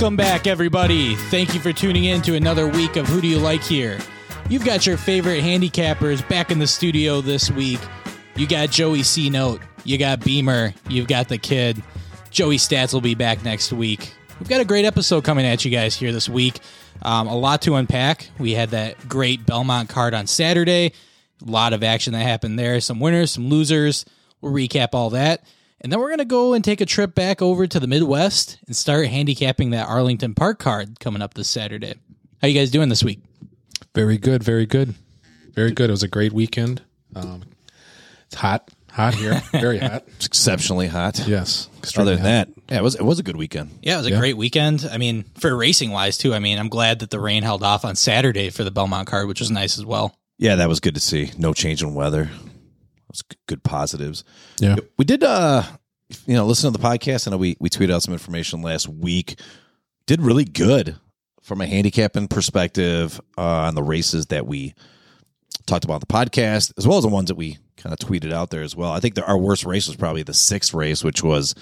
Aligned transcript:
Welcome 0.00 0.16
back, 0.16 0.46
everybody. 0.46 1.14
Thank 1.14 1.52
you 1.52 1.60
for 1.60 1.74
tuning 1.74 2.04
in 2.06 2.22
to 2.22 2.34
another 2.34 2.66
week 2.66 2.96
of 2.96 3.06
Who 3.06 3.20
Do 3.20 3.28
You 3.28 3.38
Like 3.38 3.62
Here. 3.62 3.98
You've 4.48 4.64
got 4.64 4.86
your 4.86 4.96
favorite 4.96 5.44
handicappers 5.44 6.26
back 6.26 6.50
in 6.50 6.58
the 6.58 6.66
studio 6.66 7.20
this 7.20 7.50
week. 7.50 7.80
You 8.34 8.46
got 8.46 8.70
Joey 8.70 9.02
C 9.02 9.28
Note, 9.28 9.60
you 9.84 9.98
got 9.98 10.24
Beamer, 10.24 10.72
you've 10.88 11.06
got 11.06 11.28
the 11.28 11.36
kid. 11.36 11.82
Joey 12.30 12.56
Stats 12.56 12.94
will 12.94 13.02
be 13.02 13.14
back 13.14 13.44
next 13.44 13.74
week. 13.74 14.14
We've 14.38 14.48
got 14.48 14.62
a 14.62 14.64
great 14.64 14.86
episode 14.86 15.22
coming 15.22 15.44
at 15.44 15.66
you 15.66 15.70
guys 15.70 15.94
here 15.94 16.12
this 16.12 16.30
week. 16.30 16.60
Um, 17.02 17.26
a 17.26 17.36
lot 17.36 17.60
to 17.62 17.74
unpack. 17.74 18.30
We 18.38 18.52
had 18.52 18.70
that 18.70 19.06
great 19.06 19.44
Belmont 19.44 19.90
card 19.90 20.14
on 20.14 20.26
Saturday. 20.26 20.94
A 21.46 21.50
lot 21.50 21.74
of 21.74 21.84
action 21.84 22.14
that 22.14 22.22
happened 22.22 22.58
there. 22.58 22.80
Some 22.80 23.00
winners, 23.00 23.32
some 23.32 23.50
losers. 23.50 24.06
We'll 24.40 24.54
recap 24.54 24.94
all 24.94 25.10
that. 25.10 25.44
And 25.82 25.90
then 25.90 25.98
we're 25.98 26.08
going 26.08 26.18
to 26.18 26.24
go 26.26 26.52
and 26.52 26.62
take 26.62 26.80
a 26.80 26.86
trip 26.86 27.14
back 27.14 27.40
over 27.40 27.66
to 27.66 27.80
the 27.80 27.86
Midwest 27.86 28.58
and 28.66 28.76
start 28.76 29.06
handicapping 29.06 29.70
that 29.70 29.88
Arlington 29.88 30.34
Park 30.34 30.58
card 30.58 31.00
coming 31.00 31.22
up 31.22 31.34
this 31.34 31.48
Saturday. 31.48 31.94
How 32.42 32.48
you 32.48 32.54
guys 32.54 32.70
doing 32.70 32.88
this 32.90 33.02
week? 33.02 33.20
Very 33.94 34.18
good, 34.18 34.42
very 34.42 34.66
good, 34.66 34.94
very 35.54 35.72
good. 35.72 35.88
It 35.88 35.92
was 35.92 36.02
a 36.02 36.08
great 36.08 36.32
weekend. 36.32 36.82
Um, 37.16 37.42
it's 38.26 38.34
hot, 38.36 38.70
hot 38.92 39.14
here, 39.14 39.42
very 39.52 39.78
hot. 39.78 40.04
It's 40.16 40.26
exceptionally 40.26 40.86
hot. 40.86 41.26
Yes. 41.26 41.68
Other 41.96 42.10
than 42.16 42.18
hot. 42.18 42.24
that, 42.24 42.48
yeah, 42.70 42.78
it 42.78 42.82
was 42.82 42.94
it 42.94 43.02
was 43.02 43.18
a 43.18 43.22
good 43.22 43.36
weekend. 43.36 43.70
Yeah, 43.82 43.94
it 43.94 43.98
was 43.98 44.06
a 44.06 44.10
Yeah. 44.10 44.18
great 44.20 44.36
weekend. 44.36 44.88
I 44.90 44.98
mean, 44.98 45.24
for 45.38 45.56
racing 45.56 45.90
wise 45.90 46.18
too. 46.18 46.34
I 46.34 46.38
mean, 46.38 46.58
I'm 46.58 46.68
glad 46.68 47.00
that 47.00 47.10
the 47.10 47.18
rain 47.18 47.42
held 47.42 47.62
off 47.64 47.84
on 47.84 47.96
Saturday 47.96 48.50
for 48.50 48.62
the 48.64 48.70
Belmont 48.70 49.08
card, 49.08 49.26
which 49.28 49.40
was 49.40 49.50
nice 49.50 49.76
as 49.78 49.84
well. 49.84 50.14
Yeah, 50.38 50.54
that 50.56 50.68
was 50.68 50.78
good 50.80 50.94
to 50.94 51.00
see. 51.00 51.32
No 51.36 51.52
change 51.52 51.82
in 51.82 51.94
weather. 51.94 52.30
It 53.10 53.12
was 53.12 53.22
g- 53.30 53.36
good 53.46 53.62
positives. 53.62 54.24
Yeah. 54.58 54.76
We 54.96 55.04
did 55.04 55.22
uh 55.24 55.62
you 56.26 56.34
know, 56.34 56.44
listen 56.46 56.72
to 56.72 56.76
the 56.78 56.84
podcast. 56.84 57.28
I 57.28 57.30
know 57.30 57.36
we, 57.36 57.56
we 57.60 57.68
tweeted 57.68 57.92
out 57.92 58.02
some 58.02 58.12
information 58.14 58.62
last 58.62 58.88
week. 58.88 59.38
Did 60.06 60.20
really 60.22 60.44
good 60.44 60.96
from 61.42 61.60
a 61.60 61.66
handicapping 61.66 62.26
perspective 62.26 63.20
uh, 63.38 63.42
on 63.42 63.74
the 63.76 63.82
races 63.82 64.26
that 64.26 64.44
we 64.46 64.74
talked 65.66 65.84
about 65.84 65.94
on 65.94 66.00
the 66.00 66.06
podcast, 66.06 66.72
as 66.78 66.86
well 66.86 66.98
as 66.98 67.04
the 67.04 67.08
ones 67.10 67.28
that 67.28 67.36
we 67.36 67.58
kind 67.76 67.92
of 67.92 67.98
tweeted 68.00 68.32
out 68.32 68.50
there 68.50 68.62
as 68.62 68.74
well. 68.74 68.90
I 68.90 68.98
think 68.98 69.14
the, 69.14 69.24
our 69.24 69.38
worst 69.38 69.64
race 69.64 69.86
was 69.86 69.96
probably 69.96 70.24
the 70.24 70.34
sixth 70.34 70.74
race, 70.74 71.04
which 71.04 71.22
was 71.22 71.54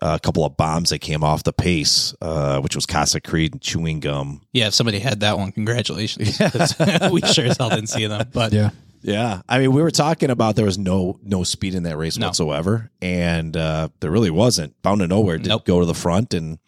uh, 0.00 0.16
a 0.16 0.24
couple 0.24 0.46
of 0.46 0.56
bombs 0.56 0.88
that 0.90 1.00
came 1.00 1.22
off 1.22 1.42
the 1.44 1.52
pace, 1.52 2.14
uh, 2.22 2.60
which 2.60 2.74
was 2.74 2.86
Casa 2.86 3.20
Creed 3.20 3.52
and 3.52 3.60
Chewing 3.60 4.00
Gum. 4.00 4.40
Yeah, 4.52 4.68
if 4.68 4.74
somebody 4.74 4.98
had 4.98 5.20
that 5.20 5.36
one, 5.38 5.52
congratulations. 5.52 6.38
'Cause 6.38 6.74
we 7.12 7.20
sure 7.20 7.44
as 7.44 7.58
hell 7.58 7.68
didn't 7.70 7.88
see 7.88 8.06
them. 8.06 8.28
But 8.32 8.52
Yeah. 8.54 8.70
Yeah, 9.06 9.42
I 9.46 9.58
mean, 9.58 9.72
we 9.72 9.82
were 9.82 9.90
talking 9.90 10.30
about 10.30 10.56
there 10.56 10.64
was 10.64 10.78
no 10.78 11.18
no 11.22 11.44
speed 11.44 11.74
in 11.74 11.82
that 11.82 11.98
race 11.98 12.16
No. 12.16 12.28
whatsoever, 12.28 12.90
and 13.02 13.54
uh, 13.54 13.90
there 14.00 14.10
really 14.10 14.30
wasn't. 14.30 14.80
Bound 14.80 15.00
to 15.02 15.06
nowhere 15.06 15.36
did 15.36 15.48
Nope. 15.48 15.66
go 15.66 15.80
to 15.80 15.84
the 15.86 15.92
front, 15.94 16.32
and 16.32 16.58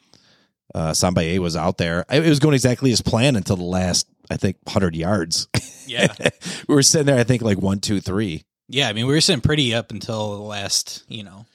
uh, 0.74 0.90
Sombeyay 0.90 1.38
was 1.38 1.56
out 1.56 1.78
there. 1.78 2.04
It 2.10 2.20
was 2.28 2.38
going 2.38 2.52
exactly 2.52 2.92
as 2.92 3.00
planned 3.00 3.38
until 3.38 3.56
the 3.56 3.62
last, 3.64 4.06
I 4.30 4.36
think, 4.36 4.58
hundred 4.68 4.94
yards. 4.94 5.48
yeah. 5.86 6.08
we 6.68 6.74
were 6.74 6.82
sitting 6.82 7.06
there, 7.06 7.18
I 7.18 7.24
think, 7.24 7.40
like 7.40 7.56
one, 7.56 7.80
two, 7.80 8.00
three. 8.02 8.44
Yeah, 8.68 8.88
I 8.88 8.92
mean, 8.92 9.06
we 9.06 9.14
were 9.14 9.20
sitting 9.22 9.40
pretty 9.40 9.72
up 9.74 9.90
until 9.90 10.36
the 10.36 10.42
last, 10.42 11.04
you 11.08 11.22
know, 11.22 11.46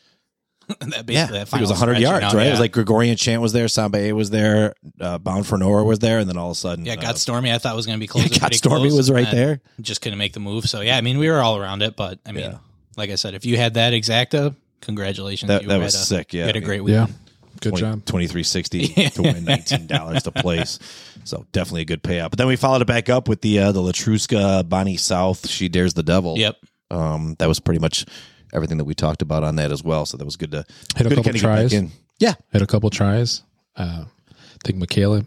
that 0.79 1.05
basically 1.05 1.13
Yeah, 1.15 1.25
that 1.27 1.35
I 1.35 1.41
it 1.41 1.47
final 1.47 1.69
was 1.69 1.77
hundred 1.79 1.99
yards, 1.99 2.33
know, 2.33 2.39
right? 2.39 2.47
It 2.47 2.51
was 2.51 2.59
like 2.59 2.71
Gregorian 2.71 3.15
Chant 3.17 3.41
was 3.41 3.53
there, 3.53 3.65
Sombeyay 3.65 4.11
was 4.13 4.29
there, 4.29 4.73
uh, 4.99 5.17
Bound 5.17 5.45
for 5.47 5.57
Nowhere 5.57 5.83
was 5.83 5.99
there, 5.99 6.19
and 6.19 6.29
then 6.29 6.37
all 6.37 6.51
of 6.51 6.57
a 6.57 6.59
sudden, 6.59 6.85
yeah, 6.85 6.93
uh, 6.93 7.01
got 7.01 7.17
Stormy. 7.17 7.51
I 7.51 7.57
thought 7.57 7.75
was 7.75 7.85
going 7.85 7.97
to 7.97 8.03
be 8.03 8.07
close. 8.07 8.31
yeah, 8.31 8.39
Got 8.39 8.53
Stormy 8.53 8.91
was 8.91 9.11
right 9.11 9.29
there. 9.31 9.61
Just 9.79 10.01
couldn't 10.01 10.19
make 10.19 10.33
the 10.33 10.39
move. 10.39 10.65
So 10.69 10.81
yeah, 10.81 10.97
I 10.97 11.01
mean, 11.01 11.17
we 11.17 11.29
were 11.29 11.39
all 11.41 11.57
around 11.57 11.81
it. 11.81 11.95
But 11.95 12.19
I 12.25 12.31
mean, 12.31 12.45
Yeah. 12.51 12.57
like 12.97 13.09
I 13.09 13.15
said, 13.15 13.33
if 13.33 13.45
you 13.45 13.57
had 13.57 13.75
that 13.75 13.93
exacta, 13.93 14.55
congratulations. 14.81 15.47
That- 15.49 15.63
you 15.63 15.67
that 15.69 15.79
was 15.79 15.95
a- 15.95 15.97
sick, 15.99 16.33
yeah. 16.33 16.41
you 16.41 16.45
had 16.47 16.55
a 16.55 16.57
I 16.57 16.59
mean, 16.61 16.67
great 16.67 16.81
Yeah. 16.87 17.01
weekend. 17.05 17.17
Good 17.59 17.75
job. 17.75 18.05
Twenty 18.05 18.25
three 18.27 18.43
sixty 18.43 18.87
to 19.09 19.21
win 19.21 19.43
nineteen 19.43 19.85
dollars 19.85 20.23
to 20.23 20.31
place. 20.31 20.79
So 21.25 21.45
definitely 21.51 21.81
a 21.81 21.85
good 21.85 22.01
payout. 22.01 22.31
But 22.31 22.39
then 22.39 22.47
we 22.47 22.55
followed 22.55 22.81
it 22.81 22.87
back 22.87 23.07
up 23.09 23.27
with 23.27 23.41
the 23.41 23.59
uh, 23.59 23.71
the 23.71 23.81
Letruska 23.81 24.67
Bonny 24.67 24.97
South. 24.97 25.47
She 25.47 25.69
dares 25.69 25.93
the 25.93 26.01
devil. 26.01 26.37
Yep. 26.39 26.55
Um, 26.89 27.35
that 27.37 27.47
was 27.47 27.59
pretty 27.59 27.79
much 27.79 28.05
everything 28.53 28.77
that 28.77 28.85
we 28.85 28.93
talked 28.93 29.21
about 29.21 29.43
on 29.43 29.55
that 29.57 29.71
as 29.71 29.83
well. 29.83 30.05
So 30.05 30.17
that 30.17 30.25
was 30.25 30.35
good 30.35 30.51
to 30.51 30.65
Hit 30.95 31.05
a 31.05 31.09
good 31.09 31.09
to 31.09 31.15
couple 31.15 31.23
kinda 31.23 31.39
tries. 31.39 31.73
in. 31.73 31.91
Yeah, 32.19 32.33
hit 32.51 32.61
a 32.61 32.67
couple 32.67 32.89
tries. 32.89 33.43
Uh, 33.75 34.05
I 34.29 34.33
think 34.63 34.77
Michaela 34.77 35.25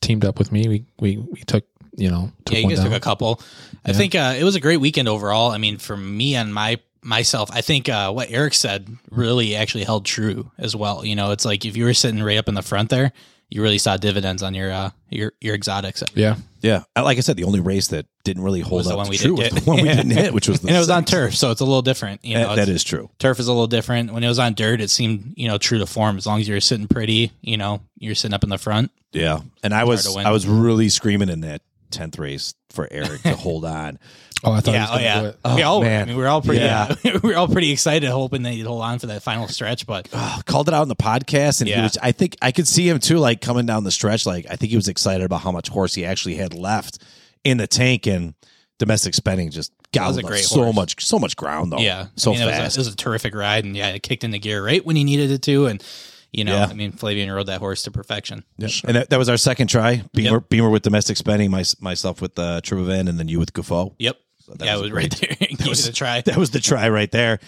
teamed 0.00 0.24
up 0.24 0.38
with 0.38 0.52
me. 0.52 0.68
We 0.68 0.84
we 1.00 1.16
we 1.16 1.40
took 1.42 1.64
you 1.96 2.10
know 2.10 2.32
took 2.44 2.54
yeah, 2.54 2.58
you 2.60 2.64
one 2.66 2.70
guys 2.74 2.78
down. 2.84 2.90
took 2.90 2.96
a 2.96 3.04
couple. 3.04 3.40
I 3.84 3.92
think 3.92 4.14
uh, 4.14 4.34
it 4.38 4.44
was 4.44 4.54
a 4.56 4.60
great 4.60 4.78
weekend 4.78 5.08
overall. 5.08 5.50
I 5.50 5.58
mean, 5.58 5.78
for 5.78 5.96
me 5.96 6.34
and 6.34 6.52
my 6.52 6.78
myself, 7.02 7.48
I 7.52 7.60
think 7.60 7.88
uh, 7.88 8.12
what 8.12 8.30
Eric 8.30 8.54
said 8.54 8.88
really 9.10 9.54
actually 9.56 9.84
held 9.84 10.04
true 10.04 10.50
as 10.58 10.76
well. 10.76 11.04
You 11.04 11.16
know, 11.16 11.30
it's 11.30 11.44
like 11.44 11.64
if 11.64 11.76
you 11.76 11.84
were 11.84 11.94
sitting 11.94 12.22
right 12.22 12.36
up 12.38 12.48
in 12.48 12.54
the 12.54 12.62
front 12.62 12.90
there, 12.90 13.12
you 13.50 13.62
really 13.62 13.78
saw 13.78 13.96
dividends 13.96 14.42
on 14.42 14.54
your 14.54 14.70
uh, 14.70 14.90
your 15.10 15.32
your 15.40 15.54
exotics. 15.54 16.02
yeah. 16.14 16.36
yeah. 16.60 16.82
Uh, 16.96 17.02
Like 17.04 17.16
I 17.18 17.20
said, 17.20 17.36
the 17.36 17.44
only 17.44 17.60
race 17.60 17.88
that 17.88 18.06
didn't 18.24 18.42
really 18.42 18.60
hold 18.60 18.80
Was 18.80 18.86
the 18.88 18.92
up 18.92 18.96
one 18.98 19.06
to 19.06 19.10
we 19.10 19.16
true 19.18 19.36
didn't 19.36 19.54
was 19.54 19.64
the 19.64 19.70
one 19.70 19.82
we 19.82 19.88
didn't 19.88 20.10
hit, 20.10 20.34
which 20.34 20.48
was 20.48 20.60
the 20.60 20.68
and 20.68 20.76
it 20.76 20.80
was 20.80 20.90
on 20.90 21.04
turf, 21.04 21.34
so 21.34 21.50
it's 21.50 21.60
a 21.60 21.64
little 21.64 21.80
different. 21.82 22.24
You 22.24 22.34
know, 22.34 22.48
That- 22.48 22.56
that 22.56 22.62
it's- 22.62 22.76
is 22.76 22.84
true. 22.84 23.08
turf 23.18 23.40
is 23.40 23.48
a 23.48 23.52
little 23.52 23.66
different. 23.66 24.12
When 24.12 24.22
it 24.22 24.28
was 24.28 24.38
on 24.38 24.54
dirt, 24.54 24.80
it 24.80 24.90
seemed 24.90 25.34
you 25.36 25.48
know 25.48 25.56
true 25.58 25.78
to 25.78 25.86
form. 25.86 26.16
As 26.18 26.26
long 26.26 26.40
as 26.40 26.48
you're 26.48 26.60
sitting 26.60 26.88
pretty, 26.88 27.32
you 27.40 27.56
know, 27.56 27.80
you're 27.98 28.14
sitting 28.14 28.34
up 28.34 28.42
in 28.44 28.50
the 28.50 28.58
front. 28.58 28.90
Yeah, 29.12 29.40
and 29.62 29.72
I 29.72 29.84
was. 29.84 30.14
I 30.16 30.30
was 30.30 30.46
really 30.46 30.88
screaming 30.90 31.30
in 31.30 31.40
that 31.40 31.62
tenth 31.90 32.18
race 32.18 32.52
for 32.68 32.86
Eric 32.90 33.22
to 33.22 33.34
hold 33.34 33.64
on. 33.64 33.98
Oh, 34.44 34.52
I 34.52 34.60
thought 34.60 34.70
he 34.70 34.72
yeah, 34.74 34.82
was 34.82 34.90
oh 34.90 34.98
yeah. 35.02 35.20
do 35.20 35.26
it. 35.26 35.36
we 35.56 35.62
all 35.62 35.80
were. 35.80 35.86
I 35.86 36.04
mean, 36.04 36.16
we 36.16 36.22
were 36.22 36.28
all 36.28 36.40
pretty. 36.42 36.60
Yeah. 36.60 36.94
Uh, 37.04 37.18
we 37.22 37.30
were 37.30 37.36
all 37.36 37.48
pretty 37.48 37.72
excited, 37.72 38.08
hoping 38.08 38.42
that 38.44 38.52
he'd 38.52 38.66
hold 38.66 38.82
on 38.82 38.98
for 39.00 39.06
that 39.08 39.22
final 39.22 39.48
stretch. 39.48 39.84
But 39.86 40.08
Oh, 40.14 40.40
called 40.46 40.68
it 40.68 40.74
out 40.74 40.82
in 40.82 40.88
the 40.88 40.96
podcast, 40.96 41.60
and 41.60 41.68
he 41.68 41.74
Yeah. 41.74 41.82
was. 41.82 41.98
I 42.00 42.12
think 42.12 42.36
I 42.40 42.52
could 42.52 42.68
see 42.68 42.88
him 42.88 43.00
too, 43.00 43.18
like 43.18 43.40
coming 43.40 43.66
down 43.66 43.84
the 43.84 43.90
stretch. 43.90 44.26
Like 44.26 44.46
I 44.48 44.56
think 44.56 44.70
he 44.70 44.76
was 44.76 44.88
excited 44.88 45.24
about 45.24 45.40
how 45.40 45.50
much 45.52 45.68
horse 45.68 45.94
he 45.94 46.04
actually 46.04 46.36
had 46.36 46.54
left 46.54 47.02
in 47.42 47.56
the 47.58 47.66
tank, 47.66 48.06
and 48.06 48.34
domestic 48.78 49.14
spending 49.14 49.50
just 49.50 49.72
got 49.92 50.06
was 50.08 50.18
a 50.18 50.22
great 50.22 50.44
so 50.44 50.62
horse. 50.64 50.76
much, 50.76 51.04
so 51.04 51.18
much 51.18 51.36
ground 51.36 51.72
though. 51.72 51.78
yeah, 51.78 52.06
so 52.14 52.30
I 52.30 52.34
mean, 52.34 52.42
it 52.42 52.46
was, 52.46 52.54
a, 52.54 52.58
fast. 52.58 52.76
it 52.76 52.80
was 52.80 52.88
a 52.88 52.96
terrific 52.96 53.34
ride, 53.34 53.64
and 53.64 53.76
yeah, 53.76 53.88
it 53.88 54.02
kicked 54.04 54.22
into 54.22 54.38
gear 54.38 54.64
right 54.64 54.84
when 54.86 54.94
he 54.96 55.02
needed 55.02 55.30
it 55.32 55.42
to, 55.42 55.66
and 55.66 55.82
you 56.30 56.44
know, 56.44 56.54
Yeah. 56.54 56.66
I 56.66 56.74
mean, 56.74 56.92
Flavien 56.92 57.34
rode 57.34 57.46
that 57.46 57.58
horse 57.58 57.82
to 57.84 57.90
perfection. 57.90 58.44
Yeah. 58.58 58.68
And 58.84 58.96
that, 58.96 59.08
that 59.10 59.18
was 59.18 59.30
our 59.30 59.38
second 59.38 59.68
try. 59.68 60.02
Beamer, 60.12 60.40
Beamer 60.40 60.68
with 60.68 60.82
domestic 60.82 61.16
spending, 61.16 61.50
my, 61.50 61.64
myself 61.80 62.20
with 62.20 62.38
uh, 62.38 62.60
Tribhuvan, 62.60 63.08
and 63.08 63.18
then 63.18 63.28
you 63.28 63.38
with 63.38 63.54
Gufo. 63.54 63.94
Yep. 63.98 64.16
That 64.56 64.64
yeah, 64.64 64.76
was 64.76 64.80
it 64.80 64.84
was 64.84 64.90
a 64.92 64.94
right 64.94 65.10
there. 65.10 65.36
Give 65.56 65.66
was- 65.68 65.86
it 65.86 65.90
a 65.90 65.94
try. 65.94 66.20
That 66.22 66.36
was 66.36 66.50
the 66.50 66.60
try 66.60 66.88
right 66.88 67.10
there. 67.10 67.38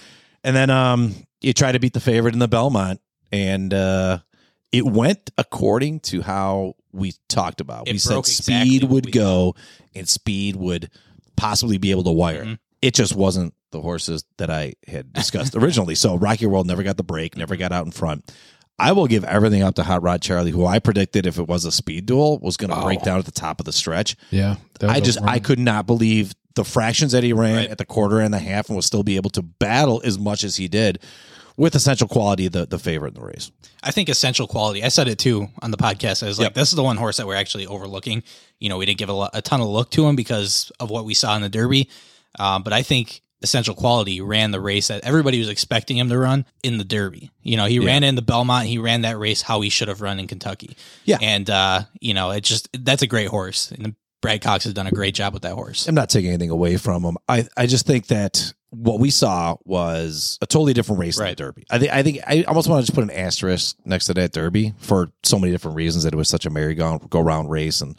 And 0.45 0.55
then 0.57 0.71
um, 0.71 1.15
you 1.41 1.53
try 1.53 1.73
to 1.73 1.79
beat 1.79 1.93
the 1.93 2.01
favorite 2.01 2.35
in 2.35 2.41
the 2.41 2.49
Belmont, 2.49 3.01
and 3.31 3.73
uh, 3.75 4.19
it 4.73 4.85
went 4.87 5.31
according 5.37 6.01
to 6.01 6.23
how 6.23 6.75
we 6.93 7.13
talked 7.29 7.61
about. 7.61 7.89
It 7.89 7.93
we 7.93 7.99
said 7.99 8.15
broke 8.15 8.27
exactly 8.29 8.71
speed 8.79 8.85
would 8.85 9.07
we 9.07 9.13
go, 9.13 9.55
and 9.95 10.09
speed 10.09 10.57
would 10.57 10.91
possibly 11.37 11.79
be 11.79 11.91
able 11.91 12.05
to 12.05 12.11
wire. 12.13 12.45
Mhm. 12.45 12.59
It 12.83 12.95
just 12.95 13.15
wasn't 13.15 13.53
the 13.73 13.81
horses 13.81 14.25
that 14.39 14.51
I 14.51 14.75
had 14.89 15.13
discussed 15.13 15.55
originally. 15.57 15.95
So 15.95 16.17
Rock 16.17 16.41
Your 16.41 16.51
World 16.51 16.67
never 16.67 16.83
got 16.83 16.97
the 16.97 17.03
break, 17.05 17.37
never 17.37 17.55
got 17.57 17.71
out 17.73 17.85
in 17.87 17.93
front. 17.93 18.33
I 18.79 18.93
will 18.93 19.07
give 19.07 19.25
everything 19.25 19.63
up 19.63 19.75
to 19.75 19.83
Hot 19.83 20.03
Rod 20.03 20.23
Charlie, 20.23 20.51
who 20.53 20.65
I 20.65 20.79
predicted 20.79 21.27
if 21.27 21.39
it 21.39 21.47
was 21.47 21.67
a 21.67 21.71
speed 21.73 22.07
duel 22.07 22.39
was 22.39 22.57
going 22.57 22.71
to 22.71 22.81
break 22.81 23.01
Oh. 23.03 23.05
down 23.05 23.19
at 23.19 23.27
the 23.27 23.31
top 23.31 23.61
of 23.61 23.67
the 23.67 23.73
stretch. 23.75 24.17
Yeah. 24.31 24.57
I 24.81 24.87
was 24.87 24.95
I 24.95 24.97
a 24.97 25.01
just 25.03 25.23
I 25.23 25.39
could 25.39 25.59
not 25.59 25.87
believe 25.87 26.33
the 26.55 26.65
fractions 26.65 27.13
that 27.13 27.23
he 27.25 27.33
ran 27.33 27.57
Right. 27.57 27.71
at 27.71 27.79
the 27.79 27.85
quarter 27.85 28.21
and 28.21 28.33
the 28.35 28.39
half 28.39 28.69
and 28.69 28.77
will 28.77 28.83
still 28.83 29.03
be 29.03 29.17
able 29.17 29.31
to 29.31 29.43
battle 29.43 30.01
as 30.05 30.19
much 30.19 30.43
as 30.45 30.57
he 30.57 30.69
did 30.69 30.99
with 31.57 31.75
essential 31.75 32.09
quality 32.09 32.49
the 32.49 32.67
the 32.67 32.79
favorite 32.79 33.15
in 33.15 33.21
the 33.21 33.27
race. 33.27 33.51
I 33.83 33.91
think 33.91 34.09
essential 34.09 34.47
quality. 34.47 34.83
I 34.85 34.89
said 34.89 35.09
it 35.09 35.19
too 35.19 35.49
on 35.63 35.71
the 35.71 35.77
podcast. 35.77 36.23
I 36.23 36.27
was 36.27 36.39
like, 36.39 36.47
Yep. 36.47 36.55
this 36.55 36.69
is 36.71 36.75
the 36.77 36.83
one 36.83 36.97
horse 36.97 37.17
that 37.19 37.27
we're 37.27 37.35
actually 37.37 37.67
overlooking. 37.67 38.23
You 38.59 38.69
know, 38.69 38.79
we 38.79 38.87
didn't 38.87 38.99
give 38.99 39.11
a, 39.11 39.31
a 39.35 39.43
ton 39.43 39.61
of 39.61 39.69
look 39.69 39.91
to 39.93 40.07
him 40.07 40.17
because 40.17 40.71
of 40.81 40.91
what 40.91 41.05
we 41.05 41.15
saw 41.15 41.35
in 41.37 41.43
the 41.43 41.49
Derby. 41.49 41.89
Um, 42.39 42.63
but 42.63 42.73
I 42.73 42.83
think 42.83 43.23
essential 43.43 43.75
quality 43.75 44.21
ran 44.21 44.51
the 44.51 44.61
race 44.61 44.89
that 44.89 45.03
everybody 45.03 45.39
was 45.39 45.49
expecting 45.49 45.97
him 45.97 46.09
to 46.11 46.19
run 46.19 46.45
in 46.63 46.77
the 46.79 46.85
Derby. 46.85 47.31
You 47.43 47.57
know, 47.57 47.65
he 47.65 47.79
ran 47.79 48.05
in 48.05 48.15
the 48.15 48.23
Belmont. 48.23 48.67
He 48.67 48.77
ran 48.79 49.01
that 49.03 49.19
race 49.19 49.41
how 49.43 49.63
he 49.63 49.71
should 49.71 49.89
have 49.89 50.03
run 50.03 50.21
in 50.21 50.27
Kentucky. 50.27 50.77
Yeah. 51.07 51.17
And, 51.23 51.49
uh, 51.49 51.83
you 52.01 52.13
know, 52.13 52.31
it 52.33 52.43
just, 52.43 52.69
that's 52.79 53.01
a 53.03 53.07
great 53.07 53.29
horse. 53.29 53.71
And 53.73 53.95
Brad 54.21 54.41
Cox 54.43 54.65
has 54.65 54.75
done 54.75 54.87
a 54.87 54.91
great 54.91 55.15
job 55.15 55.33
with 55.33 55.43
that 55.43 55.55
horse. 55.55 55.89
I'm 55.89 55.95
not 55.95 56.11
taking 56.11 56.29
anything 56.31 56.51
away 56.51 56.77
from 56.77 57.03
him. 57.05 57.17
I 57.29 57.47
I 57.57 57.67
just 57.67 57.87
think 57.87 58.09
that 58.09 58.53
what 58.73 59.01
we 59.01 59.11
saw 59.11 59.57
was 59.65 60.39
a 60.41 60.47
totally 60.47 60.73
different 60.75 61.01
race 61.01 61.19
Right. 61.19 61.37
than 61.37 61.47
the 61.47 61.53
Derby. 61.53 61.65
I 61.71 61.79
think 61.79 61.93
I 61.93 62.03
think 62.03 62.19
I 62.27 62.43
almost 62.45 62.69
want 62.69 62.83
to 62.83 62.87
just 62.87 62.95
put 62.95 63.03
an 63.05 63.11
asterisk 63.11 63.77
next 63.85 64.07
to 64.07 64.15
that 64.15 64.33
Derby 64.33 64.75
for 64.79 65.09
so 65.25 65.39
many 65.39 65.51
different 65.53 65.77
reasons 65.77 66.05
that 66.05 66.13
it 66.13 66.17
was 66.17 66.29
such 66.29 66.47
a 66.47 66.51
merry 66.51 66.75
go 66.75 66.99
go 66.99 67.21
round 67.21 67.51
race 67.51 67.81
and. 67.81 67.97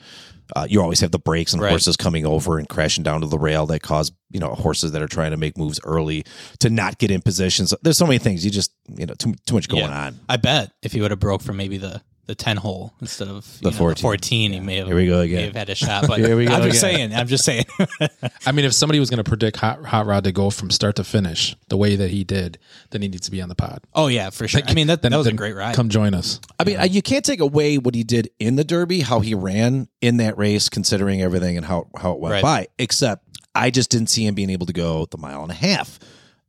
Uh, 0.53 0.67
you 0.69 0.81
always 0.81 0.99
have 0.99 1.11
the 1.11 1.19
breaks 1.19 1.53
and 1.53 1.61
Right. 1.61 1.69
horses 1.69 1.95
coming 1.95 2.25
over 2.25 2.59
and 2.59 2.67
crashing 2.67 3.05
down 3.05 3.21
to 3.21 3.27
the 3.27 3.39
rail 3.39 3.65
that 3.67 3.81
cause 3.81 4.11
you 4.31 4.39
know 4.41 4.49
horses 4.49 4.91
that 4.91 5.01
are 5.01 5.07
trying 5.07 5.31
to 5.31 5.37
make 5.37 5.57
moves 5.57 5.79
early 5.85 6.25
to 6.59 6.69
not 6.69 6.97
get 6.97 7.09
in 7.09 7.21
positions. 7.21 7.73
There's 7.83 7.97
so 7.97 8.05
many 8.05 8.17
things 8.17 8.43
you 8.43 8.51
just 8.51 8.73
you 8.93 9.05
know 9.05 9.13
too 9.13 9.33
too 9.45 9.53
much 9.53 9.69
going 9.69 9.83
Yeah. 9.85 10.07
on. 10.07 10.19
I 10.27 10.35
bet 10.35 10.73
if 10.83 10.91
he 10.91 10.99
would 10.99 11.11
have 11.11 11.21
broke 11.21 11.41
from 11.41 11.55
maybe 11.55 11.77
the, 11.77 12.01
the 12.31 12.35
ten 12.35 12.55
hole 12.55 12.93
instead 13.01 13.27
of 13.27 13.59
The 13.61 13.71
know, 13.71 13.75
14. 13.77 14.01
14, 14.01 14.53
he 14.53 14.59
may 14.61 14.77
have 14.77 14.87
Here 14.87 14.95
we 14.95 15.07
go 15.07 15.17
may 15.17 15.25
again. 15.25 15.43
have 15.45 15.55
had 15.55 15.69
a 15.69 15.75
shot. 15.75 16.07
But 16.07 16.19
Here 16.25 16.37
we 16.37 16.45
go 16.45 16.53
I'm 16.53 16.63
just 16.63 16.81
again. 16.81 16.95
saying. 17.11 17.13
I'm 17.13 17.27
just 17.27 17.43
saying. 17.43 17.65
I 18.45 18.51
mean, 18.53 18.63
if 18.65 18.73
somebody 18.73 18.99
was 18.99 19.09
going 19.09 19.17
to 19.23 19.23
predict 19.29 19.57
Hot, 19.57 19.83
Hot 19.85 20.05
Rod 20.05 20.23
to 20.23 20.31
go 20.31 20.49
from 20.49 20.71
start 20.71 20.95
to 20.95 21.03
finish 21.03 21.55
the 21.67 21.75
way 21.77 21.95
that 21.97 22.09
he 22.09 22.23
did, 22.23 22.57
then 22.91 23.01
he 23.01 23.07
needs 23.09 23.25
to 23.25 23.31
be 23.31 23.41
on 23.41 23.49
the 23.49 23.55
pod. 23.55 23.81
oh 23.93 24.07
yeah, 24.07 24.29
for 24.29 24.47
sure. 24.47 24.61
I 24.65 24.73
mean 24.73 24.87
that 24.87 25.01
Then, 25.01 25.11
that 25.11 25.17
was 25.17 25.27
a 25.27 25.33
great 25.33 25.55
ride. 25.55 25.75
Come 25.75 25.89
join 25.89 26.13
us. 26.13 26.39
I 26.59 26.63
mean, 26.63 26.77
you 26.91 27.01
can't 27.01 27.25
take 27.25 27.41
away 27.41 27.77
what 27.77 27.93
he 27.95 28.03
did 28.03 28.29
in 28.39 28.55
the 28.55 28.63
Derby, 28.63 29.01
how 29.01 29.19
he 29.19 29.35
ran 29.35 29.87
in 29.99 30.17
that 30.17 30.37
race, 30.37 30.69
considering 30.69 31.21
everything 31.21 31.57
and 31.57 31.65
how 31.65 31.87
how 31.99 32.13
it 32.13 32.19
went 32.19 32.31
Right. 32.33 32.41
by. 32.43 32.67
Except, 32.79 33.25
I 33.53 33.69
just 33.71 33.89
didn't 33.89 34.07
see 34.09 34.25
him 34.25 34.35
being 34.35 34.49
able 34.49 34.67
to 34.67 34.73
go 34.73 35.05
the 35.11 35.17
mile 35.17 35.41
and 35.43 35.51
a 35.51 35.55
half, 35.55 35.99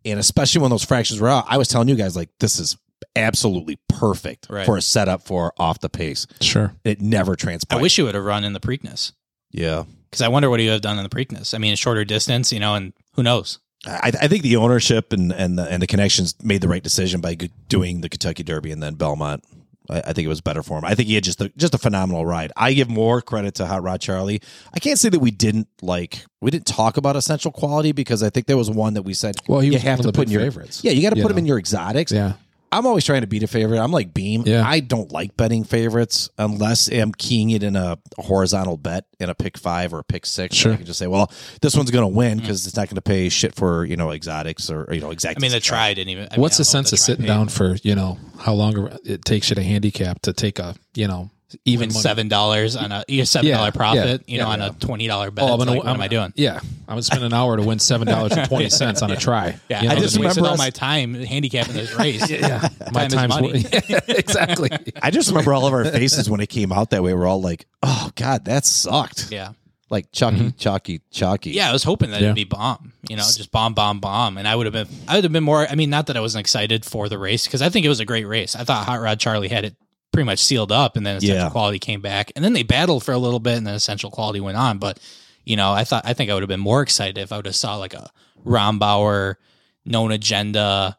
and 0.04 0.20
especially 0.20 0.60
when 0.62 0.70
those 0.70 0.84
fractions 0.84 1.20
were 1.20 1.28
out. 1.28 1.44
I 1.48 1.58
was 1.58 1.66
telling 1.68 1.88
you 1.88 1.96
guys 1.96 2.14
like 2.14 2.28
this 2.38 2.58
is 2.60 2.76
absolutely 3.16 3.78
perfect 3.88 4.46
Right. 4.50 4.66
for 4.66 4.76
a 4.76 4.82
setup 4.82 5.22
for 5.22 5.52
off 5.58 5.80
the 5.80 5.88
pace. 5.88 6.26
Sure. 6.40 6.74
It 6.84 7.00
never 7.00 7.36
transpired. 7.36 7.78
I 7.78 7.82
wish 7.82 7.98
you 7.98 8.04
would 8.04 8.14
have 8.14 8.24
run 8.24 8.44
in 8.44 8.52
the 8.52 8.60
Preakness 8.60 9.12
yeah, 9.50 9.84
because 10.10 10.22
I 10.22 10.28
wonder 10.28 10.48
what 10.48 10.60
he 10.60 10.66
would 10.66 10.72
have 10.72 10.80
done 10.82 10.96
in 10.98 11.02
the 11.04 11.10
Preakness. 11.10 11.54
I 11.54 11.58
mean, 11.58 11.72
a 11.72 11.76
shorter 11.76 12.04
distance, 12.04 12.52
you 12.52 12.60
know, 12.60 12.74
and 12.74 12.92
who 13.14 13.22
knows? 13.22 13.58
I, 13.86 14.12
I 14.20 14.28
think 14.28 14.42
the 14.44 14.56
ownership 14.56 15.12
and 15.12 15.32
and 15.32 15.58
the, 15.58 15.64
and 15.70 15.82
the 15.82 15.86
connections 15.86 16.34
made 16.42 16.60
the 16.62 16.68
right 16.68 16.82
decision 16.82 17.20
by 17.20 17.34
doing 17.68 18.00
the 18.00 18.08
Kentucky 18.08 18.42
Derby 18.44 18.70
and 18.72 18.82
then 18.82 18.94
Belmont. 18.94 19.44
I, 19.90 19.98
I 19.98 20.12
think 20.12 20.24
it 20.24 20.28
was 20.28 20.40
better 20.40 20.62
for 20.62 20.78
him. 20.78 20.84
I 20.84 20.94
think 20.94 21.08
he 21.08 21.16
had 21.16 21.24
just 21.24 21.40
a, 21.40 21.48
just 21.56 21.74
a 21.74 21.78
phenomenal 21.78 22.24
ride. 22.24 22.52
I 22.56 22.72
give 22.72 22.88
more 22.88 23.20
credit 23.20 23.56
to 23.56 23.66
Hot 23.66 23.82
Rod 23.82 24.00
Charlie. 24.00 24.40
I 24.72 24.78
can't 24.78 24.98
say 24.98 25.08
that 25.08 25.18
we 25.18 25.32
didn't 25.32 25.66
like 25.82 26.24
we 26.40 26.50
didn't 26.52 26.66
talk 26.66 26.96
about 26.96 27.16
essential 27.16 27.50
quality 27.50 27.90
because 27.92 28.22
I 28.22 28.30
think 28.30 28.46
there 28.46 28.56
was 28.56 28.70
one 28.70 28.94
that 28.94 29.02
we 29.02 29.12
said. 29.14 29.34
Well, 29.48 29.58
he 29.60 29.66
you 29.66 29.72
was 29.74 29.82
have 29.82 29.98
one 29.98 30.04
to 30.04 30.08
of 30.08 30.14
the 30.14 30.16
put 30.16 30.28
in 30.28 30.28
big 30.28 30.32
your 30.40 30.42
favorites, 30.50 30.84
Yeah, 30.84 30.92
you 30.92 31.02
got 31.02 31.10
to 31.10 31.16
you 31.16 31.22
put 31.22 31.32
him 31.32 31.38
in 31.38 31.46
your 31.46 31.58
exotics. 31.58 32.12
Yeah. 32.12 32.34
I'm 32.72 32.86
always 32.86 33.04
trying 33.04 33.20
to 33.20 33.26
beat 33.26 33.42
a 33.42 33.46
favorite. 33.46 33.78
I'm 33.78 33.92
like 33.92 34.14
Beam. 34.14 34.44
Yeah. 34.46 34.66
I 34.66 34.80
don't 34.80 35.12
like 35.12 35.36
betting 35.36 35.62
favorites 35.62 36.30
unless 36.38 36.88
I'm 36.88 37.12
keying 37.12 37.50
it 37.50 37.62
in 37.62 37.76
a 37.76 37.98
horizontal 38.18 38.78
bet 38.78 39.04
in 39.20 39.28
a 39.28 39.34
pick 39.34 39.58
five 39.58 39.92
or 39.92 39.98
a 39.98 40.04
pick 40.04 40.24
six. 40.24 40.56
Sure. 40.56 40.72
I 40.72 40.76
can 40.76 40.86
just 40.86 40.98
say, 40.98 41.06
well, 41.06 41.30
this 41.60 41.76
one's 41.76 41.90
going 41.90 42.02
to 42.10 42.16
win 42.16 42.38
because 42.38 42.66
it's 42.66 42.74
not 42.74 42.88
going 42.88 42.96
to 42.96 43.02
pay 43.02 43.28
shit 43.28 43.54
for 43.54 43.84
you 43.84 43.96
know 43.96 44.10
exotics 44.10 44.70
or, 44.70 44.84
or, 44.84 44.94
you 44.94 45.02
know 45.02 45.10
exact. 45.10 45.38
I 45.38 45.40
mean, 45.40 45.50
the 45.52 45.60
try 45.60 45.92
didn't 45.92 46.08
even. 46.08 46.28
I 46.32 46.40
What's 46.40 46.56
I 46.56 46.60
the 46.60 46.64
sense 46.64 46.92
of 46.92 46.98
sitting 46.98 47.26
paid. 47.26 47.28
down 47.28 47.48
for, 47.48 47.76
you 47.82 47.94
know, 47.94 48.18
how 48.38 48.54
long 48.54 48.96
it 49.04 49.24
takes 49.24 49.50
you 49.50 49.56
to 49.56 49.62
handicap 49.62 50.22
to 50.22 50.32
take 50.32 50.58
a, 50.58 50.74
you 50.94 51.06
know, 51.06 51.30
even 51.64 51.90
even 51.90 51.90
seven 51.90 52.28
dollars 52.28 52.76
on 52.76 52.92
a 52.92 53.24
seven 53.24 53.50
dollar 53.50 53.66
Yeah, 53.66 53.70
profit, 53.70 54.22
yeah, 54.26 54.32
you 54.32 54.38
know, 54.38 54.46
yeah, 54.46 54.52
on 54.52 54.58
yeah. 54.60 54.66
a 54.68 54.72
twenty 54.72 55.06
dollar 55.06 55.30
bet. 55.30 55.44
Oh, 55.44 55.52
I'm 55.52 55.58
gonna, 55.58 55.70
like, 55.72 55.84
what 55.84 55.88
am 55.94 56.00
I 56.00 56.08
doing? 56.08 56.32
Yeah. 56.36 56.58
I'm 56.58 56.96
going 56.96 56.98
to 56.98 57.02
spend 57.04 57.24
an 57.24 57.32
hour 57.32 57.56
to 57.56 57.62
win 57.62 57.78
$7.20 57.78 59.02
on 59.02 59.10
a 59.12 59.16
try. 59.16 59.58
Yeah, 59.70 59.80
You 59.82 59.88
know, 59.88 59.92
I 59.92 59.94
just 59.98 60.06
just 60.14 60.18
wasted 60.18 60.36
remember 60.42 60.50
all 60.50 60.56
my 60.58 60.68
time 60.70 61.14
handicapping 61.14 61.74
this 61.74 61.94
race. 61.94 62.28
yeah. 62.30 62.68
My 62.92 63.06
Time 63.06 63.06
is 63.06 63.14
time's 63.14 63.28
money. 63.30 63.64
Yeah, 63.88 64.00
exactly. 64.08 64.70
I 65.00 65.10
just 65.10 65.28
remember 65.30 65.54
all 65.54 65.66
of 65.66 65.72
our 65.72 65.84
faces 65.86 66.28
when 66.28 66.40
it 66.40 66.48
came 66.48 66.70
out 66.72 66.90
that 66.90 67.02
way. 67.02 67.14
We're 67.14 67.26
all 67.26 67.40
like, 67.40 67.66
"Oh 67.82 68.10
God, 68.14 68.44
that 68.44 68.64
sucked!" 68.66 69.30
yeah, 69.32 69.52
Like 69.90 70.12
chalky, 70.12 70.36
Mm-hmm. 70.36 70.56
chalky, 70.58 71.00
chalky. 71.10 71.50
yeah. 71.52 71.70
I 71.70 71.72
was 71.72 71.82
hoping 71.84 72.10
that 72.10 72.20
Yeah. 72.20 72.28
it'd 72.28 72.36
be 72.36 72.44
bomb, 72.44 72.92
you 73.08 73.16
know, 73.16 73.22
just 73.22 73.50
bomb, 73.52 73.74
bomb, 73.74 74.00
bomb, 74.00 74.36
and 74.38 74.46
I 74.46 74.54
would 74.54 74.66
have 74.66 74.72
been, 74.74 74.88
I 75.08 75.14
would 75.16 75.24
have 75.24 75.32
been 75.32 75.44
more. 75.44 75.66
I 75.66 75.74
mean, 75.74 75.88
not 75.90 76.06
that 76.08 76.16
I 76.16 76.20
wasn't 76.20 76.40
excited 76.40 76.84
for 76.84 77.08
the 77.08 77.18
race 77.18 77.46
because 77.46 77.62
I 77.62 77.68
think 77.70 77.86
it 77.86 77.88
was 77.88 78.00
a 78.00 78.04
great 78.04 78.24
race. 78.26 78.54
I 78.54 78.64
thought 78.64 78.84
Hot 78.86 79.00
Rod 79.00 79.18
Charlie 79.18 79.48
had 79.48 79.64
it 79.64 79.76
pretty 80.12 80.26
much 80.26 80.38
sealed 80.38 80.70
up, 80.72 80.96
and 80.96 81.04
then 81.06 81.16
Essential 81.16 81.36
Yeah. 81.36 81.50
Quality 81.50 81.78
came 81.78 82.00
back, 82.00 82.30
and 82.36 82.44
then 82.44 82.52
they 82.52 82.62
battled 82.62 83.02
for 83.04 83.12
a 83.12 83.18
little 83.18 83.40
bit, 83.40 83.56
and 83.56 83.66
then 83.66 83.74
Essential 83.74 84.10
Quality 84.10 84.40
went 84.40 84.56
on. 84.56 84.78
But 84.78 85.00
you 85.44 85.56
know, 85.56 85.72
I 85.72 85.84
thought 85.84 86.02
I 86.06 86.12
think 86.12 86.30
I 86.30 86.34
would 86.34 86.42
have 86.42 86.48
been 86.48 86.60
more 86.60 86.82
excited 86.82 87.18
if 87.18 87.32
I 87.32 87.36
would 87.36 87.46
have 87.46 87.56
saw 87.56 87.76
like 87.76 87.94
a 87.94 88.10
Rombauer, 88.46 89.36
known 89.84 90.12
agenda. 90.12 90.96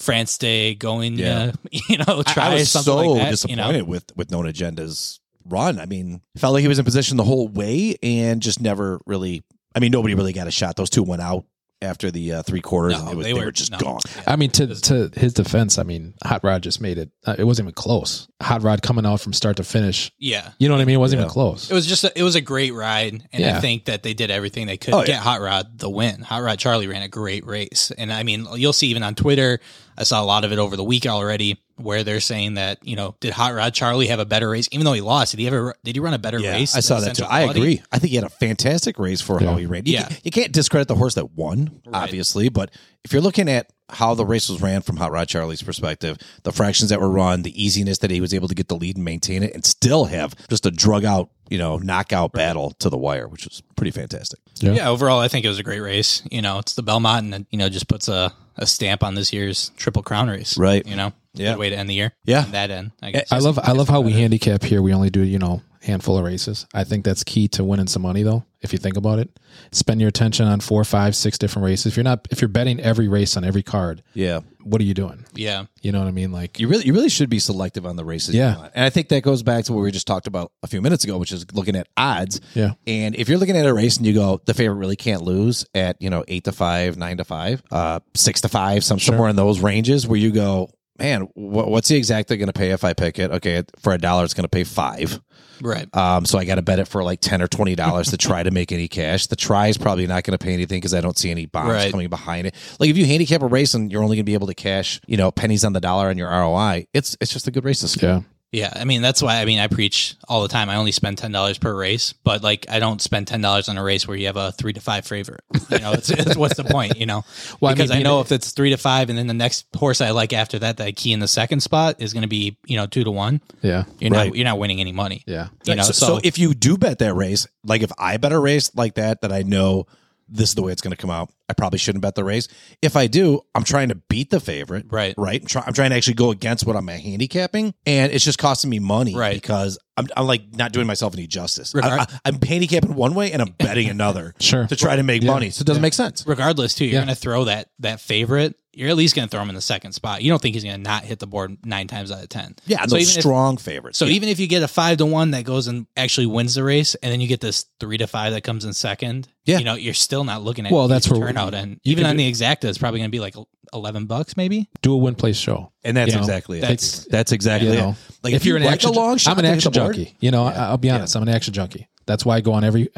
France 0.00 0.38
Day 0.38 0.76
going, 0.76 1.18
Yeah. 1.18 1.50
yeah. 1.72 1.80
you 1.88 1.98
know, 1.98 2.22
I- 2.24 2.32
try 2.32 2.46
I 2.50 2.54
was 2.54 2.70
something 2.70 2.84
so 2.92 2.96
like 3.14 3.22
that. 3.24 3.30
disappointed 3.32 3.72
You 3.74 3.78
know? 3.80 3.84
with 3.84 4.04
with 4.16 4.30
Known 4.30 4.46
Agenda's 4.46 5.18
run. 5.44 5.80
I 5.80 5.86
mean, 5.86 6.20
felt 6.36 6.52
like 6.54 6.62
he 6.62 6.68
was 6.68 6.78
in 6.78 6.84
position 6.84 7.16
the 7.16 7.24
whole 7.24 7.48
way 7.48 7.96
and 8.00 8.40
just 8.40 8.60
never 8.60 9.00
really. 9.06 9.42
I 9.74 9.80
mean, 9.80 9.90
nobody 9.90 10.14
really 10.14 10.32
got 10.32 10.46
a 10.46 10.52
shot. 10.52 10.76
Those 10.76 10.88
two 10.90 11.02
went 11.02 11.20
out 11.20 11.46
after 11.80 12.10
the 12.10 12.32
uh, 12.32 12.42
three 12.42 12.60
quarters, 12.60 12.94
No, 12.94 13.00
and 13.04 13.10
it 13.10 13.16
was, 13.16 13.26
they 13.26 13.32
they, 13.32 13.38
were- 13.38 13.46
were 13.46 13.52
just 13.52 13.70
no. 13.72 13.78
gone. 13.78 14.00
Yeah. 14.16 14.22
I 14.26 14.36
mean, 14.36 14.50
to 14.50 14.66
to 14.74 15.10
his 15.14 15.32
defense, 15.32 15.78
I 15.78 15.82
mean, 15.84 16.14
Hot 16.24 16.42
Rod 16.42 16.62
just 16.62 16.80
made 16.80 16.98
it. 16.98 17.10
Uh, 17.24 17.36
it 17.38 17.44
wasn't 17.44 17.66
even 17.66 17.74
close. 17.74 18.28
Hot 18.42 18.62
Rod 18.62 18.82
coming 18.82 19.06
out 19.06 19.20
from 19.20 19.32
start 19.32 19.56
to 19.58 19.64
finish. 19.64 20.10
Yeah. 20.18 20.50
You 20.58 20.68
know 20.68 20.74
what 20.74 20.80
I 20.80 20.84
mean? 20.86 20.96
It 20.96 20.98
wasn't 20.98 21.20
Yeah. 21.20 21.24
even 21.26 21.32
close. 21.32 21.70
It 21.70 21.74
was 21.74 21.86
just 21.86 22.04
a, 22.04 22.12
it 22.18 22.22
was 22.22 22.34
a 22.34 22.40
great 22.40 22.74
ride, 22.74 23.12
and 23.32 23.42
Yeah. 23.42 23.56
I 23.56 23.60
think 23.60 23.84
that 23.84 24.02
they 24.02 24.14
did 24.14 24.30
everything 24.30 24.66
they 24.66 24.76
could 24.76 24.94
Oh, 24.94 25.00
to 25.02 25.06
get 25.06 25.20
Hot 25.22 25.40
Rod 25.40 25.78
the 25.78 25.88
win. 25.90 26.22
Hot 26.22 26.42
Rod 26.42 26.58
Charlie 26.58 26.86
ran 26.88 27.02
a 27.02 27.08
great 27.08 27.46
race, 27.46 27.92
and 27.96 28.12
I 28.12 28.22
mean, 28.24 28.46
you'll 28.54 28.72
see 28.72 28.88
even 28.88 29.02
on 29.02 29.14
Twitter. 29.14 29.60
I 29.98 30.04
saw 30.04 30.22
a 30.22 30.24
lot 30.24 30.44
of 30.44 30.52
it 30.52 30.58
over 30.60 30.76
the 30.76 30.84
week 30.84 31.06
already, 31.06 31.60
where 31.76 32.04
they're 32.04 32.20
saying 32.20 32.54
that 32.54 32.78
you 32.86 32.94
know, 32.96 33.16
did 33.20 33.32
Hot 33.32 33.52
Rod 33.52 33.74
Charlie 33.74 34.06
have 34.06 34.20
a 34.20 34.24
better 34.24 34.48
race, 34.48 34.68
even 34.70 34.84
though 34.84 34.92
he 34.92 35.00
lost? 35.00 35.32
Did 35.32 35.40
he 35.40 35.46
ever? 35.48 35.74
Did 35.82 35.96
he 35.96 36.00
run 36.00 36.14
a 36.14 36.18
better 36.18 36.38
Yeah, 36.38 36.52
race? 36.52 36.76
I 36.76 36.80
saw 36.80 37.00
that 37.00 37.16
too. 37.16 37.24
Essential 37.24 37.26
I 37.32 37.42
Quality? 37.42 37.60
agree. 37.60 37.82
I 37.90 37.98
think 37.98 38.10
he 38.10 38.16
had 38.16 38.24
a 38.24 38.28
fantastic 38.30 38.98
race 38.98 39.20
for 39.20 39.40
how 39.40 39.56
he 39.56 39.66
ran. 39.66 39.84
You, 39.86 39.94
Yeah. 39.94 40.06
can- 40.08 40.16
you 40.22 40.30
can't 40.30 40.52
discredit 40.52 40.86
the 40.88 40.94
horse 40.94 41.14
that 41.14 41.32
won, 41.36 41.80
obviously, 41.92 42.48
but 42.48 42.70
if 43.04 43.12
you're 43.12 43.22
looking 43.22 43.48
at 43.48 43.70
how 43.90 44.14
the 44.14 44.24
race 44.24 44.48
was 44.48 44.60
ran 44.60 44.82
from 44.82 44.96
Hot 44.96 45.10
Rod 45.10 45.28
Charlie's 45.28 45.62
perspective, 45.62 46.18
the 46.42 46.52
fractions 46.52 46.90
that 46.90 47.00
were 47.00 47.08
run, 47.10 47.42
the 47.42 47.62
easiness 47.62 47.98
that 47.98 48.10
he 48.10 48.20
was 48.20 48.34
able 48.34 48.48
to 48.48 48.54
get 48.54 48.68
the 48.68 48.76
lead 48.76 48.96
and 48.96 49.04
maintain 49.04 49.42
it, 49.42 49.54
and 49.54 49.64
still 49.64 50.04
have 50.06 50.34
just 50.48 50.66
a 50.66 50.70
drug 50.70 51.04
out, 51.04 51.30
you 51.48 51.58
know, 51.58 51.78
knockout 51.78 52.32
battle 52.32 52.72
to 52.72 52.90
the 52.90 52.98
wire, 52.98 53.26
which 53.28 53.44
was 53.44 53.62
pretty 53.76 53.90
fantastic. 53.90 54.40
Yeah. 54.56 54.72
Yeah, 54.72 54.88
overall, 54.90 55.20
I 55.20 55.28
think 55.28 55.44
it 55.44 55.48
was 55.48 55.58
a 55.58 55.62
great 55.62 55.80
race. 55.80 56.22
You 56.30 56.42
know, 56.42 56.58
it's 56.58 56.74
the 56.74 56.82
Belmont, 56.82 57.32
and 57.32 57.46
you 57.50 57.58
know, 57.58 57.68
just 57.68 57.88
puts 57.88 58.08
a, 58.08 58.32
a 58.56 58.66
stamp 58.66 59.02
on 59.02 59.14
this 59.14 59.32
year's 59.32 59.70
Triple 59.76 60.02
Crown 60.02 60.28
race. 60.28 60.58
Right. 60.58 60.86
You 60.86 60.96
know, 60.96 61.12
Yeah. 61.34 61.52
good 61.52 61.58
way 61.60 61.70
to 61.70 61.76
end 61.76 61.88
the 61.88 61.94
year. 61.94 62.12
Yeah. 62.24 62.44
And 62.44 62.54
that 62.54 62.70
end. 62.70 62.92
I, 63.02 63.10
guess. 63.12 63.32
I 63.32 63.38
love 63.38 63.58
I 63.62 63.72
love 63.72 63.88
how 63.88 64.00
we 64.00 64.12
handicap 64.12 64.62
here. 64.62 64.82
We 64.82 64.92
only 64.92 65.10
do 65.10 65.20
you 65.22 65.38
know 65.38 65.62
handful 65.82 66.18
of 66.18 66.24
races. 66.24 66.66
I 66.74 66.82
think 66.84 67.04
that's 67.04 67.22
key 67.22 67.46
to 67.48 67.62
winning 67.64 67.86
some 67.86 68.02
money 68.02 68.22
though. 68.22 68.44
If 68.60 68.72
you 68.72 68.78
think 68.80 68.96
about 68.96 69.20
it, 69.20 69.38
spend 69.70 70.00
your 70.00 70.08
attention 70.08 70.46
on 70.46 70.58
four, 70.58 70.82
five, 70.82 71.14
six 71.14 71.38
different 71.38 71.64
races. 71.66 71.86
If 71.86 71.96
you're 71.96 72.02
not 72.04 72.26
if 72.30 72.40
you're 72.40 72.48
betting 72.48 72.80
every 72.80 73.06
race 73.06 73.36
on 73.36 73.44
every 73.44 73.62
card, 73.62 74.02
Yeah. 74.14 74.40
what 74.64 74.80
are 74.80 74.84
you 74.84 74.94
doing? 74.94 75.24
Yeah. 75.32 75.66
You 75.80 75.92
know 75.92 76.00
what 76.00 76.08
I 76.08 76.10
mean? 76.10 76.32
Like 76.32 76.58
You 76.58 76.66
really, 76.66 76.84
you 76.84 76.92
really 76.92 77.08
should 77.08 77.30
be 77.30 77.38
selective 77.38 77.86
on 77.86 77.94
the 77.94 78.04
races. 78.04 78.34
Yeah. 78.34 78.56
you 78.56 78.62
and 78.74 78.84
I 78.84 78.90
think 78.90 79.10
that 79.10 79.22
goes 79.22 79.44
back 79.44 79.64
to 79.66 79.72
what 79.72 79.82
we 79.82 79.92
just 79.92 80.08
talked 80.08 80.26
about 80.26 80.50
a 80.64 80.66
few 80.66 80.82
minutes 80.82 81.04
ago, 81.04 81.16
which 81.18 81.30
is 81.30 81.46
looking 81.54 81.76
at 81.76 81.86
odds. 81.96 82.40
Yeah. 82.54 82.72
And 82.88 83.14
if 83.14 83.28
you're 83.28 83.38
looking 83.38 83.56
at 83.56 83.64
a 83.64 83.72
race 83.72 83.96
and 83.98 84.04
you 84.06 84.12
go, 84.14 84.40
the 84.46 84.54
favorite 84.54 84.76
really 84.78 84.96
can't 84.96 85.22
lose 85.22 85.64
at 85.72 86.02
you 86.02 86.10
know 86.10 86.24
eight 86.26 86.42
to 86.44 86.52
five, 86.52 86.96
nine 86.96 87.18
to 87.18 87.24
five, 87.24 87.62
uh, 87.70 88.00
six 88.14 88.40
to 88.40 88.48
five, 88.48 88.82
some 88.82 88.98
somewhere 88.98 89.28
in 89.28 89.36
those 89.36 89.60
ranges, 89.60 90.04
where 90.08 90.18
you 90.18 90.32
go, 90.32 90.68
man, 90.98 91.22
wh- 91.34 91.68
what's 91.68 91.88
the 91.88 92.00
exacta 92.00 92.28
going 92.38 92.46
to 92.46 92.52
pay 92.52 92.70
if 92.70 92.84
I 92.84 92.92
pick 92.94 93.18
it? 93.18 93.30
Okay, 93.30 93.62
for 93.80 93.92
a 93.92 93.98
dollar, 93.98 94.24
it's 94.24 94.34
going 94.34 94.44
to 94.44 94.48
pay 94.48 94.64
five. 94.64 95.20
Right. 95.60 95.92
Um, 95.96 96.24
so 96.24 96.38
I 96.38 96.44
got 96.44 96.54
to 96.54 96.62
bet 96.62 96.78
it 96.78 96.86
for 96.86 97.02
like 97.02 97.20
ten 97.20 97.42
or 97.42 97.48
twenty 97.48 97.74
dollars 97.74 98.10
to 98.10 98.16
try 98.16 98.42
to 98.44 98.50
make 98.52 98.70
any 98.70 98.86
cash. 98.86 99.26
The 99.26 99.34
try 99.36 99.66
is 99.68 99.76
probably 99.78 100.06
not 100.06 100.22
going 100.22 100.38
to 100.38 100.44
pay 100.44 100.52
anything 100.52 100.78
because 100.78 100.94
I 100.94 101.00
don't 101.00 101.18
see 101.18 101.30
any 101.32 101.46
bombs 101.46 101.70
Right. 101.70 101.90
coming 101.90 102.08
behind 102.08 102.46
it. 102.46 102.54
Like 102.78 102.90
if 102.90 102.96
you 102.96 103.04
handicap 103.06 103.42
a 103.42 103.46
race 103.46 103.74
and 103.74 103.90
you're 103.90 104.02
only 104.04 104.16
going 104.16 104.24
to 104.24 104.30
be 104.30 104.34
able 104.34 104.46
to 104.46 104.54
cash, 104.54 105.00
you 105.06 105.16
know, 105.16 105.32
pennies 105.32 105.64
on 105.64 105.72
the 105.72 105.80
dollar 105.80 106.10
on 106.10 106.16
your 106.18 106.28
ROI, 106.30 106.86
it's 106.94 107.16
it's 107.20 107.32
just 107.32 107.48
a 107.48 107.50
good 107.50 107.64
race 107.64 107.80
to 107.80 107.88
skip. 107.88 108.02
yeah, 108.02 108.20
Yeah, 108.50 108.72
I 108.74 108.84
mean 108.84 109.02
that's 109.02 109.20
why 109.22 109.40
I 109.42 109.44
mean 109.44 109.58
I 109.58 109.66
preach 109.66 110.16
all 110.26 110.40
the 110.40 110.48
time. 110.48 110.70
I 110.70 110.76
only 110.76 110.92
spend 110.92 111.18
ten 111.18 111.32
dollars 111.32 111.58
per 111.58 111.74
race, 111.74 112.14
but 112.24 112.42
like 112.42 112.64
I 112.70 112.78
don't 112.78 113.02
spend 113.02 113.26
ten 113.28 113.42
dollars 113.42 113.68
on 113.68 113.76
a 113.76 113.82
race 113.82 114.08
where 114.08 114.16
you 114.16 114.24
have 114.26 114.38
a 114.38 114.52
three 114.52 114.72
to 114.72 114.80
five 114.80 115.06
favorite. 115.06 115.42
You 115.70 115.78
know, 115.80 115.92
it's, 115.92 116.08
it's 116.10 116.34
what's 116.34 116.56
the 116.56 116.64
point? 116.64 116.96
You 116.96 117.04
know, 117.04 117.24
Well, 117.60 117.74
because 117.74 117.90
I, 117.90 117.96
mean, 117.96 118.04
know 118.04 118.20
if 118.20 118.32
it's 118.32 118.52
three 118.52 118.70
to 118.70 118.78
five, 118.78 119.10
and 119.10 119.18
then 119.18 119.26
the 119.26 119.34
next 119.34 119.66
horse 119.76 120.00
I 120.00 120.12
like 120.12 120.32
after 120.32 120.58
that 120.60 120.78
that 120.78 120.86
I 120.86 120.92
key 120.92 121.12
in 121.12 121.20
the 121.20 121.28
second 121.28 121.60
spot 121.60 121.96
is 121.98 122.14
going 122.14 122.22
to 122.22 122.28
be 122.28 122.56
you 122.64 122.76
know 122.78 122.86
two 122.86 123.04
to 123.04 123.10
one. 123.10 123.42
yeah, 123.60 123.84
You're 123.98 124.12
Right. 124.12 124.28
not 124.28 124.36
you're 124.36 124.44
not 124.46 124.58
winning 124.58 124.80
any 124.80 124.92
money. 124.92 125.24
yeah. 125.26 125.48
You 125.66 125.74
know, 125.74 125.82
so, 125.82 125.92
so, 125.92 126.06
so 126.06 126.20
if 126.24 126.38
you 126.38 126.54
do 126.54 126.78
bet 126.78 127.00
that 127.00 127.12
race, 127.12 127.46
like 127.64 127.82
if 127.82 127.92
I 127.98 128.16
bet 128.16 128.32
a 128.32 128.38
race 128.38 128.74
like 128.74 128.94
that, 128.94 129.20
that 129.20 129.32
I 129.32 129.42
know 129.42 129.86
this 130.26 130.48
is 130.48 130.54
the 130.54 130.62
way 130.62 130.72
it's 130.72 130.80
going 130.80 130.92
to 130.92 130.96
come 130.96 131.10
out, 131.10 131.30
I 131.48 131.54
probably 131.54 131.78
shouldn't 131.78 132.02
bet 132.02 132.14
the 132.14 132.24
race. 132.24 132.46
If 132.82 132.96
I 132.96 133.06
do, 133.06 133.40
I'm 133.54 133.64
trying 133.64 133.88
to 133.88 133.94
beat 133.94 134.30
the 134.30 134.40
favorite, 134.40 134.86
Right. 134.90 135.14
Right. 135.16 135.40
I'm, 135.40 135.46
try, 135.46 135.62
I'm 135.66 135.72
trying 135.72 135.90
to 135.90 135.96
actually 135.96 136.14
go 136.14 136.30
against 136.30 136.66
what 136.66 136.76
I'm 136.76 136.86
handicapping, 136.88 137.74
and 137.86 138.12
it's 138.12 138.24
just 138.24 138.38
costing 138.38 138.70
me 138.70 138.78
money, 138.78 139.14
Right. 139.16 139.34
Because 139.34 139.78
I'm, 139.96 140.06
I'm 140.16 140.26
like 140.26 140.54
not 140.54 140.72
doing 140.72 140.86
myself 140.86 141.14
any 141.14 141.26
justice. 141.26 141.74
I, 141.74 141.78
Regard- 141.78 142.00
I, 142.00 142.18
I'm 142.26 142.40
handicapping 142.40 142.94
one 142.94 143.14
way 143.14 143.32
and 143.32 143.42
I'm 143.42 143.54
betting 143.58 143.88
another, 143.88 144.34
Sure. 144.40 144.66
to 144.66 144.76
try 144.76 144.96
to 144.96 145.02
make 145.02 145.22
Yeah. 145.22 145.32
money. 145.32 145.50
So 145.50 145.62
it 145.62 145.66
doesn't 145.66 145.82
make 145.82 145.94
sense. 145.94 146.24
regardless 146.26 146.74
too, 146.74 146.84
you're 146.84 146.94
Yeah. 146.94 146.98
going 147.00 147.14
to 147.14 147.20
throw 147.20 147.44
that 147.44 147.70
that 147.80 148.00
favorite. 148.00 148.54
You're 148.74 148.90
at 148.90 148.96
least 148.96 149.16
going 149.16 149.26
to 149.26 149.30
throw 149.30 149.42
him 149.42 149.48
in 149.48 149.56
the 149.56 149.60
second 149.60 149.90
spot. 149.90 150.22
You 150.22 150.30
don't 150.30 150.40
think 150.40 150.54
he's 150.54 150.62
going 150.62 150.76
to 150.76 150.80
not 150.82 151.02
hit 151.02 151.18
the 151.18 151.26
board 151.26 151.56
nine 151.66 151.88
times 151.88 152.12
out 152.12 152.22
of 152.22 152.28
ten. 152.28 152.54
Yeah, 152.66 152.82
and 152.82 152.88
So 152.90 152.94
those 152.96 153.08
even 153.08 153.16
if- 153.18 153.22
strong 153.22 153.56
favorites. 153.56 153.98
So 153.98 154.04
Yeah. 154.04 154.12
even 154.14 154.28
if 154.28 154.38
you 154.38 154.46
get 154.46 154.62
a 154.62 154.68
five 154.68 154.98
to 154.98 155.06
one 155.06 155.32
that 155.32 155.42
goes 155.42 155.66
and 155.66 155.86
actually 155.96 156.26
wins 156.26 156.54
the 156.54 156.62
race, 156.62 156.94
and 156.96 157.10
then 157.10 157.20
you 157.20 157.26
get 157.26 157.40
this 157.40 157.64
three 157.80 157.98
to 157.98 158.06
five 158.06 158.34
that 158.34 158.42
comes 158.44 158.64
in 158.64 158.72
second, 158.74 159.26
Yeah. 159.46 159.58
you 159.58 159.64
know, 159.64 159.74
you're 159.74 159.94
still 159.94 160.22
not 160.22 160.44
looking 160.44 160.64
at 160.64 160.70
Well, 160.70 160.86
that's 160.86 161.08
where- 161.10 161.18
turnout, 161.38 161.54
and 161.54 161.80
even 161.84 162.04
on 162.06 162.16
do- 162.16 162.18
the 162.24 162.30
exacta, 162.30 162.64
it's 162.64 162.78
probably 162.78 163.00
going 163.00 163.08
to 163.10 163.12
be 163.12 163.20
like 163.20 163.34
eleven 163.72 164.06
bucks, 164.06 164.36
maybe. 164.36 164.68
Do 164.82 164.92
a 164.94 164.96
win 164.96 165.14
place 165.14 165.36
show. 165.36 165.72
and 165.84 165.96
that's 165.96 166.08
you 166.10 166.16
know, 166.16 166.20
exactly 166.22 166.58
it. 166.58 166.62
that's- 166.62 167.06
That's 167.10 167.32
exactly 167.32 167.72
You 167.72 167.90
it. 167.90 167.94
Like 168.22 168.34
if, 168.34 168.44
you're 168.44 168.56
an 168.56 168.64
like 168.64 168.74
action, 168.74 168.90
a 168.90 168.92
long 168.92 169.16
shot, 169.18 169.32
I'm 169.32 169.38
an 169.38 169.44
to 169.44 169.48
hit 169.50 169.56
action 169.58 169.72
the 169.72 169.80
board, 169.80 169.94
junkie. 169.96 170.16
You 170.20 170.30
know, 170.30 170.44
I, 170.44 170.52
I'll 170.54 170.78
be 170.78 170.90
honest. 170.90 171.14
I'm 171.16 171.22
an 171.22 171.28
action 171.28 171.54
junkie. 171.54 171.88
That's 172.06 172.24
why 172.24 172.36
I 172.36 172.40
go 172.40 172.52
on 172.54 172.64
every. 172.64 172.88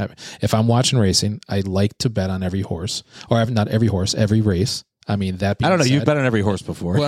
If 0.40 0.54
I'm 0.54 0.66
watching 0.68 0.98
racing, 0.98 1.40
I 1.48 1.60
like 1.60 1.98
to 1.98 2.08
bet 2.08 2.30
on 2.30 2.42
every 2.42 2.60
horse, 2.62 3.02
or 3.28 3.44
not 3.46 3.68
every 3.68 3.88
horse, 3.88 4.14
every 4.14 4.40
race. 4.40 4.84
I 5.08 5.16
mean, 5.16 5.38
that 5.38 5.58
being 5.58 5.66
I 5.66 5.70
don't 5.70 5.78
know. 5.78 5.84
said, 5.84 5.92
You've 5.92 6.04
bet 6.04 6.16
on 6.16 6.24
every 6.24 6.42
horse 6.42 6.62
before. 6.62 6.94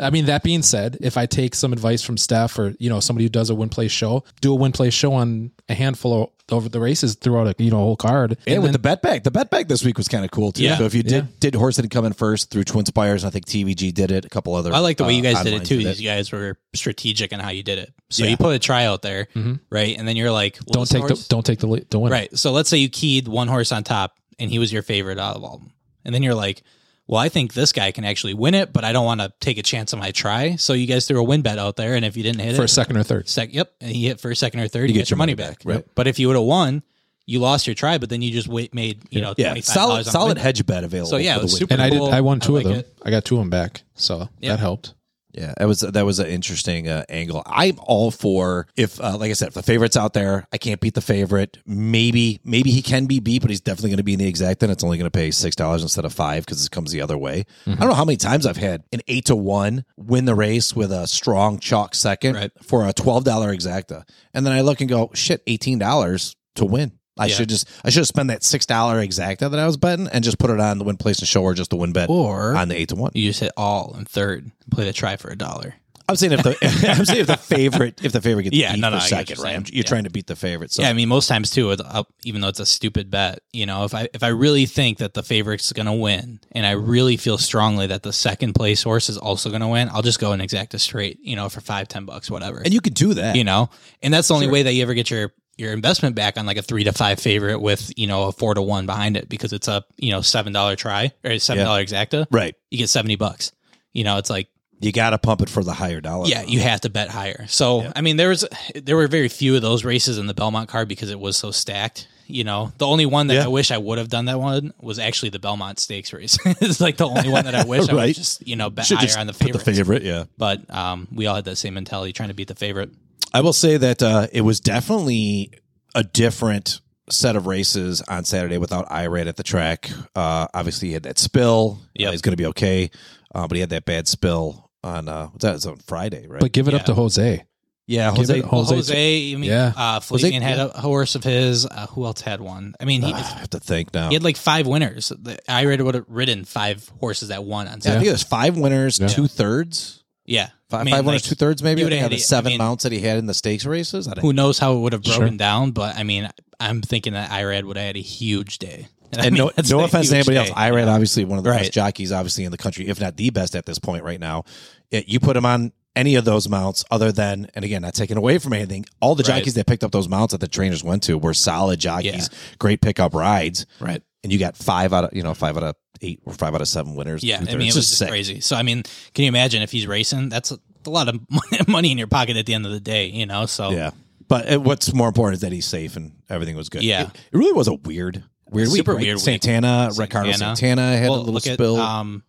I 0.00 0.10
mean, 0.10 0.26
that 0.26 0.42
being 0.42 0.62
said, 0.62 0.98
if 1.00 1.16
I 1.16 1.26
take 1.26 1.54
some 1.54 1.72
advice 1.72 2.02
from 2.02 2.16
Steph 2.16 2.58
or 2.58 2.74
you 2.78 2.88
know 2.90 3.00
somebody 3.00 3.24
who 3.24 3.28
does 3.30 3.50
a 3.50 3.54
win 3.54 3.68
play 3.68 3.88
show, 3.88 4.24
do 4.40 4.52
a 4.52 4.56
win 4.56 4.72
play 4.72 4.90
show 4.90 5.12
on 5.14 5.50
a 5.68 5.74
handful 5.74 6.22
of 6.22 6.30
over 6.50 6.66
the 6.70 6.80
races 6.80 7.14
throughout 7.14 7.46
a 7.46 7.62
you 7.62 7.70
know 7.70 7.76
whole 7.76 7.96
card. 7.96 8.32
And 8.46 8.54
And 8.54 8.62
with 8.62 8.68
then- 8.68 8.72
the 8.72 8.78
bet 8.78 9.02
bag, 9.02 9.22
the 9.24 9.30
bet 9.30 9.50
bag 9.50 9.68
this 9.68 9.84
week 9.84 9.98
was 9.98 10.08
kind 10.08 10.24
of 10.24 10.30
cool 10.30 10.50
too. 10.52 10.62
Yeah. 10.64 10.78
So 10.78 10.84
if 10.84 10.94
you 10.94 11.02
did 11.02 11.12
Yeah. 11.12 11.30
did 11.40 11.54
horse 11.54 11.76
didn't 11.76 11.90
come 11.90 12.06
in 12.06 12.14
first 12.14 12.50
through 12.50 12.64
Twin 12.64 12.86
Spires, 12.86 13.24
I 13.24 13.30
think 13.30 13.44
TVG 13.46 13.92
did 13.92 14.10
it. 14.10 14.24
A 14.24 14.28
couple 14.30 14.54
other. 14.54 14.72
I 14.72 14.78
like 14.78 14.96
the 14.96 15.04
way 15.04 15.12
you 15.14 15.20
uh, 15.20 15.32
guys 15.34 15.44
did 15.44 15.52
it 15.52 15.62
onlines 15.62 15.66
too. 15.66 15.80
You 16.02 16.08
guys 16.08 16.32
were 16.32 16.56
strategic 16.74 17.32
in 17.32 17.40
how 17.40 17.50
you 17.50 17.62
did 17.62 17.78
it. 17.78 17.92
So 18.10 18.24
Yeah. 18.24 18.30
you 18.30 18.36
put 18.38 18.54
a 18.54 18.58
try 18.58 18.86
out 18.86 19.02
there, 19.02 19.28
right? 19.70 19.96
And 19.98 20.08
then 20.08 20.16
you're 20.16 20.30
like, 20.32 20.58
well, 20.66 20.72
don't 20.72 20.86
take 20.88 21.00
horse- 21.00 21.26
the 21.26 21.28
don't 21.34 21.44
take 21.44 21.58
the 21.58 21.66
lead- 21.66 21.90
the 21.90 21.98
win. 21.98 22.12
Right. 22.12 22.36
So 22.38 22.52
let's 22.52 22.70
say 22.70 22.78
you 22.78 22.88
keyed 22.88 23.28
one 23.28 23.48
horse 23.48 23.70
on 23.70 23.84
top 23.84 24.16
and 24.38 24.50
he 24.50 24.58
was 24.58 24.72
your 24.72 24.82
favorite 24.82 25.18
out 25.18 25.36
of 25.36 25.44
all 25.44 25.56
of 25.56 25.60
them. 25.60 25.72
And 26.06 26.14
then 26.14 26.22
you're 26.22 26.34
like, 26.34 26.62
well, 27.08 27.20
I 27.20 27.28
think 27.30 27.54
this 27.54 27.72
guy 27.72 27.90
can 27.90 28.04
actually 28.04 28.34
win 28.34 28.54
it, 28.54 28.72
but 28.72 28.84
I 28.84 28.92
don't 28.92 29.04
want 29.06 29.20
to 29.22 29.32
take 29.40 29.58
a 29.58 29.62
chance 29.62 29.92
on 29.94 29.98
my 29.98 30.10
try. 30.12 30.54
So 30.56 30.74
you 30.74 30.86
guys 30.86 31.06
threw 31.08 31.18
a 31.18 31.24
win 31.24 31.42
bet 31.42 31.58
out 31.58 31.74
there. 31.76 31.94
And 31.96 32.04
if 32.04 32.16
you 32.16 32.22
didn't 32.22 32.40
hit 32.40 32.52
it 32.52 32.56
for 32.56 32.62
it, 32.62 32.66
a 32.66 32.68
second 32.68 32.98
or 32.98 33.02
third. 33.02 33.28
sec, 33.28 33.52
yep, 33.52 33.72
and 33.80 33.90
he 33.90 34.06
hit 34.06 34.20
first, 34.20 34.38
second, 34.40 34.60
or 34.60 34.68
third, 34.68 34.88
you, 34.90 34.94
get, 34.94 35.08
your 35.10 35.16
money 35.16 35.34
back. 35.34 35.62
right. 35.64 35.84
But 35.94 36.06
if 36.06 36.18
you 36.18 36.26
would 36.28 36.36
have 36.36 36.44
won, 36.44 36.82
you 37.26 37.40
lost 37.40 37.66
your 37.66 37.74
try, 37.74 37.98
but 37.98 38.08
then 38.10 38.22
you 38.22 38.30
just 38.30 38.46
wait, 38.48 38.72
made, 38.74 39.02
you 39.10 39.20
know, 39.20 39.34
Yeah, 39.36 39.54
$25 39.54 39.64
solid 39.64 39.96
on 39.98 40.04
solid 40.04 40.28
win. 40.36 40.36
hedge 40.38 40.64
bet 40.66 40.84
available. 40.84 41.10
So 41.10 41.16
yeah, 41.16 41.34
for 41.34 41.40
it 41.40 41.42
was 41.44 41.52
the 41.52 41.54
win. 41.56 41.58
super 41.60 41.72
And 41.74 41.82
I 41.82 41.90
did. 41.90 42.02
I 42.02 42.20
won 42.20 42.40
two 42.40 42.52
like 42.52 42.64
of 42.66 42.70
them. 42.72 42.80
it. 42.80 42.94
I 43.02 43.10
got 43.10 43.24
two 43.24 43.36
of 43.36 43.40
them 43.40 43.50
back, 43.50 43.82
so 43.94 44.28
Yeah. 44.40 44.50
that 44.50 44.60
helped. 44.60 44.94
Yeah, 45.38 45.54
that 45.56 45.68
was 45.68 45.80
that 45.80 46.04
was 46.04 46.18
an 46.18 46.26
interesting 46.26 46.88
uh, 46.88 47.04
angle. 47.08 47.44
I'm 47.46 47.78
all 47.80 48.10
for 48.10 48.66
if, 48.76 49.00
uh, 49.00 49.16
like 49.16 49.30
I 49.30 49.34
said, 49.34 49.48
if 49.48 49.54
the 49.54 49.62
favorite's 49.62 49.96
out 49.96 50.12
there, 50.12 50.48
I 50.52 50.58
can't 50.58 50.80
beat 50.80 50.94
the 50.94 51.00
favorite. 51.00 51.58
Maybe 51.64 52.40
maybe 52.44 52.70
he 52.72 52.82
can 52.82 53.06
be 53.06 53.20
beat, 53.20 53.42
but 53.42 53.50
he's 53.50 53.60
definitely 53.60 53.90
going 53.90 53.98
to 53.98 54.02
be 54.02 54.14
in 54.14 54.18
the 54.18 54.26
exact. 54.26 54.58
Then 54.58 54.70
it's 54.70 54.82
only 54.82 54.98
going 54.98 55.08
to 55.10 55.16
pay 55.16 55.30
six 55.30 55.54
dollars 55.54 55.82
instead 55.82 56.04
of 56.04 56.12
five 56.12 56.44
because 56.44 56.64
it 56.66 56.72
comes 56.72 56.90
the 56.90 57.00
other 57.00 57.16
way. 57.16 57.44
I 57.68 57.74
don't 57.76 57.88
know 57.88 57.94
how 57.94 58.04
many 58.04 58.16
times 58.16 58.46
I've 58.46 58.56
had 58.56 58.82
an 58.92 59.00
eight 59.06 59.26
to 59.26 59.36
one 59.36 59.84
win 59.96 60.24
the 60.24 60.34
race 60.34 60.74
with 60.74 60.90
a 60.90 61.06
strong 61.06 61.60
chalk 61.60 61.94
second 61.94 62.34
Right. 62.34 62.50
for 62.62 62.88
a 62.88 62.92
twelve 62.92 63.22
dollar 63.22 63.54
exacta, 63.54 64.02
and 64.34 64.44
then 64.44 64.52
I 64.52 64.62
look 64.62 64.80
and 64.80 64.90
go, 64.90 65.10
shit, 65.14 65.42
eighteen 65.46 65.78
dollars 65.78 66.34
to 66.56 66.64
win. 66.64 66.98
I 67.18 67.26
Yeah. 67.26 67.34
should 67.34 67.48
just 67.48 67.68
I 67.84 67.90
should 67.90 68.00
have 68.00 68.06
spent 68.08 68.28
that 68.28 68.44
six 68.44 68.66
dollar 68.66 69.04
exacta 69.04 69.50
that 69.50 69.58
I 69.58 69.66
was 69.66 69.76
betting 69.76 70.08
and 70.08 70.22
just 70.24 70.38
put 70.38 70.50
it 70.50 70.60
on 70.60 70.78
the 70.78 70.84
win 70.84 70.96
place 70.96 71.18
and 71.18 71.28
show 71.28 71.42
or 71.42 71.54
just 71.54 71.70
the 71.70 71.76
win 71.76 71.92
bet 71.92 72.08
Or 72.08 72.54
on 72.56 72.68
the 72.68 72.76
eight 72.76 72.88
to 72.90 72.96
one. 72.96 73.12
you 73.14 73.28
just 73.30 73.40
hit 73.40 73.52
all 73.56 73.94
in 73.98 74.04
third, 74.04 74.50
play 74.70 74.84
the 74.84 74.92
try 74.92 75.16
for 75.16 75.28
a 75.30 75.36
dollar. 75.36 75.74
I'm 76.10 76.16
saying 76.16 76.32
if 76.32 76.42
the 76.42 76.56
I'm 76.98 77.04
saying 77.04 77.20
if 77.20 77.26
the 77.26 77.36
favorite 77.36 78.00
if 78.02 78.12
the 78.12 78.22
favorite 78.22 78.44
gets 78.44 78.56
Yeah, 78.56 78.72
beat 78.72 78.80
no, 78.80 78.88
no, 78.88 78.98
second, 78.98 79.36
you're 79.36 79.44
right? 79.44 79.50
saying. 79.52 79.66
You're 79.72 79.82
Yeah. 79.84 79.88
trying 79.88 80.04
to 80.04 80.10
beat 80.10 80.26
the 80.26 80.36
favorite. 80.36 80.72
So 80.72 80.80
yeah, 80.80 80.88
I 80.88 80.94
mean, 80.94 81.06
most 81.08 81.26
times 81.28 81.50
too, 81.50 81.70
uh, 81.70 82.02
even 82.24 82.40
though 82.40 82.48
it's 82.48 82.60
a 82.60 82.64
stupid 82.64 83.10
bet, 83.10 83.40
you 83.52 83.66
know, 83.66 83.84
if 83.84 83.94
I 83.94 84.08
if 84.14 84.22
I 84.22 84.28
really 84.28 84.64
think 84.64 84.98
that 84.98 85.12
the 85.12 85.22
favorite's 85.22 85.70
going 85.70 85.84
to 85.84 85.92
win, 85.92 86.40
and 86.52 86.64
I 86.64 86.70
really 86.70 87.18
feel 87.18 87.36
strongly 87.36 87.86
that 87.88 88.04
the 88.04 88.12
second 88.14 88.54
place 88.54 88.82
horse 88.84 89.10
is 89.10 89.18
also 89.18 89.50
going 89.50 89.60
to 89.60 89.68
win, 89.68 89.90
I'll 89.92 90.00
just 90.00 90.18
go 90.18 90.32
and 90.32 90.40
exact 90.40 90.72
a 90.72 90.78
straight, 90.78 91.18
you 91.20 91.36
know, 91.36 91.50
for 91.50 91.60
five, 91.60 91.88
ten 91.88 92.06
bucks, 92.06 92.30
whatever, 92.30 92.60
and 92.64 92.72
you 92.72 92.80
could 92.80 92.94
do 92.94 93.12
that. 93.12 93.36
you 93.36 93.44
know, 93.44 93.68
and 94.02 94.14
that's 94.14 94.28
the 94.28 94.34
only 94.34 94.48
way 94.48 94.62
that 94.62 94.72
you 94.72 94.80
ever 94.80 94.94
get 94.94 95.10
your 95.10 95.34
your 95.58 95.72
investment 95.72 96.14
back 96.14 96.38
on 96.38 96.46
like 96.46 96.56
a 96.56 96.62
three 96.62 96.84
to 96.84 96.92
five 96.92 97.20
favorite 97.20 97.58
with 97.60 97.92
you 97.98 98.06
know 98.06 98.28
a 98.28 98.32
four 98.32 98.54
to 98.54 98.62
one 98.62 98.86
behind 98.86 99.16
it 99.16 99.28
because 99.28 99.52
it's 99.52 99.68
a 99.68 99.84
you 99.96 100.10
know 100.10 100.20
seven 100.20 100.52
dollar 100.52 100.76
try 100.76 101.12
or 101.24 101.38
seven 101.38 101.64
dollar 101.64 101.84
exacta, 101.84 102.26
right. 102.30 102.54
you 102.70 102.78
get 102.78 102.88
seventy 102.88 103.16
bucks. 103.16 103.52
You 103.92 104.04
know, 104.04 104.18
it's 104.18 104.30
like 104.30 104.48
You 104.80 104.92
got 104.92 105.10
to 105.10 105.18
pump 105.18 105.40
it 105.42 105.50
for 105.50 105.64
the 105.64 105.72
higher 105.72 106.00
dollar. 106.00 106.26
yeah, 106.28 106.42
you 106.42 106.60
have 106.60 106.82
to 106.82 106.90
bet 106.90 107.08
higher. 107.08 107.46
So 107.48 107.90
I 107.96 108.00
mean, 108.00 108.16
there 108.16 108.28
was 108.28 108.46
there 108.74 108.96
were 108.96 109.08
very 109.08 109.28
few 109.28 109.56
of 109.56 109.62
those 109.62 109.84
races 109.84 110.18
in 110.18 110.26
the 110.26 110.34
Belmont 110.34 110.68
card 110.68 110.88
because 110.88 111.10
it 111.10 111.18
was 111.18 111.36
so 111.36 111.50
stacked. 111.50 112.06
You 112.30 112.44
know, 112.44 112.72
the 112.76 112.86
only 112.86 113.06
one 113.06 113.28
that 113.28 113.34
Yeah. 113.34 113.44
I 113.46 113.48
wish 113.48 113.70
I 113.70 113.78
would 113.78 113.96
have 113.96 114.10
done 114.10 114.26
that 114.26 114.38
one 114.38 114.74
was 114.80 114.98
actually 114.98 115.30
the 115.30 115.38
Belmont 115.38 115.78
Stakes 115.78 116.12
race. 116.12 116.38
it's 116.44 116.78
like 116.78 116.98
the 116.98 117.08
only 117.08 117.30
one 117.30 117.46
that 117.46 117.54
I 117.54 117.64
wish 117.64 117.88
I 117.88 117.94
would 117.94 118.14
just 118.14 118.46
you 118.46 118.54
know 118.54 118.68
bet 118.68 118.84
should 118.84 118.98
higher 118.98 119.18
on 119.18 119.26
the 119.26 119.32
put 119.32 119.52
the 119.52 119.58
favorite. 119.58 120.02
Yeah, 120.02 120.24
But 120.36 120.72
um, 120.72 121.08
we 121.10 121.26
all 121.26 121.34
had 121.34 121.46
that 121.46 121.56
same 121.56 121.74
mentality, 121.74 122.12
trying 122.12 122.28
to 122.28 122.34
beat 122.34 122.48
the 122.48 122.54
favorite. 122.54 122.90
I 123.34 123.40
will 123.40 123.52
say 123.52 123.76
that 123.76 124.02
uh, 124.02 124.26
it 124.32 124.40
was 124.42 124.60
definitely 124.60 125.52
a 125.94 126.02
different 126.04 126.80
set 127.10 127.36
of 127.36 127.46
races 127.46 128.02
on 128.02 128.24
Saturday 128.24 128.58
without 128.58 128.88
Irad 128.88 129.26
at 129.28 129.36
the 129.36 129.42
track. 129.42 129.90
Uh, 130.14 130.46
obviously, 130.54 130.88
he 130.88 130.94
had 130.94 131.04
that 131.04 131.18
spill. 131.18 131.78
Yep. 131.94 132.08
uh, 132.08 132.12
he's 132.12 132.22
going 132.22 132.32
to 132.32 132.36
be 132.36 132.46
okay, 132.46 132.90
uh, 133.34 133.46
but 133.48 133.54
he 133.56 133.60
had 133.60 133.70
that 133.70 133.84
bad 133.84 134.06
spill 134.08 134.70
on 134.84 135.08
uh, 135.08 135.26
what's 135.28 135.42
that? 135.44 135.54
It's 135.56 135.66
on 135.66 135.76
Friday, 135.78 136.26
right? 136.26 136.40
But 136.40 136.52
give 136.52 136.68
it 136.68 136.72
Yeah. 136.74 136.80
up 136.80 136.86
to 136.86 136.94
Jose. 136.94 137.44
yeah, 137.86 138.10
Jose. 138.10 138.38
it- 138.38 138.42
Well, 138.44 138.62
Jose- 138.64 138.74
Jose, 138.76 139.32
I 139.32 139.36
mean, 139.36 139.50
Yeah. 139.50 139.72
uh, 139.76 140.00
Jose- 140.00 140.30
Flavien 140.30 140.42
had 140.42 140.58
a 140.58 140.68
horse 140.68 141.14
of 141.14 141.24
his. 141.24 141.64
Uh, 141.66 141.86
who 141.88 142.04
else 142.04 142.20
had 142.20 142.40
one? 142.42 142.74
I 142.78 142.84
mean, 142.84 143.00
he, 143.02 143.12
I 143.12 143.18
have 143.20 143.50
to 143.50 143.60
think 143.60 143.92
now. 143.94 144.08
he 144.08 144.14
had 144.14 144.22
like 144.22 144.36
five 144.36 144.66
winners. 144.66 145.08
The- 145.08 145.38
Irad 145.48 145.80
would 145.82 145.94
have 145.94 146.04
ridden 146.08 146.44
five 146.44 146.90
horses 147.00 147.28
that 147.30 147.44
won 147.44 147.66
on 147.68 147.80
Yeah, 147.82 147.92
I 147.92 147.94
think 147.96 148.08
it 148.08 148.12
was 148.12 148.22
five 148.22 148.56
winners, 148.58 148.98
Yeah. 149.00 149.08
two 149.08 149.26
thirds. 149.26 150.04
Yeah, 150.28 150.50
Five, 150.68 150.80
I 150.80 150.84
mean, 150.84 150.94
five 150.94 151.06
like, 151.06 151.22
two 151.22 151.34
thirds, 151.34 151.62
maybe. 151.62 151.80
you 151.80 151.86
I 151.86 151.86
would've 151.86 151.96
think 151.96 152.02
had 152.02 152.06
out 152.06 152.12
of 152.12 152.18
the 152.18 152.22
seven 152.24 152.46
I 152.48 152.50
mean- 152.52 152.58
mounts 152.58 152.82
that 152.84 152.92
he 152.92 153.00
had 153.00 153.16
in 153.18 153.26
the 153.26 153.34
stakes 153.34 153.64
races. 153.64 154.06
I 154.06 154.20
who 154.20 154.32
knows 154.32 154.58
how 154.58 154.76
it 154.76 154.80
would 154.80 154.92
have 154.92 155.02
broken 155.02 155.28
Sure. 155.28 155.36
down, 155.36 155.70
but 155.72 155.96
I 155.96 156.02
mean, 156.02 156.28
I'm 156.60 156.82
thinking 156.82 157.14
that 157.14 157.30
Irad 157.30 157.64
would 157.64 157.76
have 157.76 157.86
had 157.86 157.96
a 157.96 158.00
huge 158.02 158.58
day. 158.58 158.88
I 159.18 159.26
and 159.26 159.34
mean, 159.34 159.44
no, 159.44 159.50
no 159.70 159.84
offense 159.84 160.10
to 160.10 160.16
anybody 160.16 160.36
else. 160.36 160.48
day. 160.48 160.54
Irad, 160.54 160.86
obviously 160.86 161.24
one 161.24 161.38
of 161.38 161.44
the 161.44 161.50
Right. 161.50 161.60
best 161.60 161.72
jockeys, 161.72 162.12
obviously 162.12 162.44
in 162.44 162.50
the 162.50 162.58
country, 162.58 162.86
if 162.88 163.00
not 163.00 163.16
the 163.16 163.30
best 163.30 163.56
at 163.56 163.64
this 163.64 163.78
point 163.78 164.04
right 164.04 164.20
now. 164.20 164.44
It- 164.90 165.08
you 165.08 165.18
put 165.18 165.34
him 165.36 165.46
on 165.46 165.72
any 165.96 166.14
of 166.14 166.24
those 166.26 166.48
mounts, 166.48 166.84
other 166.90 167.10
than, 167.10 167.48
and 167.54 167.64
again, 167.64 167.80
not 167.82 167.94
taking 167.94 168.16
away 168.18 168.36
from 168.38 168.52
anything. 168.52 168.84
All 169.00 169.14
the 169.14 169.22
Right. 169.24 169.38
jockeys 169.38 169.54
that 169.54 169.66
picked 169.66 169.82
up 169.82 169.92
those 169.92 170.08
mounts 170.08 170.32
that 170.32 170.40
the 170.40 170.46
trainers 170.48 170.84
went 170.84 171.02
to 171.04 171.16
were 171.16 171.32
solid 171.34 171.80
jockeys, 171.80 172.28
great 172.58 172.80
pickup 172.82 173.14
rides, 173.14 173.64
Right. 173.80 174.02
and 174.22 174.30
you 174.32 174.38
got 174.38 174.56
five 174.56 174.92
out 174.92 175.04
of 175.04 175.10
you 175.14 175.22
know 175.22 175.32
five 175.34 175.56
out 175.56 175.62
of 175.62 175.74
eight 176.00 176.20
or 176.24 176.32
five 176.32 176.54
out 176.54 176.60
of 176.60 176.68
seven 176.68 176.94
winners. 176.94 177.22
Yeah, 177.24 177.36
I 177.38 177.40
mean, 177.40 177.48
it 177.48 177.56
was 177.66 177.74
just 177.74 177.88
just 177.88 177.98
sick. 177.98 178.08
crazy. 178.08 178.40
So, 178.40 178.56
I 178.56 178.62
mean, 178.62 178.82
can 179.14 179.24
you 179.24 179.28
imagine 179.28 179.62
if 179.62 179.70
he's 179.72 179.86
racing? 179.86 180.28
That's 180.28 180.50
a, 180.52 180.58
a 180.86 180.90
lot 180.90 181.08
of 181.08 181.20
money 181.68 181.92
in 181.92 181.98
your 181.98 182.06
pocket 182.06 182.36
at 182.36 182.46
the 182.46 182.54
end 182.54 182.66
of 182.66 182.72
the 182.72 182.80
day, 182.80 183.06
you 183.06 183.26
know? 183.26 183.46
So, 183.46 183.70
Yeah, 183.70 183.90
but 184.28 184.52
uh, 184.52 184.60
what's 184.60 184.92
more 184.94 185.08
important 185.08 185.34
is 185.36 185.40
that 185.42 185.52
he's 185.52 185.66
safe 185.66 185.96
and 185.96 186.12
everything 186.28 186.56
was 186.56 186.68
good. 186.68 186.82
Yeah. 186.82 187.02
it, 187.02 187.08
it 187.32 187.36
really 187.38 187.52
was 187.52 187.68
a 187.68 187.74
weird, 187.74 188.22
weird 188.50 188.68
week. 188.68 188.76
Super 188.76 188.92
right? 188.94 189.00
weird 189.02 189.16
week. 189.16 189.24
Santana, 189.24 189.90
Ricardo 189.96 190.30
Santana. 190.32 190.56
Santana 190.56 190.96
had 190.96 191.08
well, 191.10 191.14
a 191.14 191.20
little 191.20 191.34
look 191.34 191.42
spill. 191.42 191.78
at 191.78 191.82
um, 191.82 192.22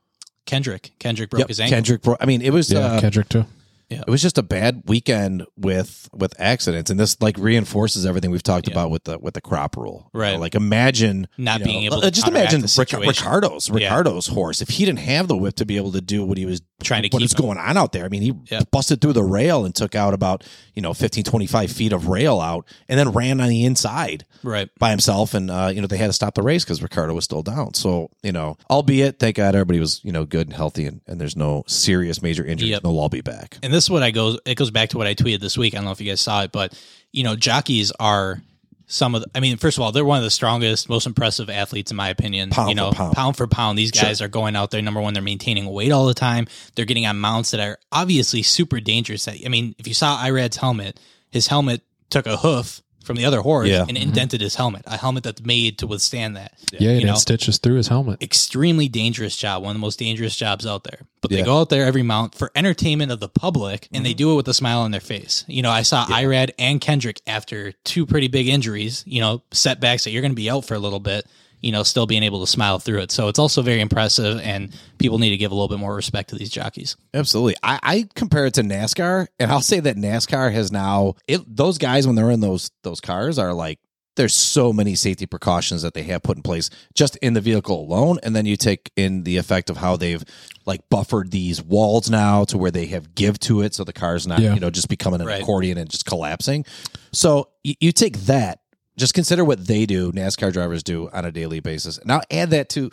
Kendrick. 0.46 0.92
Kendrick 1.00 1.30
broke 1.30 1.42
Yep, 1.42 1.48
his 1.50 1.60
ankle. 1.60 1.76
Kendrick. 1.76 2.02
Bro- 2.02 2.18
I 2.20 2.26
mean, 2.26 2.42
it 2.42 2.52
was 2.52 2.72
Yeah, 2.72 2.80
uh, 2.80 3.02
Kendrick 3.02 3.30
too. 3.30 3.46
It 3.90 4.08
was 4.08 4.22
just 4.22 4.38
a 4.38 4.44
bad 4.44 4.84
weekend 4.86 5.46
with 5.58 6.08
with 6.14 6.34
accidents, 6.40 6.92
and 6.92 7.00
this 7.00 7.20
like 7.22 7.38
reinforces 7.38 8.06
everything 8.06 8.32
we've 8.32 8.44
talked 8.44 8.68
Yeah. 8.68 8.74
about 8.74 8.92
with 8.92 9.04
the 9.06 9.18
with 9.20 9.34
the 9.34 9.42
crop 9.42 9.76
rule. 9.78 10.10
You 10.14 10.20
Right. 10.20 10.34
know, 10.34 10.40
like 10.40 10.56
imagine 10.56 11.28
Not 11.38 11.60
you 11.60 11.66
being 11.66 11.82
know, 11.82 11.86
able 11.88 12.02
to 12.02 12.08
uh, 12.08 12.12
just 12.12 12.28
imagine 12.28 12.62
the 12.62 12.66
Ric- 12.66 12.90
situation. 12.90 13.10
Ricardo's 13.26 13.68
Yeah. 13.70 13.76
Ricardo's 13.76 14.28
horse. 14.28 14.62
If 14.62 14.70
he 14.70 14.86
didn't 14.86 15.00
have 15.00 15.28
the 15.28 15.36
whip 15.38 15.56
to 15.56 15.66
be 15.66 15.78
able 15.78 15.92
to 15.94 16.02
do 16.02 16.26
what 16.26 16.38
he 16.38 16.46
was 16.46 16.62
Trying 16.84 17.04
to 17.04 17.10
what 17.10 17.22
keep 17.22 17.36
going 17.36 17.58
on 17.58 17.78
out 17.78 17.92
there. 17.92 18.06
I 18.06 18.10
mean, 18.10 18.22
he 18.22 18.34
Yeah. 18.50 18.62
busted 18.72 19.02
through 19.02 19.14
the 19.14 19.24
rail 19.24 19.66
and 19.66 19.74
took 19.76 19.96
out 19.96 20.14
about 20.14 20.44
you 20.76 20.82
know 20.82 20.94
15, 20.94 21.24
25 21.24 21.72
feet 21.72 21.94
of 21.94 22.08
rail 22.08 22.40
out, 22.40 22.66
and 22.88 22.98
then 23.00 23.10
ran 23.10 23.42
on 23.42 23.50
the 23.50 23.66
inside 23.66 24.26
Right. 24.44 24.70
by 24.80 24.90
himself, 24.92 25.34
and 25.34 25.52
uh, 25.52 25.72
you 25.74 25.82
know 25.82 25.88
they 25.88 25.98
had 25.98 26.08
to 26.08 26.14
stop 26.14 26.36
the 26.36 26.42
race 26.42 26.64
because 26.64 26.82
Ricardo 26.82 27.14
was 27.14 27.24
still 27.26 27.42
down. 27.44 27.74
So 27.74 28.10
you 28.24 28.32
know, 28.32 28.58
albeit 28.70 29.20
thank 29.20 29.36
God 29.38 29.56
everybody 29.56 29.80
was 29.80 30.00
you 30.04 30.12
know 30.12 30.26
good 30.26 30.48
and 30.48 30.56
healthy, 30.56 30.86
and, 30.86 31.02
and 31.08 31.20
there's 31.20 31.36
no 31.36 31.64
serious 31.68 32.22
major 32.22 32.46
injuries. 32.46 32.72
Yep. 32.72 32.84
They'll 32.84 33.00
all 33.00 33.10
be 33.10 33.22
back. 33.22 33.58
And 33.62 33.74
this 33.74 33.84
is 33.86 33.90
what 33.90 34.04
I 34.04 34.12
goes. 34.12 34.40
It 34.46 34.56
goes 34.56 34.72
back 34.72 34.90
to 34.90 34.98
what 34.98 35.08
I 35.08 35.16
tweeted 35.16 35.40
this 35.42 35.58
week. 35.58 35.74
I 35.74 35.78
don't 35.78 35.86
know 35.86 35.92
if 35.92 36.02
you 36.02 36.10
guys 36.10 36.22
saw 36.22 36.44
it, 36.44 36.52
but 36.52 36.74
you 37.12 37.24
know, 37.24 37.36
jockeys 37.36 37.92
are 38.00 38.42
some 38.90 39.16
of. 39.16 39.22
The, 39.22 39.30
I 39.34 39.40
mean, 39.40 39.56
first 39.56 39.78
of 39.78 39.84
all, 39.84 39.94
they're 39.94 40.04
one 40.04 40.18
of 40.18 40.24
the 40.24 40.30
strongest, 40.30 40.90
most 40.90 41.08
impressive 41.08 41.50
athletes 41.50 41.92
in 41.92 41.98
my 41.98 42.10
opinion. 42.10 42.50
Pound 42.50 42.70
you 42.70 42.76
know, 42.76 42.92
for 42.92 43.12
pound. 43.14 43.38
for 43.38 43.48
pound. 43.48 43.78
These 43.78 43.92
guys 43.92 44.22
are 44.22 44.28
going 44.28 44.56
out 44.56 44.72
there. 44.72 44.82
Number 44.82 45.00
one, 45.00 45.14
they're 45.14 45.24
maintaining 45.24 45.66
weight 45.68 45.92
all 45.92 46.06
the 46.06 46.14
time. 46.14 46.48
They're 46.76 46.86
getting 46.86 47.06
on 47.06 47.18
mounts 47.20 47.52
that 47.52 47.62
are 47.62 47.78
obviously 47.92 48.44
super 48.44 48.82
dangerous. 48.82 49.26
That 49.26 49.38
I 49.46 49.50
mean, 49.50 49.76
if 49.78 49.88
you 49.88 49.94
saw 49.94 50.22
Irad's 50.22 50.58
helmet, 50.58 51.00
his 51.32 51.48
helmet 51.48 51.82
took 52.10 52.26
a 52.26 52.38
hoof 52.38 52.82
from 53.10 53.18
the 53.18 53.26
other 53.26 53.42
horse 53.42 53.68
Yeah. 53.70 53.82
and 53.82 53.98
mm-hmm. 53.98 54.04
indented 54.04 54.40
his 54.40 54.54
helmet. 54.54 54.84
A 54.86 54.96
helmet 54.96 55.24
that's 55.24 55.42
made 55.42 55.80
to 55.80 55.88
withstand 55.88 56.38
that. 56.38 56.54
Yeah, 56.72 56.92
and 56.92 57.06
know, 57.06 57.14
it 57.14 57.18
stitches 57.18 57.58
through 57.58 57.78
his 57.78 57.88
helmet. 57.88 58.22
extremely 58.22 58.88
dangerous 58.88 59.36
job, 59.36 59.64
one 59.64 59.72
of 59.72 59.76
the 59.78 59.82
most 59.82 59.98
dangerous 59.98 60.36
jobs 60.36 60.68
out 60.68 60.84
there. 60.84 61.00
But 61.22 61.32
they 61.32 61.42
go 61.42 61.60
out 61.60 61.70
there 61.70 61.86
every 61.86 62.04
mount 62.04 62.36
for 62.36 62.52
entertainment 62.56 63.12
of 63.12 63.20
the 63.20 63.28
public, 63.28 63.88
and 63.92 64.06
they 64.06 64.12
mm-hmm. 64.12 64.18
do 64.18 64.34
it 64.34 64.36
with 64.36 64.48
a 64.48 64.54
smile 64.54 64.82
on 64.82 64.92
their 64.92 65.02
face. 65.02 65.44
You 65.48 65.64
know, 65.64 65.72
I 65.72 65.82
saw 65.82 66.06
Irad 66.06 66.52
and 66.60 66.80
Kendrick 66.80 67.20
after 67.26 67.72
two 67.84 68.06
pretty 68.06 68.28
big 68.28 68.48
injuries, 68.48 69.04
you 69.08 69.22
know, 69.22 69.42
setbacks 69.52 70.04
that 70.04 70.12
you're 70.12 70.22
going 70.22 70.32
to 70.32 70.36
be 70.36 70.52
out 70.52 70.66
for 70.66 70.76
a 70.76 70.80
little 70.80 71.00
bit, 71.00 71.26
you 71.62 71.72
know, 71.72 71.84
still 71.84 72.06
being 72.06 72.24
able 72.24 72.40
to 72.42 72.48
smile 72.48 72.80
through 72.80 73.00
it. 73.00 73.12
So 73.12 73.28
it's 73.28 73.40
also 73.40 73.62
very 73.62 73.82
impressive, 73.82 74.40
and 74.42 74.72
people 74.98 75.20
need 75.20 75.32
to 75.32 75.38
give 75.38 75.52
a 75.52 75.56
little 75.56 75.68
bit 75.68 75.80
more 75.80 75.94
respect 75.96 76.30
to 76.30 76.36
these 76.36 76.50
jockeys. 76.50 76.96
Absolutely. 77.14 77.56
I, 77.64 77.80
I 77.84 78.08
compare 78.16 78.46
it 78.46 78.54
to 78.56 78.62
NASCAR, 78.62 79.28
and 79.40 79.52
I'll 79.52 79.62
say 79.62 79.80
that 79.82 79.96
NASCAR 79.98 80.52
has 80.54 80.72
now 80.72 81.16
it, 81.28 81.42
those 81.56 81.78
guys 81.78 82.06
when 82.08 82.16
they're 82.16 82.32
in 82.32 82.40
those 82.40 82.72
those 82.84 83.02
cars 83.02 83.38
are 83.40 83.54
like 83.54 83.80
there's 84.16 84.34
so 84.34 84.74
many 84.74 84.96
safety 84.96 85.26
precautions 85.26 85.82
that 85.82 85.94
they 85.94 86.04
have 86.04 86.22
put 86.22 86.36
in 86.36 86.44
place 86.44 86.70
just 86.94 87.16
in 87.18 87.34
the 87.36 87.42
vehicle 87.42 87.80
alone, 87.82 88.20
and 88.24 88.36
then 88.36 88.46
you 88.46 88.58
take 88.58 88.92
in 88.98 89.24
the 89.24 89.38
effect 89.38 89.70
of 89.70 89.78
how 89.78 89.96
they've 89.96 90.24
like 90.66 90.82
buffered 90.90 91.32
these 91.32 91.62
walls 91.64 92.10
now 92.10 92.44
to 92.46 92.58
where 92.58 92.72
they 92.72 92.88
have 92.88 93.16
give 93.16 93.40
to 93.40 93.62
it, 93.62 93.74
so 93.74 93.84
the 93.86 93.94
car's 93.94 94.28
not 94.28 94.40
Yeah. 94.40 94.54
you 94.54 94.60
know 94.60 94.70
just 94.70 94.90
becoming 94.90 95.22
an 95.22 95.28
Right. 95.28 95.42
accordion 95.42 95.78
and 95.78 95.90
just 95.90 96.06
collapsing. 96.06 96.66
So 97.14 97.50
you, 97.64 97.76
you 97.80 97.92
take 97.94 98.18
that, 98.22 98.60
just 99.00 99.14
consider 99.16 99.44
what 99.44 99.66
they 99.66 99.86
do, 99.86 100.12
NASCAR 100.12 100.52
drivers 100.54 100.84
do 100.84 101.10
on 101.12 101.26
a 101.26 101.32
daily 101.32 101.60
basis. 101.60 102.00
Now 102.06 102.22
add 102.30 102.52
that 102.52 102.70
to 102.70 102.92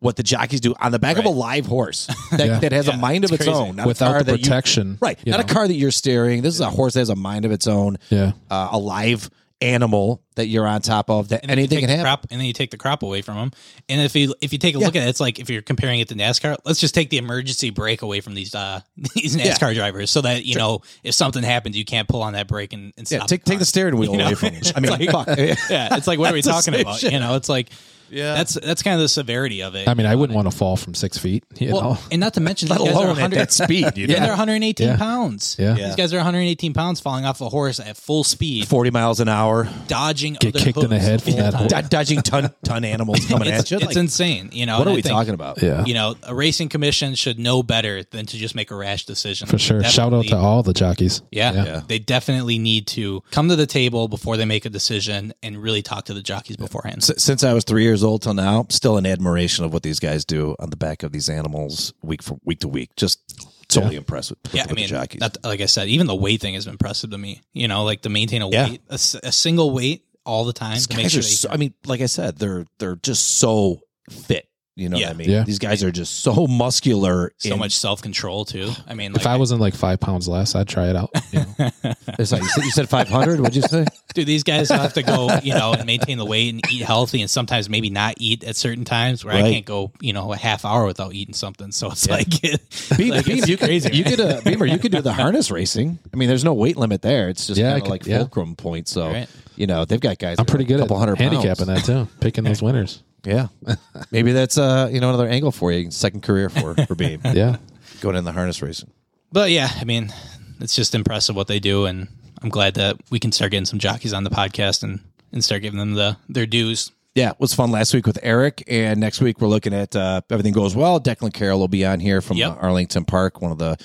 what 0.00 0.14
the 0.16 0.22
jockeys 0.22 0.60
do 0.60 0.74
on 0.80 0.92
the 0.92 0.98
back 0.98 1.18
of 1.18 1.24
a 1.24 1.28
live 1.28 1.66
horse 1.66 2.06
that, 2.30 2.46
Yeah. 2.46 2.58
that 2.60 2.72
has 2.72 2.86
a 2.88 2.96
mind 2.96 3.24
of 3.24 3.32
it's 3.32 3.40
its 3.44 3.48
own, 3.48 3.76
not 3.76 3.86
Without 3.86 4.18
the 4.18 4.24
that 4.24 4.38
you- 4.38 4.44
protection, 4.44 4.96
right? 5.00 5.18
Not 5.26 5.40
a 5.40 5.44
car 5.44 5.66
that 5.66 5.74
you're 5.74 5.90
steering. 5.90 6.40
This 6.42 6.54
is 6.54 6.60
a 6.60 6.70
horse 6.70 6.94
that 6.94 7.00
has 7.00 7.08
a 7.10 7.16
mind 7.16 7.44
of 7.44 7.50
its 7.50 7.66
own, 7.66 7.98
Yeah. 8.08 8.32
uh, 8.50 8.68
a 8.72 8.78
live 8.78 9.28
animal 9.60 10.22
that 10.36 10.46
you're 10.46 10.66
on 10.66 10.80
top 10.80 11.10
of. 11.10 11.28
That 11.28 11.40
And 11.42 11.50
then 11.50 11.58
you 11.58 11.62
anything 11.64 11.80
can 11.80 11.88
happen. 11.88 12.04
crop, 12.04 12.26
and 12.30 12.40
then 12.40 12.46
you 12.46 12.52
take 12.52 12.70
the 12.70 12.76
crop 12.76 13.02
away 13.02 13.22
from 13.22 13.36
them. 13.36 13.50
And 13.88 14.00
if 14.00 14.14
you 14.14 14.34
if 14.40 14.52
you 14.52 14.58
take 14.58 14.74
a 14.74 14.78
look 14.78 14.94
at 14.96 15.02
it, 15.02 15.08
it's 15.08 15.20
like 15.20 15.38
if 15.38 15.50
you're 15.50 15.62
comparing 15.62 16.00
it 16.00 16.08
to 16.08 16.14
NASCAR. 16.14 16.56
Let's 16.64 16.80
just 16.80 16.94
take 16.94 17.10
the 17.10 17.18
emergency 17.18 17.70
brake 17.70 18.02
away 18.02 18.20
from 18.20 18.34
these 18.34 18.54
uh 18.54 18.80
these 19.14 19.36
NASCAR 19.36 19.74
drivers, 19.74 20.10
so 20.10 20.20
that 20.22 20.44
you 20.44 20.54
know 20.56 20.82
if 21.02 21.14
something 21.14 21.42
happens, 21.42 21.76
you 21.76 21.84
can't 21.84 22.08
pull 22.08 22.22
on 22.22 22.34
that 22.34 22.46
brake 22.48 22.72
and, 22.72 22.92
and 22.96 23.10
Yeah, 23.10 23.18
stop. 23.18 23.28
take 23.28 23.44
the 23.44 23.50
take 23.50 23.58
the 23.58 23.64
steering 23.64 23.96
wheel 23.96 24.12
You 24.12 24.18
know? 24.18 24.26
away 24.26 24.34
from 24.34 24.50
them. 24.54 24.62
I 24.76 24.80
mean, 24.80 24.92
It's 25.02 25.12
fuck. 25.12 25.26
like- 25.26 25.38
yeah, 25.70 25.96
it's 25.96 26.06
like 26.06 26.18
what 26.18 26.30
are 26.30 26.34
we 26.34 26.42
talking 26.42 26.80
about? 26.80 26.98
shit. 27.00 27.12
You 27.12 27.18
know, 27.20 27.34
it's 27.36 27.48
like 27.48 27.70
Yeah. 28.10 28.34
that's 28.34 28.54
that's 28.54 28.82
kind 28.82 28.94
of 28.94 29.00
the 29.00 29.08
severity 29.08 29.62
of 29.62 29.74
it. 29.74 29.88
I 29.88 29.94
mean, 29.94 30.06
I 30.06 30.14
wouldn't 30.16 30.34
want 30.36 30.50
to 30.50 30.56
fall 30.56 30.76
from 30.76 30.94
six 30.94 31.18
feet. 31.18 31.44
You 31.58 31.72
well, 31.74 31.82
know, 31.94 31.98
and 32.10 32.20
not 32.20 32.34
to 32.34 32.40
mention 32.40 32.68
let 32.70 32.78
these 32.78 32.88
guys 32.88 32.96
are 32.96 33.00
alone 33.04 33.10
at 33.10 33.22
100 33.32 33.36
that 33.38 33.52
speed. 33.52 33.96
You 33.96 34.04
and 34.14 34.24
they're 34.24 34.28
118 34.30 34.86
Yeah. 34.86 34.96
pounds. 34.96 35.56
Yeah. 35.58 35.74
These 35.74 35.96
guys 35.96 36.12
are 36.12 36.16
118 36.18 36.72
pounds 36.74 37.00
falling 37.00 37.24
off 37.24 37.40
a 37.40 37.48
horse 37.48 37.80
at 37.80 37.96
full 37.96 38.24
speed, 38.24 38.68
forty 38.68 38.90
miles 38.90 39.20
an 39.20 39.28
hour, 39.28 39.68
dodging 39.86 40.34
Get 40.34 40.54
other 40.56 40.64
kicked 40.64 40.78
in 40.82 40.90
the 40.90 40.98
head 40.98 41.22
from 41.22 41.32
the 41.32 41.38
that 41.42 41.54
horse. 41.54 41.88
Dodging 41.88 42.22
ton 42.22 42.52
ton 42.64 42.84
animals 42.84 43.24
coming 43.28 43.48
It's, 43.48 43.58
at 43.60 43.70
you. 43.70 43.76
it's 43.78 43.86
Like, 43.86 43.96
insane. 43.96 44.50
You 44.52 44.66
know, 44.66 44.78
what 44.78 44.88
are 44.88 44.92
we 44.94 45.02
think, 45.02 45.12
talking 45.12 45.34
about? 45.34 45.62
yeah, 45.62 45.84
You 45.84 45.94
know, 45.94 46.14
a 46.22 46.34
racing 46.34 46.68
commission 46.68 47.14
should 47.14 47.38
know 47.38 47.62
better 47.62 48.02
than 48.04 48.26
to 48.26 48.36
just 48.36 48.54
make 48.54 48.70
a 48.70 48.74
rash 48.74 49.04
decision. 49.06 49.48
for 49.48 49.58
sure. 49.58 49.82
Shout 49.84 50.12
out 50.12 50.26
to 50.26 50.36
all 50.36 50.62
the 50.62 50.72
jockeys. 50.72 51.22
Yeah, 51.30 51.52
Yeah. 51.52 51.82
they 51.86 51.98
definitely 51.98 52.58
need 52.58 52.86
to 52.88 53.22
come 53.30 53.48
to 53.48 53.56
the 53.56 53.66
table 53.66 54.08
before 54.08 54.36
they 54.36 54.44
make 54.44 54.64
a 54.64 54.70
decision 54.70 55.32
and 55.42 55.58
really 55.62 55.82
talk 55.82 56.06
to 56.06 56.14
the 56.14 56.22
jockeys 56.22 56.56
beforehand. 56.56 56.98
S- 56.98 57.22
since 57.22 57.42
I 57.44 57.52
was 57.52 57.64
three 57.64 57.82
years 57.82 57.97
old 58.04 58.22
till 58.22 58.34
now, 58.34 58.66
still 58.70 58.96
in 58.96 59.06
admiration 59.06 59.64
of 59.64 59.72
what 59.72 59.82
these 59.82 60.00
guys 60.00 60.24
do 60.24 60.54
on 60.58 60.70
the 60.70 60.76
back 60.76 61.02
of 61.02 61.12
these 61.12 61.28
animals 61.28 61.92
week 62.02 62.22
from 62.22 62.40
week 62.44 62.60
to 62.60 62.68
week. 62.68 62.94
Just 62.96 63.20
totally 63.68 63.96
impressed 63.96 64.30
with, 64.30 64.38
with, 64.44 64.54
yeah, 64.54 64.62
I 64.68 64.72
mean, 64.72 64.86
the 64.86 64.90
jockeys. 64.90 65.20
that, 65.20 65.36
like 65.44 65.60
I 65.60 65.66
said, 65.66 65.88
even 65.88 66.06
the 66.06 66.14
weight 66.14 66.40
thing 66.40 66.54
has 66.54 66.64
been 66.64 66.74
impressive 66.74 67.10
to 67.10 67.18
me. 67.18 67.42
You 67.52 67.68
know, 67.68 67.84
like 67.84 68.02
to 68.02 68.08
maintain 68.08 68.42
a 68.42 68.48
Yeah. 68.48 68.70
weight, 68.70 68.82
a 68.88 68.98
single 68.98 69.70
weight 69.72 70.04
all 70.24 70.44
the 70.44 70.52
time. 70.52 70.74
These 70.74 70.86
to 70.88 70.96
make 70.96 71.10
sure 71.10 71.22
so, 71.22 71.48
I 71.50 71.56
mean, 71.56 71.74
like 71.86 72.00
I 72.00 72.06
said, 72.06 72.38
they're 72.38 72.66
they're 72.78 72.96
just 72.96 73.38
so 73.38 73.80
fit. 74.10 74.48
You 74.78 74.88
know 74.88 74.96
Yeah. 74.96 75.06
what 75.08 75.14
I 75.14 75.18
mean? 75.18 75.30
Yeah. 75.30 75.42
These 75.42 75.58
guys 75.58 75.82
are 75.82 75.90
just 75.90 76.20
so 76.20 76.46
muscular. 76.46 77.32
so 77.38 77.52
in- 77.54 77.58
much 77.58 77.76
self 77.76 78.00
control 78.00 78.44
too. 78.44 78.70
I 78.86 78.94
mean, 78.94 79.12
If 79.16 79.26
I 79.26 79.36
wasn't 79.36 79.60
like 79.60 79.74
five 79.74 79.98
pounds 79.98 80.28
less, 80.28 80.54
I'd 80.54 80.68
try 80.68 80.88
it 80.88 80.94
out. 80.96 81.10
You 81.32 81.40
know? 81.58 81.70
It's 82.18 82.32
like, 82.32 82.42
you 82.42 82.48
said, 82.48 82.64
you 82.64 82.70
said 82.72 82.88
500? 82.88 83.38
What'd 83.40 83.54
you 83.54 83.62
say? 83.62 83.86
dude, 84.14 84.26
these 84.26 84.42
guys 84.42 84.70
have 84.70 84.94
to 84.94 85.02
go, 85.04 85.30
you 85.42 85.54
know, 85.54 85.72
and 85.72 85.84
maintain 85.86 86.18
the 86.18 86.24
weight 86.24 86.52
and 86.52 86.60
eat 86.72 86.82
healthy, 86.82 87.20
and 87.20 87.30
sometimes 87.30 87.68
maybe 87.68 87.90
not 87.90 88.14
eat 88.18 88.42
at 88.42 88.56
certain 88.56 88.84
times 88.84 89.24
where 89.24 89.34
I 89.34 89.42
can't 89.42 89.64
go, 89.64 89.92
you 90.00 90.12
know, 90.12 90.32
a 90.32 90.36
half 90.36 90.64
hour 90.64 90.84
without 90.86 91.12
eating 91.14 91.34
something. 91.34 91.70
So 91.70 91.90
it's 91.92 92.08
like, 92.08 92.28
Beam, 92.96 93.10
like, 93.10 93.24
Beam, 93.26 93.38
it's 93.38 93.48
you 93.48 93.56
could, 93.56 93.66
crazy. 93.68 93.90
you 93.96 94.02
could, 94.04 94.20
uh, 94.20 94.40
Beamer, 94.44 94.66
you 94.66 94.78
could 94.78 94.90
do 94.92 95.00
the 95.00 95.12
harness 95.12 95.50
racing. 95.52 95.98
I 96.12 96.16
mean, 96.16 96.28
there's 96.28 96.44
no 96.44 96.54
weight 96.54 96.76
limit 96.76 97.02
there. 97.02 97.28
It's 97.28 97.46
just 97.46 97.58
Yeah, 97.60 97.68
kind 97.70 97.76
of 97.76 97.82
could- 97.84 97.90
like 97.90 98.06
yeah. 98.06 98.18
fulcrum 98.18 98.56
points. 98.56 98.90
So, 98.90 99.08
Right. 99.12 99.28
you 99.56 99.66
know, 99.68 99.84
they've 99.84 100.00
got 100.00 100.18
guys. 100.18 100.38
I'm 100.40 100.46
pretty 100.46 100.64
good 100.64 100.78
a 100.80 100.82
couple 100.84 100.96
at 100.96 101.00
hundred 101.00 101.18
handicapping 101.18 101.66
pounds. 101.66 101.86
that 101.86 101.92
too, 102.06 102.08
picking 102.20 102.44
those 102.44 102.62
winners. 102.62 103.02
Yeah, 103.24 103.48
maybe 104.10 104.32
that's 104.32 104.58
uh, 104.58 104.88
you 104.92 105.00
know 105.00 105.08
another 105.08 105.28
angle 105.28 105.52
for 105.52 105.72
you. 105.72 105.90
Second 105.90 106.22
career 106.22 106.48
for 106.48 106.74
for 106.86 106.94
Beam. 106.94 107.20
Yeah, 107.34 107.56
going 108.00 108.16
in 108.16 108.24
the 108.24 108.32
harness 108.32 108.62
racing. 108.62 108.90
But 109.32 109.50
yeah, 109.50 109.68
I 109.80 109.84
mean, 109.84 110.12
it's 110.60 110.74
just 110.74 110.94
impressive 110.94 111.36
what 111.36 111.46
they 111.48 111.58
do, 111.58 111.84
and 111.86 112.08
I'm 112.42 112.48
glad 112.48 112.74
that 112.74 112.96
we 113.10 113.18
can 113.18 113.32
start 113.32 113.50
getting 113.50 113.66
some 113.66 113.78
jockeys 113.78 114.12
on 114.12 114.24
the 114.24 114.30
podcast 114.30 114.82
and 114.82 115.00
and 115.32 115.44
start 115.44 115.62
giving 115.62 115.78
them 115.78 115.94
the 115.94 116.16
their 116.28 116.46
dues. 116.46 116.92
Yeah, 117.14 117.30
it 117.30 117.40
was 117.40 117.52
fun 117.52 117.72
last 117.72 117.92
week 117.94 118.06
with 118.06 118.18
Eric, 118.22 118.62
and 118.68 119.00
next 119.00 119.20
week 119.20 119.40
we're 119.40 119.48
looking 119.48 119.74
at 119.74 119.96
uh, 119.96 120.20
everything 120.30 120.52
goes 120.52 120.76
well. 120.76 121.00
Declan 121.00 121.32
Carroll 121.32 121.58
will 121.58 121.66
be 121.66 121.84
on 121.84 121.98
here 121.98 122.20
from 122.20 122.36
Yep. 122.36 122.50
uh, 122.52 122.54
Arlington 122.60 123.04
Park, 123.04 123.42
one 123.42 123.50
of 123.50 123.58
the 123.58 123.76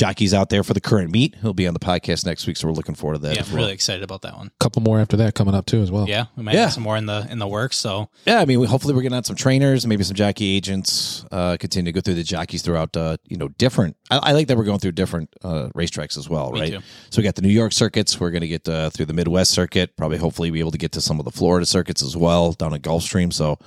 jockeys 0.00 0.32
out 0.32 0.48
there 0.48 0.62
for 0.64 0.72
the 0.72 0.80
current 0.80 1.10
meet. 1.12 1.36
He'll 1.42 1.52
be 1.52 1.66
on 1.66 1.74
the 1.74 1.80
podcast 1.80 2.24
next 2.24 2.46
week, 2.46 2.56
so 2.56 2.66
we're 2.66 2.72
looking 2.74 2.94
forward 2.94 3.16
to 3.16 3.20
that. 3.22 3.34
Yeah, 3.34 3.42
as 3.42 3.50
I'm 3.50 3.56
really 3.56 3.72
excited 3.72 4.02
about 4.02 4.22
that 4.22 4.34
one. 4.34 4.46
A 4.46 4.50
couple 4.58 4.80
more 4.80 4.98
after 4.98 5.18
that 5.18 5.34
coming 5.34 5.54
up 5.54 5.66
too 5.66 5.82
as 5.82 5.90
well. 5.90 6.08
Yeah, 6.08 6.24
we 6.36 6.42
might 6.42 6.54
Yeah. 6.54 6.62
have 6.62 6.72
some 6.72 6.82
more 6.82 6.96
in 6.96 7.04
the 7.04 7.26
in 7.30 7.38
the 7.38 7.46
works. 7.46 7.76
So 7.76 8.08
Yeah, 8.26 8.40
I 8.40 8.46
mean, 8.46 8.60
we, 8.60 8.66
hopefully 8.66 8.94
we're 8.94 9.02
getting 9.02 9.16
on 9.16 9.24
some 9.24 9.36
trainers, 9.36 9.86
maybe 9.86 10.02
some 10.02 10.16
jockey 10.16 10.56
agents. 10.56 11.24
Uh, 11.30 11.56
continue 11.60 11.92
to 11.92 11.94
go 11.94 12.00
through 12.00 12.14
the 12.14 12.22
jockeys 12.24 12.62
throughout, 12.62 12.96
uh, 12.96 13.18
you 13.28 13.36
know, 13.36 13.48
different. 13.58 13.94
I, 14.10 14.18
I 14.18 14.32
like 14.32 14.46
that 14.48 14.56
we're 14.56 14.64
going 14.64 14.78
through 14.78 14.92
different 14.92 15.28
uh, 15.44 15.68
racetracks 15.76 16.16
as 16.16 16.28
well, 16.30 16.50
Me 16.52 16.60
right? 16.60 16.72
too. 16.72 16.80
So 17.10 17.18
we 17.18 17.24
got 17.24 17.34
the 17.34 17.42
New 17.42 17.48
York 17.50 17.72
circuits. 17.72 18.18
We're 18.18 18.30
going 18.30 18.40
to 18.40 18.48
get 18.48 18.66
uh, 18.68 18.88
through 18.90 19.06
the 19.06 19.12
Midwest 19.12 19.50
circuit. 19.50 19.96
Probably, 19.96 20.16
hopefully, 20.16 20.50
be 20.50 20.60
able 20.60 20.70
to 20.72 20.78
get 20.78 20.92
to 20.92 21.00
some 21.00 21.18
of 21.18 21.24
the 21.26 21.30
Florida 21.30 21.66
circuits 21.66 22.02
as 22.02 22.16
well 22.16 22.52
down 22.52 22.72
at 22.74 22.80
Gulfstream. 22.82 23.32
So, 23.32 23.58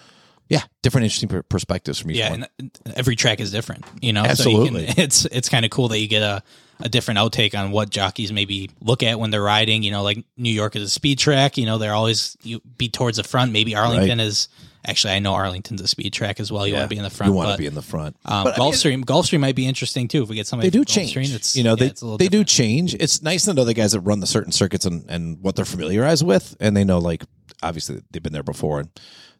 yeah, 0.49 0.61
different 0.81 1.05
interesting 1.05 1.43
perspectives 1.49 1.99
from 1.99 2.11
each 2.11 2.17
yeah, 2.17 2.29
one. 2.31 2.47
and 2.59 2.71
every 2.95 3.15
track 3.15 3.39
is 3.39 3.51
different. 3.51 3.85
You 4.01 4.13
know, 4.13 4.23
Absolutely. 4.23 4.81
So 4.83 4.87
you 4.87 4.93
can, 4.93 4.93
it's 5.03 5.25
it's 5.25 5.49
kind 5.49 5.65
of 5.65 5.71
cool 5.71 5.87
that 5.89 5.99
you 5.99 6.07
get 6.07 6.21
a 6.21 6.43
a 6.79 6.89
different 6.89 7.19
outtake 7.19 7.57
on 7.57 7.71
what 7.71 7.89
jockeys 7.89 8.31
maybe 8.31 8.69
look 8.81 9.03
at 9.03 9.19
when 9.19 9.31
they're 9.31 9.41
riding. 9.41 9.83
You 9.83 9.91
know, 9.91 10.03
like 10.03 10.23
New 10.37 10.51
York 10.51 10.75
is 10.75 10.83
a 10.83 10.89
speed 10.89 11.19
track. 11.19 11.57
You 11.57 11.65
know, 11.65 11.77
they're 11.77 11.93
always 11.93 12.37
you 12.43 12.61
be 12.77 12.89
towards 12.89 13.17
the 13.17 13.23
front. 13.23 13.51
Maybe 13.51 13.75
Arlington 13.75 14.19
is 14.19 14.49
actually 14.85 15.13
I 15.13 15.19
know 15.19 15.33
Arlington's 15.33 15.81
a 15.81 15.87
speed 15.87 16.13
track 16.13 16.39
as 16.39 16.51
well. 16.51 16.67
You 16.67 16.73
want 16.73 16.85
to 16.85 16.89
be 16.89 16.97
in 16.97 17.03
the 17.03 17.09
front. 17.09 17.31
You 17.31 17.35
want 17.35 17.47
but, 17.47 17.51
to 17.53 17.57
be 17.59 17.67
in 17.67 17.75
the 17.75 17.81
front. 17.81 18.17
Um, 18.25 18.43
But, 18.43 18.59
I 18.59 18.63
mean, 18.63 18.71
Gulfstream, 18.71 19.05
Gulfstream 19.05 19.39
might 19.39 19.55
be 19.55 19.65
interesting 19.65 20.07
too 20.07 20.23
if 20.23 20.29
we 20.29 20.35
get 20.35 20.47
somebody. 20.47 20.69
they 20.69 20.77
do 20.77 20.83
change. 20.83 21.15
It's 21.15 21.55
you 21.55 21.63
know, 21.63 21.71
yeah, 21.71 21.75
they 21.75 21.85
it's 21.87 22.01
a 22.01 22.05
little 22.05 22.17
they 22.17 22.27
do 22.27 22.43
change. 22.43 22.95
It's 22.95 23.21
nice 23.21 23.45
to 23.45 23.53
know 23.53 23.63
the 23.63 23.73
guys 23.73 23.93
that 23.93 24.01
run 24.01 24.19
the 24.19 24.27
certain 24.27 24.51
circuits 24.51 24.85
and, 24.85 25.05
and 25.09 25.41
what 25.41 25.55
they're 25.55 25.65
familiarized 25.65 26.25
with, 26.25 26.57
and 26.59 26.75
they 26.75 26.83
know 26.83 26.99
like 26.99 27.23
obviously 27.61 28.01
they've 28.11 28.21
been 28.21 28.33
there 28.33 28.43
before 28.43 28.81
and 28.81 28.89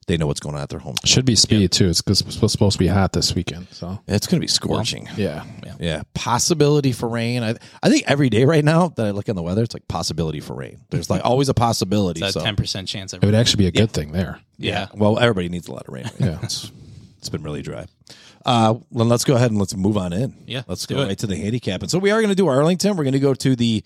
they 0.07 0.17
know 0.17 0.27
what's 0.27 0.39
going 0.39 0.55
on 0.55 0.61
at 0.61 0.69
their 0.69 0.79
home. 0.79 0.95
should 1.05 1.25
be 1.25 1.35
speed 1.35 1.71
too. 1.71 1.87
It's 1.89 2.01
'cause 2.01 2.21
it's 2.21 2.51
supposed 2.51 2.73
to 2.73 2.77
be 2.79 2.87
hot 2.87 3.13
this 3.13 3.33
weekend. 3.35 3.67
So 3.71 3.99
It's 4.07 4.27
going 4.27 4.39
to 4.39 4.43
be 4.43 4.47
scorching. 4.47 5.07
yeah, 5.17 5.43
Yeah, 5.79 6.03
possibility 6.13 6.91
for 6.91 7.07
rain. 7.09 7.43
I 7.43 7.55
I 7.81 7.89
think 7.89 8.03
every 8.07 8.29
day 8.29 8.45
right 8.45 8.63
now 8.65 8.89
that 8.95 9.05
I 9.05 9.11
look 9.11 9.29
in 9.29 9.35
the 9.35 9.43
weather, 9.43 9.63
it's 9.63 9.73
like 9.73 9.87
possibility 9.87 10.39
for 10.39 10.53
rain. 10.55 10.79
There's 10.89 11.09
like 11.09 11.21
always 11.23 11.49
a 11.49 11.53
possibility. 11.53 12.21
It's 12.21 12.35
a 12.35 12.39
so 12.39 12.45
ten 12.45 12.55
percent 12.55 12.87
chance. 12.87 13.13
it 13.13 13.23
would 13.23 13.35
actually 13.35 13.63
be 13.63 13.67
a 13.67 13.71
good 13.71 13.91
thing 13.91 14.11
there. 14.11 14.39
yeah. 14.57 14.87
well, 14.95 15.19
everybody 15.19 15.49
needs 15.49 15.67
a 15.67 15.71
lot 15.71 15.87
of 15.87 15.93
rain. 15.93 16.03
Right. 16.05 16.13
Yeah. 16.19 16.39
it's, 16.43 16.71
it's 17.19 17.29
been 17.29 17.43
really 17.43 17.61
dry. 17.61 17.85
Uh, 18.45 18.75
well, 18.91 19.05
let's 19.05 19.23
go 19.23 19.35
ahead 19.35 19.51
and 19.51 19.59
let's 19.59 19.73
move 19.75 19.95
on 19.97 20.11
in. 20.11 20.35
Yeah, 20.45 20.59
let's 20.67 20.69
let's 20.69 20.85
go 20.87 20.99
it. 20.99 21.05
right 21.07 21.17
to 21.19 21.27
the 21.27 21.37
handicap. 21.37 21.81
And 21.81 21.89
so 21.89 21.97
we 21.97 22.11
are 22.11 22.19
going 22.19 22.29
to 22.29 22.35
do 22.35 22.47
Arlington. 22.47 22.97
We're 22.97 23.05
going 23.05 23.13
to 23.13 23.19
go 23.19 23.33
to 23.33 23.55
the 23.55 23.83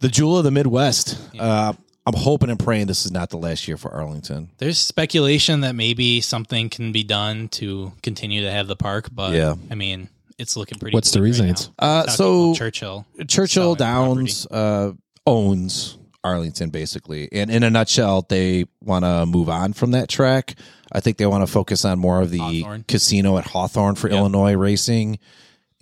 the 0.00 0.08
jewel 0.08 0.38
of 0.38 0.44
the 0.44 0.50
Midwest. 0.50 1.18
Uh, 1.38 1.74
I'm 2.06 2.14
hoping 2.14 2.48
and 2.50 2.58
praying 2.58 2.86
this 2.86 3.04
is 3.04 3.12
not 3.12 3.30
the 3.30 3.36
last 3.36 3.68
year 3.68 3.76
for 3.76 3.90
Arlington. 3.92 4.50
There's 4.58 4.78
speculation 4.78 5.60
that 5.60 5.74
maybe 5.74 6.20
something 6.20 6.68
can 6.70 6.92
be 6.92 7.02
done 7.04 7.48
to 7.50 7.92
continue 8.02 8.42
to 8.42 8.50
have 8.50 8.66
the 8.68 8.76
park, 8.76 9.08
but 9.12 9.32
Yeah. 9.34 9.54
I 9.70 9.74
mean, 9.74 10.08
it's 10.38 10.56
looking 10.56 10.78
pretty. 10.78 10.94
What's 10.94 11.10
the 11.12 11.20
reason 11.22 11.46
right 11.46 11.52
it's- 11.52 11.68
Uh, 11.78 12.06
so 12.08 12.54
Churchill, 12.54 13.06
Churchill 13.28 13.74
Downs 13.74 14.46
uh, 14.46 14.92
owns 15.26 15.98
Arlington 16.24 16.70
basically, 16.70 17.28
and 17.32 17.50
in 17.50 17.62
a 17.62 17.70
nutshell, 17.70 18.24
they 18.28 18.64
want 18.82 19.04
to 19.04 19.26
move 19.26 19.48
on 19.50 19.72
from 19.74 19.90
that 19.92 20.08
track. 20.08 20.54
I 20.92 21.00
think 21.00 21.18
they 21.18 21.26
want 21.26 21.46
to 21.46 21.52
focus 21.52 21.84
on 21.84 21.98
more 21.98 22.20
of 22.22 22.30
the 22.30 22.38
Hawthorne. 22.38 22.84
casino 22.88 23.36
at 23.38 23.46
Hawthorne 23.46 23.94
for 23.94 24.08
Illinois 24.08 24.54
racing, 24.54 25.18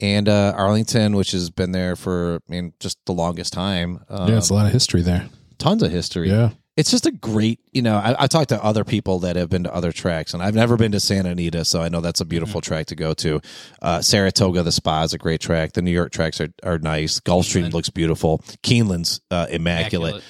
and 0.01 0.29
uh, 0.29 0.53
Arlington, 0.57 1.15
which 1.17 1.31
has 1.33 1.49
been 1.51 1.73
there 1.73 1.95
for 1.97 2.41
I 2.49 2.53
mean 2.53 2.73
just 2.81 2.99
the 3.07 3.13
longest 3.15 3.53
time. 3.53 4.01
Um, 4.09 4.29
Yeah, 4.31 4.37
it's 4.39 4.51
a 4.51 4.55
lot 4.55 4.67
of 4.67 4.73
history 4.73 5.03
there. 5.03 5.29
Tons 5.59 5.83
of 5.83 5.91
history. 5.91 6.31
Yeah. 6.31 6.51
It's 6.77 6.93
just 6.93 7.07
a 7.07 7.11
great, 7.11 7.59
you 7.73 7.83
know. 7.83 7.97
I, 7.97 8.15
I've 8.17 8.29
talked 8.29 8.51
to 8.51 8.63
other 8.63 8.85
people 8.85 9.19
that 9.21 9.35
have 9.35 9.51
been 9.51 9.65
to 9.65 9.75
other 9.75 9.91
tracks, 9.91 10.33
and 10.33 10.41
I've 10.41 10.55
never 10.55 10.77
been 10.77 10.93
to 10.93 11.01
Santa 11.01 11.31
Anita, 11.31 11.65
so 11.65 11.83
I 11.83 11.89
know 11.89 12.01
that's 12.01 12.21
a 12.21 12.25
beautiful 12.25 12.61
track 12.61 12.87
to 12.87 12.95
go 12.95 13.15
to. 13.15 13.41
Uh, 13.83 14.01
Saratoga, 14.01 14.63
the 14.63 14.71
spa 14.71 15.03
is 15.03 15.13
a 15.13 15.19
great 15.19 15.41
track. 15.41 15.73
The 15.73 15.83
New 15.83 15.91
York 15.91 16.13
tracks 16.13 16.41
are, 16.41 16.51
are 16.63 16.79
nice. 16.79 17.19
Gulfstream 17.19 17.73
looks 17.73 17.91
beautiful. 17.91 18.39
Keeneland's 18.63 19.21
uh, 19.33 19.49
immaculate. 19.51 20.15
Immaculate. 20.15 20.25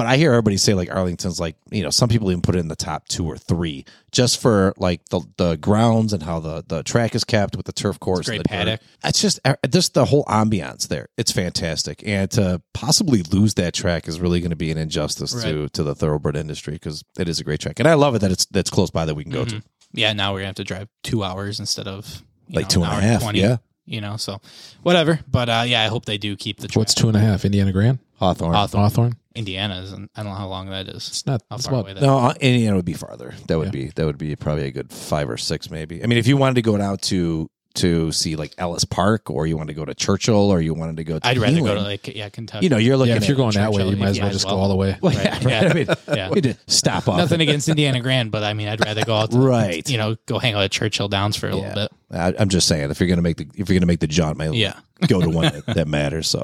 But 0.00 0.06
I 0.06 0.16
hear 0.16 0.30
everybody 0.30 0.56
say 0.56 0.72
like 0.72 0.90
Arlington's 0.90 1.38
like 1.38 1.56
you 1.70 1.82
know 1.82 1.90
some 1.90 2.08
people 2.08 2.30
even 2.30 2.40
put 2.40 2.56
it 2.56 2.60
in 2.60 2.68
the 2.68 2.74
top 2.74 3.06
two 3.06 3.26
or 3.26 3.36
three 3.36 3.84
just 4.12 4.40
for 4.40 4.72
like 4.78 5.06
the 5.10 5.20
the 5.36 5.56
grounds 5.56 6.14
and 6.14 6.22
how 6.22 6.40
the 6.40 6.64
the 6.66 6.82
track 6.82 7.14
is 7.14 7.22
kept 7.22 7.54
with 7.54 7.66
the 7.66 7.72
turf 7.72 8.00
course. 8.00 8.24
great 8.24 8.38
the 8.38 8.44
dirt. 8.44 8.48
paddock. 8.48 8.80
It's 9.04 9.20
just 9.20 9.40
uh, 9.44 9.56
just 9.68 9.92
the 9.92 10.06
whole 10.06 10.24
ambiance 10.24 10.88
there. 10.88 11.08
It's 11.18 11.32
fantastic, 11.32 12.02
and 12.06 12.30
to 12.30 12.62
possibly 12.72 13.22
lose 13.24 13.52
that 13.56 13.74
track 13.74 14.08
is 14.08 14.22
really 14.22 14.40
going 14.40 14.48
to 14.48 14.56
be 14.56 14.70
an 14.70 14.78
injustice 14.78 15.34
to 15.42 15.68
to 15.68 15.82
the 15.82 15.94
thoroughbred 15.94 16.34
industry 16.34 16.72
because 16.72 17.04
it 17.18 17.28
is 17.28 17.38
a 17.38 17.44
great 17.44 17.60
track, 17.60 17.78
and 17.78 17.86
I 17.86 17.92
love 17.92 18.14
it 18.14 18.20
that 18.20 18.32
it's 18.32 18.46
that's 18.46 18.70
close 18.70 18.88
by 18.88 19.04
that 19.04 19.14
we 19.14 19.24
can 19.24 19.34
go 19.34 19.44
to. 19.44 19.62
Yeah, 19.92 20.14
now 20.14 20.32
we're 20.32 20.38
gonna 20.38 20.46
have 20.46 20.54
to 20.54 20.64
drive 20.64 20.88
two 21.02 21.22
hours 21.22 21.60
instead 21.60 21.86
of 21.86 22.22
you 22.48 22.56
Like 22.56 22.64
know, 22.64 22.68
two 22.70 22.82
and 22.84 22.90
a 22.90 22.94
hour 22.94 23.00
half, 23.02 23.34
yeah. 23.34 23.58
You 23.84 24.00
know, 24.00 24.16
so 24.16 24.40
whatever. 24.82 25.20
But 25.30 25.50
uh, 25.50 25.64
yeah, 25.66 25.82
I 25.82 25.88
hope 25.88 26.06
they 26.06 26.16
do 26.16 26.36
keep 26.36 26.56
the 26.60 26.68
track. 26.68 26.78
What's 26.78 26.94
two 26.94 27.08
and 27.08 27.18
a 27.18 27.20
half? 27.20 27.44
Indiana 27.44 27.70
Grand, 27.70 27.98
Hawthorne. 28.18 28.54
Hawthorne. 28.54 28.82
Hawthorne. 28.82 29.16
Indiana's, 29.34 29.92
and 29.92 30.08
I 30.16 30.22
don't 30.22 30.32
know 30.32 30.38
how 30.38 30.48
long 30.48 30.70
that 30.70 30.88
is. 30.88 31.06
It's 31.08 31.26
not. 31.26 31.42
How 31.50 31.56
It's 31.56 31.66
far 31.66 31.74
about 31.74 31.84
away 31.84 31.94
that 31.94 32.02
No, 32.02 32.18
uh, 32.18 32.34
Indiana 32.40 32.76
would 32.76 32.84
be 32.84 32.94
farther. 32.94 33.34
That 33.48 33.58
would 33.58 33.66
Yeah. 33.66 33.70
be 33.70 33.86
that 33.94 34.04
would 34.06 34.18
be 34.18 34.34
probably 34.36 34.64
a 34.66 34.72
good 34.72 34.92
five 34.92 35.28
or 35.30 35.36
six, 35.36 35.70
maybe. 35.70 36.02
I 36.02 36.06
mean, 36.06 36.18
if 36.18 36.26
you 36.26 36.36
wanted 36.36 36.54
to 36.56 36.62
go 36.62 36.80
out 36.80 37.02
to 37.02 37.48
to 37.74 38.10
see 38.12 38.36
like 38.36 38.52
Ellis 38.58 38.84
Park, 38.84 39.30
or 39.30 39.46
you 39.46 39.56
want 39.56 39.68
to 39.68 39.74
go 39.74 39.84
to 39.84 39.94
Churchill, 39.94 40.50
or 40.50 40.60
you 40.60 40.74
wanted 40.74 40.96
to 40.96 41.04
go. 41.04 41.18
to 41.18 41.26
I'd 41.26 41.38
rather 41.38 41.60
go 41.60 41.74
to 41.74 41.80
like 41.82 42.08
yeah 42.14 42.28
Kentucky. 42.28 42.66
You 42.66 42.70
know, 42.70 42.76
you're 42.78 42.96
looking. 42.96 43.12
Yeah, 43.12 43.16
if 43.18 43.28
you're 43.28 43.36
at, 43.36 43.38
going 43.38 43.54
that 43.54 43.72
way, 43.72 43.88
you 43.88 43.96
might 43.96 44.08
as 44.08 44.20
well 44.20 44.30
just 44.30 44.44
well. 44.44 44.56
go 44.56 44.60
all 44.62 44.68
the 44.68 44.76
way. 44.76 44.96
Well, 45.00 45.12
yeah, 45.12 45.30
Right, 45.34 45.44
right. 45.44 45.52
yeah. 45.52 45.60
I 45.70 45.74
mean, 45.74 45.86
Yeah. 46.08 46.30
we 46.30 46.40
did 46.40 46.58
stop 46.66 47.08
off. 47.08 47.18
Nothing 47.18 47.40
against 47.40 47.68
Indiana 47.68 48.00
Grand, 48.00 48.30
but 48.32 48.42
I 48.42 48.54
mean, 48.54 48.68
I'd 48.68 48.84
rather 48.84 49.04
go 49.04 49.14
out 49.14 49.30
to 49.30 49.38
Right. 49.38 49.88
you 49.88 49.98
know 49.98 50.16
go 50.26 50.38
hang 50.38 50.54
out 50.54 50.62
at 50.64 50.70
Churchill 50.72 51.08
Downs 51.08 51.36
for 51.36 51.48
a 51.48 51.50
Yeah. 51.56 51.56
little 51.74 51.74
bit. 51.74 51.90
I, 52.12 52.34
I'm 52.38 52.48
just 52.48 52.66
saying, 52.66 52.90
if 52.90 52.98
you're 53.00 53.08
gonna 53.08 53.22
make 53.22 53.36
the 53.36 53.46
if 53.56 53.68
you're 53.68 53.78
gonna 53.78 53.86
make 53.86 54.00
the 54.00 54.06
jaunt, 54.08 54.36
might 54.36 54.52
Yeah. 54.54 54.74
go 55.06 55.20
to 55.20 55.30
one 55.30 55.52
that, 55.52 55.66
that 55.74 55.88
matters. 55.88 56.26
So, 56.28 56.42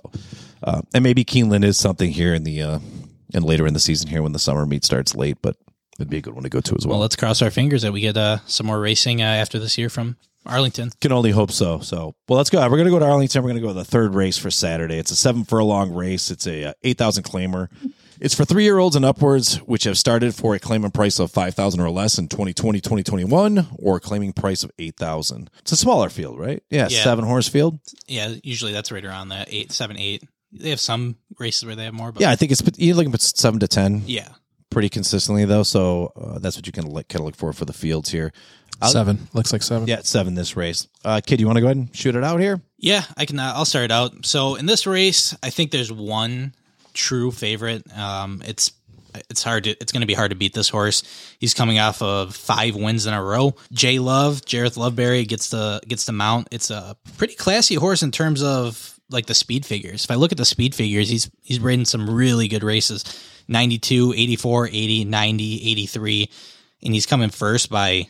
uh, 0.63 0.83
and 0.95 1.03
maybe 1.03 1.25
Keeneland 1.25 1.65
is 1.65 1.77
something 1.77 2.11
here 2.13 2.35
in 2.35 2.45
the 2.45 2.63
uh, 2.63 2.79
and 3.35 3.45
later 3.45 3.67
in 3.67 3.75
the 3.75 3.81
season 3.81 4.09
here 4.09 4.23
when 4.23 4.33
the 4.33 4.39
summer 4.39 4.65
meet 4.65 4.85
starts 4.85 5.15
late, 5.17 5.39
but 5.43 5.57
it'd 5.99 6.09
be 6.09 6.19
a 6.19 6.23
good 6.23 6.35
one 6.35 6.45
to 6.45 6.49
go 6.49 6.61
to 6.61 6.77
as 6.79 6.87
well. 6.87 6.93
Well, 6.93 7.01
let's 7.01 7.17
cross 7.17 7.43
our 7.43 7.51
fingers 7.51 7.83
that 7.83 7.93
we 7.93 8.01
get 8.01 8.17
uh, 8.17 8.39
some 8.47 8.67
more 8.67 8.79
racing 8.79 9.21
uh, 9.23 9.25
after 9.25 9.59
this 9.59 9.77
year 9.77 9.89
from 9.89 10.17
Arlington. 10.47 10.91
Can 11.01 11.13
only 11.13 11.31
hope 11.31 11.51
so. 11.51 11.81
So, 11.81 12.15
well, 12.29 12.37
let's 12.37 12.51
go. 12.51 12.61
We're 12.63 12.77
going 12.77 12.85
to 12.87 12.91
go 12.91 12.99
to 12.99 13.05
Arlington. 13.05 13.43
We're 13.43 13.51
going 13.51 13.61
to 13.61 13.67
go 13.67 13.69
to 13.69 13.75
the 13.79 13.85
third 13.85 14.15
race 14.15 14.39
for 14.39 14.51
Saturday. 14.51 14.97
It's 14.99 15.11
a 15.11 15.17
seven 15.17 15.45
furlong 15.45 15.93
race. 15.93 16.31
It's 16.31 16.47
a 16.47 16.71
uh, 16.71 16.73
eight 16.83 16.99
thousand 16.99 17.25
claimer. 17.25 17.69
It's 18.19 18.35
for 18.35 18.45
three 18.47 18.65
year 18.65 18.79
olds 18.79 18.97
and 18.97 19.05
upwards, 19.05 19.57
which 19.59 19.85
have 19.85 19.99
started 19.99 20.35
for 20.35 20.55
a 20.55 20.59
claiming 20.59 20.91
price 20.91 21.19
of 21.19 21.31
five 21.31 21.55
thousand 21.55 21.81
or 21.81 21.91
less 21.91 22.19
in 22.19 22.29
2020, 22.29 22.81
2021, 22.81 23.67
or 23.79 23.97
a 23.97 24.01
claiming 24.01 24.33
price 24.33 24.63
of 24.63 24.71
eight 24.79 24.97
thousand. 24.97 25.51
It's 25.61 25.73
a 25.73 25.77
smaller 25.77 26.09
field, 26.09 26.39
right? 26.39 26.63
Yeah, 26.71 26.89
Yeah. 26.91 27.03
seven 27.03 27.25
horse 27.27 27.49
field. 27.49 27.79
Yeah, 28.07 28.35
usually 28.43 28.73
that's 28.73 28.91
right 28.91 29.05
around 29.05 29.29
that 29.29 29.49
eight, 29.51 29.73
seven, 29.73 29.99
eight. 29.99 30.23
They 30.53 30.71
have 30.71 30.81
some 30.81 31.17
races 31.39 31.67
where 31.67 31.75
they 31.77 31.85
have 31.85 31.93
more, 31.93 32.13
but 32.13 32.23
Yeah, 32.23 32.31
I 32.31 32.37
think 32.37 32.53
it's 32.53 32.63
you're 32.79 32.97
looking 32.97 33.13
at 33.13 33.21
seven 33.21 33.61
to 33.61 33.69
ten 33.69 34.03
yeah. 34.07 34.29
Pretty 34.77 34.91
consistently 34.91 35.47
though. 35.47 35.63
So 35.63 36.13
uh, 36.15 36.39
that's 36.39 36.55
what 36.55 36.67
you 36.67 36.73
can 36.73 36.87
look, 36.91 37.09
kind 37.09 37.21
of 37.21 37.25
look 37.25 37.35
for 37.35 37.51
for 37.55 37.65
the 37.65 37.73
fields 37.73 38.11
here. 38.11 38.31
I'll- 38.83 38.91
Seven 38.91 39.27
looks 39.33 39.51
like 39.51 39.63
seven. 39.63 39.89
Yeah, 39.89 40.01
seven 40.03 40.35
this 40.35 40.55
race. 40.55 40.87
Uh, 41.03 41.23
kid, 41.25 41.41
you 41.41 41.47
want 41.47 41.57
to 41.57 41.63
go 41.63 41.69
ahead 41.69 41.79
and 41.79 41.97
shoot 41.97 42.15
it 42.15 42.23
out 42.23 42.41
here? 42.41 42.61
Yeah, 42.77 43.03
I 43.17 43.25
can. 43.25 43.39
Uh, 43.39 43.55
I'll 43.57 43.65
start 43.65 43.87
it 43.87 43.91
out. 43.91 44.27
So 44.27 44.57
in 44.57 44.67
this 44.67 44.87
race, 44.87 45.35
I 45.43 45.49
think 45.49 45.71
there's 45.71 45.91
one 45.91 46.55
true 46.93 47.31
favorite. 47.31 47.91
Um, 47.97 48.43
it's 48.45 48.71
it's 49.31 49.43
hard 49.43 49.65
to 49.65 49.71
it's 49.71 49.93
going 49.93 50.03
to 50.03 50.07
be 50.07 50.13
hard 50.13 50.29
to 50.29 50.37
beat 50.37 50.53
this 50.53 50.69
horse. 50.69 51.03
He's 51.39 51.55
coming 51.55 51.79
off 51.79 52.03
of 52.03 52.37
five 52.37 52.77
wins 52.77 53.07
in 53.07 53.15
a 53.15 53.23
row. 53.25 53.55
Jay 53.73 53.99
Love, 53.99 54.43
Jareth 54.43 54.77
Loveberry 54.77 55.27
gets 55.27 55.49
the 55.49 55.81
gets 55.89 56.05
the 56.05 56.13
mount. 56.13 56.49
It's 56.51 56.69
a 56.71 56.99
pretty 57.17 57.35
classy 57.35 57.77
horse 57.77 58.03
in 58.03 58.11
terms 58.11 58.43
of 58.43 59.01
like 59.09 59.25
the 59.25 59.35
speed 59.35 59.65
figures. 59.65 60.05
If 60.05 60.11
I 60.11 60.17
look 60.17 60.33
at 60.33 60.39
the 60.39 60.45
speed 60.45 60.75
figures, 60.75 61.09
he's 61.09 61.31
he's 61.43 61.61
ridden 61.61 61.87
some 61.87 62.11
really 62.11 62.47
good 62.49 62.63
races. 62.63 63.05
92, 63.49 64.13
84, 64.17 64.67
80, 64.69 65.05
90, 65.05 65.71
83 65.71 66.31
and 66.83 66.95
he's 66.95 67.07
coming 67.07 67.31
first 67.31 67.71
by 67.71 68.09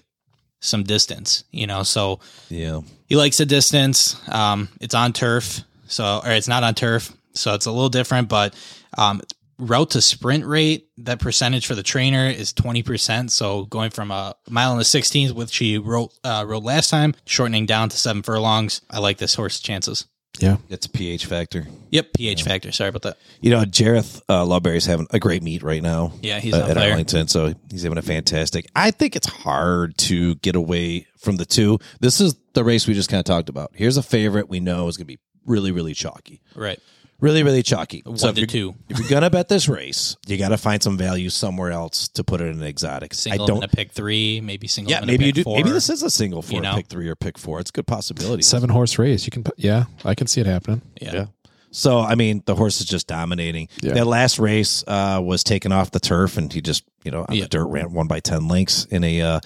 some 0.61 0.83
distance, 0.83 1.45
you 1.51 1.67
know. 1.67 1.83
So 1.83 2.21
Yeah. 2.51 2.81
he 3.07 3.17
likes 3.17 3.39
the 3.39 3.47
distance. 3.47 4.17
Um, 4.29 4.69
it's 4.81 4.95
on 4.95 5.13
turf, 5.13 5.61
so 5.87 6.21
or 6.25 6.31
it's 6.33 6.49
not 6.49 6.65
on 6.65 6.75
turf, 6.75 7.13
so 7.35 7.55
it's 7.55 7.67
a 7.67 7.71
little 7.71 7.89
different. 7.89 8.29
But 8.29 8.55
um, 8.99 9.23
route 9.59 9.91
to 9.91 10.03
sprint 10.03 10.45
rate, 10.45 10.89
that 10.99 11.21
percentage 11.21 11.67
for 11.67 11.75
the 11.75 11.83
trainer 11.83 12.27
is 12.27 12.53
twenty 12.53 12.83
percent. 12.83 13.31
So 13.31 13.65
going 13.67 13.91
from 13.91 14.11
a 14.11 14.35
mile 14.49 14.73
and 14.73 14.81
the 14.81 14.85
sixteenth, 14.85 15.33
which 15.33 15.57
he 15.57 15.79
rode 15.79 16.11
uh, 16.25 16.45
rode 16.47 16.65
last 16.65 16.91
time, 16.91 17.15
shortening 17.27 17.67
down 17.67 17.89
to 17.91 17.97
seven 17.97 18.23
furlongs. 18.23 18.81
I 18.91 18.99
like 18.99 19.19
this 19.19 19.35
horse's 19.35 19.61
chances. 19.61 20.07
Yeah. 20.41 20.57
It's 20.69 20.87
a 20.87 20.91
pH 20.91 21.27
factor. 21.27 21.67
Yep, 21.91 22.13
pH 22.15 22.43
factor. 22.43 22.73
Sorry 22.73 22.89
about 22.89 23.03
that. 23.03 23.19
You 23.41 23.51
know, 23.51 23.63
Jareth 23.65 24.21
uh, 24.29 24.45
Loveberry's 24.45 24.87
having 24.87 25.07
a 25.11 25.19
great 25.19 25.43
meet 25.43 25.63
right 25.63 25.83
now. 25.83 26.13
Yeah, 26.23 26.41
he's 26.41 26.55
uh, 26.55 26.59
up 26.59 26.71
at 26.71 26.75
there. 26.77 26.91
Arlington, 26.91 27.29
so 27.29 27.55
he's 27.71 27.83
having 27.83 27.99
a 27.99 28.03
fantastic. 28.03 28.67
I 28.75 28.91
think 28.91 29.17
it's 29.17 29.29
hard 29.29 29.97
to 29.99 30.35
get 30.37 30.57
away 30.57 31.07
from 31.19 31.37
the 31.37 31.47
two. 31.47 31.79
This 32.01 32.21
is 32.21 32.37
the 32.55 32.65
race 32.65 32.87
we 32.87 32.95
just 32.95 33.09
kind 33.09 33.21
of 33.21 33.25
talked 33.25 33.49
about. 33.49 33.73
Here's 33.75 33.97
a 33.97 34.03
favorite 34.03 34.49
we 34.49 34.61
know 34.61 34.89
is 34.89 34.97
going 34.97 35.07
to 35.07 35.17
be 35.17 35.19
really, 35.45 35.71
really 35.71 35.95
chalky, 35.95 36.43
Right, 36.55 36.81
really, 37.21 37.43
really 37.43 37.63
chalky. 37.63 38.03
one 38.05 38.19
so 38.19 38.29
if 38.29 38.35
to 38.35 38.41
you're, 38.41 38.47
two. 38.47 38.75
if 38.89 38.99
you're 38.99 39.09
gonna 39.09 39.31
bet 39.31 39.49
this 39.49 39.69
race, 39.69 40.17
you 40.27 40.37
got 40.37 40.49
to 40.51 40.57
find 40.59 40.83
some 40.83 40.97
value 40.99 41.31
somewhere 41.31 41.71
else 41.71 42.09
to 42.09 42.25
put 42.25 42.41
it 42.41 42.45
in 42.49 42.59
an 42.59 42.63
exotic. 42.63 43.15
Single 43.15 43.45
I 43.45 43.47
don't. 43.47 43.57
in 43.59 43.63
a 43.65 43.69
pick 43.69 43.93
three, 43.93 44.41
maybe 44.41 44.67
single. 44.67 44.91
yeah, 44.91 44.99
in 44.99 45.05
a 45.05 45.07
maybe 45.07 45.27
you 45.27 45.33
do. 45.33 45.43
Four. 45.43 45.57
Maybe 45.57 45.71
this 45.71 45.89
is 45.91 46.03
a 46.03 46.11
single 46.11 46.43
for 46.43 46.55
you 46.55 46.65
a 46.65 46.75
pick 46.75 46.87
three 46.89 47.09
or 47.09 47.15
pick 47.17 47.39
four. 47.39 47.61
It's 47.61 47.71
a 47.71 47.73
good 47.73 47.87
possibility. 47.87 48.43
Seven 48.43 48.71
horse 48.71 48.99
race. 48.99 49.27
You 49.27 49.31
can 49.31 49.45
put, 49.45 49.55
yeah, 49.59 49.85
I 50.05 50.15
can 50.15 50.27
see 50.27 50.41
it 50.41 50.47
happening. 50.47 50.83
Yeah. 51.01 51.15
Yeah. 51.15 51.27
So 51.71 52.01
I 52.01 52.15
mean, 52.15 52.43
the 52.47 52.55
horse 52.55 52.81
is 52.81 52.87
just 52.87 53.07
dominating. 53.07 53.69
Yeah. 53.83 53.95
That 53.95 54.07
last 54.07 54.39
race 54.39 54.83
uh, 54.87 55.21
was 55.23 55.45
taken 55.45 55.73
off 55.73 55.91
the 55.91 56.01
turf, 56.01 56.37
and 56.39 56.53
he 56.53 56.61
just 56.63 56.85
you 57.05 57.11
know 57.11 57.27
on 57.29 57.35
Yeah. 57.35 57.43
the 57.43 57.49
dirt 57.49 57.67
ran 57.67 57.93
one 57.93 58.07
by 58.07 58.21
ten 58.21 58.49
lengths 58.49 58.85
in 58.87 59.05
a 59.05 59.21
uh, 59.21 59.41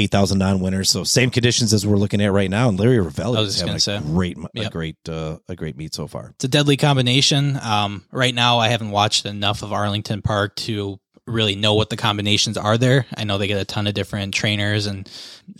eight 0.00 0.10
thousand 0.10 0.38
non 0.38 0.60
winner. 0.60 0.84
So 0.84 1.04
same 1.04 1.30
conditions 1.30 1.72
as 1.72 1.86
we're 1.86 1.96
looking 1.96 2.20
at 2.20 2.32
right 2.32 2.50
now. 2.50 2.68
And 2.68 2.78
Larry 2.78 2.98
Rivelli 2.98 3.42
is 3.44 3.60
having 3.60 3.76
a 3.76 3.80
say. 3.80 4.00
great, 4.00 4.36
a 4.56 4.70
great, 4.70 4.96
uh, 5.08 5.38
a 5.48 5.54
great 5.54 5.76
meet 5.76 5.94
so 5.94 6.06
far. 6.06 6.30
It's 6.34 6.44
a 6.44 6.48
deadly 6.48 6.76
combination. 6.76 7.58
Um, 7.62 8.04
right 8.10 8.34
now, 8.34 8.58
I 8.58 8.68
haven't 8.68 8.90
watched 8.90 9.26
enough 9.26 9.62
of 9.62 9.72
Arlington 9.72 10.22
Park 10.22 10.56
to 10.56 10.98
really 11.26 11.54
know 11.54 11.74
what 11.74 11.90
the 11.90 11.96
combinations 11.96 12.56
are 12.56 12.76
there. 12.76 13.06
I 13.16 13.24
know 13.24 13.38
they 13.38 13.46
get 13.46 13.60
a 13.60 13.64
ton 13.64 13.86
of 13.86 13.94
different 13.94 14.34
trainers 14.34 14.86
and 14.86 15.10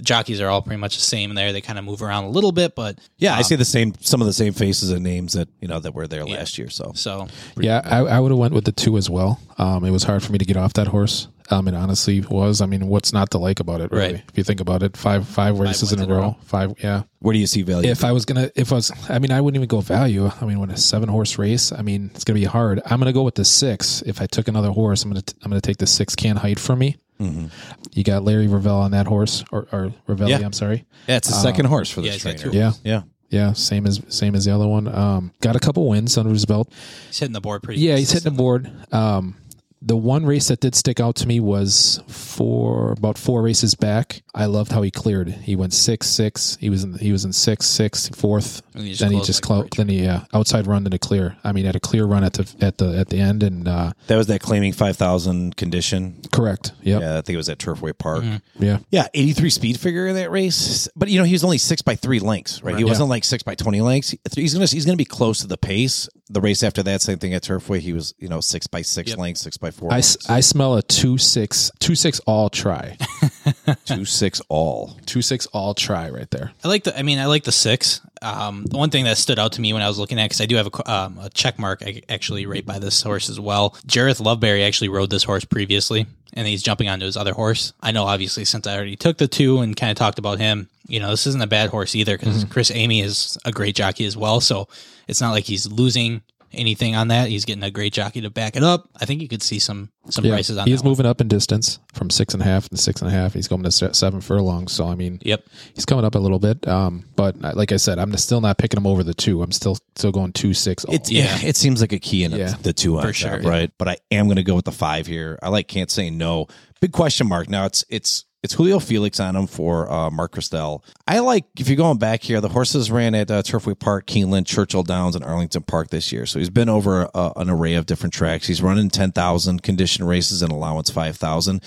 jockeys 0.02 0.40
are 0.40 0.48
all 0.48 0.62
pretty 0.62 0.80
much 0.80 0.96
the 0.96 1.02
same 1.02 1.34
there. 1.34 1.52
They 1.52 1.60
kind 1.60 1.78
of 1.78 1.84
move 1.84 2.02
around 2.02 2.24
a 2.24 2.30
little 2.30 2.52
bit, 2.52 2.74
but 2.74 2.98
Yeah, 3.18 3.34
I 3.34 3.38
um, 3.38 3.44
see 3.44 3.56
the 3.56 3.64
same, 3.64 3.94
some 4.00 4.20
of 4.20 4.26
the 4.26 4.32
same 4.32 4.52
faces 4.52 4.90
and 4.90 5.02
names 5.02 5.34
that 5.34 5.48
you 5.60 5.68
know 5.68 5.80
that 5.80 5.94
were 5.94 6.06
there 6.06 6.24
last 6.24 6.58
year. 6.58 6.70
So 6.70 6.92
So 6.94 7.28
Yeah, 7.56 7.80
I, 7.84 7.98
I 7.98 8.20
would 8.20 8.30
have 8.30 8.38
went 8.38 8.54
with 8.54 8.64
the 8.64 8.72
two 8.72 8.96
as 8.96 9.08
well. 9.08 9.40
Um, 9.58 9.84
it 9.84 9.90
was 9.90 10.02
hard 10.02 10.22
for 10.22 10.32
me 10.32 10.38
to 10.38 10.44
get 10.44 10.56
off 10.56 10.74
that 10.74 10.88
horse. 10.88 11.28
Um, 11.50 11.66
it 11.68 11.74
honestly 11.74 12.20
was. 12.20 12.60
I 12.60 12.66
mean, 12.66 12.86
what's 12.86 13.12
not 13.12 13.30
to 13.32 13.38
like 13.38 13.58
about 13.60 13.80
it? 13.80 13.90
Really, 13.90 14.14
Right. 14.14 14.22
if 14.28 14.38
you 14.38 14.44
think 14.44 14.60
about 14.60 14.82
it, 14.82 14.96
five 14.96 15.26
five 15.26 15.58
races 15.58 15.92
in 15.92 15.98
a 16.00 16.04
in 16.04 16.10
a 16.10 16.14
row, 16.14 16.20
row. 16.20 16.36
five. 16.44 16.74
Yeah. 16.82 17.02
where 17.18 17.32
do 17.32 17.38
you 17.38 17.46
see 17.46 17.62
value? 17.62 17.90
If 17.90 18.04
I 18.04 18.12
was 18.12 18.24
gonna, 18.24 18.50
if 18.54 18.72
I 18.72 18.76
was, 18.76 18.92
I 19.10 19.18
mean, 19.18 19.32
I 19.32 19.40
wouldn't 19.40 19.56
even 19.56 19.68
go 19.68 19.80
value. 19.80 20.30
I 20.40 20.44
mean, 20.44 20.60
when 20.60 20.70
a 20.70 20.76
seven 20.76 21.08
horse 21.08 21.38
race, 21.38 21.72
I 21.72 21.82
mean, 21.82 22.10
it's 22.14 22.24
gonna 22.24 22.38
be 22.38 22.44
hard. 22.44 22.80
I'm 22.86 22.98
gonna 23.00 23.12
go 23.12 23.22
with 23.22 23.34
the 23.34 23.44
six. 23.44 24.02
If 24.06 24.22
I 24.22 24.26
took 24.26 24.46
another 24.48 24.70
horse, 24.70 25.02
I'm 25.02 25.10
gonna 25.10 25.22
t- 25.22 25.34
I'm 25.42 25.50
gonna 25.50 25.60
take 25.60 25.78
the 25.78 25.86
six 25.86 26.14
can 26.14 26.36
height 26.36 26.58
from 26.60 26.78
me. 26.78 26.96
Mm-hmm. 27.20 27.46
You 27.92 28.04
got 28.04 28.24
Larry 28.24 28.46
Ravel 28.46 28.76
on 28.78 28.92
that 28.92 29.06
horse, 29.06 29.44
or, 29.52 29.66
or 29.72 29.92
Rivelli. 30.08 30.30
Yeah. 30.30 30.44
I'm 30.46 30.52
sorry. 30.54 30.86
yeah, 31.06 31.16
it's 31.16 31.28
the 31.28 31.34
second 31.34 31.66
horse 31.66 31.90
for 31.90 32.00
yeah, 32.00 32.12
this 32.12 32.22
he's 32.22 32.40
trainer. 32.40 32.56
Yeah, 32.56 32.72
Yeah, 32.82 33.02
yeah, 33.28 33.52
same 33.52 33.86
as 33.86 34.00
same 34.08 34.34
as 34.34 34.46
the 34.46 34.54
other 34.54 34.66
one. 34.66 34.88
Um, 34.88 35.32
got 35.42 35.54
a 35.56 35.58
couple 35.60 35.86
wins 35.88 36.16
under 36.16 36.30
his 36.32 36.46
belt. 36.46 36.72
he's 37.08 37.18
hitting 37.18 37.32
the 37.34 37.40
board 37.42 37.62
pretty. 37.62 37.80
Yeah, 37.80 37.96
he's 37.96 38.10
hitting 38.12 38.32
the 38.32 38.36
board. 38.38 38.70
Um, 38.92 39.36
the 39.82 39.96
one 39.96 40.26
race 40.26 40.48
that 40.48 40.60
did 40.60 40.74
stick 40.74 41.00
out 41.00 41.16
to 41.16 41.26
me 41.26 41.40
was 41.40 42.00
for 42.08 42.92
about 42.92 43.16
four 43.16 43.42
races 43.42 43.74
back. 43.74 44.22
I 44.34 44.44
loved 44.46 44.72
how 44.72 44.82
he 44.82 44.90
cleared. 44.90 45.28
He 45.28 45.56
went 45.56 45.72
six 45.72 46.06
six. 46.06 46.56
He 46.60 46.68
was 46.68 46.84
in 46.84 46.98
he 46.98 47.12
was 47.12 47.24
in 47.24 47.32
six 47.32 47.66
six 47.66 48.08
fourth. 48.10 48.62
And 48.74 48.84
he 48.84 48.94
then 48.94 49.12
he 49.12 49.20
just 49.22 49.42
like 49.48 49.70
clo- 49.70 49.76
then 49.76 49.88
he 49.88 50.06
uh, 50.06 50.20
outside 50.34 50.66
run 50.66 50.84
to 50.84 50.90
the 50.90 50.98
clear. 50.98 51.36
I 51.42 51.52
mean, 51.52 51.64
had 51.64 51.76
a 51.76 51.80
clear 51.80 52.04
run 52.04 52.24
at 52.24 52.34
the 52.34 52.54
at 52.60 52.78
the 52.78 52.96
at 52.98 53.08
the 53.08 53.18
end 53.20 53.42
and 53.42 53.66
uh, 53.66 53.92
that 54.06 54.16
was 54.16 54.26
that 54.26 54.40
claiming 54.40 54.72
five 54.72 54.96
thousand 54.96 55.56
condition. 55.56 56.20
correct. 56.30 56.72
Yep. 56.82 57.00
Yeah, 57.00 57.18
I 57.18 57.20
think 57.22 57.34
it 57.34 57.38
was 57.38 57.48
at 57.48 57.58
Turfway 57.58 57.96
Park. 57.96 58.24
Yeah. 58.58 58.78
Yeah, 58.90 59.06
83 59.14 59.50
speed 59.50 59.80
figure 59.80 60.06
in 60.06 60.16
that 60.16 60.30
race. 60.30 60.88
But 60.94 61.08
you 61.08 61.18
know, 61.18 61.24
he 61.24 61.32
was 61.32 61.44
only 61.44 61.58
6 61.58 61.82
by 61.82 61.94
3 61.96 62.20
lengths, 62.20 62.62
right? 62.62 62.76
He 62.76 62.84
wasn't 62.84 63.08
like 63.08 63.24
6 63.24 63.42
by 63.42 63.54
20 63.54 63.80
lengths. 63.80 64.14
He's 64.34 64.54
going 64.54 64.66
to 64.66 64.74
he's 64.74 64.84
going 64.84 64.96
to 64.96 65.00
be 65.00 65.04
close 65.06 65.40
to 65.40 65.46
the 65.46 65.56
pace. 65.58 66.08
The 66.32 66.40
race 66.40 66.62
after 66.62 66.82
that, 66.84 67.02
same 67.02 67.18
thing 67.18 67.34
at 67.34 67.42
Turfway, 67.42 67.80
he 67.80 67.92
was, 67.92 68.14
you 68.20 68.28
know, 68.28 68.40
6 68.40 68.66
by 68.68 68.82
6 68.82 69.10
Yep. 69.10 69.18
lengths, 69.18 69.40
6 69.42 69.56
by 69.56 69.72
4. 69.72 69.92
I, 69.92 69.98
s- 69.98 70.16
I 70.30 70.38
smell 70.40 70.76
a 70.76 70.82
two 70.82 71.18
six 71.18 71.72
two 71.80 71.96
six 71.96 72.20
all 72.20 72.48
try 72.48 72.96
2 73.86 74.04
6 74.04 74.40
all. 74.48 74.96
two 75.06 75.22
six 75.22 75.46
all 75.46 75.74
try 75.74 76.08
right 76.08 76.30
there. 76.30 76.52
I 76.64 76.68
like 76.68 76.84
the. 76.84 76.96
I 76.98 77.02
mean, 77.02 77.18
I 77.18 77.26
like 77.26 77.44
the 77.44 77.52
six. 77.52 78.00
Um, 78.22 78.64
the 78.64 78.76
one 78.76 78.90
thing 78.90 79.04
that 79.06 79.16
stood 79.16 79.38
out 79.38 79.52
to 79.52 79.60
me 79.60 79.72
when 79.72 79.82
I 79.82 79.88
was 79.88 79.98
looking 79.98 80.20
at 80.20 80.26
because 80.26 80.40
I 80.42 80.46
do 80.46 80.56
have 80.56 80.66
a, 80.68 80.92
um, 80.92 81.18
a 81.18 81.30
check 81.30 81.58
mark 81.58 81.82
I, 81.84 82.02
actually 82.08 82.44
right 82.46 82.64
by 82.64 82.78
this 82.78 83.00
horse 83.02 83.30
as 83.30 83.40
well. 83.40 83.70
Jareth 83.86 84.20
Loveberry 84.20 84.64
actually 84.66 84.88
rode 84.90 85.08
this 85.10 85.24
horse 85.24 85.44
previously, 85.46 86.06
and 86.34 86.46
he's 86.46 86.62
jumping 86.62 86.88
onto 86.88 87.06
his 87.06 87.16
other 87.16 87.32
horse. 87.32 87.72
I 87.80 87.92
know, 87.92 88.04
obviously, 88.04 88.44
since 88.44 88.66
I 88.66 88.76
already 88.76 88.96
took 88.96 89.16
the 89.18 89.26
two 89.26 89.60
and 89.60 89.74
kind 89.76 89.90
of 89.90 89.96
talked 89.96 90.18
about 90.18 90.38
him, 90.38 90.68
you 90.90 91.00
know, 91.00 91.10
this 91.10 91.26
isn't 91.26 91.42
a 91.42 91.46
bad 91.46 91.70
horse 91.70 91.94
either 91.94 92.18
because 92.18 92.44
Chris 92.44 92.70
Emigh 92.70 93.00
is 93.00 93.38
a 93.44 93.52
great 93.52 93.74
jockey 93.74 94.04
as 94.06 94.16
well. 94.16 94.40
So 94.40 94.68
it's 95.08 95.20
not 95.20 95.30
like 95.32 95.44
he's 95.44 95.66
losing 95.70 96.22
anything 96.52 96.96
on 96.96 97.06
that. 97.08 97.28
He's 97.28 97.44
getting 97.44 97.62
a 97.62 97.70
great 97.70 97.92
jockey 97.92 98.22
to 98.22 98.30
back 98.30 98.56
it 98.56 98.64
up. 98.64 98.88
I 99.00 99.04
think 99.04 99.22
you 99.22 99.28
could 99.28 99.40
see 99.42 99.60
some 99.60 99.90
some 100.08 100.24
Yeah, 100.24 100.32
prices 100.32 100.58
on 100.58 100.66
he's 100.66 100.78
that. 100.80 100.84
one. 100.84 100.90
moving 100.90 101.06
up 101.06 101.20
in 101.20 101.28
distance 101.28 101.78
from 101.94 102.10
six 102.10 102.34
and 102.34 102.42
a 102.42 102.44
half 102.44 102.68
to 102.70 102.76
six 102.76 103.00
and 103.02 103.08
a 103.08 103.12
half. 103.14 103.34
He's 103.34 103.46
going 103.46 103.62
to 103.62 103.70
seven 103.70 104.20
furlongs. 104.20 104.72
So 104.72 104.88
I 104.88 104.96
mean, 104.96 105.20
Yep. 105.22 105.44
he's 105.74 105.84
coming 105.84 106.04
up 106.04 106.16
a 106.16 106.18
little 106.18 106.40
bit. 106.40 106.66
Um, 106.66 107.04
but 107.14 107.36
uh, 107.44 107.52
like 107.54 107.70
I 107.70 107.76
said, 107.76 108.00
I'm 108.00 108.16
still 108.16 108.40
not 108.40 108.58
picking 108.58 108.78
him 108.78 108.86
over 108.88 109.04
the 109.04 109.14
two. 109.14 109.42
I'm 109.42 109.52
still 109.52 109.76
still 109.94 110.10
going 110.10 110.32
two 110.32 110.52
six. 110.52 110.84
It's 110.88 111.08
yeah. 111.08 111.38
Yeah. 111.40 111.48
it 111.50 111.56
seems 111.56 111.80
like 111.80 111.92
a 111.92 112.00
key 112.00 112.24
in 112.24 112.32
it, 112.32 112.38
Yeah. 112.38 112.54
the 112.62 112.72
2 112.72 113.00
For 113.00 113.12
sure, 113.12 113.30
top, 113.30 113.42
yeah. 113.44 113.48
right? 113.48 113.70
But 113.78 113.88
I 113.88 113.96
am 114.10 114.26
going 114.26 114.36
to 114.36 114.42
go 114.42 114.56
with 114.56 114.64
the 114.64 114.72
5 114.72 115.06
here. 115.06 115.38
I 115.40 115.50
like 115.50 115.68
can't 115.68 115.90
say 115.90 116.10
no. 116.10 116.48
Big 116.80 116.90
question 116.90 117.28
mark. 117.28 117.48
Now 117.48 117.66
it's 117.66 117.84
it's 117.88 118.24
it's 118.42 118.54
Julio 118.54 118.78
Felix 118.78 119.20
on 119.20 119.36
him 119.36 119.46
for 119.46 119.90
uh, 119.90 120.10
Mark 120.10 120.32
Christel. 120.32 120.82
I 121.06 121.18
like 121.18 121.44
if 121.58 121.68
you're 121.68 121.76
going 121.76 121.98
back 121.98 122.22
here. 122.22 122.40
The 122.40 122.48
horses 122.48 122.90
ran 122.90 123.14
at 123.14 123.30
uh, 123.30 123.42
Turfway 123.42 123.78
Park, 123.78 124.06
Keeneland, 124.06 124.46
Churchill 124.46 124.82
Downs, 124.82 125.14
and 125.14 125.24
Arlington 125.24 125.62
Park 125.62 125.90
this 125.90 126.10
year. 126.12 126.26
So 126.26 126.38
he's 126.38 126.50
been 126.50 126.68
over 126.68 127.08
uh, 127.14 127.32
an 127.36 127.50
array 127.50 127.74
of 127.74 127.86
different 127.86 128.14
tracks. 128.14 128.46
He's 128.46 128.62
running 128.62 128.88
ten 128.88 129.12
thousand 129.12 129.62
condition 129.62 130.04
races 130.06 130.42
and 130.42 130.50
allowance 130.52 130.90
five 130.90 131.16
thousand. 131.16 131.62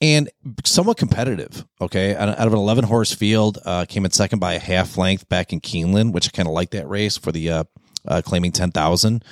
and 0.00 0.28
somewhat 0.64 0.96
competitive. 0.96 1.64
Okay, 1.80 2.14
out 2.14 2.28
of 2.28 2.52
an 2.52 2.58
11 2.58 2.84
horse 2.84 3.12
field, 3.12 3.58
uh, 3.64 3.84
came 3.84 4.04
in 4.04 4.10
second 4.12 4.38
by 4.38 4.54
a 4.54 4.58
half 4.60 4.96
length 4.96 5.28
back 5.28 5.52
in 5.52 5.60
Keeneland, 5.60 6.12
which 6.12 6.28
I 6.28 6.30
kind 6.30 6.48
of 6.48 6.54
like 6.54 6.70
that 6.70 6.88
race 6.88 7.16
for 7.16 7.32
the 7.32 7.50
uh, 7.50 7.64
uh, 8.06 8.22
claiming 8.24 8.52
10,000 8.52 9.24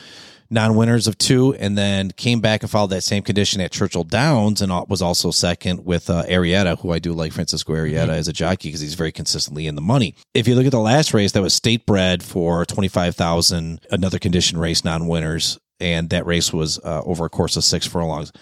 non-winners 0.51 1.07
of 1.07 1.19
two, 1.19 1.55
and 1.55 1.77
then 1.77 2.11
came 2.13 2.41
back 2.41 2.63
and 2.63 2.71
followed 2.71 2.91
that 2.91 3.03
same 3.03 3.23
condition 3.23 3.61
at 3.61 3.73
Churchill 3.73 4.05
Downs, 4.05 4.63
and 4.63 4.73
was 4.89 5.03
also 5.03 5.31
second 5.31 5.85
with 5.85 6.09
uh, 6.09 6.25
Arrieta, 6.25 6.79
who 6.81 6.93
I 6.93 6.99
do 6.99 7.13
like 7.13 7.33
Francisco 7.33 7.73
Arrieta 7.73 8.09
as 8.09 8.29
a 8.29 8.33
jockey 8.33 8.69
because 8.69 8.81
he's 8.81 8.95
very 8.95 9.13
consistently 9.13 9.67
in 9.67 9.75
the 9.75 9.81
money. 9.81 10.15
If 10.35 10.47
you 10.47 10.55
look 10.55 10.67
at 10.67 10.73
the 10.73 10.81
last 10.81 11.13
race, 11.15 11.33
that 11.33 11.43
was 11.43 11.55
state 11.55 11.87
bred 11.87 12.23
for 12.23 12.65
twenty 12.65 12.89
five 12.89 13.17
thousand, 13.17 13.81
another 13.91 14.19
condition 14.19 14.59
race, 14.59 14.85
non-winners, 14.85 15.59
and 15.81 16.11
that 16.11 16.27
race 16.27 16.53
was 16.53 16.79
uh, 16.85 17.03
over 17.05 17.25
a 17.25 17.31
course 17.31 17.57
of 17.57 17.65
six 17.65 17.87
furlongs. 17.87 18.33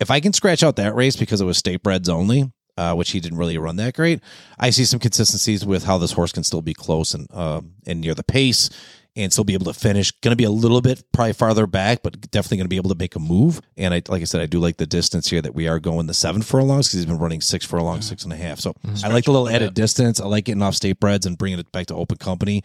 If 0.00 0.10
I 0.10 0.20
can 0.20 0.32
scratch 0.32 0.62
out 0.62 0.76
that 0.76 0.94
race 0.94 1.16
because 1.16 1.40
it 1.40 1.44
was 1.44 1.56
state 1.56 1.82
breds 1.82 2.08
only, 2.08 2.52
uh, 2.76 2.94
which 2.94 3.10
he 3.10 3.20
didn't 3.20 3.38
really 3.38 3.58
run 3.58 3.76
that 3.76 3.94
great. 3.94 4.20
I 4.58 4.70
see 4.70 4.84
some 4.84 4.98
consistencies 5.00 5.64
with 5.64 5.84
how 5.84 5.98
this 5.98 6.12
horse 6.12 6.32
can 6.32 6.44
still 6.44 6.62
be 6.62 6.74
close 6.74 7.14
and 7.14 7.28
uh, 7.32 7.60
and 7.86 8.00
near 8.00 8.14
the 8.14 8.24
pace 8.24 8.70
and 9.16 9.32
still 9.32 9.44
be 9.44 9.54
able 9.54 9.66
to 9.66 9.78
finish. 9.78 10.10
Going 10.10 10.32
to 10.32 10.36
be 10.36 10.44
a 10.44 10.50
little 10.50 10.80
bit 10.80 11.04
probably 11.12 11.32
farther 11.34 11.66
back, 11.66 12.02
but 12.02 12.20
definitely 12.30 12.56
going 12.58 12.64
to 12.66 12.68
be 12.70 12.76
able 12.76 12.90
to 12.90 12.96
make 12.96 13.14
a 13.14 13.20
move. 13.20 13.60
And 13.76 13.94
I, 13.94 14.02
like 14.08 14.22
I 14.22 14.24
said, 14.24 14.40
I 14.40 14.46
do 14.46 14.58
like 14.58 14.76
the 14.76 14.86
distance 14.86 15.28
here 15.30 15.40
that 15.40 15.54
we 15.54 15.68
are 15.68 15.78
going 15.78 16.06
the 16.06 16.14
seven 16.14 16.42
furlongs 16.42 16.88
because 16.88 16.94
he's 17.00 17.06
been 17.06 17.18
running 17.18 17.40
six 17.40 17.64
furlongs, 17.64 18.08
six 18.08 18.24
and 18.24 18.32
a 18.32 18.36
half. 18.36 18.58
So 18.58 18.74
I 19.04 19.08
like 19.08 19.24
the 19.24 19.30
little 19.32 19.48
added 19.48 19.74
distance. 19.74 20.20
I 20.20 20.26
like 20.26 20.44
getting 20.46 20.62
off 20.62 20.74
state 20.74 20.98
breds 20.98 21.26
and 21.26 21.38
bringing 21.38 21.58
it 21.58 21.70
back 21.72 21.86
to 21.86 21.94
open 21.94 22.16
company. 22.18 22.62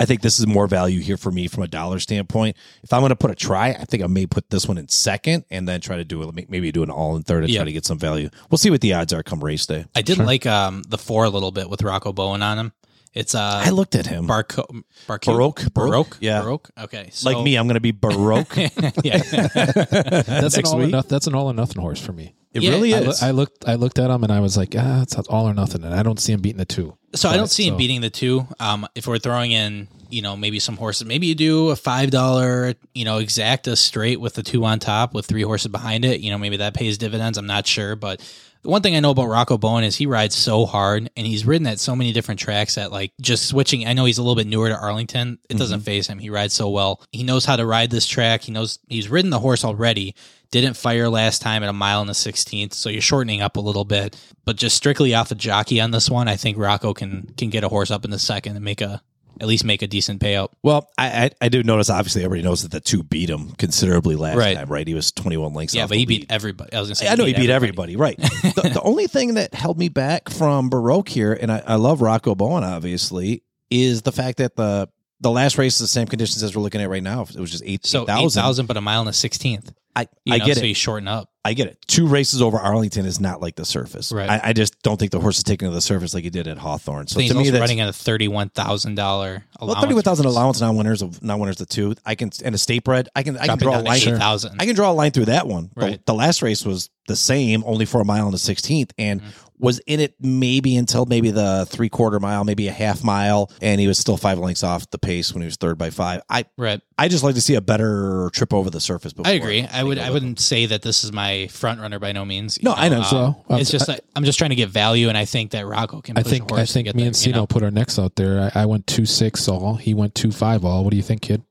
I 0.00 0.04
think 0.06 0.22
this 0.22 0.40
is 0.40 0.46
more 0.46 0.66
value 0.66 1.00
here 1.00 1.16
for 1.16 1.30
me 1.30 1.46
from 1.46 1.62
a 1.62 1.68
dollar 1.68 1.98
standpoint. 1.98 2.56
If 2.82 2.92
I'm 2.92 3.00
going 3.02 3.10
to 3.10 3.16
put 3.16 3.30
a 3.30 3.34
try, 3.34 3.68
I 3.68 3.84
think 3.84 4.02
I 4.02 4.06
may 4.06 4.26
put 4.26 4.50
this 4.50 4.66
one 4.66 4.78
in 4.78 4.88
second 4.88 5.44
and 5.50 5.68
then 5.68 5.80
try 5.80 5.96
to 5.96 6.04
do 6.04 6.26
it, 6.28 6.50
maybe 6.50 6.72
do 6.72 6.82
an 6.82 6.90
all 6.90 7.14
in 7.16 7.22
third 7.22 7.44
and 7.44 7.52
Yeah. 7.52 7.58
try 7.60 7.64
to 7.66 7.72
get 7.72 7.84
some 7.84 7.98
value. 7.98 8.30
We'll 8.50 8.58
see 8.58 8.70
what 8.70 8.80
the 8.80 8.94
odds 8.94 9.12
are 9.12 9.22
come 9.22 9.44
race 9.44 9.66
day. 9.66 9.84
I 9.94 10.02
did 10.02 10.18
like 10.18 10.46
um 10.46 10.82
the 10.88 10.98
four 10.98 11.24
a 11.24 11.30
little 11.30 11.52
bit 11.52 11.68
with 11.68 11.82
Rocco 11.82 12.12
Bowen 12.12 12.42
on 12.42 12.58
him. 12.58 12.72
It's 13.14 13.34
uh 13.34 13.62
I 13.64 13.70
looked 13.70 13.94
at 13.94 14.06
him. 14.06 14.26
Barco, 14.26 14.64
Barco, 15.06 15.26
Baroque? 15.26 15.56
Baroque, 15.74 15.74
Baroque? 15.74 16.16
Yeah. 16.20 16.40
Baroque. 16.42 16.70
Okay, 16.78 17.08
so, 17.12 17.30
like 17.30 17.44
me, 17.44 17.56
I'm 17.56 17.66
going 17.66 17.74
to 17.74 17.80
be 17.80 17.92
Baroque. 17.92 18.56
yeah, 19.04 19.18
That's 19.18 20.56
an 20.56 20.64
all 20.66 20.74
or 20.74 20.78
week? 20.78 20.90
nothing. 20.90 21.08
That's 21.08 21.26
an 21.26 21.34
all 21.34 21.50
or 21.50 21.54
nothing 21.54 21.80
horse 21.82 22.00
for 22.00 22.12
me. 22.12 22.34
It 22.54 22.62
Yeah, 22.62 22.70
really 22.70 22.94
I, 22.94 22.98
is. 23.00 23.22
I 23.22 23.30
looked. 23.30 23.66
I 23.66 23.74
looked 23.74 23.98
at 23.98 24.10
him 24.10 24.22
and 24.24 24.32
I 24.32 24.40
was 24.40 24.56
like, 24.56 24.74
ah, 24.78 25.02
it's 25.02 25.14
all 25.14 25.48
or 25.48 25.54
nothing, 25.54 25.84
and 25.84 25.94
I 25.94 26.02
don't 26.02 26.20
see 26.20 26.32
him 26.32 26.40
beating 26.40 26.58
the 26.58 26.64
two. 26.64 26.96
So 27.14 27.28
I 27.28 27.36
don't 27.36 27.50
see 27.50 27.66
him 27.66 27.76
beating 27.76 28.00
the 28.00 28.10
two. 28.10 28.46
Um, 28.60 28.86
if 28.94 29.06
we're 29.06 29.18
throwing 29.18 29.52
in, 29.52 29.88
you 30.08 30.22
know, 30.22 30.36
maybe 30.36 30.58
some 30.58 30.76
horses, 30.76 31.06
maybe 31.06 31.26
you 31.26 31.34
do 31.34 31.68
a 31.70 31.76
five 31.76 32.10
dollar, 32.10 32.74
you 32.94 33.04
know, 33.04 33.18
exacta 33.18 33.76
straight 33.76 34.20
with 34.20 34.34
the 34.34 34.42
two 34.42 34.64
on 34.64 34.78
top 34.78 35.12
with 35.14 35.26
three 35.26 35.42
horses 35.42 35.68
behind 35.68 36.04
it. 36.04 36.20
You 36.20 36.30
know, 36.30 36.38
maybe 36.38 36.58
that 36.58 36.74
pays 36.74 36.98
dividends. 36.98 37.36
I'm 37.38 37.46
not 37.46 37.66
sure, 37.66 37.96
but 37.96 38.20
the 38.62 38.70
one 38.70 38.80
thing 38.80 38.94
I 38.94 39.00
know 39.00 39.10
about 39.10 39.28
Rocco 39.28 39.58
Bowen 39.58 39.82
is 39.82 39.96
he 39.96 40.06
rides 40.06 40.36
so 40.36 40.66
hard 40.66 41.10
and 41.16 41.26
he's 41.26 41.44
ridden 41.44 41.66
at 41.66 41.80
so 41.80 41.96
many 41.96 42.12
different 42.12 42.38
tracks 42.38 42.76
that 42.76 42.92
like 42.92 43.12
just 43.20 43.48
switching. 43.48 43.86
I 43.86 43.92
know 43.92 44.04
he's 44.04 44.18
a 44.18 44.22
little 44.22 44.36
bit 44.36 44.46
newer 44.46 44.68
to 44.68 44.78
Arlington. 44.78 45.38
It 45.48 45.58
doesn't 45.58 45.80
mm-hmm. 45.80 45.84
phase 45.84 46.06
him. 46.06 46.20
He 46.20 46.30
rides 46.30 46.54
so 46.54 46.70
well. 46.70 47.02
He 47.10 47.24
knows 47.24 47.44
how 47.44 47.56
to 47.56 47.66
ride 47.66 47.90
this 47.90 48.06
track. 48.06 48.42
He 48.42 48.52
knows 48.52 48.78
he's 48.88 49.08
ridden 49.08 49.30
the 49.30 49.40
horse 49.40 49.64
already. 49.64 50.14
Didn't 50.52 50.74
fire 50.74 51.08
last 51.08 51.42
time 51.42 51.62
at 51.62 51.70
a 51.70 51.72
mile 51.72 52.02
and 52.02 52.10
a 52.10 52.14
sixteenth, 52.14 52.74
so 52.74 52.90
you're 52.90 53.00
shortening 53.00 53.40
up 53.40 53.56
a 53.56 53.60
little 53.60 53.86
bit. 53.86 54.16
But 54.44 54.56
just 54.56 54.76
strictly 54.76 55.14
off 55.14 55.30
the 55.30 55.34
jockey 55.34 55.80
on 55.80 55.92
this 55.92 56.10
one, 56.10 56.28
I 56.28 56.36
think 56.36 56.58
Rocco 56.58 56.92
can 56.92 57.32
can 57.38 57.48
get 57.48 57.64
a 57.64 57.68
horse 57.68 57.90
up 57.90 58.04
in 58.04 58.10
the 58.10 58.18
second 58.18 58.56
and 58.56 58.64
make 58.64 58.82
a 58.82 59.02
at 59.42 59.48
least 59.48 59.64
make 59.64 59.82
a 59.82 59.86
decent 59.86 60.20
payout. 60.20 60.48
Well, 60.62 60.88
I, 60.96 61.24
I 61.24 61.30
I 61.42 61.48
do 61.50 61.62
notice. 61.62 61.90
Obviously, 61.90 62.24
everybody 62.24 62.46
knows 62.48 62.62
that 62.62 62.70
the 62.70 62.80
two 62.80 63.02
beat 63.02 63.28
him 63.28 63.50
considerably 63.58 64.16
last 64.16 64.36
Right. 64.38 64.56
time, 64.56 64.68
right? 64.68 64.86
He 64.86 64.94
was 64.94 65.12
twenty 65.12 65.36
one 65.36 65.52
lengths. 65.52 65.74
Yeah, 65.74 65.82
off 65.82 65.88
but 65.90 65.98
he 65.98 66.06
lead. 66.06 66.20
beat 66.20 66.32
everybody. 66.32 66.72
I 66.72 66.78
was 66.80 66.88
gonna 66.88 66.94
say 66.94 67.08
I 67.08 67.16
know 67.16 67.24
he 67.24 67.34
beat 67.34 67.50
everybody, 67.50 67.96
right? 67.96 68.16
the, 68.16 68.70
the 68.74 68.80
only 68.84 69.06
thing 69.08 69.34
that 69.34 69.52
held 69.52 69.78
me 69.78 69.88
back 69.90 70.30
from 70.30 70.70
Baroque 70.70 71.08
here, 71.08 71.32
and 71.38 71.50
I, 71.52 71.62
I 71.66 71.74
love 71.74 72.00
Rocco 72.00 72.34
Bowen, 72.34 72.64
obviously, 72.64 73.42
is 73.70 74.02
the 74.02 74.12
fact 74.12 74.38
that 74.38 74.56
the 74.56 74.88
the 75.20 75.30
last 75.30 75.58
race 75.58 75.74
is 75.74 75.80
the 75.80 75.86
same 75.86 76.06
conditions 76.08 76.42
as 76.42 76.56
we're 76.56 76.62
looking 76.62 76.80
at 76.80 76.88
right 76.88 77.02
now. 77.02 77.22
It 77.22 77.36
was 77.36 77.50
just 77.50 77.62
eight 77.66 77.84
So 77.86 78.02
eight 78.08 78.30
thousand, 78.32 78.66
but 78.66 78.76
a 78.76 78.80
mile 78.80 79.00
and 79.00 79.08
a 79.08 79.12
sixteenth. 79.12 79.72
I 79.94 80.08
You 80.24 80.34
I 80.34 80.38
know, 80.38 80.46
get 80.46 80.56
so 80.58 80.62
it. 80.64 80.68
you 80.68 80.74
shorten 80.74 81.06
up. 81.08 81.28
I 81.44 81.54
get 81.54 81.66
it. 81.66 81.76
Two 81.88 82.06
races 82.06 82.40
over 82.40 82.56
Arlington 82.56 83.04
is 83.04 83.18
not 83.20 83.40
like 83.42 83.56
the 83.56 83.64
surface. 83.64 84.12
Right. 84.12 84.30
I, 84.30 84.40
I 84.44 84.52
just 84.52 84.80
don't 84.82 84.96
think 84.96 85.10
the 85.10 85.18
horse 85.20 85.38
is 85.38 85.42
taking 85.44 85.68
to 85.68 85.74
the 85.74 85.80
surface 85.80 86.14
like 86.14 86.22
he 86.24 86.30
did 86.30 86.46
at 86.46 86.56
Hawthorne. 86.56 87.08
So 87.08 87.20
to 87.20 87.34
me, 87.34 87.50
that's 87.50 87.60
running 87.60 87.80
at 87.80 87.88
a 87.88 87.92
thirty-one 87.92 88.50
thousand 88.50 88.94
dollar 88.94 89.44
well, 89.60 89.70
allowance. 89.70 89.82
thirty 89.84 89.94
one 89.94 90.02
thousand 90.04 90.26
allowance 90.26 90.60
non 90.60 90.76
winners 90.76 91.02
of 91.02 91.20
non 91.22 91.40
winners 91.40 91.56
to 91.56 91.66
two. 91.66 91.94
I 92.06 92.14
can 92.14 92.30
and 92.44 92.54
a 92.54 92.58
state 92.58 92.84
bred. 92.84 93.08
I 93.16 93.22
can 93.24 93.36
I 93.36 93.48
can 93.48 93.58
draw 93.58 93.78
a 93.78 93.82
line. 93.82 93.96
eight 93.98 94.16
thousand. 94.16 94.56
I 94.60 94.66
can 94.66 94.76
draw 94.76 94.92
a 94.92 94.94
line 94.94 95.10
through 95.10 95.26
that 95.26 95.46
one. 95.48 95.70
The- 95.74 95.80
Right. 95.86 96.06
The, 96.06 96.14
last 96.14 96.42
race 96.42 96.64
was 96.64 96.88
the 97.08 97.16
same, 97.16 97.64
only 97.66 97.84
for 97.86 98.00
a 98.00 98.04
mile 98.04 98.26
and 98.26 98.34
a 98.34 98.38
sixteenth, 98.38 98.92
and 98.96 99.20
Mm-hmm. 99.20 99.30
Was 99.62 99.78
in 99.86 100.00
it 100.00 100.14
maybe 100.20 100.76
until 100.76 101.06
maybe 101.06 101.30
the 101.30 101.64
three 101.70 101.88
quarter 101.88 102.18
mile, 102.18 102.42
maybe 102.42 102.66
a 102.66 102.72
half 102.72 103.04
mile, 103.04 103.50
and 103.62 103.80
he 103.80 103.86
was 103.86 103.96
still 103.96 104.16
five 104.16 104.38
lengths 104.38 104.64
off 104.64 104.90
the 104.90 104.98
pace 104.98 105.32
when 105.32 105.40
he 105.40 105.46
was 105.46 105.56
third 105.56 105.78
by 105.78 105.88
five. 105.88 106.20
I 106.28 106.44
Right. 106.58 106.80
I 106.98 107.08
just 107.08 107.22
like 107.22 107.36
to 107.36 107.40
see 107.40 107.54
a 107.54 107.60
better 107.60 108.28
trip 108.32 108.52
over 108.52 108.70
the 108.70 108.80
surface. 108.80 109.12
Before 109.12 109.30
I 109.30 109.34
agree. 109.34 109.64
I 109.64 109.82
would. 109.82 109.98
I 109.98 110.10
wouldn't 110.10 110.40
say 110.40 110.66
that 110.66 110.82
this 110.82 111.04
is 111.04 111.12
my 111.12 111.46
front 111.46 111.80
runner 111.80 112.00
by 112.00 112.10
no 112.12 112.24
means. 112.24 112.58
you 112.58 112.64
No, 112.64 112.74
I 112.74 112.88
know. 112.88 113.02
So, 113.02 113.44
um, 113.48 113.60
it's 113.60 113.70
just 113.70 113.88
I, 113.88 114.00
I'm 114.16 114.24
just 114.24 114.38
trying 114.38 114.50
to 114.50 114.56
get 114.56 114.68
value, 114.68 115.08
and 115.08 115.16
I 115.16 115.24
think 115.24 115.52
that 115.52 115.64
Rocco 115.64 116.00
can. 116.00 116.18
I 116.18 116.22
think 116.22 116.50
a 116.50 116.54
I 116.54 116.56
horse 116.58 116.68
to 116.68 116.74
think 116.74 116.86
me 116.88 116.92
there, 116.92 117.06
and 117.06 117.16
you 117.16 117.32
Cino 117.32 117.38
know? 117.38 117.46
put 117.46 117.62
our 117.62 117.70
necks 117.70 117.98
out 117.98 118.16
there. 118.16 118.50
I, 118.54 118.62
I 118.62 118.66
went 118.66 118.86
two 118.88 119.06
six 119.06 119.48
all. 119.48 119.76
He 119.76 119.94
went 119.94 120.14
two 120.14 120.32
five 120.32 120.64
all. 120.64 120.82
What 120.82 120.90
do 120.90 120.96
you 120.96 121.02
think, 121.04 121.22
kid? 121.22 121.42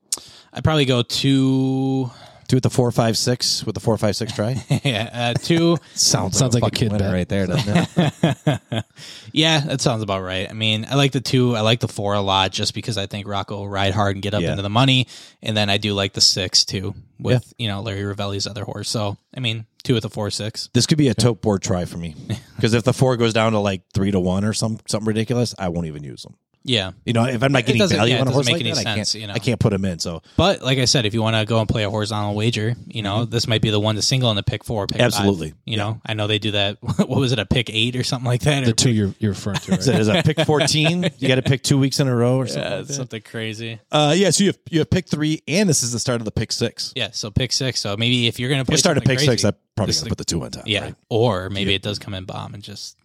I'd 0.52 0.64
probably 0.64 0.84
go 0.84 1.02
two. 1.02 2.10
Do 2.52 2.58
it 2.58 2.62
the 2.62 2.68
four 2.68 2.92
five 2.92 3.16
six 3.16 3.64
with 3.64 3.74
the 3.74 3.80
four 3.80 3.96
five 3.96 4.14
six 4.14 4.30
try. 4.34 4.62
yeah, 4.84 5.08
uh, 5.10 5.32
two. 5.32 5.78
Sounds 5.94 6.36
Sounds 6.36 6.52
like 6.52 6.62
a 6.62 6.66
fucking 6.66 6.78
kid 6.90 6.92
winner 6.92 7.04
bet. 7.06 7.14
right 7.14 7.26
there, 7.26 7.46
doesn't 7.46 7.88
it? 7.96 8.84
Yeah, 9.32 9.60
that 9.60 9.80
sounds 9.80 10.02
about 10.02 10.20
right. 10.22 10.50
I 10.50 10.52
mean, 10.52 10.84
I 10.86 10.94
like 10.96 11.12
the 11.12 11.22
two. 11.22 11.56
I 11.56 11.62
like 11.62 11.80
the 11.80 11.88
four 11.88 12.12
a 12.12 12.20
lot, 12.20 12.52
just 12.52 12.74
because 12.74 12.98
I 12.98 13.06
think 13.06 13.26
Rocco 13.26 13.56
will 13.56 13.68
ride 13.70 13.94
hard 13.94 14.16
and 14.16 14.22
get 14.22 14.34
up 14.34 14.42
Yeah. 14.42 14.50
into 14.50 14.62
the 14.62 14.68
money, 14.68 15.06
and 15.42 15.56
then 15.56 15.70
I 15.70 15.78
do 15.78 15.94
like 15.94 16.12
the 16.12 16.20
six 16.20 16.66
too 16.66 16.94
with 17.18 17.54
you 17.56 17.68
know 17.68 17.80
Larry 17.80 18.02
Rivelli's 18.02 18.46
other 18.46 18.64
horse. 18.64 18.90
So 18.90 19.16
I 19.34 19.40
mean, 19.40 19.64
two 19.82 19.94
with 19.94 20.02
the 20.02 20.10
four 20.10 20.28
six. 20.30 20.68
this 20.74 20.84
could 20.86 20.98
be 20.98 21.08
a 21.08 21.14
tote 21.14 21.40
board 21.40 21.62
try 21.62 21.86
for 21.86 21.96
me 21.96 22.14
because 22.56 22.74
if 22.74 22.82
the 22.84 22.92
four 22.92 23.16
goes 23.16 23.32
down 23.32 23.52
to 23.52 23.58
like 23.60 23.80
three 23.94 24.10
to 24.10 24.20
one 24.20 24.44
or 24.44 24.52
some 24.52 24.78
something 24.86 25.06
ridiculous, 25.08 25.54
I 25.58 25.70
won't 25.70 25.86
even 25.86 26.04
use 26.04 26.22
them. 26.24 26.34
Yeah, 26.64 26.92
You 27.04 27.12
know, 27.12 27.24
if 27.24 27.42
I'm 27.42 27.50
not 27.52 27.66
getting 27.66 27.80
doesn't- 27.80 27.96
value 27.96 28.12
yeah, 28.14 28.18
it 28.18 28.20
on 28.20 28.28
a 28.28 28.30
doesn't 28.30 28.34
horse 28.34 28.46
make 28.46 28.52
like 28.54 28.60
any 28.62 28.70
that, 28.70 28.78
I 28.86 28.94
sense, 28.96 29.12
can't, 29.12 29.20
you 29.22 29.26
know. 29.26 29.34
I 29.34 29.38
can't 29.40 29.58
put 29.58 29.70
them 29.70 29.84
in. 29.84 29.98
So 29.98 30.22
but 30.36 30.62
like 30.62 30.78
I 30.78 30.84
said, 30.84 31.06
if 31.06 31.12
you 31.14 31.20
want 31.22 31.34
to 31.36 31.44
go 31.44 31.58
and 31.58 31.68
play 31.68 31.82
a 31.84 31.90
horizontal 31.90 32.34
wager, 32.34 32.74
you 32.86 33.02
know, 33.02 33.24
this 33.24 33.48
might 33.48 33.62
be 33.62 33.70
the 33.70 33.80
one 33.80 33.96
to 33.96 34.02
single 34.02 34.30
in 34.30 34.36
the 34.36 34.42
pick 34.42 34.62
four, 34.64 34.86
pick 34.86 34.98
five. 35.00 35.10
Mm-hmm. 35.12 35.18
Absolutely. 35.18 35.54
You 35.64 35.76
know, 35.76 36.00
I 36.06 36.14
know 36.14 36.26
they 36.28 36.38
do 36.38 36.52
that. 36.52 36.78
what 36.80 37.08
was 37.08 37.32
it, 37.32 37.38
a 37.40 37.46
pick 37.46 37.68
eight 37.70 37.96
or 37.96 38.04
something 38.04 38.26
like 38.26 38.42
that? 38.42 38.64
The 38.64 38.70
Or 38.70 38.74
two 38.74 38.90
you're 38.90 39.14
you're 39.18 39.32
referring 39.32 39.56
to, 39.58 39.70
right? 39.72 39.82
So 39.82 39.92
is 39.92 40.08
a 40.08 40.22
pick 40.22 40.40
14. 40.46 41.10
you 41.18 41.28
got 41.28 41.34
to 41.36 41.42
pick 41.42 41.62
two 41.62 41.78
weeks 41.78 41.98
in 42.00 42.06
a 42.06 42.14
row 42.14 42.36
or 42.38 42.46
something. 42.46 42.62
yeah, 42.62 42.70
like 42.76 42.80
it's 42.80 42.88
that. 42.90 42.94
something 42.94 43.22
crazy. 43.22 43.80
Uh, 43.90 44.14
yeah, 44.16 44.30
so 44.30 44.44
you 44.44 44.50
have 44.50 44.58
you 44.70 44.78
have 44.78 44.90
pick 44.90 45.08
three, 45.08 45.42
and 45.48 45.68
this 45.68 45.82
is 45.82 45.92
the 45.92 45.98
start 45.98 46.20
of 46.20 46.24
the 46.24 46.30
pick 46.30 46.52
six. 46.52 46.92
Yeah, 46.94 47.08
so 47.12 47.30
pick 47.30 47.50
six. 47.52 47.80
So 47.80 47.96
maybe 47.96 48.28
if 48.28 48.38
you're 48.38 48.48
gonna 48.50 48.60
If 48.60 48.68
play 48.68 48.74
you 48.74 48.78
start 48.78 48.96
at 48.98 49.00
something 49.02 49.16
pick 49.16 49.20
six, 49.20 49.42
crazy, 49.42 49.48
I 49.48 49.52
probably 49.74 49.90
this 49.90 50.00
gonna 50.00 50.06
is 50.06 50.10
put 50.10 50.18
the 50.18 50.24
two 50.24 50.42
on 50.44 50.50
top. 50.52 50.64
Yeah, 50.66 50.82
right? 50.84 50.94
or 51.08 51.50
maybe 51.50 51.74
it 51.74 51.82
does 51.82 51.98
come 51.98 52.14
in 52.14 52.24
bomb 52.24 52.54
and 52.54 52.62
just 52.62 52.96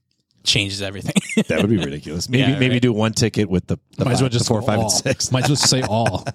changes 0.47 0.81
everything. 0.81 1.13
that 1.47 1.59
would 1.61 1.69
be 1.69 1.77
ridiculous. 1.77 2.27
Maybe 2.29 2.51
Yeah, 2.51 2.59
maybe 2.59 2.75
right. 2.75 2.81
do 2.81 2.93
one 2.93 3.13
ticket 3.13 3.49
with 3.49 3.67
the, 3.67 3.77
the, 3.97 4.05
Might 4.05 4.13
as 4.13 4.21
well 4.21 4.29
just 4.29 4.45
the 4.45 4.53
four, 4.53 4.61
five, 4.63 4.79
all. 4.79 4.85
and 4.85 4.91
six. 4.91 5.31
Might 5.31 5.43
as 5.43 5.49
well 5.49 5.55
say 5.57 5.81
all. 5.89 6.25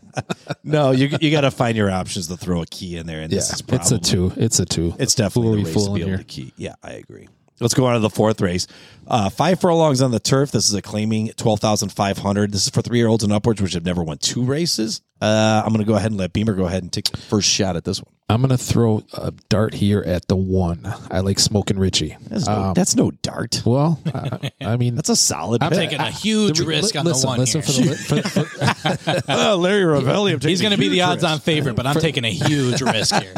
no, 0.62 0.90
you 0.92 1.08
you 1.20 1.30
got 1.30 1.40
to 1.40 1.50
find 1.50 1.76
your 1.76 1.90
options 1.90 2.28
to 2.28 2.36
throw 2.36 2.62
a 2.62 2.66
key 2.66 2.96
in 2.96 3.06
there, 3.06 3.20
and 3.20 3.32
yeah, 3.32 3.38
this 3.38 3.52
is 3.52 3.62
probably 3.62 3.82
it's 3.82 3.90
a 3.92 3.98
two. 3.98 4.32
It's 4.36 4.58
a 4.60 4.64
two. 4.66 4.94
It's 4.98 5.14
definitely 5.14 5.64
Foolery 5.64 5.64
the 5.64 5.74
race 5.74 5.86
to 5.86 5.94
be 5.94 6.02
able 6.02 6.18
to 6.18 6.24
key. 6.24 6.52
Yeah, 6.56 6.74
I 6.82 6.92
agree. 6.92 7.28
Let's 7.60 7.74
go 7.74 7.86
on 7.86 7.94
to 7.94 8.00
the 8.00 8.10
fourth 8.10 8.40
race. 8.40 8.66
Uh, 9.06 9.28
five 9.30 9.60
furlongs 9.60 10.02
on 10.02 10.10
the 10.10 10.18
turf. 10.18 10.50
This 10.50 10.68
is 10.68 10.74
a 10.74 10.82
claiming 10.82 11.28
twelve 11.36 11.60
thousand 11.60 11.90
five 11.90 12.18
hundred. 12.18 12.52
This 12.52 12.64
is 12.64 12.70
for 12.70 12.82
three 12.82 12.98
year 12.98 13.06
olds 13.08 13.22
and 13.24 13.32
upwards, 13.32 13.62
which 13.62 13.74
have 13.74 13.84
never 13.84 14.02
won 14.02 14.18
two 14.18 14.42
races. 14.44 15.00
Uh, 15.20 15.62
I'm 15.64 15.68
going 15.72 15.84
to 15.84 15.88
go 15.88 15.94
ahead 15.94 16.10
and 16.10 16.18
let 16.18 16.32
Beamer 16.32 16.54
go 16.54 16.66
ahead 16.66 16.82
and 16.82 16.92
take 16.92 17.04
the 17.04 17.16
first 17.16 17.48
shot 17.48 17.76
at 17.76 17.84
this 17.84 18.00
one. 18.02 18.12
I'm 18.32 18.40
gonna 18.40 18.56
throw 18.56 19.02
a 19.14 19.32
dart 19.48 19.74
here 19.74 20.00
at 20.00 20.26
the 20.28 20.36
one. 20.36 20.80
I 21.10 21.20
like 21.20 21.38
smoking 21.38 21.78
Richie. 21.78 22.16
That's 22.28 22.46
no, 22.46 22.52
Um, 22.52 22.74
that's 22.74 22.96
no 22.96 23.10
dart. 23.22 23.62
Well, 23.66 24.00
I, 24.14 24.50
I 24.62 24.76
mean, 24.76 24.94
That's 24.94 25.08
a 25.10 25.16
solid. 25.16 25.60
Dart. 25.60 25.72
I'm 25.72 25.78
pick. 25.78 25.90
taking 25.90 26.00
a 26.00 26.10
huge 26.10 26.58
the- 26.58 26.64
risk 26.66 26.94
li- 26.94 27.00
on 27.00 27.04
the 27.06 27.14
one 27.24 27.38
listen 27.38 27.60
here. 27.62 27.92
For 27.94 28.14
the, 28.14 28.22
for, 28.22 28.44
for, 28.46 29.22
oh, 29.28 29.56
Larry 29.60 29.82
Rivelli. 29.84 30.32
I'm 30.32 30.38
taking 30.38 30.48
He's 30.48 30.60
going 30.62 30.70
to 30.72 30.78
be 30.78 30.84
huge 30.84 30.92
the 30.94 31.02
odds 31.02 31.24
on 31.24 31.38
favorite, 31.40 31.74
but 31.74 31.86
I'm 31.86 31.96
taking 31.96 32.24
a 32.24 32.30
huge 32.30 32.80
risk 32.82 33.14
here. 33.14 33.32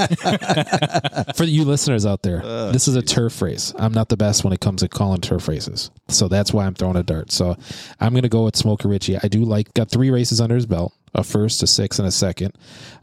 for 1.34 1.44
you 1.44 1.64
listeners 1.64 2.06
out 2.06 2.22
there, 2.22 2.40
this 2.72 2.88
is 2.88 2.96
a 2.96 3.02
turf 3.02 3.40
race. 3.42 3.72
I'm 3.78 3.92
not 3.92 4.08
the 4.08 4.16
best 4.16 4.44
when 4.44 4.52
it 4.52 4.60
comes 4.60 4.82
to 4.82 4.88
calling 4.88 5.20
turf 5.20 5.48
races, 5.48 5.90
so 6.08 6.28
that's 6.28 6.52
why 6.52 6.66
I'm 6.66 6.74
throwing 6.74 6.96
a 6.96 7.02
dart. 7.02 7.32
So 7.32 7.56
I'm 8.00 8.12
going 8.12 8.22
to 8.22 8.28
go 8.28 8.44
with 8.44 8.56
Smoker 8.56 8.88
Richie. 8.88 9.16
I 9.22 9.28
do 9.28 9.44
like 9.44 9.72
got 9.74 9.90
three 9.90 10.10
races 10.10 10.40
under 10.40 10.54
his 10.54 10.66
belt, 10.66 10.92
a 11.14 11.22
first, 11.24 11.62
a 11.62 11.66
six, 11.66 11.98
and 11.98 12.08
a 12.08 12.10
second. 12.10 12.54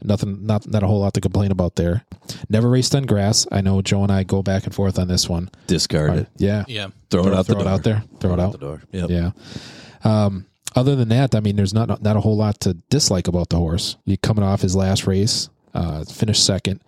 Nothing, 0.02 0.44
not 0.46 0.66
not 0.68 0.82
a 0.82 0.86
whole 0.86 1.00
lot 1.00 1.14
to 1.14 1.20
complain 1.20 1.50
about 1.50 1.76
there. 1.76 2.04
Never 2.48 2.68
raced 2.68 2.94
on 2.94 3.04
grass. 3.04 3.46
I 3.50 3.60
know 3.60 3.80
Joe 3.82 4.02
and 4.02 4.12
I 4.12 4.22
go 4.24 4.42
back 4.42 4.64
and 4.64 4.74
forth 4.74 4.98
on 4.98 5.08
this 5.08 5.28
one. 5.28 5.50
Discard 5.66 6.14
it. 6.16 6.28
Yeah, 6.36 6.64
Yeah. 6.68 6.88
Throw, 7.10 7.26
it 7.26 7.34
out 7.34 7.46
throw 7.46 7.54
the 7.56 7.60
it 7.60 7.64
door. 7.64 7.72
out 7.72 7.82
there. 7.84 8.04
Throw 8.20 8.34
it 8.34 8.40
out. 8.40 8.52
the 8.52 8.58
door. 8.58 8.82
Yep. 8.92 9.10
Yeah. 9.10 9.30
Um, 10.04 10.46
other 10.74 10.96
than 10.96 11.08
that, 11.10 11.34
I 11.34 11.40
mean, 11.40 11.56
there's 11.56 11.74
not 11.74 12.02
not 12.02 12.16
a 12.16 12.20
whole 12.20 12.36
lot 12.36 12.60
to 12.60 12.74
dislike 12.90 13.28
about 13.28 13.48
the 13.50 13.56
horse. 13.56 13.96
He 14.06 14.16
coming 14.16 14.44
off 14.44 14.62
his 14.62 14.74
last 14.76 15.06
race, 15.06 15.48
uh, 15.74 16.04
finished 16.04 16.44
second. 16.44 16.80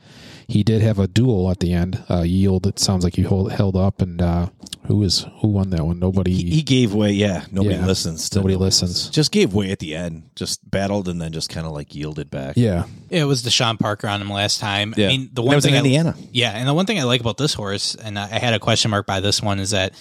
He 0.47 0.63
did 0.63 0.83
have 0.83 0.99
a 0.99 1.07
duel 1.07 1.51
at 1.51 1.61
the 1.61 1.73
end. 1.73 2.03
Uh, 2.11 2.23
yield. 2.23 2.67
It 2.67 2.79
sounds 2.79 3.03
like 3.05 3.15
he 3.17 3.23
hold, 3.23 3.53
held 3.53 3.77
up, 3.77 4.03
and 4.03 4.21
uh, 4.21 4.49
who 4.87 5.03
is 5.03 5.25
who 5.41 5.49
won 5.49 5.71
that 5.71 5.85
one? 5.85 5.99
Nobody. 5.99 6.33
He, 6.35 6.51
he 6.57 6.63
gave 6.63 6.93
way. 6.95 7.13
Yeah, 7.13 7.45
nobody 7.51 7.77
Yeah. 7.77 7.87
listens. 7.87 8.29
To 8.31 8.39
nobody 8.41 8.57
listens. 8.57 9.09
Just 9.11 9.33
gave 9.33 9.55
way 9.55 9.71
at 9.71 9.79
the 9.79 9.95
end. 9.95 10.25
Just 10.37 10.69
battled 10.71 11.09
and 11.09 11.21
then 11.21 11.33
just 11.33 11.49
kind 11.51 11.67
of 11.67 11.73
like 11.73 11.95
yielded 11.95 12.31
back. 12.31 12.55
Yeah, 12.57 12.85
It 13.11 13.25
was 13.25 13.43
DeShawn 13.43 13.79
Parker 13.79 14.07
on 14.09 14.21
him 14.21 14.31
last 14.31 14.61
time. 14.61 14.95
Yeah. 14.97 15.07
I 15.07 15.09
mean, 15.09 15.31
the 15.33 15.43
one 15.43 15.51
that 15.51 15.57
was 15.57 15.65
thing 15.65 15.75
in 15.75 15.79
I- 15.79 15.85
Indiana. 15.85 16.15
yeah, 16.33 16.51
and 16.51 16.69
the 16.69 16.75
one 16.75 16.87
thing 16.87 16.99
I 16.99 17.05
like 17.05 17.21
about 17.21 17.39
this 17.39 17.55
horse, 17.55 17.95
and 17.95 18.19
I 18.19 18.25
I 18.25 18.39
had 18.39 18.53
a 18.55 18.59
question 18.59 18.91
mark 18.91 19.07
by 19.07 19.21
this 19.21 19.41
one, 19.43 19.59
is 19.61 19.71
that 19.71 19.95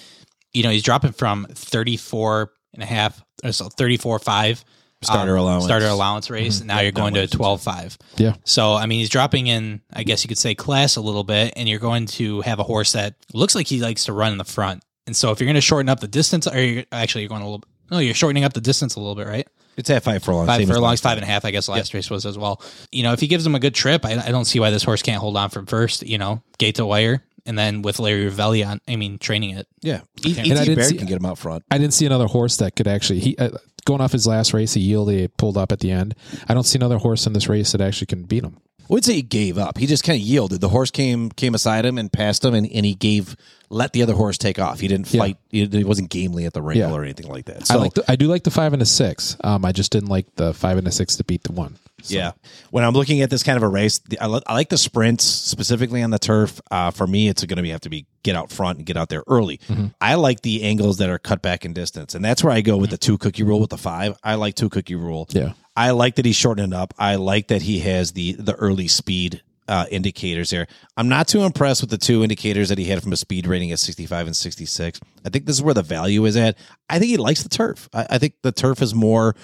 you 0.52 0.62
know 0.62 0.70
he's 0.70 0.82
dropping 0.82 1.12
from 1.12 1.46
34 1.50 2.50
and 2.74 2.82
a 2.82 2.86
half, 2.86 3.22
or 3.42 3.52
so 3.52 3.68
34 3.68 4.18
5 4.18 4.64
Starter 5.06 5.36
allowance. 5.36 5.64
starter 5.64 5.86
allowance 5.86 6.30
race, 6.30 6.58
and 6.60 6.68
now 6.68 6.80
you're 6.80 6.92
going 6.92 7.14
to 7.14 7.20
a 7.20 7.26
12 7.26 7.60
5. 7.62 7.98
yeah. 8.16 8.34
So, 8.44 8.74
I 8.74 8.86
mean, 8.86 8.98
he's 9.00 9.08
dropping 9.10 9.46
in, 9.46 9.80
I 9.92 10.02
guess 10.02 10.24
you 10.24 10.28
could 10.28 10.38
say, 10.38 10.54
class 10.54 10.96
a 10.96 11.00
little 11.00 11.24
bit, 11.24 11.52
and 11.56 11.68
you're 11.68 11.78
going 11.78 12.06
to 12.06 12.40
have 12.42 12.58
a 12.58 12.64
horse 12.64 12.92
that 12.92 13.14
looks 13.32 13.54
like 13.54 13.66
he 13.66 13.80
likes 13.80 14.04
to 14.06 14.12
run 14.12 14.32
in 14.32 14.38
the 14.38 14.44
front. 14.44 14.82
And 15.06 15.14
so, 15.16 15.30
if 15.30 15.40
you're 15.40 15.46
going 15.46 15.54
to 15.54 15.60
shorten 15.60 15.88
up 15.88 16.00
the 16.00 16.08
distance, 16.08 16.46
or 16.46 16.60
you're, 16.60 16.84
actually, 16.92 17.22
you're 17.22 17.28
going 17.28 17.42
a 17.42 17.44
little, 17.44 17.64
no, 17.90 17.98
you're 17.98 18.14
shortening 18.14 18.44
up 18.44 18.52
the 18.54 18.60
distance 18.60 18.94
a 18.96 19.00
little 19.00 19.14
bit, 19.14 19.26
right? 19.26 19.46
It's 19.76 19.90
at 19.90 20.04
five 20.04 20.22
furlongs. 20.22 20.46
Five 20.46 20.60
same 20.60 20.70
as 20.70 20.76
furlongs, 20.76 20.90
last 20.92 21.02
five 21.02 21.18
and 21.18 21.24
a 21.24 21.26
half, 21.26 21.44
I 21.44 21.50
guess 21.50 21.68
last 21.68 21.92
race 21.94 22.08
was 22.08 22.24
as 22.26 22.38
well. 22.38 22.62
You 22.92 23.02
know, 23.02 23.12
if 23.12 23.18
he 23.20 23.26
gives 23.26 23.44
him 23.44 23.54
a 23.56 23.58
good 23.58 23.74
trip, 23.74 24.04
I, 24.04 24.12
I 24.24 24.30
don't 24.30 24.44
see 24.44 24.60
why 24.60 24.70
this 24.70 24.84
horse 24.84 25.02
can't 25.02 25.20
hold 25.20 25.36
on 25.36 25.50
from 25.50 25.66
first, 25.66 26.04
you 26.06 26.16
know, 26.16 26.42
gate 26.58 26.76
to 26.76 26.86
wire. 26.86 27.22
And 27.44 27.58
then 27.58 27.82
with 27.82 27.98
Larry 27.98 28.30
Ravelli 28.30 28.64
on, 28.66 28.80
I 28.88 28.96
mean, 28.96 29.18
training 29.18 29.50
it. 29.58 29.66
Yeah. 29.82 30.00
E- 30.24 30.34
And 30.38 30.52
I 30.58 30.64
didn't 30.64 30.76
Baird 30.76 30.88
see- 30.88 30.96
can 30.96 31.06
get 31.08 31.18
him 31.18 31.26
out 31.26 31.38
front. 31.38 31.64
I 31.70 31.76
didn't 31.78 31.92
see 31.92 32.06
another 32.06 32.26
horse 32.26 32.56
that 32.58 32.74
could 32.76 32.86
actually 32.86 33.18
he 33.18 33.36
uh, 33.36 33.50
going 33.84 34.00
off 34.00 34.12
his 34.12 34.26
last 34.26 34.52
race. 34.54 34.74
He 34.74 34.80
yielded, 34.80 35.18
he 35.20 35.28
pulled 35.28 35.56
up 35.56 35.72
at 35.72 35.80
the 35.80 35.90
end. 35.90 36.14
I 36.48 36.54
don't 36.54 36.64
see 36.64 36.78
another 36.78 36.98
horse 36.98 37.26
in 37.26 37.32
this 37.32 37.48
race 37.48 37.72
that 37.72 37.80
actually 37.80 38.06
can 38.06 38.24
beat 38.24 38.44
him. 38.44 38.56
I 38.80 38.86
would 38.92 39.04
say 39.04 39.14
he 39.14 39.22
gave 39.22 39.56
up. 39.56 39.78
He 39.78 39.86
just 39.86 40.04
kind 40.04 40.20
of 40.20 40.26
yielded. 40.26 40.60
The 40.60 40.68
horse 40.68 40.90
came 40.90 41.30
came 41.30 41.54
aside 41.54 41.86
him 41.86 41.96
and 41.96 42.12
passed 42.12 42.44
him, 42.44 42.52
and, 42.52 42.70
and 42.70 42.84
he 42.84 42.94
gave 42.94 43.34
let 43.70 43.94
the 43.94 44.02
other 44.02 44.12
horse 44.12 44.36
take 44.36 44.58
off. 44.58 44.78
He 44.80 44.88
didn't 44.88 45.12
Yeah. 45.12 45.20
fight. 45.20 45.38
He, 45.50 45.64
he 45.64 45.84
wasn't 45.84 46.10
gamely 46.10 46.44
at 46.44 46.52
the 46.52 46.60
wrinkle 46.60 46.90
Yeah. 46.90 46.94
or 46.94 47.02
anything 47.02 47.26
like 47.28 47.46
that. 47.46 47.62
I 47.62 47.64
So 47.64 47.78
like 47.78 47.94
the, 47.94 48.04
I 48.10 48.16
do 48.16 48.26
like 48.28 48.42
the 48.44 48.50
five 48.50 48.74
and 48.74 48.82
a 48.82 48.86
six. 48.86 49.38
Um, 49.42 49.64
I 49.64 49.72
just 49.72 49.90
didn't 49.90 50.10
like 50.10 50.26
the 50.36 50.52
five 50.52 50.76
and 50.76 50.86
a 50.86 50.92
six 50.92 51.16
to 51.16 51.24
beat 51.24 51.44
the 51.44 51.52
one. 51.52 51.76
So, 52.04 52.14
yeah, 52.16 52.32
when 52.70 52.84
I'm 52.84 52.92
looking 52.92 53.22
at 53.22 53.30
this 53.30 53.42
kind 53.42 53.56
of 53.56 53.62
a 53.62 53.68
race, 53.68 54.00
I, 54.20 54.26
li- 54.26 54.42
I 54.46 54.52
like 54.54 54.68
the 54.68 54.76
sprints 54.78 55.24
specifically 55.24 56.02
on 56.02 56.10
the 56.10 56.18
turf. 56.18 56.60
Uh, 56.70 56.90
for 56.90 57.06
me, 57.06 57.28
it's 57.28 57.42
going 57.44 57.56
to 57.56 57.62
be 57.62 57.70
have 57.70 57.80
to 57.82 57.88
be 57.88 58.06
get 58.22 58.36
out 58.36 58.50
front 58.50 58.78
and 58.78 58.86
get 58.86 58.96
out 58.96 59.08
there 59.08 59.22
early. 59.26 59.58
I 60.00 60.14
like 60.16 60.42
the 60.42 60.64
angles 60.64 60.98
that 60.98 61.08
are 61.08 61.18
cut 61.18 61.40
back 61.42 61.64
in 61.64 61.72
distance, 61.72 62.14
and 62.14 62.24
that's 62.24 62.44
where 62.44 62.52
I 62.52 62.60
go 62.60 62.76
with 62.76 62.90
the 62.90 62.98
two 62.98 63.16
cookie 63.18 63.42
rule 63.42 63.60
with 63.60 63.70
the 63.70 63.78
five. 63.78 64.18
I 64.22 64.34
like 64.34 64.54
two 64.54 64.68
cookie 64.68 64.94
rule. 64.96 65.26
Yeah. 65.30 65.52
I 65.76 65.90
like 65.90 66.16
that 66.16 66.24
he's 66.24 66.36
shortening 66.36 66.72
up. 66.72 66.94
I 66.98 67.16
like 67.16 67.48
that 67.48 67.62
he 67.62 67.80
has 67.80 68.12
the 68.12 68.32
the 68.32 68.54
early 68.54 68.86
speed 68.86 69.42
uh, 69.66 69.86
indicators 69.90 70.50
there. 70.50 70.66
I'm 70.96 71.08
not 71.08 71.26
too 71.26 71.42
impressed 71.42 71.80
with 71.80 71.90
the 71.90 71.96
two 71.98 72.22
indicators 72.22 72.68
that 72.68 72.76
he 72.78 72.84
had 72.84 73.02
from 73.02 73.12
a 73.12 73.16
speed 73.16 73.46
rating 73.46 73.72
at 73.72 73.78
65 73.78 74.26
and 74.26 74.36
66. 74.36 75.00
I 75.24 75.30
think 75.30 75.46
this 75.46 75.56
is 75.56 75.62
where 75.62 75.72
the 75.74 75.82
value 75.82 76.24
is 76.26 76.36
at. 76.36 76.58
I 76.90 76.98
think 76.98 77.08
he 77.10 77.16
likes 77.16 77.42
the 77.42 77.48
turf. 77.48 77.88
I, 77.94 78.06
I 78.10 78.18
think 78.18 78.34
the 78.42 78.52
turf 78.52 78.82
is 78.82 78.94
more 78.94 79.34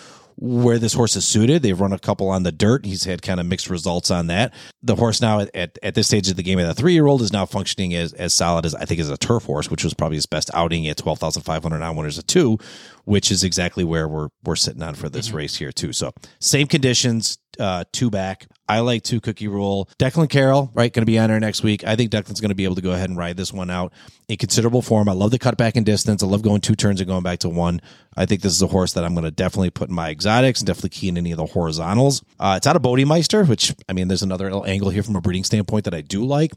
where 0.41 0.79
this 0.79 0.95
horse 0.95 1.17
is 1.17 1.25
suited. 1.27 1.63
They've 1.63 1.79
run 1.79 1.93
a 1.93 1.99
couple 1.99 2.29
on 2.31 2.43
the 2.43 2.51
dirt. 2.51 2.87
He's 2.87 3.05
had 3.05 3.21
kind 3.21 3.39
of 3.39 3.47
mixed 3.47 3.69
results 3.69 4.11
on 4.11 4.27
that. 4.29 4.55
The 4.83 4.97
horse 4.97 5.21
now 5.21 5.41
at, 5.41 5.55
at, 5.55 5.79
at 5.83 5.95
this 5.95 6.07
stage 6.07 6.31
of 6.31 6.37
the 6.37 6.43
game, 6.43 6.59
at 6.59 6.69
a 6.69 6.75
three 6.75 6.95
year 6.95 7.07
old, 7.07 7.21
is 7.21 7.33
now 7.33 7.45
functioning 7.45 7.95
as, 7.95 8.15
as 8.15 8.33
solid 8.33 8.65
as 8.65 8.75
I 8.75 8.87
think 8.87 9.01
as 9.01 9.11
a 9.11 9.19
turf 9.19 9.45
horse, 9.45 9.71
which 9.71 9.85
was 9.85 9.93
probably 9.93 10.17
his 10.17 10.27
best 10.27 10.51
outing 10.55 10.89
at 10.89 10.97
12,500 10.97 11.83
on 11.83 11.97
winners 11.97 12.17
of 12.17 12.27
two, 12.27 12.59
which 13.05 13.31
is 13.31 13.45
exactly 13.45 13.85
where 13.85 14.09
we're, 14.09 14.29
we're 14.43 14.57
sitting 14.57 14.83
on 14.83 14.95
for 14.95 15.11
this 15.11 15.31
race 15.31 15.57
here 15.57 15.73
too. 15.73 15.93
So 15.93 16.13
same 16.41 16.67
conditions, 16.67 17.39
uh, 17.59 17.85
two 17.93 18.11
back. 18.11 18.47
I 18.71 18.79
like 18.81 19.03
two 19.03 19.21
cookie 19.21 19.49
rule. 19.49 19.89
Declan 19.99 20.31
Carroll, 20.31 20.71
right, 20.75 20.93
going 20.93 21.03
to 21.03 21.07
be 21.07 21.19
on 21.19 21.29
there 21.29 21.41
next 21.41 21.65
week. 21.65 21.83
I 21.83 21.97
think 21.97 22.13
Declan's 22.13 22.41
going 22.41 22.51
to 22.51 22.55
be 22.55 22.63
able 22.63 22.77
to 22.77 22.81
go 22.81 22.93
ahead 22.93 23.11
and 23.11 23.19
ride 23.19 23.37
this 23.37 23.53
one 23.53 23.69
out 23.69 23.93
in 24.29 24.37
considerable 24.37 24.81
form. 24.81 25.09
I 25.09 25.13
love 25.13 25.33
the 25.33 25.41
cutback 25.41 25.75
in 25.75 25.83
distance. 25.83 26.23
I 26.23 26.27
love 26.27 26.43
going 26.43 26.61
two 26.61 26.77
turns 26.77 27.01
and 27.01 27.09
going 27.09 27.25
back 27.25 27.41
to 27.41 27.49
one. 27.49 27.81
I 28.17 28.27
think 28.27 28.43
this 28.43 28.53
is 28.53 28.63
a 28.63 28.69
horse 28.69 28.93
that 28.93 29.05
I'm 29.05 29.13
going 29.15 29.25
to 29.25 29.33
definitely 29.33 29.71
put 29.71 29.89
in 29.89 29.95
my 29.97 30.09
exotics 30.11 30.61
and 30.61 30.69
definitely 30.69 30.91
key 30.91 31.09
in 31.09 31.19
any 31.19 31.33
of 31.33 31.39
the 31.39 31.47
horizontals. 31.47 32.23
Uh, 32.39 32.55
it's 32.59 32.67
out 32.69 32.77
of 32.77 32.83
Bodemeister, 32.83 33.49
which 33.49 33.75
I 33.89 33.93
mean, 33.93 34.07
there's 34.07 34.23
another 34.23 34.65
angle 34.65 34.91
here 34.91 35.03
from 35.03 35.17
a 35.17 35.21
breeding 35.21 35.43
standpoint 35.43 35.85
that 35.87 35.95
I 35.95 36.01
do 36.01 36.25
like. 36.25 36.53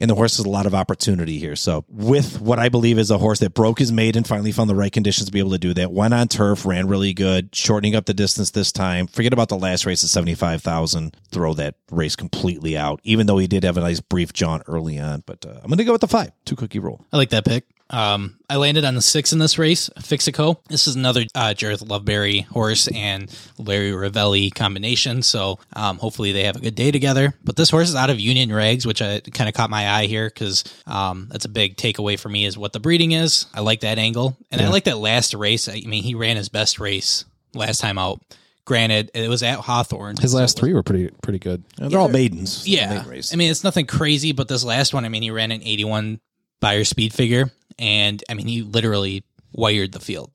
And 0.00 0.08
the 0.08 0.14
horse 0.14 0.36
has 0.36 0.46
a 0.46 0.48
lot 0.48 0.66
of 0.66 0.74
opportunity 0.74 1.38
here. 1.38 1.56
So, 1.56 1.84
with 1.88 2.40
what 2.40 2.58
I 2.58 2.68
believe 2.68 2.98
is 2.98 3.10
a 3.10 3.18
horse 3.18 3.40
that 3.40 3.54
broke 3.54 3.78
his 3.78 3.90
maiden, 3.90 4.24
finally 4.24 4.52
found 4.52 4.70
the 4.70 4.74
right 4.74 4.92
conditions 4.92 5.26
to 5.26 5.32
be 5.32 5.40
able 5.40 5.50
to 5.50 5.58
do 5.58 5.74
that, 5.74 5.92
went 5.92 6.14
on 6.14 6.28
turf, 6.28 6.64
ran 6.64 6.86
really 6.88 7.12
good, 7.12 7.54
shortening 7.54 7.96
up 7.96 8.06
the 8.06 8.14
distance 8.14 8.50
this 8.50 8.70
time. 8.70 9.06
Forget 9.06 9.32
about 9.32 9.48
the 9.48 9.58
last 9.58 9.86
race 9.86 10.04
at 10.04 10.10
75,000. 10.10 11.16
Throw 11.30 11.54
that 11.54 11.74
race 11.90 12.16
completely 12.16 12.76
out, 12.76 13.00
even 13.02 13.26
though 13.26 13.38
he 13.38 13.46
did 13.46 13.64
have 13.64 13.76
a 13.76 13.80
nice 13.80 14.00
brief 14.00 14.32
jaunt 14.32 14.62
early 14.66 14.98
on. 14.98 15.24
But 15.26 15.44
uh, 15.44 15.60
I'm 15.62 15.68
going 15.68 15.78
to 15.78 15.84
go 15.84 15.92
with 15.92 16.00
the 16.00 16.08
five, 16.08 16.30
two 16.44 16.56
cookie 16.56 16.78
roll. 16.78 17.04
I 17.12 17.16
like 17.16 17.30
that 17.30 17.44
pick. 17.44 17.64
Um, 17.90 18.38
I 18.50 18.56
landed 18.56 18.84
on 18.84 18.94
the 18.94 19.02
six 19.02 19.32
in 19.32 19.38
this 19.38 19.58
race, 19.58 19.88
Fixico. 19.98 20.56
This 20.68 20.86
is 20.86 20.96
another 20.96 21.22
uh, 21.34 21.54
Jareth 21.56 21.86
Loveberry 21.86 22.46
horse 22.46 22.88
and 22.88 23.34
Larry 23.58 23.92
Rivelli 23.92 24.54
combination. 24.54 25.22
So 25.22 25.58
um, 25.74 25.98
hopefully 25.98 26.32
they 26.32 26.44
have 26.44 26.56
a 26.56 26.60
good 26.60 26.74
day 26.74 26.90
together. 26.90 27.34
But 27.44 27.56
this 27.56 27.70
horse 27.70 27.88
is 27.88 27.94
out 27.94 28.10
of 28.10 28.20
Union 28.20 28.52
Rags, 28.52 28.86
which 28.86 29.00
I 29.00 29.20
kind 29.20 29.48
of 29.48 29.54
caught 29.54 29.70
my 29.70 29.88
eye 29.88 30.06
here 30.06 30.28
because 30.28 30.64
um, 30.86 31.28
that's 31.30 31.44
a 31.44 31.50
big 31.50 31.76
takeaway 31.76 32.18
for 32.18 32.28
me 32.28 32.44
is 32.44 32.58
what 32.58 32.72
the 32.72 32.80
breeding 32.80 33.12
is. 33.12 33.46
I 33.54 33.60
like 33.60 33.80
that 33.80 33.98
angle, 33.98 34.36
and 34.50 34.60
I 34.60 34.68
like 34.68 34.84
that 34.84 34.98
last 34.98 35.34
race. 35.34 35.68
I 35.68 35.80
mean, 35.86 36.02
he 36.02 36.14
ran 36.14 36.36
his 36.36 36.48
best 36.48 36.78
race 36.78 37.24
last 37.54 37.80
time 37.80 37.98
out. 37.98 38.20
Granted, 38.64 39.10
it 39.14 39.30
was 39.30 39.42
at 39.42 39.60
Hawthorne. 39.60 40.16
His 40.18 40.34
last 40.34 40.58
three 40.58 40.74
were 40.74 40.82
pretty 40.82 41.08
pretty 41.22 41.38
good. 41.38 41.64
And 41.78 41.90
they're 41.90 41.98
all 41.98 42.10
maidens. 42.10 42.68
Yeah. 42.68 42.90
Maiden 42.90 43.08
race. 43.08 43.32
I 43.32 43.36
mean, 43.36 43.50
it's 43.50 43.64
nothing 43.64 43.86
crazy, 43.86 44.32
but 44.32 44.46
this 44.46 44.62
last 44.62 44.92
one, 44.92 45.06
I 45.06 45.08
mean, 45.08 45.22
he 45.22 45.30
ran 45.30 45.52
an 45.52 45.62
81 45.62 46.20
Beyer 46.60 46.84
speed 46.84 47.14
figure, 47.14 47.50
and 47.78 48.22
I 48.28 48.34
mean, 48.34 48.46
he 48.46 48.62
literally 48.62 49.24
wired 49.52 49.92
the 49.92 50.00
field 50.00 50.30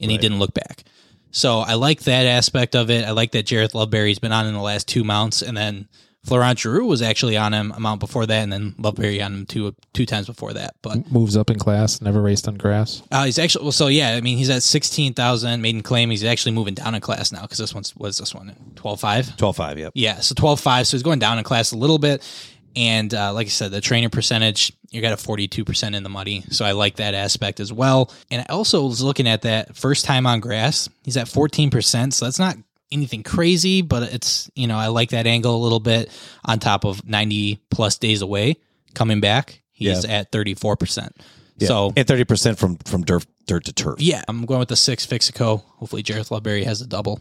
and 0.00 0.10
he 0.10 0.18
didn't 0.18 0.38
look 0.38 0.54
back. 0.54 0.84
So 1.32 1.58
I 1.60 1.74
like 1.74 2.02
that 2.02 2.26
aspect 2.26 2.74
of 2.74 2.90
it. 2.90 3.04
I 3.04 3.12
like 3.12 3.32
that 3.32 3.46
Jareth 3.46 3.72
Loveberry's 3.72 4.18
been 4.18 4.32
on 4.32 4.46
in 4.46 4.54
the 4.54 4.60
last 4.60 4.88
two 4.88 5.04
mounts, 5.04 5.42
and 5.42 5.56
then 5.56 5.88
Florent 6.24 6.58
Giroux 6.58 6.84
was 6.86 7.02
actually 7.02 7.36
on 7.36 7.54
him 7.54 7.72
a 7.76 7.78
mount 7.78 8.00
before 8.00 8.26
that, 8.26 8.42
and 8.42 8.52
then 8.52 8.72
Loveberry 8.72 9.24
on 9.24 9.32
him 9.34 9.46
two 9.46 9.74
two 9.92 10.06
times 10.06 10.26
before 10.26 10.52
that. 10.54 10.74
But 10.82 11.10
Moves 11.10 11.36
up 11.36 11.48
in 11.48 11.58
class. 11.58 12.00
Never 12.00 12.20
raced 12.20 12.48
on 12.48 12.56
grass. 12.56 13.02
uh, 13.12 13.24
he's 13.26 13.38
actually 13.38 13.62
well, 13.64 13.72
so 13.72 13.86
yeah. 13.86 14.10
I 14.16 14.20
mean, 14.20 14.38
he's 14.38 14.50
at 14.50 14.62
sixteen 14.64 15.14
thousand 15.14 15.62
maiden 15.62 15.82
claim. 15.82 16.10
He's 16.10 16.24
actually 16.24 16.52
moving 16.52 16.74
down 16.74 16.94
in 16.96 17.00
class 17.00 17.30
now 17.30 17.42
because 17.42 17.58
this 17.58 17.74
one's 17.74 17.94
was 17.94 18.18
this 18.18 18.34
one 18.34 18.54
twelve 18.74 19.00
five. 19.00 19.36
12 19.36 19.56
5, 19.56 19.78
yep. 19.78 19.92
Yeah, 19.94 20.20
so 20.20 20.34
12 20.34 20.58
5. 20.60 20.86
So 20.88 20.96
he's 20.96 21.02
going 21.02 21.20
down 21.20 21.38
in 21.38 21.44
class 21.44 21.70
a 21.72 21.76
little 21.76 21.98
bit. 21.98 22.22
And 22.76 23.12
uh, 23.12 23.32
like 23.32 23.46
I 23.46 23.50
said, 23.50 23.70
the 23.72 23.80
trainer 23.80 24.08
percentage, 24.08 24.72
you 24.90 25.00
got 25.00 25.12
a 25.12 25.16
42% 25.16 25.94
in 25.96 26.02
the 26.02 26.08
muddy. 26.08 26.42
So 26.50 26.64
I 26.64 26.72
like 26.72 26.96
that 26.96 27.14
aspect 27.14 27.60
as 27.60 27.72
well. 27.72 28.12
And 28.30 28.42
I 28.48 28.52
also 28.52 28.86
was 28.86 29.02
looking 29.02 29.26
at 29.26 29.42
that 29.42 29.76
first 29.76 30.04
time 30.04 30.26
on 30.26 30.40
grass. 30.40 30.88
He's 31.02 31.16
at 31.16 31.26
14%. 31.26 32.12
So 32.12 32.24
that's 32.24 32.38
not 32.38 32.56
anything 32.92 33.22
crazy, 33.22 33.82
but 33.82 34.12
it's, 34.12 34.50
you 34.54 34.66
know, 34.66 34.76
I 34.76 34.88
like 34.88 35.10
that 35.10 35.26
angle 35.26 35.54
a 35.56 35.62
little 35.62 35.80
bit 35.80 36.10
on 36.44 36.58
top 36.58 36.84
of 36.84 37.06
90 37.06 37.60
plus 37.70 37.98
days 37.98 38.22
away 38.22 38.56
coming 38.94 39.20
back. 39.20 39.62
He's 39.72 40.04
at 40.04 40.30
34%. 40.30 41.10
Yeah. 41.56 41.68
So 41.68 41.92
and 41.96 42.06
30% 42.06 42.58
from, 42.58 42.76
from 42.76 43.02
dirt, 43.02 43.26
dirt 43.46 43.64
to 43.64 43.72
turf. 43.72 44.00
yeah, 44.00 44.22
I'm 44.28 44.44
going 44.46 44.60
with 44.60 44.68
the 44.68 44.76
six 44.76 45.06
Fixico. 45.06 45.62
Hopefully 45.76 46.02
Jareth 46.02 46.30
Loveberry 46.30 46.64
has 46.64 46.80
a 46.80 46.86
double. 46.86 47.20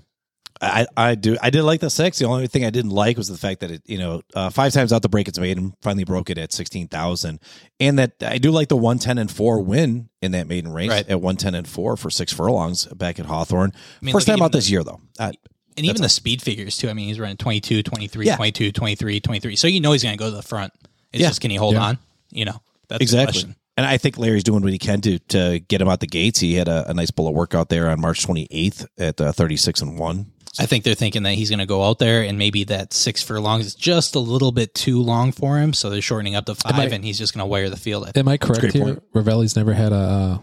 I, 0.62 0.86
I 0.98 1.16
do 1.16 1.38
I 1.42 1.50
did 1.52 1.64
like 1.64 1.80
the 1.80 1.90
six. 1.90 2.20
The 2.20 2.26
only 2.26 2.48
thing 2.48 2.66
I 2.66 2.70
didn't 2.70 2.92
like 2.92 3.16
was 3.18 3.28
the 3.30 3.38
fact 3.38 3.62
that 3.62 3.72
it 3.72 3.82
you 3.86 3.98
know 3.98 4.22
uh, 4.36 4.50
five 4.50 4.74
times 4.74 4.92
out 4.92 5.02
the 5.02 5.10
break 5.10 5.28
it's 5.30 5.40
made 5.40 5.58
and 5.58 5.74
finally 5.82 6.04
broke 6.04 6.30
it 6.30 6.38
at 6.38 6.52
sixteen 6.52 6.88
thousand, 6.90 7.40
and 7.80 7.98
that 7.98 8.14
I 8.22 8.38
do 8.40 8.52
like 8.52 8.68
the 8.68 8.76
one 8.76 9.00
ten 9.00 9.18
and 9.18 9.32
four 9.32 9.62
win 9.62 10.10
in 10.22 10.32
that 10.34 10.48
maiden 10.48 10.74
race 10.74 10.90
Right. 10.90 11.08
at 11.08 11.22
one 11.22 11.38
ten 11.38 11.56
and 11.56 11.66
four 11.68 11.96
for 11.96 12.10
six 12.10 12.34
furlongs 12.34 12.86
back 12.88 13.20
at 13.20 13.26
Hawthorne. 13.26 13.72
mean, 14.02 14.12
First 14.12 14.28
look 14.28 14.34
at 14.34 14.38
time 14.40 14.44
out 14.44 14.52
even 14.52 14.58
this 14.58 14.70
year 14.70 14.84
though. 14.84 15.00
Uh, 15.18 15.32
And 15.78 15.86
even 15.86 16.02
the 16.02 16.10
speed 16.10 16.42
figures 16.42 16.76
too. 16.78 16.90
I 16.90 16.94
mean, 16.94 17.08
he's 17.08 17.20
running 17.22 17.38
22, 17.38 17.82
23, 17.84 18.26
Yeah. 18.26 18.36
22, 18.36 18.74
23, 18.74 19.20
23. 19.22 19.56
So 19.56 19.68
you 19.68 19.80
know 19.80 19.94
he's 19.94 20.04
going 20.04 20.18
to 20.18 20.20
go 20.22 20.30
to 20.30 20.36
the 20.36 20.42
front. 20.44 20.74
It's 21.14 21.22
Yeah. 21.22 21.30
just 21.30 21.40
can 21.40 21.52
he 21.52 21.58
hold 21.58 21.76
Yeah. 21.76 21.84
on? 21.84 21.98
You 22.32 22.44
know, 22.46 22.62
that's 22.90 23.00
the 23.00 23.04
exactly. 23.04 23.32
question. 23.32 23.56
And 23.78 23.86
I 23.88 23.96
think 23.98 24.18
Larry's 24.18 24.44
doing 24.44 24.62
what 24.62 24.74
he 24.74 24.78
can 24.78 25.00
to 25.02 25.20
to 25.30 25.60
get 25.60 25.80
him 25.80 25.88
out 25.88 26.02
the 26.02 26.08
gates. 26.08 26.42
He 26.42 26.56
had 26.56 26.68
a, 26.68 26.90
a 26.90 26.94
nice 26.94 27.12
bullet 27.12 27.32
workout 27.32 27.70
there 27.70 27.90
on 27.90 28.02
March 28.02 28.28
28th 28.28 28.86
at 28.98 29.22
uh, 29.22 29.32
36 29.32 29.82
and 29.82 29.98
one. 29.98 30.26
I 30.58 30.66
think 30.66 30.84
they're 30.84 30.96
thinking 30.96 31.24
that 31.24 31.34
he's 31.34 31.50
going 31.50 31.60
to 31.60 31.66
go 31.66 31.84
out 31.84 32.00
there 32.00 32.24
and 32.24 32.38
maybe 32.38 32.64
that 32.66 32.94
six 32.94 33.22
furlongs 33.22 33.66
is 33.68 33.76
just 33.76 34.16
a 34.16 34.20
little 34.20 34.52
bit 34.52 34.74
too 34.74 35.02
long 35.02 35.32
for 35.32 35.58
him. 35.60 35.74
So 35.74 35.90
they're 35.90 36.02
shortening 36.02 36.36
up 36.36 36.46
to 36.46 36.56
five 36.56 36.76
I- 36.76 36.86
and 36.86 37.04
he's 37.06 37.18
just 37.18 37.34
going 37.34 37.44
to 37.44 37.46
wire 37.46 37.70
the 37.70 37.78
field. 37.78 38.04
I 38.04 38.12
think. 38.12 38.18
Am 38.18 38.28
I 38.28 38.38
correct 38.38 38.74
here? 38.74 38.82
point. 38.84 39.04
Rivelli's 39.14 39.56
never 39.56 39.74
had 39.74 39.92
a 39.92 39.96
uh, 39.96 40.38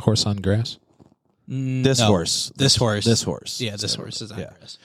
horse 0.00 0.26
on 0.26 0.38
grass. 0.38 0.78
This 1.46 1.98
No, 2.00 2.06
horse, 2.06 2.50
This 2.56 2.74
horse. 2.76 3.04
this 3.04 3.22
horse, 3.22 3.60
Yeah, 3.60 3.76
this 3.76 3.94
horse 3.94 4.22
is 4.22 4.32
on 4.32 4.38
Yeah. 4.38 4.50
grass. 4.58 4.78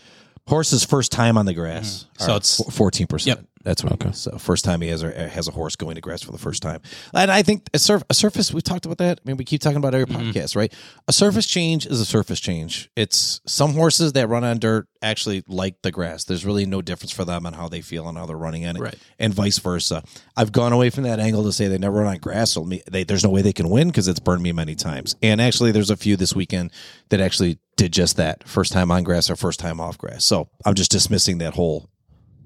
horse's 0.47 0.84
first 0.84 1.11
time 1.11 1.38
on 1.38 1.45
the 1.45 1.53
grass. 1.53 2.05
Mm-hmm. 2.15 2.23
So 2.25 2.36
it's- 2.36 2.61
fourteen 2.75 3.07
percent. 3.07 3.39
Yep. 3.39 3.47
That's 3.64 3.84
what. 3.84 3.93
Okay. 3.93 4.12
So 4.14 4.38
first 4.38 4.64
time 4.64 4.82
he 4.82 4.88
has 4.88 5.03
a 5.03 5.30
has 5.30 5.47
a 5.47 5.51
horse 5.51 5.76
going 5.76 5.95
to 5.95 6.01
grass 6.01 6.22
for 6.22 6.32
the 6.32 6.38
first 6.38 6.62
time, 6.62 6.82
and 7.14 7.30
I 7.30 7.43
think 7.43 7.70
a, 7.74 7.80
surf, 7.80 8.03
a 8.10 8.14
surface. 8.14 8.53
We've 8.53 8.64
talked 8.64 8.86
about 8.86 8.99
that. 8.99 9.20
I 9.20 9.28
mean, 9.28 9.38
we 9.38 9.43
keep 9.43 9.62
talking 9.62 9.78
about 9.78 9.93
every 9.93 10.05
mm-hmm. 10.05 10.30
podcast, 10.30 10.55
right? 10.55 10.74
A 11.07 11.14
surface 11.14 11.45
change 11.45 11.86
is 11.86 11.99
a 11.99 12.05
surface 12.05 12.39
change. 12.39 12.89
It's 12.95 13.41
some 13.45 13.74
horses 13.74 14.14
that 14.14 14.30
run 14.30 14.43
on 14.43 14.60
dirt 14.60 14.88
actually 15.01 15.43
like 15.47 15.82
the 15.82 15.91
grass. 15.91 16.24
There's 16.24 16.45
really 16.45 16.66
no 16.66 16.82
difference 16.82 17.12
for 17.12 17.26
them 17.26 17.45
on 17.45 17.53
how 17.53 17.68
they 17.68 17.82
feel 17.82 18.07
and 18.07 18.18
how 18.18 18.26
they're 18.26 18.38
running 18.38 18.64
in 18.64 18.78
it, 18.78 18.82
right. 18.82 18.95
and 19.18 19.34
vice 19.34 19.60
versa. 19.60 20.03
I've 20.38 20.51
gone 20.51 20.72
away 20.72 20.89
from 20.89 21.03
that 21.03 21.20
angle 21.20 21.43
to 21.43 21.51
say 21.51 21.68
they 21.68 21.78
never 21.78 21.99
run 21.99 22.07
on 22.07 22.18
grass. 22.18 22.51
So 22.51 22.70
they, 22.89 23.03
there's 23.03 23.24
no 23.24 23.30
way 23.30 23.41
they 23.41 23.53
can 23.53 23.70
win 23.70 23.89
because 23.89 24.07
it's 24.07 24.20
burned 24.20 24.41
me 24.41 24.53
many 24.53 24.76
times. 24.76 25.16
And 25.22 25.41
actually, 25.41 25.72
there's 25.72 25.89
a 25.89 25.97
few 25.97 26.16
this 26.16 26.34
weekend 26.34 26.72
that 27.10 27.20
actually 27.20 27.60
did 27.76 27.91
just 27.91 28.18
that. 28.18 28.47
First 28.47 28.72
time 28.72 28.89
on 28.91 29.03
grass 29.03 29.30
or 29.30 29.36
first 29.36 29.60
time 29.60 29.80
off 29.80 29.97
grass. 29.97 30.26
So 30.26 30.49
I'm 30.66 30.76
just 30.76 30.91
dismissing 30.91 31.39
that 31.39 31.53
whole 31.53 31.89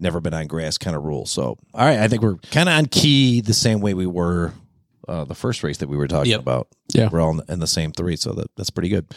never 0.04 0.22
been 0.22 0.36
on 0.36 0.46
grass 0.46 0.78
kind 0.78 0.96
of 0.96 1.04
rule. 1.04 1.26
So, 1.26 1.58
all 1.74 1.86
right, 1.86 1.98
I 1.98 2.08
think 2.08 2.22
we're 2.22 2.36
kind 2.52 2.70
of 2.70 2.76
on 2.76 2.86
key 2.86 3.42
the 3.42 3.54
same 3.54 3.80
way 3.80 3.96
we 3.96 4.06
were 4.06 4.54
uh, 5.08 5.24
the 5.24 5.34
first 5.34 5.64
race 5.64 5.78
that 5.78 5.90
we 5.90 5.98
were 5.98 6.08
talking 6.08 6.32
yep. 6.32 6.42
about. 6.42 6.68
Yeah, 6.94 7.10
we're 7.12 7.22
all 7.22 7.40
in 7.40 7.60
the 7.60 7.68
same 7.68 7.92
three, 7.92 8.16
so 8.16 8.34
that, 8.34 8.52
that's 8.56 8.70
pretty 8.70 8.90
good. 8.90 9.08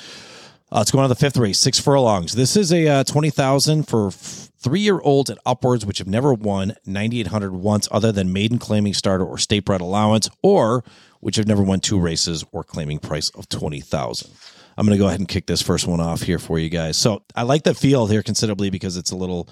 Uh, 0.72 0.78
let's 0.78 0.90
go 0.90 0.98
on 0.98 1.04
to 1.04 1.08
the 1.08 1.14
fifth 1.14 1.36
race, 1.36 1.58
six 1.58 1.78
furlongs. 1.78 2.34
This 2.34 2.56
is 2.56 2.72
a 2.72 2.88
uh, 2.88 3.04
twenty 3.04 3.30
thousand 3.30 3.86
for 3.86 4.08
f- 4.08 4.50
three-year-olds 4.58 5.30
and 5.30 5.38
upwards, 5.44 5.86
which 5.86 5.98
have 5.98 6.08
never 6.08 6.34
won 6.34 6.74
ninety-eight 6.86 7.28
hundred 7.28 7.52
once, 7.52 7.86
other 7.90 8.10
than 8.10 8.32
maiden 8.32 8.58
claiming 8.58 8.94
starter 8.94 9.24
or 9.24 9.38
state 9.38 9.64
bred 9.64 9.80
allowance, 9.80 10.28
or 10.42 10.82
which 11.20 11.36
have 11.36 11.46
never 11.46 11.62
won 11.62 11.80
two 11.80 12.00
races 12.00 12.44
or 12.50 12.64
claiming 12.64 12.98
price 12.98 13.30
of 13.30 13.48
twenty 13.48 13.80
thousand. 13.80 14.30
I'm 14.76 14.84
going 14.84 14.98
to 14.98 15.02
go 15.02 15.06
ahead 15.06 15.20
and 15.20 15.28
kick 15.28 15.46
this 15.46 15.62
first 15.62 15.86
one 15.86 16.00
off 16.00 16.20
here 16.20 16.38
for 16.38 16.58
you 16.58 16.68
guys. 16.68 16.98
So 16.98 17.22
I 17.34 17.44
like 17.44 17.62
the 17.62 17.74
field 17.74 18.10
here 18.10 18.22
considerably 18.22 18.68
because 18.68 18.98
it's 18.98 19.10
a 19.10 19.16
little 19.16 19.48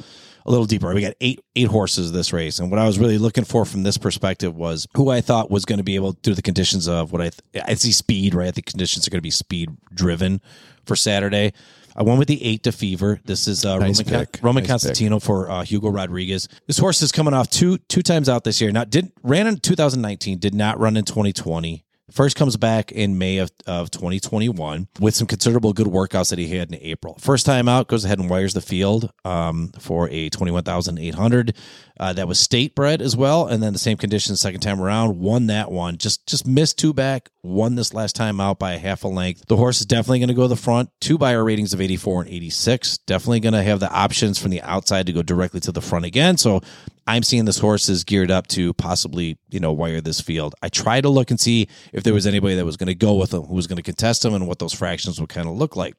a 0.47 0.51
little 0.51 0.67
deeper. 0.67 0.93
We 0.95 1.01
got 1.01 1.15
eight 1.21 1.41
eight 1.57 1.69
horses 1.69 2.13
this 2.13 2.33
race, 2.33 2.59
and 2.59 2.71
what 2.71 2.79
I 2.79 2.87
was 2.87 2.99
really 2.99 3.19
looking 3.19 3.45
for 3.45 3.65
from 3.65 3.83
this 3.83 3.97
perspective 3.99 4.55
was 4.55 4.87
who 4.97 5.11
I 5.11 5.21
thought 5.21 5.51
was 5.51 5.65
going 5.65 5.79
to 5.79 5.85
be 5.85 5.95
able 5.95 6.13
to 6.13 6.21
do 6.21 6.35
the 6.35 6.43
conditions 6.43 6.89
of 6.89 7.13
what 7.13 7.21
I 7.21 7.31
th- 7.31 7.65
I 7.67 7.75
see 7.75 7.93
speed 7.93 8.35
right. 8.35 8.49
I 8.49 8.51
think 8.51 8.67
conditions 8.67 9.07
are 9.07 9.11
going 9.11 9.21
to 9.21 9.23
be 9.23 9.31
speed 9.31 9.71
driven 9.93 10.41
for 10.85 10.97
Saturday. 10.97 11.53
I 11.97 12.03
went 12.03 12.19
with 12.19 12.29
the 12.29 12.45
eight 12.45 12.65
to 12.65 12.73
fever. 12.73 13.21
This 13.25 13.47
is 13.47 13.65
uh, 13.65 13.79
nice 13.79 14.05
Roman, 14.05 14.27
Con- 14.27 14.41
Roman 14.43 14.63
nice 14.65 14.71
Constantino 14.71 15.17
pick. 15.17 15.25
for 15.25 15.51
uh, 15.51 15.63
Hugo 15.63 15.91
Rodriguez. 15.91 16.49
This 16.67 16.79
horse 16.79 17.01
is 17.03 17.13
coming 17.13 17.35
off 17.35 17.49
two 17.51 17.79
two 17.79 18.03
times 18.03 18.29
out 18.29 18.45
this 18.45 18.61
year. 18.61 18.73
Not 18.73 18.91
did 18.91 19.13
ran 19.23 19.47
in 19.47 19.59
2019, 19.59 20.39
did 20.39 20.55
not 20.55 20.79
run 20.79 20.97
in 20.97 21.05
2020. 21.05 21.84
First 22.11 22.37
comes 22.37 22.59
back 22.59 22.93
in 22.93 23.17
May 23.17 23.39
of, 23.39 23.51
of 23.67 23.91
2021 23.91 24.89
with 25.01 25.15
some 25.15 25.27
considerable 25.27 25.73
good 25.73 25.87
workouts 25.87 26.31
that 26.31 26.39
he 26.39 26.49
had 26.49 26.71
in 26.71 26.79
April. 26.83 27.17
First 27.19 27.47
time 27.47 27.67
out, 27.67 27.89
goes 27.89 28.05
ahead 28.05 28.19
and 28.19 28.29
wires 28.29 28.53
the 28.53 28.61
field 28.61 29.11
um, 29.25 29.73
for 29.79 30.11
a 30.11 30.29
21,800. 30.29 31.57
Uh, 32.01 32.13
that 32.13 32.27
was 32.27 32.41
state 32.41 32.75
bred 32.75 33.01
as 33.01 33.17
well, 33.17 33.47
and 33.47 33.63
then 33.63 33.73
the 33.73 33.79
same 33.79 33.97
conditions 33.97 34.41
second 34.41 34.61
time 34.61 34.81
around. 34.81 35.21
Won 35.21 35.47
that 35.47 35.71
one. 35.71 35.97
Just 35.97 36.27
just 36.27 36.45
missed 36.45 36.77
two 36.77 36.93
back. 36.93 37.31
Won 37.45 37.77
this 37.77 37.95
last 37.95 38.17
time 38.17 38.41
out 38.41 38.59
by 38.59 38.73
a 38.73 38.79
half 38.79 39.05
a 39.05 39.09
length. 39.09 39.45
The 39.47 39.57
horse 39.57 39.79
is 39.79 39.87
definitely 39.87 40.19
going 40.19 40.29
to 40.29 40.35
go 40.35 40.43
to 40.43 40.49
the 40.49 40.57
front. 40.57 40.91
Two 41.01 41.19
Beyer 41.19 41.45
ratings 41.45 41.73
of 41.73 41.81
84 41.81 42.23
and 42.23 42.31
86. 42.31 42.99
Definitely 42.99 43.41
going 43.41 43.53
to 43.53 43.63
have 43.63 43.79
the 43.79 43.93
options 43.93 44.41
from 44.41 44.51
the 44.51 44.61
outside 44.63 45.07
to 45.07 45.13
go 45.13 45.23
directly 45.23 45.61
to 45.61 45.73
the 45.73 45.81
front 45.81 46.05
again. 46.05 46.37
So 46.37 46.63
I'm 47.07 47.23
seeing 47.23 47.45
this 47.45 47.59
horse 47.59 47.89
is 47.89 48.03
geared 48.03 48.31
up 48.31 48.47
to 48.49 48.73
possibly, 48.75 49.39
you 49.51 49.61
know, 49.61 49.73
wire 49.73 50.01
this 50.01 50.21
field. 50.21 50.55
I 50.63 50.71
tried 50.71 51.03
to 51.03 51.11
look 51.11 51.31
and 51.31 51.39
see 51.39 51.69
if 51.93 52.03
there 52.03 52.15
was 52.15 52.27
anybody 52.27 52.55
that 52.57 52.65
was 52.65 52.77
going 52.77 52.89
to 52.89 52.95
go 52.95 53.15
with 53.15 53.33
him, 53.33 53.43
who 53.43 53.55
was 53.55 53.67
going 53.67 53.77
to 53.77 53.83
contest 53.83 54.25
him, 54.25 54.35
and 54.35 54.49
what 54.49 54.59
those 54.59 54.73
fractions 54.73 55.21
would 55.21 55.29
kind 55.29 55.47
of 55.47 55.55
look 55.55 55.77
like. 55.77 55.95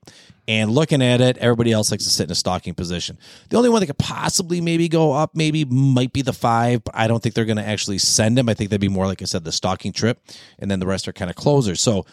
And 0.48 0.72
looking 0.72 1.02
at 1.02 1.22
it, 1.22 1.38
everybody 1.38 1.72
else 1.72 1.89
likes 1.91 2.04
to 2.04 2.10
sit 2.10 2.26
in 2.26 2.32
a 2.32 2.36
stalking 2.36 2.76
position. 2.76 3.18
The 3.50 3.58
only 3.58 3.70
one 3.70 3.80
that 3.80 3.88
could 3.88 3.98
possibly 3.98 4.62
maybe 4.62 4.88
go 4.88 5.12
up, 5.12 5.36
maybe 5.36 5.66
might 5.66 6.14
be 6.14 6.22
the 6.22 6.34
five, 6.34 6.84
but 6.84 6.96
I 6.96 7.08
don't 7.08 7.22
think 7.22 7.34
they're 7.34 7.46
going 7.46 7.58
to 7.58 7.66
actually 7.66 7.98
send 7.98 8.38
him. 8.38 8.48
I 8.48 8.54
think 8.54 8.70
that'd 8.70 8.82
be 8.82 8.88
more, 8.88 9.08
like 9.08 9.22
I 9.22 9.26
said, 9.26 9.43
the 9.43 9.52
stalking 9.52 9.91
trip, 9.91 10.20
and 10.60 10.70
then 10.70 10.80
the 10.80 10.86
rest 10.88 11.08
are 11.08 11.14
kind 11.14 11.32
of 11.32 11.36
closers. 11.36 11.82
So 11.82 12.06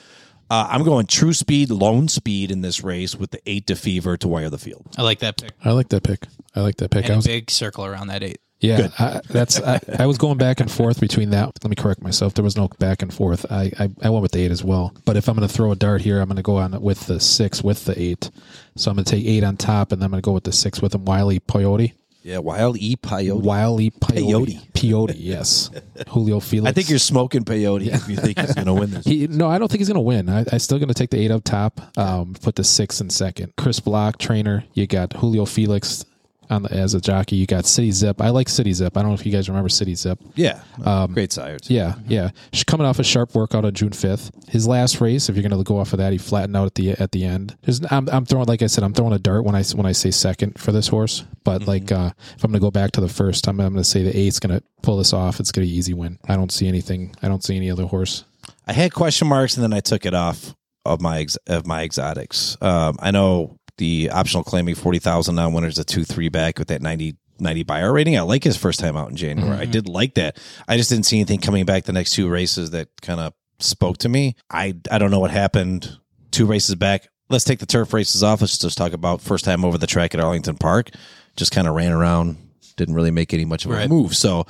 uh, 0.50 0.68
I'm 0.70 0.82
going 0.82 1.06
true 1.06 1.32
speed, 1.32 1.70
lone 1.70 2.08
speed 2.08 2.50
in 2.50 2.60
this 2.60 2.82
race 2.82 3.14
with 3.14 3.30
the 3.30 3.40
eight 3.46 3.66
to 3.68 3.76
fever 3.76 4.16
to 4.18 4.28
wire 4.28 4.50
the 4.50 4.58
field. 4.58 4.86
I 4.96 5.02
like 5.02 5.20
that 5.20 5.36
pick. 5.36 5.52
I 5.64 5.72
like 5.72 5.88
that 5.88 6.02
pick. 6.02 6.26
I 6.54 6.60
like 6.60 6.76
that 6.76 6.90
pick. 6.90 7.04
And 7.04 7.14
I 7.14 7.16
was, 7.16 7.26
a 7.26 7.28
big 7.28 7.50
circle 7.50 7.84
around 7.84 8.08
that 8.08 8.22
eight. 8.22 8.38
Yeah, 8.62 8.88
I, 8.98 9.20
that's. 9.28 9.60
I, 9.60 9.80
I, 9.98 10.06
was 10.06 10.18
going 10.18 10.38
back 10.38 10.60
and 10.60 10.70
forth 10.70 11.00
between 11.00 11.30
that. 11.30 11.58
Let 11.62 11.68
me 11.68 11.74
correct 11.74 12.00
myself. 12.00 12.34
There 12.34 12.44
was 12.44 12.56
no 12.56 12.68
back 12.78 13.02
and 13.02 13.12
forth. 13.12 13.44
I, 13.50 13.72
I, 13.76 13.90
I 14.02 14.10
went 14.10 14.22
with 14.22 14.32
the 14.32 14.38
eight 14.38 14.52
as 14.52 14.62
well. 14.62 14.94
But 15.04 15.16
if 15.16 15.28
I'm 15.28 15.34
going 15.34 15.48
to 15.48 15.52
throw 15.52 15.72
a 15.72 15.76
dart 15.76 16.00
here, 16.00 16.20
I'm 16.20 16.28
going 16.28 16.36
to 16.36 16.42
go 16.42 16.56
on 16.56 16.80
with 16.80 17.06
the 17.06 17.18
six 17.18 17.62
with 17.62 17.84
the 17.86 18.00
eight. 18.00 18.30
So 18.76 18.90
I'm 18.90 18.96
going 18.96 19.04
to 19.04 19.10
take 19.10 19.26
eight 19.26 19.42
on 19.42 19.56
top, 19.56 19.90
and 19.90 20.00
then 20.00 20.06
I'm 20.06 20.10
going 20.12 20.22
to 20.22 20.24
go 20.24 20.32
with 20.32 20.44
the 20.44 20.52
six 20.52 20.80
with 20.80 20.94
him. 20.94 21.04
Wiley 21.04 21.40
Peyote. 21.40 21.92
Yeah, 22.22 22.38
Wild 22.38 22.76
E 22.78 22.94
Peyote. 22.94 23.42
Wild 23.42 23.80
E 23.80 23.90
Peyote. 23.90 24.70
Peyote, 24.72 25.14
yes. 25.16 25.70
Julio 26.08 26.38
Felix. 26.38 26.70
I 26.70 26.72
think 26.72 26.88
you're 26.88 27.00
smoking 27.00 27.44
peyote 27.44 27.84
yeah. 27.84 27.96
if 27.96 28.08
you 28.08 28.16
think 28.16 28.38
he's 28.38 28.54
going 28.54 28.68
to 28.68 28.74
win 28.74 28.92
this. 28.92 29.04
He, 29.04 29.26
no, 29.26 29.48
I 29.48 29.58
don't 29.58 29.68
think 29.68 29.80
he's 29.80 29.88
going 29.88 29.96
to 29.96 30.00
win. 30.00 30.28
I, 30.28 30.44
I'm 30.52 30.60
still 30.60 30.78
going 30.78 30.88
to 30.88 30.94
take 30.94 31.10
the 31.10 31.18
eight 31.18 31.32
up 31.32 31.42
top, 31.42 31.80
um, 31.98 32.34
put 32.40 32.54
the 32.54 32.64
six 32.64 33.00
in 33.00 33.10
second. 33.10 33.54
Chris 33.56 33.80
Block, 33.80 34.18
trainer. 34.18 34.64
You 34.72 34.86
got 34.86 35.14
Julio 35.14 35.46
Felix, 35.46 36.04
on 36.50 36.62
the, 36.62 36.72
as 36.72 36.94
a 36.94 37.00
jockey. 37.00 37.36
You 37.36 37.46
got 37.46 37.66
City 37.66 37.90
Zip. 37.90 38.20
I 38.20 38.30
like 38.30 38.48
City 38.48 38.72
Zip. 38.72 38.96
I 38.96 39.02
don't 39.02 39.10
know 39.10 39.14
if 39.14 39.26
you 39.26 39.32
guys 39.32 39.48
remember 39.48 39.68
City 39.68 39.94
Zip. 39.94 40.18
Yeah, 40.34 40.62
um, 40.84 41.12
great 41.12 41.32
sires. 41.32 41.62
Yeah, 41.68 41.94
yeah. 42.06 42.30
She's 42.52 42.64
coming 42.64 42.86
off 42.86 42.98
a 42.98 43.04
sharp 43.04 43.34
workout 43.34 43.64
on 43.64 43.74
June 43.74 43.92
fifth. 43.92 44.30
His 44.48 44.66
last 44.66 45.00
race, 45.00 45.28
if 45.28 45.36
you're 45.36 45.48
going 45.48 45.56
to 45.56 45.64
go 45.64 45.78
off 45.78 45.92
of 45.92 45.98
that, 45.98 46.12
he 46.12 46.18
flattened 46.18 46.56
out 46.56 46.66
at 46.66 46.74
the 46.74 46.90
at 46.92 47.12
the 47.12 47.24
end. 47.24 47.56
I'm, 47.90 48.08
I'm 48.08 48.24
throwing, 48.24 48.46
like 48.46 48.62
I 48.62 48.66
said, 48.66 48.84
I'm 48.84 48.92
throwing 48.92 49.12
a 49.12 49.18
dart 49.18 49.44
when 49.44 49.54
I 49.54 49.62
when 49.74 49.86
I 49.86 49.92
say 49.92 50.10
second 50.10 50.58
for 50.58 50.72
this 50.72 50.88
horse. 50.88 51.24
But 51.44 51.62
mm-hmm. 51.62 51.70
like, 51.70 51.92
uh, 51.92 52.10
if 52.36 52.44
I'm 52.44 52.50
going 52.50 52.60
to 52.60 52.66
go 52.66 52.70
back 52.70 52.92
to 52.92 53.00
the 53.00 53.08
first, 53.08 53.48
I'm, 53.48 53.60
I'm 53.60 53.72
going 53.72 53.82
to 53.82 53.88
say 53.88 54.02
the 54.02 54.16
eight's 54.16 54.38
going 54.38 54.58
to 54.58 54.64
pull 54.82 54.98
this 54.98 55.12
off. 55.12 55.40
It's 55.40 55.52
going 55.52 55.66
to 55.66 55.70
be 55.70 55.76
easy 55.76 55.94
win. 55.94 56.18
I 56.28 56.36
don't 56.36 56.52
see 56.52 56.68
anything. 56.68 57.14
I 57.22 57.28
don't 57.28 57.42
see 57.42 57.56
any 57.56 57.70
other 57.70 57.86
horse. 57.86 58.24
I 58.66 58.72
had 58.72 58.92
question 58.92 59.28
marks 59.28 59.56
and 59.56 59.64
then 59.64 59.72
I 59.72 59.80
took 59.80 60.06
it 60.06 60.14
off 60.14 60.54
of 60.84 61.00
my 61.00 61.20
ex- 61.20 61.36
of 61.46 61.66
my 61.66 61.82
exotics. 61.82 62.56
Um, 62.60 62.96
I 63.00 63.10
know 63.10 63.56
the 63.78 64.10
optional 64.10 64.44
claiming 64.44 64.74
40,000 64.74 65.34
non 65.34 65.52
winners, 65.52 65.78
a 65.78 65.84
2 65.84 66.04
3 66.04 66.28
back 66.28 66.58
with 66.58 66.68
that 66.68 66.82
90, 66.82 67.16
90 67.38 67.62
Beyer 67.64 67.92
rating. 67.92 68.16
I 68.16 68.22
like 68.22 68.44
his 68.44 68.56
first 68.56 68.80
time 68.80 68.96
out 68.96 69.10
in 69.10 69.16
January. 69.16 69.52
Mm-hmm. 69.52 69.62
I 69.62 69.66
did 69.66 69.88
like 69.88 70.14
that. 70.14 70.38
I 70.68 70.76
just 70.76 70.90
didn't 70.90 71.06
see 71.06 71.16
anything 71.16 71.40
coming 71.40 71.64
back 71.64 71.84
the 71.84 71.92
next 71.92 72.12
two 72.12 72.28
races 72.28 72.70
that 72.70 72.88
kind 73.00 73.20
of 73.20 73.32
spoke 73.58 73.98
to 73.98 74.08
me. 74.08 74.36
I, 74.50 74.74
I 74.90 74.98
don't 74.98 75.10
know 75.10 75.20
what 75.20 75.30
happened 75.30 75.98
two 76.32 76.46
races 76.46 76.74
back. 76.74 77.08
Let's 77.28 77.44
take 77.44 77.60
the 77.60 77.66
turf 77.66 77.92
races 77.92 78.22
off. 78.22 78.40
Let's 78.40 78.58
just 78.58 78.76
talk 78.76 78.92
about 78.92 79.20
first 79.20 79.44
time 79.44 79.64
over 79.64 79.78
the 79.78 79.86
track 79.86 80.14
at 80.14 80.20
Arlington 80.20 80.56
Park. 80.56 80.90
Just 81.36 81.52
kind 81.52 81.68
of 81.68 81.74
ran 81.74 81.92
around, 81.92 82.36
didn't 82.76 82.94
really 82.94 83.10
make 83.10 83.32
any 83.32 83.44
much 83.44 83.64
of 83.64 83.70
a 83.70 83.74
right. 83.74 83.88
move. 83.88 84.16
So 84.16 84.46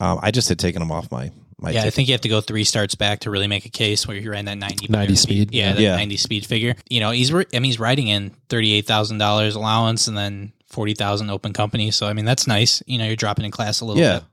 um, 0.00 0.18
I 0.22 0.30
just 0.30 0.48
had 0.48 0.58
taken 0.58 0.82
him 0.82 0.90
off 0.90 1.10
my 1.12 1.30
yeah, 1.72 1.84
I 1.84 1.90
think 1.90 2.08
you 2.08 2.14
have 2.14 2.20
to 2.22 2.28
go 2.28 2.40
three 2.40 2.64
starts 2.64 2.94
back 2.94 3.20
to 3.20 3.30
really 3.30 3.46
make 3.46 3.64
a 3.64 3.70
case 3.70 4.06
where 4.06 4.16
you're 4.16 4.34
that 4.34 4.58
90, 4.58 4.88
90 4.88 5.16
speed. 5.16 5.54
Yeah, 5.54 5.72
that 5.72 5.80
yeah. 5.80 5.96
90 5.96 6.16
speed 6.16 6.46
figure. 6.46 6.74
You 6.88 7.00
know, 7.00 7.10
he's 7.10 7.32
I 7.32 7.44
mean 7.52 7.64
he's 7.64 7.78
riding 7.78 8.08
in 8.08 8.30
$38,000 8.48 9.54
allowance 9.54 10.08
and 10.08 10.16
then 10.16 10.52
40,000 10.68 11.30
open 11.30 11.52
company. 11.52 11.90
So 11.90 12.06
I 12.06 12.12
mean 12.12 12.24
that's 12.24 12.46
nice. 12.46 12.82
You 12.86 12.98
know, 12.98 13.06
you're 13.06 13.16
dropping 13.16 13.44
in 13.44 13.50
class 13.50 13.80
a 13.80 13.84
little 13.84 14.02
yeah. 14.02 14.20
bit. 14.20 14.28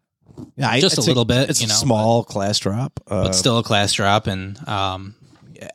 Yeah, 0.55 0.79
just 0.79 0.97
a 0.97 1.01
little 1.01 1.25
bit. 1.25 1.49
It's 1.49 1.61
you 1.61 1.67
know, 1.67 1.73
a 1.73 1.77
small 1.77 2.23
but, 2.23 2.29
class 2.29 2.59
drop, 2.59 2.99
uh, 3.07 3.23
but 3.23 3.33
still 3.33 3.57
a 3.59 3.63
class 3.63 3.93
drop. 3.93 4.27
And 4.27 4.57
um, 4.67 5.15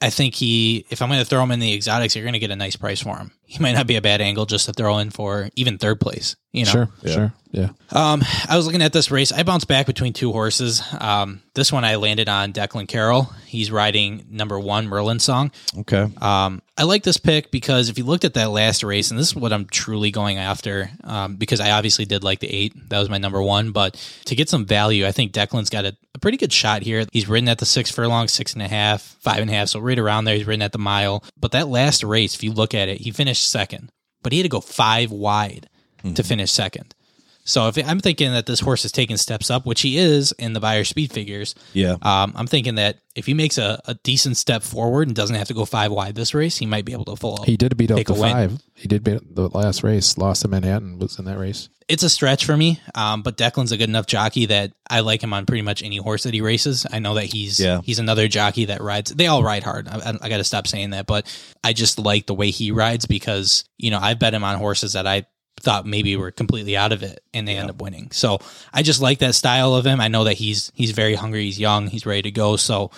I 0.01 0.11
think 0.11 0.35
he, 0.35 0.87
if 0.91 1.03
I'm 1.03 1.09
going 1.09 1.21
to 1.21 1.27
throw 1.27 1.43
him 1.43 1.51
in 1.51 1.61
the 1.61 1.75
exotics, 1.75 2.17
you're 2.17 2.25
going 2.25 2.33
to 2.33 2.39
get 2.39 2.51
a 2.51 2.57
nice 2.57 2.75
price 2.75 3.03
for 3.03 3.17
him. 3.17 3.33
He 3.49 3.61
might 3.61 3.73
not 3.73 3.87
be 3.87 3.97
a 3.97 4.03
bad 4.03 4.21
angle 4.21 4.45
just 4.45 4.67
to 4.67 4.73
throw 4.73 4.99
in 4.99 5.11
for 5.11 5.49
even 5.55 5.79
third 5.79 6.01
place. 6.01 6.37
You 6.53 6.65
know, 6.65 6.71
sure, 6.71 6.89
yeah. 7.03 7.13
sure, 7.13 7.33
yeah. 7.53 7.69
Um, 7.93 8.23
I 8.49 8.57
was 8.57 8.67
looking 8.67 8.83
at 8.83 8.93
this 8.93 9.11
race. 9.11 9.31
I 9.31 9.43
bounced 9.43 9.69
back 9.69 9.87
between 9.87 10.15
two 10.15 10.33
horses. 10.33 10.83
Um, 10.99 11.43
this 11.55 11.71
one 11.71 11.85
I 11.85 11.97
landed 11.97 12.29
on 12.29 12.53
Declan 12.53 12.89
Carroll. 12.89 13.25
He's 13.47 13.71
riding 13.71 14.27
number 14.31 14.59
one 14.59 14.89
Merlin 14.89 15.19
song. 15.19 15.53
Okay. 15.79 16.09
Um, 16.19 16.63
I 16.79 16.85
like 16.85 17.03
this 17.03 17.17
pick 17.19 17.51
because 17.51 17.89
if 17.89 17.99
you 17.99 18.05
looked 18.05 18.25
at 18.25 18.35
that 18.35 18.51
last 18.51 18.83
race, 18.83 19.11
and 19.11 19.19
this 19.21 19.29
is 19.29 19.37
what 19.37 19.53
I'm 19.53 19.67
truly 19.67 20.11
going 20.11 20.39
after, 20.39 20.91
um, 21.05 21.37
because 21.37 21.61
I 21.61 21.71
obviously 21.71 22.05
did 22.05 22.25
like 22.25 22.41
the 22.41 22.49
eight. 22.49 22.75
That 22.91 23.01
was 23.01 23.11
my 23.11 23.19
number 23.19 23.43
one. 23.43 23.73
But 23.73 23.95
to 24.27 24.35
get 24.35 24.49
some 24.49 24.67
value, 24.67 25.07
I 25.07 25.13
think 25.13 25.33
Declan's 25.33 25.71
got 25.71 25.85
a, 25.85 25.97
a 26.15 26.19
pretty 26.19 26.39
good 26.39 26.53
shot 26.53 26.83
here. 26.83 27.05
He's 27.13 27.29
ridden 27.29 27.49
at 27.49 27.59
the 27.59 27.67
six 27.67 27.91
furlong, 27.91 28.29
six 28.29 28.55
and 28.55 28.63
a 28.63 28.69
half, 28.69 29.03
five 29.03 29.39
and 29.39 29.51
a 29.51 29.55
half, 29.55 29.69
so 29.69 29.81
right 29.81 29.99
around 29.99 30.25
there. 30.25 30.37
He's 30.37 30.47
ridden 30.47 30.63
at 30.63 30.73
the 30.73 30.79
mile. 30.79 31.23
But 31.39 31.53
that 31.53 31.69
last 31.69 32.03
race, 32.03 32.35
if 32.35 32.43
you 32.43 32.53
look 32.53 32.75
at 32.75 32.89
it, 32.89 33.01
he 33.01 33.11
finished 33.11 33.36
second, 33.41 33.91
but 34.23 34.33
he 34.33 34.39
had 34.39 34.45
to 34.45 34.49
go 34.49 34.61
five 34.61 35.11
wide 35.11 35.69
mm-hmm. 35.99 36.15
to 36.15 36.23
finish 36.23 36.51
second. 36.51 36.95
So 37.47 37.69
if 37.69 37.79
I'm 37.79 38.01
thinking 38.01 38.33
that 38.33 38.47
this 38.47 38.59
horse 38.59 38.85
is 38.85 38.91
taking 38.91 39.17
steps 39.17 39.51
up, 39.51 39.67
which 39.67 39.81
he 39.81 39.99
is 39.99 40.33
in 40.33 40.53
the 40.53 40.59
Beyer 40.59 40.83
speed 40.83 41.13
figures, 41.13 41.55
yeah, 41.75 41.97
um, 42.03 42.33
I'm 42.35 42.49
thinking 42.49 42.75
that 42.75 42.99
if 43.15 43.27
he 43.27 43.35
makes 43.35 43.57
a, 43.57 43.81
a, 43.85 43.95
decent 43.95 44.37
step 44.37 44.65
forward 44.65 45.07
and 45.07 45.17
doesn't 45.17 45.37
have 45.37 45.47
to 45.47 45.55
go 45.55 45.65
five 45.65 45.93
wide 45.93 46.17
this 46.17 46.35
race, 46.35 46.57
he 46.57 46.67
might 46.67 46.85
be 46.85 46.93
able 46.93 47.05
to 47.05 47.15
full. 47.15 47.45
He 47.45 47.57
did 47.57 47.77
beat 47.77 47.93
up 47.93 48.05
the 48.05 48.15
five. 48.17 48.61
He 48.75 48.89
did 48.89 49.05
beat 49.05 49.37
the 49.37 49.49
last 49.49 49.85
race. 49.85 50.19
Lost 50.19 50.43
to 50.43 50.49
Manhattan. 50.49 50.99
Was 50.99 51.21
in 51.21 51.25
that 51.27 51.39
race. 51.39 51.69
It's 51.89 52.03
a 52.03 52.11
stretch 52.11 52.45
for 52.45 52.57
me, 52.57 52.81
um, 52.97 53.23
but 53.23 53.37
Declan's 53.37 53.71
a 53.71 53.77
good 53.77 53.89
enough 53.89 54.07
jockey 54.07 54.47
that 54.47 54.73
I 54.91 55.01
like 55.01 55.23
him 55.23 55.33
on 55.33 55.47
pretty 55.47 55.63
much 55.63 55.85
any 55.85 55.99
horse 55.99 56.25
that 56.25 56.35
he 56.35 56.41
races. 56.41 56.85
I 56.91 56.99
know 56.99 57.15
that 57.15 57.27
he's 57.27 57.61
yeah. 57.61 57.81
he's 57.85 58.01
another 58.01 58.27
jockey 58.27 58.65
that 58.67 58.81
rides. 58.81 59.13
They 59.13 59.29
all 59.29 59.45
ride 59.45 59.63
hard. 59.63 59.87
I, 59.87 59.99
I, 59.99 60.19
I 60.23 60.29
got 60.29 60.39
to 60.39 60.45
stop 60.45 60.67
saying 60.67 60.91
that, 60.91 61.07
but 61.07 61.33
I 61.63 61.73
just 61.73 62.01
like 62.01 62.27
the 62.27 62.35
way 62.35 62.51
he 62.51 62.73
rides 62.73 63.07
because 63.07 63.65
you 63.79 63.93
know 63.93 64.01
I've 64.01 64.19
bet 64.19 64.35
him 64.35 64.43
on 64.43 64.59
horses 64.59 64.95
that 64.95 65.07
I 65.07 65.27
thought 65.61 65.87
maybe 65.87 66.17
were 66.17 66.31
completely 66.31 66.77
out 66.77 66.93
of 66.93 67.03
it 67.03 67.23
and 67.33 67.47
they 67.47 67.57
end 67.57 67.71
up 67.71 67.81
winning. 67.81 68.11
So 68.11 68.39
I 68.73 68.83
just 68.83 69.01
like 69.01 69.21
that 69.21 69.35
style 69.35 69.75
of 69.75 69.87
him. 69.87 70.01
I 70.01 70.09
know 70.09 70.25
that 70.25 70.35
he's 70.35 70.73
he's 70.75 70.91
very 70.91 71.15
hungry, 71.15 71.45
he's 71.45 71.61
young, 71.61 71.87
he's 71.87 72.07
ready 72.07 72.23
to 72.23 72.31
go. 72.31 72.57
So 72.57 72.91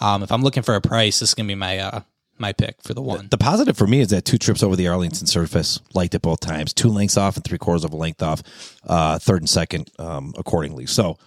um, 0.00 0.22
if 0.22 0.30
I'm 0.30 0.42
looking 0.42 0.62
for 0.62 0.74
a 0.74 0.80
price, 0.80 1.18
this 1.18 1.30
is 1.30 1.34
gonna 1.34 1.48
be 1.48 1.54
my 1.54 1.78
uh, 1.78 2.00
my 2.38 2.52
pick 2.52 2.76
for 2.82 2.94
the 2.94 3.02
one. 3.02 3.28
The 3.30 3.38
positive 3.38 3.76
for 3.76 3.86
me 3.86 4.00
is 4.00 4.08
that 4.08 4.24
two 4.24 4.38
trips 4.38 4.62
over 4.62 4.76
the 4.76 4.88
Arlington 4.88 5.26
surface, 5.26 5.80
liked 5.94 6.14
it 6.14 6.22
both 6.22 6.40
times. 6.40 6.72
Two 6.72 6.88
lengths 6.88 7.16
off 7.16 7.36
and 7.36 7.44
three 7.44 7.58
quarters 7.58 7.84
of 7.84 7.92
a 7.92 7.96
length 7.96 8.22
off, 8.22 8.42
uh, 8.86 9.18
third 9.18 9.42
and 9.42 9.48
second 9.48 9.90
um, 9.98 10.34
accordingly. 10.36 10.86
So 10.86 11.18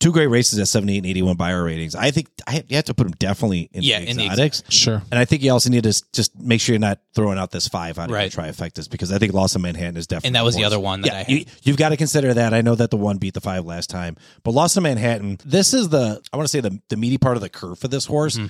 two 0.00 0.12
great 0.12 0.28
races 0.28 0.58
at 0.60 0.68
78 0.68 0.98
and 0.98 1.06
81 1.06 1.36
Beyer 1.36 1.64
ratings. 1.64 1.96
I 1.96 2.12
think 2.12 2.28
I, 2.46 2.62
you 2.68 2.76
have 2.76 2.84
to 2.84 2.94
put 2.94 3.04
them 3.04 3.14
definitely 3.18 3.68
in 3.72 3.82
Yeah, 3.82 3.98
the 3.98 4.08
in 4.10 4.16
the 4.16 4.26
exotics. 4.26 4.62
Sure. 4.68 5.02
And 5.10 5.18
I 5.18 5.24
think 5.24 5.42
you 5.42 5.50
also 5.52 5.70
need 5.70 5.82
to 5.84 6.02
just 6.12 6.38
make 6.40 6.60
sure 6.60 6.72
you're 6.74 6.80
not 6.80 7.00
throwing 7.14 7.36
out 7.38 7.50
this 7.50 7.66
five 7.66 7.98
out 7.98 8.04
of 8.08 8.10
Right. 8.12 8.32
your 8.34 8.44
trifectas 8.44 8.88
because 8.88 9.10
I 9.12 9.18
think 9.18 9.32
loss 9.32 9.56
in 9.56 9.62
Manhattan 9.62 9.96
is 9.96 10.06
definitely 10.06 10.28
And 10.28 10.36
that 10.36 10.44
was 10.44 10.54
the 10.54 10.60
worse. 10.62 10.66
other 10.68 10.78
one 10.80 11.00
that 11.00 11.08
yeah, 11.08 11.14
I 11.14 11.18
had. 11.22 11.28
You, 11.30 11.44
you've 11.64 11.76
got 11.76 11.88
to 11.88 11.96
consider 11.96 12.32
that. 12.34 12.54
I 12.54 12.60
know 12.60 12.76
that 12.76 12.90
the 12.90 12.96
one 12.96 13.18
beat 13.18 13.34
the 13.34 13.40
five 13.40 13.64
last 13.64 13.90
time, 13.90 14.16
but 14.44 14.52
loss 14.52 14.76
in 14.76 14.84
Manhattan. 14.84 15.38
This 15.44 15.74
is 15.74 15.88
the 15.88 16.20
I 16.32 16.36
want 16.36 16.46
to 16.46 16.50
say 16.50 16.60
the 16.60 16.80
the 16.90 16.96
meaty 16.96 17.18
part 17.18 17.36
of 17.36 17.42
the 17.42 17.48
curve 17.48 17.78
for 17.80 17.88
this 17.88 18.06
horse. 18.06 18.36
Mm-hmm. 18.36 18.46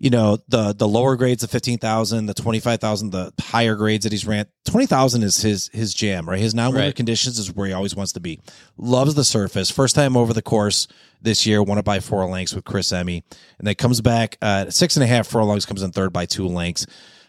You 0.00 0.10
know 0.10 0.38
the 0.46 0.72
the 0.72 0.86
lower 0.86 1.16
grades 1.16 1.42
of 1.42 1.50
fifteen 1.50 1.78
thousand, 1.78 2.26
the 2.26 2.34
twenty 2.34 2.60
five 2.60 2.80
thousand, 2.80 3.10
the 3.10 3.32
higher 3.40 3.74
grades 3.74 4.04
that 4.04 4.12
he's 4.12 4.24
ran. 4.26 4.46
Twenty 4.64 4.86
thousand 4.86 5.24
is 5.24 5.38
his 5.42 5.68
his 5.72 5.92
jam, 5.92 6.28
right? 6.28 6.38
His 6.38 6.54
non 6.54 6.72
winter 6.72 6.86
Right. 6.86 6.94
conditions 6.94 7.36
is 7.38 7.52
where 7.52 7.66
he 7.66 7.72
always 7.72 7.96
wants 7.96 8.12
to 8.12 8.20
be. 8.20 8.40
Loves 8.76 9.14
the 9.16 9.24
surface. 9.24 9.70
First 9.72 9.96
time 9.96 10.16
over 10.16 10.32
the 10.32 10.40
course 10.42 10.86
this 11.20 11.46
year, 11.46 11.62
won 11.64 11.78
it 11.78 11.84
by 11.84 11.98
four 11.98 12.24
lengths 12.26 12.54
with 12.54 12.64
Chris 12.64 12.92
Emigh, 12.92 13.24
and 13.58 13.66
then 13.66 13.74
comes 13.74 14.00
back 14.00 14.38
uh, 14.40 14.70
six 14.70 14.96
and 14.96 15.02
a 15.02 15.06
half 15.08 15.26
furlongs, 15.26 15.66
comes 15.66 15.82
in 15.82 15.90
third 15.90 16.12
by 16.12 16.26
two 16.26 16.46
lengths. 16.46 16.86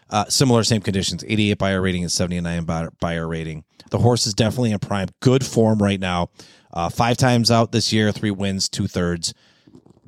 Uh, 0.08 0.24
similar, 0.26 0.62
same 0.64 0.80
conditions, 0.80 1.24
88 1.26 1.58
Beyer 1.58 1.80
rating 1.80 2.02
and 2.02 2.10
79 2.10 2.64
Beyer, 2.64 2.90
Beyer 3.00 3.26
rating. 3.28 3.64
The 3.90 3.98
horse 3.98 4.26
is 4.28 4.34
definitely 4.34 4.72
in 4.72 4.78
prime, 4.80 5.08
good 5.20 5.44
form 5.46 5.80
right 5.80 5.98
now. 6.00 6.30
Uh, 6.72 6.88
five 6.88 7.16
times 7.16 7.50
out 7.50 7.72
this 7.72 7.92
year, 7.92 8.10
three 8.12 8.30
wins, 8.32 8.68
two 8.68 8.86
thirds. 8.88 9.34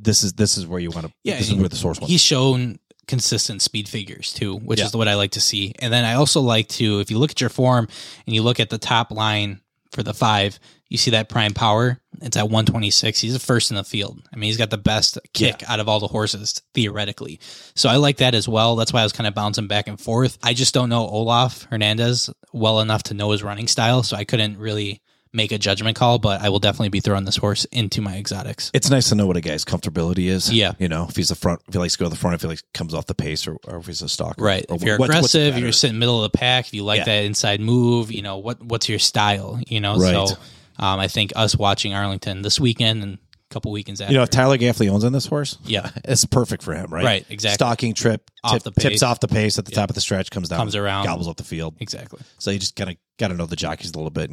This 0.02 0.22
is 0.24 0.32
this 0.34 0.56
is 0.58 0.66
where 0.66 0.80
you 0.80 0.90
want 0.90 1.06
to. 1.06 1.12
Yeah, 1.22 1.36
this 1.38 1.48
is 1.48 1.54
where 1.54 1.68
the 1.68 1.76
source. 1.76 1.98
He's 1.98 2.20
shown 2.20 2.78
consistent 3.06 3.62
speed 3.62 3.88
figures 3.88 4.32
too, 4.32 4.56
which 4.56 4.78
Yeah. 4.80 4.86
is 4.86 4.94
what 4.94 5.08
I 5.08 5.14
like 5.14 5.32
to 5.32 5.40
see. 5.40 5.74
And 5.80 5.92
then 5.92 6.04
I 6.04 6.14
also 6.14 6.40
like 6.40 6.68
to, 6.68 7.00
if 7.00 7.10
you 7.10 7.18
look 7.18 7.32
at 7.32 7.40
your 7.40 7.50
form 7.50 7.88
and 8.26 8.34
you 8.34 8.42
look 8.42 8.60
at 8.60 8.70
the 8.70 8.78
top 8.78 9.10
line 9.10 9.60
for 9.90 10.02
the 10.02 10.14
five, 10.14 10.58
you 10.88 10.96
see 10.98 11.10
that 11.10 11.28
prime 11.28 11.52
power. 11.52 12.00
It's 12.20 12.36
at 12.36 12.44
126. 12.44 13.20
He's 13.20 13.32
the 13.32 13.38
first 13.40 13.70
in 13.70 13.76
the 13.76 13.82
field. 13.84 14.22
I 14.32 14.36
mean, 14.36 14.48
he's 14.48 14.56
got 14.56 14.70
the 14.70 14.78
best 14.78 15.18
kick 15.34 15.68
out 15.68 15.80
of 15.80 15.88
all 15.88 15.98
the 16.00 16.06
horses 16.06 16.62
theoretically. 16.74 17.40
So 17.74 17.88
I 17.88 17.96
like 17.96 18.18
that 18.18 18.34
as 18.34 18.48
well. 18.48 18.76
That's 18.76 18.92
why 18.92 19.00
I 19.00 19.04
was 19.04 19.12
kind 19.12 19.26
of 19.26 19.34
bouncing 19.34 19.66
back 19.66 19.88
and 19.88 20.00
forth. 20.00 20.38
I 20.42 20.54
just 20.54 20.72
don't 20.72 20.88
know 20.88 21.06
Olaf 21.06 21.66
Hernandez 21.70 22.30
well 22.52 22.80
enough 22.80 23.02
to 23.04 23.14
know 23.14 23.30
his 23.32 23.42
running 23.42 23.68
style, 23.68 24.02
so 24.02 24.16
I 24.16 24.24
couldn't 24.24 24.58
really 24.58 25.00
make 25.32 25.52
a 25.52 25.58
judgment 25.58 25.96
call. 25.96 26.18
But 26.18 26.40
I 26.42 26.48
will 26.48 26.58
definitely 26.58 26.88
be 26.90 27.00
throwing 27.00 27.24
this 27.24 27.36
horse 27.36 27.64
into 27.66 28.00
my 28.00 28.16
exotics. 28.16 28.70
it's 28.74 28.90
nice 28.90 29.08
to 29.10 29.14
know 29.14 29.26
what 29.26 29.36
a 29.36 29.40
guy's 29.40 29.64
comfortability 29.64 30.26
is. 30.28 30.52
Yeah. 30.52 30.72
you 30.78 30.88
know, 30.88 31.06
if 31.08 31.16
he's 31.16 31.30
a 31.30 31.34
front, 31.34 31.60
if 31.68 31.74
he 31.74 31.78
likes 31.80 31.94
to 31.94 31.98
go 31.98 32.06
to 32.06 32.10
the 32.10 32.16
front, 32.16 32.34
if 32.34 32.42
he 32.42 32.48
likes 32.48 32.62
comes 32.74 32.94
off 32.94 33.06
the 33.06 33.14
pace, 33.14 33.46
or, 33.46 33.56
or 33.66 33.78
if 33.78 33.86
he's 33.86 34.02
a 34.02 34.08
stalker. 34.08 34.42
Right. 34.42 34.64
Or 34.68 34.76
If 34.76 34.82
you're 34.82 34.98
what's- 34.98 35.14
what's 35.20 35.34
aggressive, 35.34 35.58
you're 35.62 35.72
sitting 35.72 35.98
middle 35.98 36.22
of 36.24 36.30
the 36.30 36.38
pack. 36.38 36.66
If 36.66 36.74
you 36.74 36.84
like 36.84 36.98
Yeah. 36.98 37.04
that 37.06 37.24
inside 37.24 37.60
move, 37.60 38.10
you 38.12 38.22
know 38.22 38.38
what 38.38 38.62
what's 38.62 38.88
your 38.88 38.98
style. 38.98 39.60
You 39.66 39.80
know, 39.80 39.96
Right. 39.96 40.28
so 40.28 40.36
um, 40.78 40.98
I 41.00 41.08
think 41.08 41.32
us 41.36 41.56
watching 41.56 41.94
Arlington 41.94 42.42
this 42.42 42.58
weekend 42.58 43.02
and 43.02 43.14
a 43.14 43.54
couple 43.54 43.70
weekends 43.72 44.00
after. 44.00 44.12
You 44.12 44.18
know, 44.18 44.22
if 44.24 44.30
Tyler 44.30 44.56
Gaffalione's 44.56 45.04
on 45.04 45.12
this 45.12 45.26
horse, 45.26 45.58
Yeah. 45.64 45.90
it's 46.04 46.24
perfect 46.24 46.62
for 46.62 46.74
him, 46.74 46.86
right? 46.92 47.04
Right, 47.04 47.26
exactly. 47.28 47.54
Stalking 47.56 47.94
trip, 47.94 48.30
Off 48.42 48.54
tip, 48.54 48.62
the 48.62 48.72
pace. 48.72 48.82
tips 48.84 49.02
off 49.02 49.20
the 49.20 49.28
pace 49.28 49.58
at 49.58 49.66
the 49.66 49.72
top 49.72 49.90
of 49.90 49.94
the 49.94 50.00
stretch, 50.00 50.30
comes 50.30 50.48
down, 50.48 50.58
Comes 50.58 50.74
around. 50.74 51.04
gobbles 51.04 51.28
up 51.28 51.36
the 51.36 51.44
field. 51.44 51.74
exactly. 51.80 52.20
So 52.38 52.50
you 52.50 52.58
just 52.58 52.74
kind 52.74 52.90
of 52.90 52.96
got 53.18 53.28
to 53.28 53.34
know 53.34 53.44
the 53.46 53.54
jockeys 53.56 53.90
a 53.90 53.94
little 53.96 54.10
bit. 54.10 54.30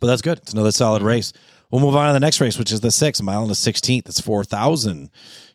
But 0.00 0.08
that's 0.08 0.22
good. 0.22 0.38
It's 0.38 0.52
another 0.52 0.72
solid 0.72 1.00
mm-hmm. 1.00 1.08
race. 1.08 1.32
We'll 1.70 1.80
move 1.80 1.94
on 1.94 2.08
to 2.08 2.12
the 2.12 2.20
next 2.20 2.40
race, 2.40 2.58
which 2.58 2.72
is 2.72 2.80
the 2.80 2.90
sixth, 2.90 3.22
mile 3.22 3.42
and 3.42 3.50
the 3.50 3.54
16th. 3.54 4.08
It's 4.08 4.20
4,000 4.20 5.10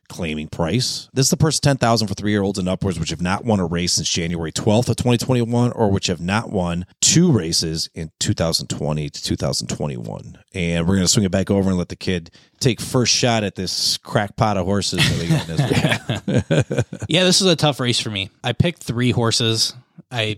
claiming 0.08 0.48
price. 0.48 1.10
This 1.14 1.26
is 1.26 1.30
the 1.30 1.38
first 1.38 1.64
10,000 1.64 2.08
for 2.08 2.14
three 2.14 2.32
year 2.32 2.42
olds 2.42 2.60
and 2.60 2.70
upwards, 2.70 3.00
which 3.00 3.10
have 3.10 3.22
not 3.22 3.44
won 3.44 3.60
a 3.60 3.66
race 3.66 3.94
since 3.94 4.10
January 4.10 4.52
12th 4.52 4.90
of 4.90 4.96
2021, 4.96 5.72
or 5.72 5.92
which 5.92 6.08
have 6.08 6.22
not 6.22 6.52
won 6.52 6.86
two 7.02 7.32
races 7.32 7.90
in 7.94 8.12
2020 8.20 9.10
to 9.10 9.24
2021. 9.24 10.38
And 10.54 10.88
we're 10.88 10.96
going 10.96 11.06
to 11.06 11.08
swing 11.08 11.26
it 11.26 11.32
back 11.32 11.52
over 11.52 11.70
and 11.70 11.78
let 11.78 11.90
the 11.90 11.96
kid 11.96 12.32
take 12.60 12.80
first 12.80 13.14
shot 13.14 13.44
at 13.44 13.56
this 13.56 13.98
crackpot 13.98 14.58
of 14.58 14.66
horses 14.66 15.00
that 15.00 15.20
we 15.20 15.28
got 15.28 15.50
in 15.50 15.56
this. 15.58 16.86
Yeah, 17.10 17.24
this 17.24 17.42
is 17.42 17.48
a 17.48 17.56
tough 17.56 17.80
race 17.80 18.00
for 18.00 18.10
me. 18.10 18.30
I 18.44 18.54
picked 18.54 18.84
three 18.84 19.12
horses. 19.12 19.74
I 20.16 20.38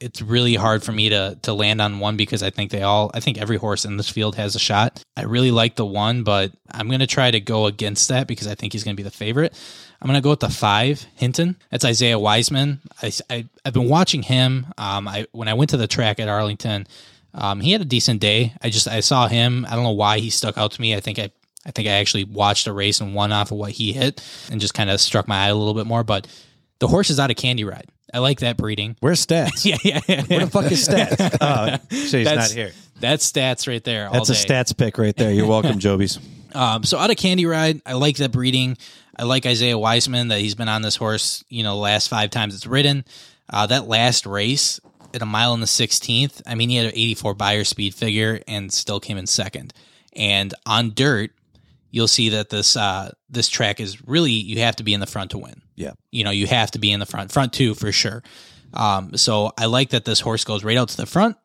it's 0.00 0.22
really 0.22 0.54
hard 0.54 0.82
for 0.82 0.92
me 0.92 1.10
to 1.10 1.38
to 1.42 1.52
land 1.52 1.82
on 1.82 1.98
one 1.98 2.16
because 2.16 2.42
I 2.42 2.48
think 2.48 2.70
they 2.70 2.82
all 2.82 3.10
I 3.12 3.20
think 3.20 3.36
every 3.36 3.58
horse 3.58 3.84
in 3.84 3.98
this 3.98 4.08
field 4.08 4.36
has 4.36 4.56
a 4.56 4.58
shot. 4.58 5.02
I 5.18 5.24
really 5.24 5.50
like 5.50 5.76
the 5.76 5.84
one, 5.84 6.24
but 6.24 6.52
I'm 6.70 6.88
gonna 6.88 7.06
try 7.06 7.30
to 7.30 7.38
go 7.38 7.66
against 7.66 8.08
that 8.08 8.26
because 8.26 8.46
I 8.46 8.54
think 8.54 8.72
he's 8.72 8.84
gonna 8.84 8.94
be 8.94 9.02
the 9.02 9.10
favorite. 9.10 9.54
I'm 10.00 10.06
gonna 10.06 10.22
go 10.22 10.30
with 10.30 10.40
the 10.40 10.48
five 10.48 11.04
Hinton. 11.14 11.56
That's 11.70 11.84
Isaiah 11.84 12.18
Wiseman. 12.18 12.80
I, 13.02 13.12
I 13.28 13.48
have 13.66 13.74
been 13.74 13.88
watching 13.90 14.22
him. 14.22 14.66
Um, 14.78 15.06
I 15.06 15.26
when 15.32 15.48
I 15.48 15.54
went 15.54 15.70
to 15.70 15.76
the 15.76 15.86
track 15.86 16.18
at 16.20 16.28
Arlington, 16.28 16.86
um, 17.34 17.60
he 17.60 17.72
had 17.72 17.82
a 17.82 17.84
decent 17.86 18.20
day. 18.20 18.54
I 18.62 18.70
just 18.70 18.88
I 18.88 19.00
saw 19.00 19.28
him. 19.28 19.66
I 19.68 19.74
don't 19.74 19.84
know 19.84 19.90
why 19.90 20.20
he 20.20 20.30
stuck 20.30 20.56
out 20.56 20.72
to 20.72 20.80
me. 20.80 20.94
I 20.94 21.00
think 21.00 21.18
I 21.18 21.30
I 21.66 21.70
think 21.70 21.86
I 21.86 21.92
actually 21.92 22.24
watched 22.24 22.66
a 22.66 22.72
race 22.72 23.02
and 23.02 23.14
won 23.14 23.30
off 23.32 23.50
of 23.50 23.58
what 23.58 23.72
he 23.72 23.92
hit 23.92 24.24
and 24.50 24.58
just 24.58 24.72
kind 24.72 24.88
of 24.88 25.02
struck 25.02 25.28
my 25.28 25.44
eye 25.44 25.48
a 25.48 25.54
little 25.54 25.74
bit 25.74 25.86
more. 25.86 26.02
But 26.02 26.26
the 26.78 26.88
horse 26.88 27.10
is 27.10 27.20
out 27.20 27.30
of 27.30 27.36
Candy 27.36 27.64
Ride. 27.64 27.90
I 28.12 28.18
like 28.20 28.40
that 28.40 28.56
breeding. 28.56 28.96
Where's 29.00 29.24
stats? 29.24 29.64
Yeah, 29.64 29.76
yeah, 29.84 30.00
yeah. 30.08 30.22
Where 30.24 30.40
the 30.46 30.50
fuck 30.50 30.70
is 30.72 30.86
stats? 30.88 31.36
Oh, 31.40 31.76
so 31.94 32.18
he's 32.18 32.24
not 32.26 32.36
That's 32.36 32.52
here. 32.52 32.72
That's 33.00 33.30
stats 33.30 33.68
right 33.68 33.82
there. 33.84 34.06
all 34.08 34.12
That's 34.14 34.30
a 34.30 34.32
day. 34.32 34.54
stats 34.54 34.76
pick 34.76 34.98
right 34.98 35.14
there. 35.16 35.30
You're 35.32 35.46
welcome, 35.46 35.78
Jobies. 35.78 36.18
Um, 36.54 36.82
so 36.84 36.98
out 36.98 37.10
of 37.10 37.16
Candy 37.16 37.46
Ride, 37.46 37.82
I 37.84 37.92
like 37.92 38.16
that 38.16 38.32
breeding. 38.32 38.76
I 39.16 39.24
like 39.24 39.46
Isaiah 39.46 39.74
Weisman 39.76 40.28
that 40.30 40.40
he's 40.40 40.54
been 40.54 40.68
on 40.68 40.82
this 40.82 40.96
horse, 40.96 41.44
you 41.48 41.62
know, 41.62 41.74
the 41.74 41.80
last 41.80 42.08
five 42.08 42.30
times 42.30 42.54
it's 42.54 42.66
ridden. 42.66 43.04
Uh, 43.50 43.66
that 43.66 43.86
last 43.88 44.26
race 44.26 44.80
at 45.14 45.22
a 45.22 45.26
mile 45.26 45.54
in 45.54 45.60
the 45.60 45.66
16th, 45.66 46.40
I 46.46 46.54
mean, 46.54 46.68
he 46.70 46.76
had 46.76 46.86
an 46.86 46.92
84 46.94 47.34
Beyer 47.34 47.64
speed 47.64 47.94
figure 47.94 48.40
and 48.46 48.72
still 48.72 49.00
came 49.00 49.18
in 49.18 49.26
second. 49.26 49.72
And 50.14 50.54
on 50.66 50.92
dirt, 50.94 51.32
you'll 51.90 52.08
see 52.08 52.30
that 52.30 52.50
this 52.50 52.76
uh, 52.76 53.12
this 53.30 53.48
track 53.48 53.80
is 53.80 54.06
really 54.06 54.32
you 54.32 54.60
have 54.60 54.76
to 54.76 54.82
be 54.84 54.94
in 54.94 55.00
the 55.00 55.06
front 55.06 55.30
to 55.32 55.38
win. 55.38 55.62
Yeah. 55.78 55.92
You 56.10 56.24
know, 56.24 56.30
you 56.30 56.46
have 56.48 56.72
to 56.72 56.78
be 56.78 56.90
in 56.92 57.00
the 57.00 57.06
front, 57.06 57.30
front 57.32 57.52
two 57.52 57.74
for 57.74 57.92
sure. 57.92 58.22
Um, 58.74 59.16
so 59.16 59.52
I 59.56 59.66
like 59.66 59.90
that 59.90 60.04
this 60.04 60.20
horse 60.20 60.44
goes 60.44 60.64
right 60.64 60.76
out 60.76 60.88
to 60.90 60.96
the 60.96 61.06
front, 61.06 61.36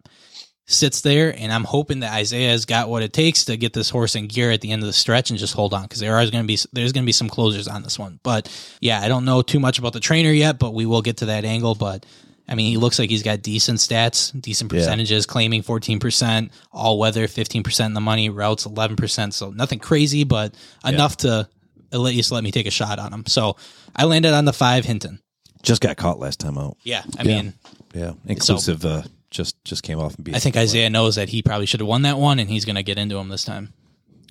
sits 0.65 1.01
there, 1.01 1.33
and 1.37 1.51
I'm 1.53 1.63
hoping 1.65 1.99
that 2.01 2.13
Isaiah 2.13 2.49
has 2.49 2.65
got 2.65 2.89
what 2.89 3.03
it 3.03 3.13
takes 3.13 3.45
to 3.45 3.57
get 3.57 3.73
this 3.73 3.89
horse 3.89 4.15
in 4.15 4.27
gear 4.27 4.51
at 4.51 4.61
the 4.61 4.71
end 4.71 4.81
of 4.81 4.87
the 4.87 4.93
stretch 4.93 5.29
and 5.29 5.37
just 5.39 5.53
hold 5.53 5.73
on 5.73 5.83
because 5.83 5.99
there 5.99 6.15
are 6.15 6.29
going 6.29 6.43
to 6.43 6.47
be 6.47 6.57
there's 6.73 6.91
going 6.91 7.03
to 7.03 7.05
be 7.05 7.11
some 7.13 7.29
closures 7.29 7.71
on 7.71 7.83
this 7.83 7.99
one. 7.99 8.19
But 8.23 8.49
yeah, 8.81 8.99
I 9.01 9.07
don't 9.07 9.25
know 9.25 9.41
too 9.41 9.59
much 9.59 9.77
about 9.79 9.93
the 9.93 9.99
trainer 9.99 10.31
yet, 10.31 10.59
but 10.59 10.73
we 10.73 10.85
will 10.85 11.01
get 11.01 11.17
to 11.17 11.25
that 11.27 11.45
angle. 11.45 11.75
But 11.75 12.05
I 12.47 12.55
mean, 12.55 12.69
he 12.69 12.77
looks 12.77 12.97
like 12.99 13.09
he's 13.09 13.23
got 13.23 13.41
decent 13.41 13.79
stats, 13.79 14.31
decent 14.41 14.71
Yeah. 14.73 14.79
percentages, 14.79 15.25
claiming 15.25 15.63
14%, 15.63 16.49
all 16.73 16.97
weather 16.97 17.27
15% 17.27 17.85
in 17.85 17.93
the 17.93 18.01
money, 18.01 18.29
routes 18.29 18.65
11%. 18.65 19.33
So 19.33 19.51
nothing 19.51 19.79
crazy, 19.79 20.23
but 20.25 20.53
enough 20.85 21.17
to 21.17 21.47
at 21.93 21.99
least 21.99 22.31
let 22.31 22.43
me 22.43 22.51
take 22.51 22.65
a 22.67 22.71
shot 22.71 22.99
on 22.99 23.13
him. 23.13 23.25
So 23.27 23.55
I 23.95 24.05
landed 24.05 24.33
on 24.33 24.45
the 24.45 24.53
five 24.53 24.85
Hinton. 24.85 25.19
Just 25.61 25.81
got 25.81 25.95
caught 25.95 26.19
last 26.19 26.39
time 26.39 26.57
out. 26.57 26.75
Yeah, 26.83 27.03
I 27.17 27.23
mean, 27.23 27.53
Yeah, 27.93 28.13
inclusive. 28.25 28.83
uh, 28.85 29.03
just 29.31 29.55
just 29.63 29.81
came 29.83 29.99
off 29.99 30.15
and 30.15 30.25
beat. 30.25 30.35
I 30.35 30.39
think 30.39 30.57
Isaiah 30.57 30.89
knows 30.89 31.15
that 31.15 31.29
he 31.29 31.41
probably 31.41 31.65
should 31.65 31.79
have 31.79 31.87
won 31.87 32.01
that 32.01 32.17
one, 32.17 32.39
and 32.39 32.49
he's 32.49 32.65
going 32.65 32.75
to 32.75 32.83
get 32.83 32.97
into 32.97 33.17
him 33.17 33.29
this 33.29 33.45
time. 33.45 33.71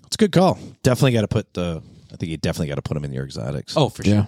it's 0.06 0.16
a 0.16 0.18
good 0.18 0.32
call. 0.32 0.58
Definitely 0.82 1.12
got 1.12 1.22
to 1.22 1.28
put 1.28 1.54
the. 1.54 1.82
I 2.12 2.16
think 2.16 2.30
you 2.30 2.36
definitely 2.36 2.68
got 2.68 2.74
to 2.74 2.82
put 2.82 2.96
him 2.98 3.04
in 3.04 3.12
your 3.12 3.24
exotics. 3.24 3.74
Oh, 3.76 3.88
for 3.88 4.04
sure. 4.04 4.14
Yeah. 4.14 4.26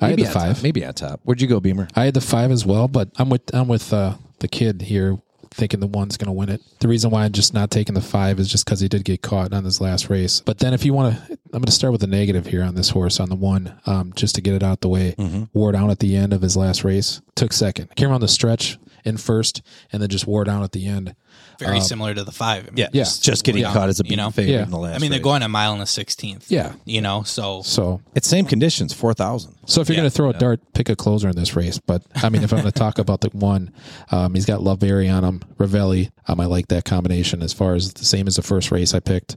I 0.00 0.06
had 0.08 0.10
maybe 0.16 0.22
the 0.22 0.30
five. 0.30 0.54
top. 0.56 0.62
Maybe 0.62 0.84
on 0.86 0.94
top. 0.94 1.20
Where'd 1.24 1.42
you 1.42 1.46
go, 1.46 1.60
Beamer? 1.60 1.88
I 1.94 2.06
had 2.06 2.14
the 2.14 2.22
five 2.22 2.50
as 2.50 2.64
well, 2.64 2.88
but 2.88 3.10
I'm 3.18 3.28
with 3.28 3.42
I'm 3.54 3.68
with 3.68 3.92
uh, 3.92 4.14
the 4.38 4.48
kid 4.48 4.80
here, 4.80 5.18
thinking 5.56 5.80
the 5.80 5.86
one's 5.86 6.16
going 6.16 6.26
to 6.26 6.32
win 6.32 6.48
it. 6.48 6.62
The 6.80 6.88
reason 6.88 7.10
why 7.10 7.24
I'm 7.24 7.32
just 7.32 7.54
not 7.54 7.70
taking 7.70 7.94
the 7.94 8.00
five 8.00 8.38
is 8.38 8.48
just 8.48 8.64
because 8.64 8.80
he 8.80 8.88
did 8.88 9.04
get 9.04 9.22
caught 9.22 9.52
on 9.52 9.64
his 9.64 9.80
last 9.80 10.08
race. 10.10 10.40
But 10.40 10.58
then, 10.58 10.74
if 10.74 10.84
you 10.84 10.92
want 10.92 11.16
to, 11.16 11.32
I'm 11.52 11.60
going 11.60 11.64
to 11.64 11.72
start 11.72 11.92
with 11.92 12.02
the 12.02 12.06
negative 12.06 12.46
here 12.46 12.62
on 12.62 12.74
this 12.74 12.90
horse 12.90 13.18
on 13.18 13.28
the 13.28 13.34
one, 13.36 13.74
um, 13.86 14.12
just 14.14 14.34
to 14.36 14.40
get 14.40 14.54
it 14.54 14.62
out 14.62 14.80
the 14.82 14.88
way. 14.88 15.14
Wore 15.52 15.72
down 15.72 15.90
at 15.90 15.98
the 15.98 16.14
end 16.16 16.32
of 16.32 16.42
his 16.42 16.56
last 16.56 16.84
race, 16.84 17.20
took 17.34 17.52
second, 17.52 17.94
came 17.96 18.10
around 18.10 18.20
the 18.20 18.28
stretch 18.28 18.78
in 19.06 19.16
first, 19.16 19.62
and 19.92 20.02
then 20.02 20.08
just 20.08 20.26
wore 20.26 20.44
down 20.44 20.62
at 20.62 20.72
the 20.72 20.86
end. 20.86 21.14
Very 21.58 21.80
similar 21.80 22.12
to 22.14 22.22
the 22.24 22.32
five. 22.32 22.64
I 22.64 22.66
mean, 22.66 22.76
Yeah, 22.76 22.88
Yeah. 22.92 23.02
just, 23.04 23.22
just 23.24 23.44
getting 23.44 23.62
Yeah. 23.62 23.72
caught 23.72 23.88
as 23.88 23.98
a 24.00 24.04
You 24.04 24.10
beat 24.10 24.16
know? 24.16 24.30
favorite 24.30 24.52
Yeah. 24.52 24.62
in 24.64 24.70
the 24.70 24.76
last. 24.78 24.96
I 24.96 24.98
mean, 24.98 25.10
they're 25.10 25.18
race. 25.20 25.24
going 25.24 25.42
a 25.42 25.48
mile 25.48 25.72
in 25.72 25.78
the 25.78 25.86
16th. 25.86 26.50
Yeah. 26.50 26.72
You 26.84 27.00
know, 27.00 27.22
so 27.22 27.62
So 27.62 28.00
It's 28.14 28.28
same 28.28 28.44
conditions, 28.44 28.92
four 28.92 29.14
thousand. 29.14 29.54
So 29.66 29.80
if 29.80 29.88
you're 29.88 29.94
Yeah. 29.94 30.00
going 30.02 30.10
to 30.10 30.14
throw 30.16 30.30
a 30.30 30.32
dart, 30.34 30.60
pick 30.74 30.88
a 30.90 30.96
closer 30.96 31.28
in 31.30 31.36
this 31.36 31.56
race. 31.56 31.78
But 31.78 32.02
I 32.22 32.28
mean, 32.28 32.42
if 32.42 32.52
I'm 32.52 32.60
going 32.60 32.72
to 32.72 32.78
talk 32.78 32.98
about 32.98 33.20
the 33.22 33.28
one, 33.30 33.70
um, 34.10 34.34
he's 34.34 34.44
got 34.44 34.60
Loveberry 34.60 35.10
on 35.14 35.24
him, 35.24 35.40
Rivelli. 35.58 36.10
Um, 36.28 36.40
I 36.40 36.44
like 36.46 36.68
that 36.68 36.84
combination 36.84 37.42
as 37.42 37.52
far 37.54 37.74
as 37.74 37.92
the 37.94 38.04
same 38.04 38.26
as 38.26 38.36
the 38.36 38.42
first 38.42 38.70
race 38.70 38.92
I 38.94 39.00
picked. 39.00 39.36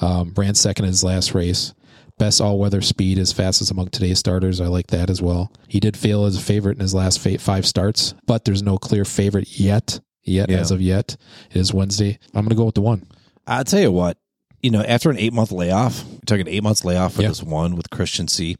Um, 0.00 0.32
ran 0.36 0.54
second 0.54 0.86
in 0.86 0.90
his 0.90 1.04
last 1.04 1.34
race. 1.34 1.72
Best 2.20 2.38
all 2.42 2.58
weather 2.58 2.82
speed 2.82 3.18
as 3.18 3.32
fast 3.32 3.62
as 3.62 3.70
among 3.70 3.88
today's 3.88 4.18
starters. 4.18 4.60
I 4.60 4.66
like 4.66 4.88
that 4.88 5.08
as 5.08 5.22
well. 5.22 5.50
He 5.68 5.80
did 5.80 5.96
fail 5.96 6.26
as 6.26 6.36
a 6.36 6.40
favorite 6.40 6.76
in 6.76 6.80
his 6.80 6.92
last 6.92 7.18
five 7.40 7.66
starts, 7.66 8.12
but 8.26 8.44
there's 8.44 8.62
no 8.62 8.76
clear 8.76 9.06
favorite 9.06 9.58
yet 9.58 10.00
yet 10.22 10.50
Yeah. 10.50 10.58
as 10.58 10.70
of 10.70 10.82
yet. 10.82 11.16
It 11.50 11.56
is 11.56 11.72
Wednesday. 11.72 12.18
I'm 12.34 12.42
going 12.42 12.50
to 12.50 12.54
go 12.56 12.66
with 12.66 12.74
the 12.74 12.82
one. 12.82 13.06
I'll 13.46 13.64
tell 13.64 13.80
you 13.80 13.90
what, 13.90 14.18
you 14.62 14.70
know, 14.70 14.82
after 14.82 15.08
an 15.08 15.16
eight 15.18 15.32
month 15.32 15.50
layoff, 15.50 16.04
we 16.06 16.18
took 16.26 16.40
an 16.40 16.46
eight 16.48 16.62
months 16.62 16.84
layoff 16.84 17.14
for 17.14 17.22
Yeah. 17.22 17.28
this 17.28 17.42
one 17.42 17.74
with 17.74 17.88
Christian 17.88 18.28
C, 18.28 18.58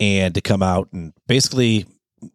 and 0.00 0.34
to 0.34 0.40
come 0.40 0.60
out 0.62 0.88
and 0.92 1.12
basically, 1.28 1.86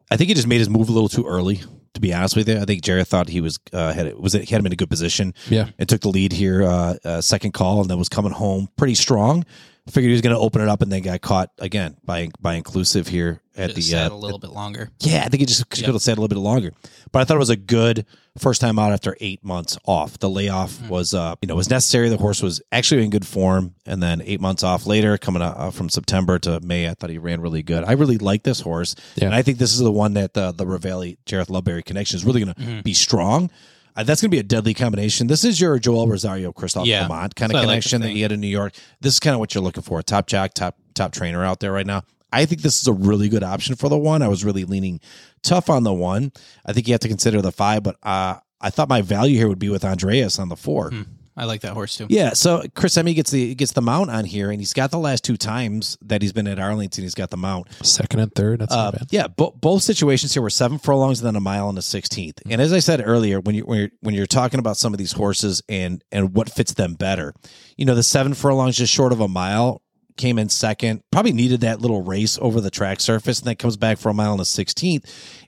I 0.09 0.15
think 0.15 0.29
he 0.29 0.33
just 0.35 0.47
made 0.47 0.59
his 0.59 0.69
move 0.69 0.87
a 0.87 0.93
little 0.93 1.09
too 1.09 1.25
early. 1.25 1.61
To 1.95 1.99
be 2.01 2.13
honest 2.13 2.35
with 2.37 2.47
you, 2.47 2.57
I 2.59 2.63
think 2.65 2.81
Jared 2.81 3.07
thought 3.07 3.27
he 3.27 3.41
was 3.41 3.59
uh, 3.73 3.91
had 3.91 4.17
was 4.17 4.31
he 4.31 4.39
had 4.45 4.59
him 4.61 4.65
in 4.67 4.71
a 4.71 4.77
good 4.77 4.89
position. 4.89 5.33
Yeah. 5.49 5.67
and 5.77 5.87
took 5.89 5.99
the 6.01 6.09
lead 6.09 6.31
here, 6.31 6.63
uh, 6.63 6.95
uh, 7.03 7.19
second 7.21 7.51
call, 7.53 7.81
and 7.81 7.89
then 7.89 7.97
was 7.99 8.09
coming 8.09 8.31
home 8.31 8.69
pretty 8.77 8.95
strong. 8.95 9.43
Figured 9.87 10.09
he 10.09 10.13
was 10.13 10.21
going 10.21 10.35
to 10.35 10.39
open 10.41 10.61
it 10.61 10.67
up, 10.67 10.81
and 10.81 10.91
then 10.91 11.03
got 11.03 11.21
caught 11.21 11.51
again 11.59 11.95
by 12.03 12.29
by 12.39 12.55
inclusive 12.55 13.07
here 13.07 13.41
at 13.55 13.67
Just 13.67 13.75
the 13.75 13.81
sat 13.83 14.11
uh, 14.11 14.15
a 14.15 14.17
little 14.17 14.39
bit 14.39 14.49
longer. 14.49 14.89
yeah, 14.99 15.23
I 15.23 15.29
think 15.29 15.43
it 15.43 15.47
just 15.47 15.69
could 15.69 15.85
have 15.85 16.01
stayed 16.01 16.13
a 16.17 16.21
little 16.21 16.27
bit 16.27 16.39
longer. 16.39 16.71
But 17.11 17.19
I 17.21 17.23
thought 17.25 17.35
it 17.35 17.39
was 17.39 17.51
a 17.51 17.55
good 17.55 18.05
first 18.39 18.61
time 18.61 18.79
out 18.79 18.91
after 18.93 19.15
eight 19.21 19.43
months 19.45 19.77
off. 19.85 20.17
The 20.17 20.27
layoff 20.29 20.89
was, 20.89 21.13
uh, 21.13 21.35
you 21.41 21.47
know, 21.47 21.55
was 21.55 21.69
necessary. 21.69 22.09
The 22.09 22.17
horse 22.17 22.41
was 22.41 22.61
actually 22.71 23.03
in 23.03 23.11
good 23.11 23.27
form, 23.27 23.75
and 23.85 24.01
then 24.01 24.23
eight 24.25 24.41
months 24.41 24.63
off 24.63 24.87
later, 24.87 25.19
coming 25.19 25.43
out 25.43 25.55
uh, 25.55 25.69
from 25.69 25.89
September 25.89 26.39
to 26.39 26.59
May, 26.61 26.89
I 26.89 26.95
thought 26.95 27.11
he 27.11 27.19
ran 27.19 27.39
really 27.39 27.61
good. 27.61 27.83
I 27.83 27.91
really 27.91 28.17
like 28.17 28.41
this 28.41 28.61
horse, 28.61 28.95
Yeah. 29.17 29.25
and 29.25 29.35
I 29.35 29.43
think 29.43 29.59
this 29.59 29.71
is 29.73 29.79
the 29.79 29.91
one 29.91 30.15
that 30.15 30.33
the 30.33 30.51
the 30.51 30.65
Rivelli 30.65 31.17
Jareth 31.27 31.47
Loveberry 31.49 31.85
connection 31.85 32.17
is 32.17 32.25
really 32.25 32.43
going 32.43 32.55
to 32.55 32.81
be 32.83 32.93
strong. 32.95 33.51
Uh, 33.95 34.03
that's 34.03 34.21
going 34.21 34.29
to 34.29 34.35
be 34.35 34.39
a 34.39 34.43
deadly 34.43 34.73
combination. 34.73 35.27
This 35.27 35.43
is 35.43 35.59
your 35.59 35.79
Joel 35.79 36.07
Rosario, 36.07 36.51
Christophe 36.51 36.85
Yeah. 36.85 37.07
Kind 37.35 37.51
of 37.51 37.55
I 37.55 37.59
like 37.61 37.67
connection 37.67 38.01
that 38.01 38.09
he 38.09 38.21
had 38.21 38.31
in 38.31 38.41
New 38.41 38.47
York. 38.47 38.73
This 38.99 39.13
is 39.13 39.19
kind 39.19 39.33
of 39.33 39.39
what 39.39 39.55
you're 39.55 39.63
looking 39.63 39.83
for. 39.83 40.01
Top 40.01 40.27
jack, 40.27 40.53
top 40.53 40.77
top 40.93 41.11
trainer 41.11 41.43
out 41.43 41.59
there 41.59 41.71
right 41.71 41.85
now. 41.85 42.03
I 42.31 42.45
think 42.45 42.61
this 42.61 42.81
is 42.81 42.87
a 42.87 42.93
really 42.93 43.29
good 43.29 43.43
option 43.43 43.75
for 43.75 43.87
the 43.87 43.97
one. 43.97 44.21
I 44.21 44.27
was 44.27 44.43
really 44.43 44.65
leaning 44.65 44.99
tough 45.41 45.69
on 45.69 45.83
the 45.83 45.93
one. 45.93 46.33
I 46.65 46.73
think 46.73 46.87
you 46.87 46.93
have 46.93 46.99
to 47.01 47.07
consider 47.07 47.41
the 47.41 47.51
five, 47.51 47.83
but 47.83 47.95
uh, 48.03 48.35
I 48.59 48.69
thought 48.69 48.89
my 48.89 49.01
value 49.01 49.37
here 49.37 49.47
would 49.47 49.59
be 49.59 49.69
with 49.69 49.85
Andreas 49.85 50.37
on 50.39 50.49
the 50.49 50.55
four. 50.57 50.91
I 51.37 51.45
like 51.45 51.61
that 51.61 51.73
horse 51.73 51.97
too. 51.97 52.07
Yeah, 52.09 52.31
so 52.33 52.63
Chris 52.75 52.95
Emigh 52.97 53.13
gets 53.13 53.29
the 53.31 53.55
gets 53.55 53.73
the 53.73 53.81
mount 53.81 54.09
on 54.09 54.23
here, 54.25 54.51
and 54.51 54.59
he's 54.61 54.71
got 54.73 54.91
the 54.91 54.97
last 54.99 55.23
two 55.23 55.35
times 55.35 55.97
that 56.01 56.21
he's 56.21 56.31
been 56.31 56.47
at 56.47 56.59
Arlington. 56.59 57.03
He's 57.03 57.13
got 57.15 57.29
the 57.29 57.35
mount. 57.37 57.67
Second 57.85 58.21
and 58.21 58.33
third. 58.33 58.59
That's 58.61 58.71
Uh, 58.73 58.83
not 58.85 58.93
bad. 58.93 59.07
yeah, 59.11 59.27
bo- 59.27 59.51
both 59.59 59.83
situations 59.83 60.33
here 60.33 60.41
were 60.41 60.49
seven 60.49 60.77
furlongs 60.77 61.19
and 61.19 61.27
then 61.27 61.35
a 61.35 61.41
mile 61.41 61.67
and 61.67 61.77
a 61.77 61.81
16th. 61.81 62.39
And 62.49 62.61
as 62.61 62.71
I 62.71 62.79
said 62.79 63.01
earlier, 63.05 63.41
when 63.41 63.53
you 63.55 63.63
when 63.63 63.79
you're, 63.79 63.89
when 63.99 64.15
you're 64.15 64.25
talking 64.27 64.59
about 64.59 64.77
some 64.77 64.93
of 64.93 64.97
these 64.97 65.11
horses 65.11 65.61
and 65.67 66.01
and 66.11 66.33
what 66.35 66.49
fits 66.49 66.73
them 66.73 66.93
better, 66.93 67.33
you 67.75 67.83
know, 67.85 67.95
the 67.95 68.03
seven 68.03 68.33
furlongs 68.33 68.77
just 68.77 68.93
short 68.93 69.11
of 69.11 69.19
a 69.19 69.27
mile 69.27 69.81
came 70.17 70.39
in 70.39 70.47
second. 70.47 71.01
Probably 71.11 71.33
needed 71.33 71.59
that 71.59 71.81
little 71.81 72.01
race 72.01 72.39
over 72.41 72.61
the 72.61 72.71
track 72.71 73.01
surface, 73.01 73.39
and 73.39 73.47
that 73.49 73.59
comes 73.59 73.75
back 73.75 73.97
for 73.97 74.07
a 74.07 74.13
mile 74.13 74.31
and 74.31 74.39
a 74.39 74.45
16th. 74.45 75.03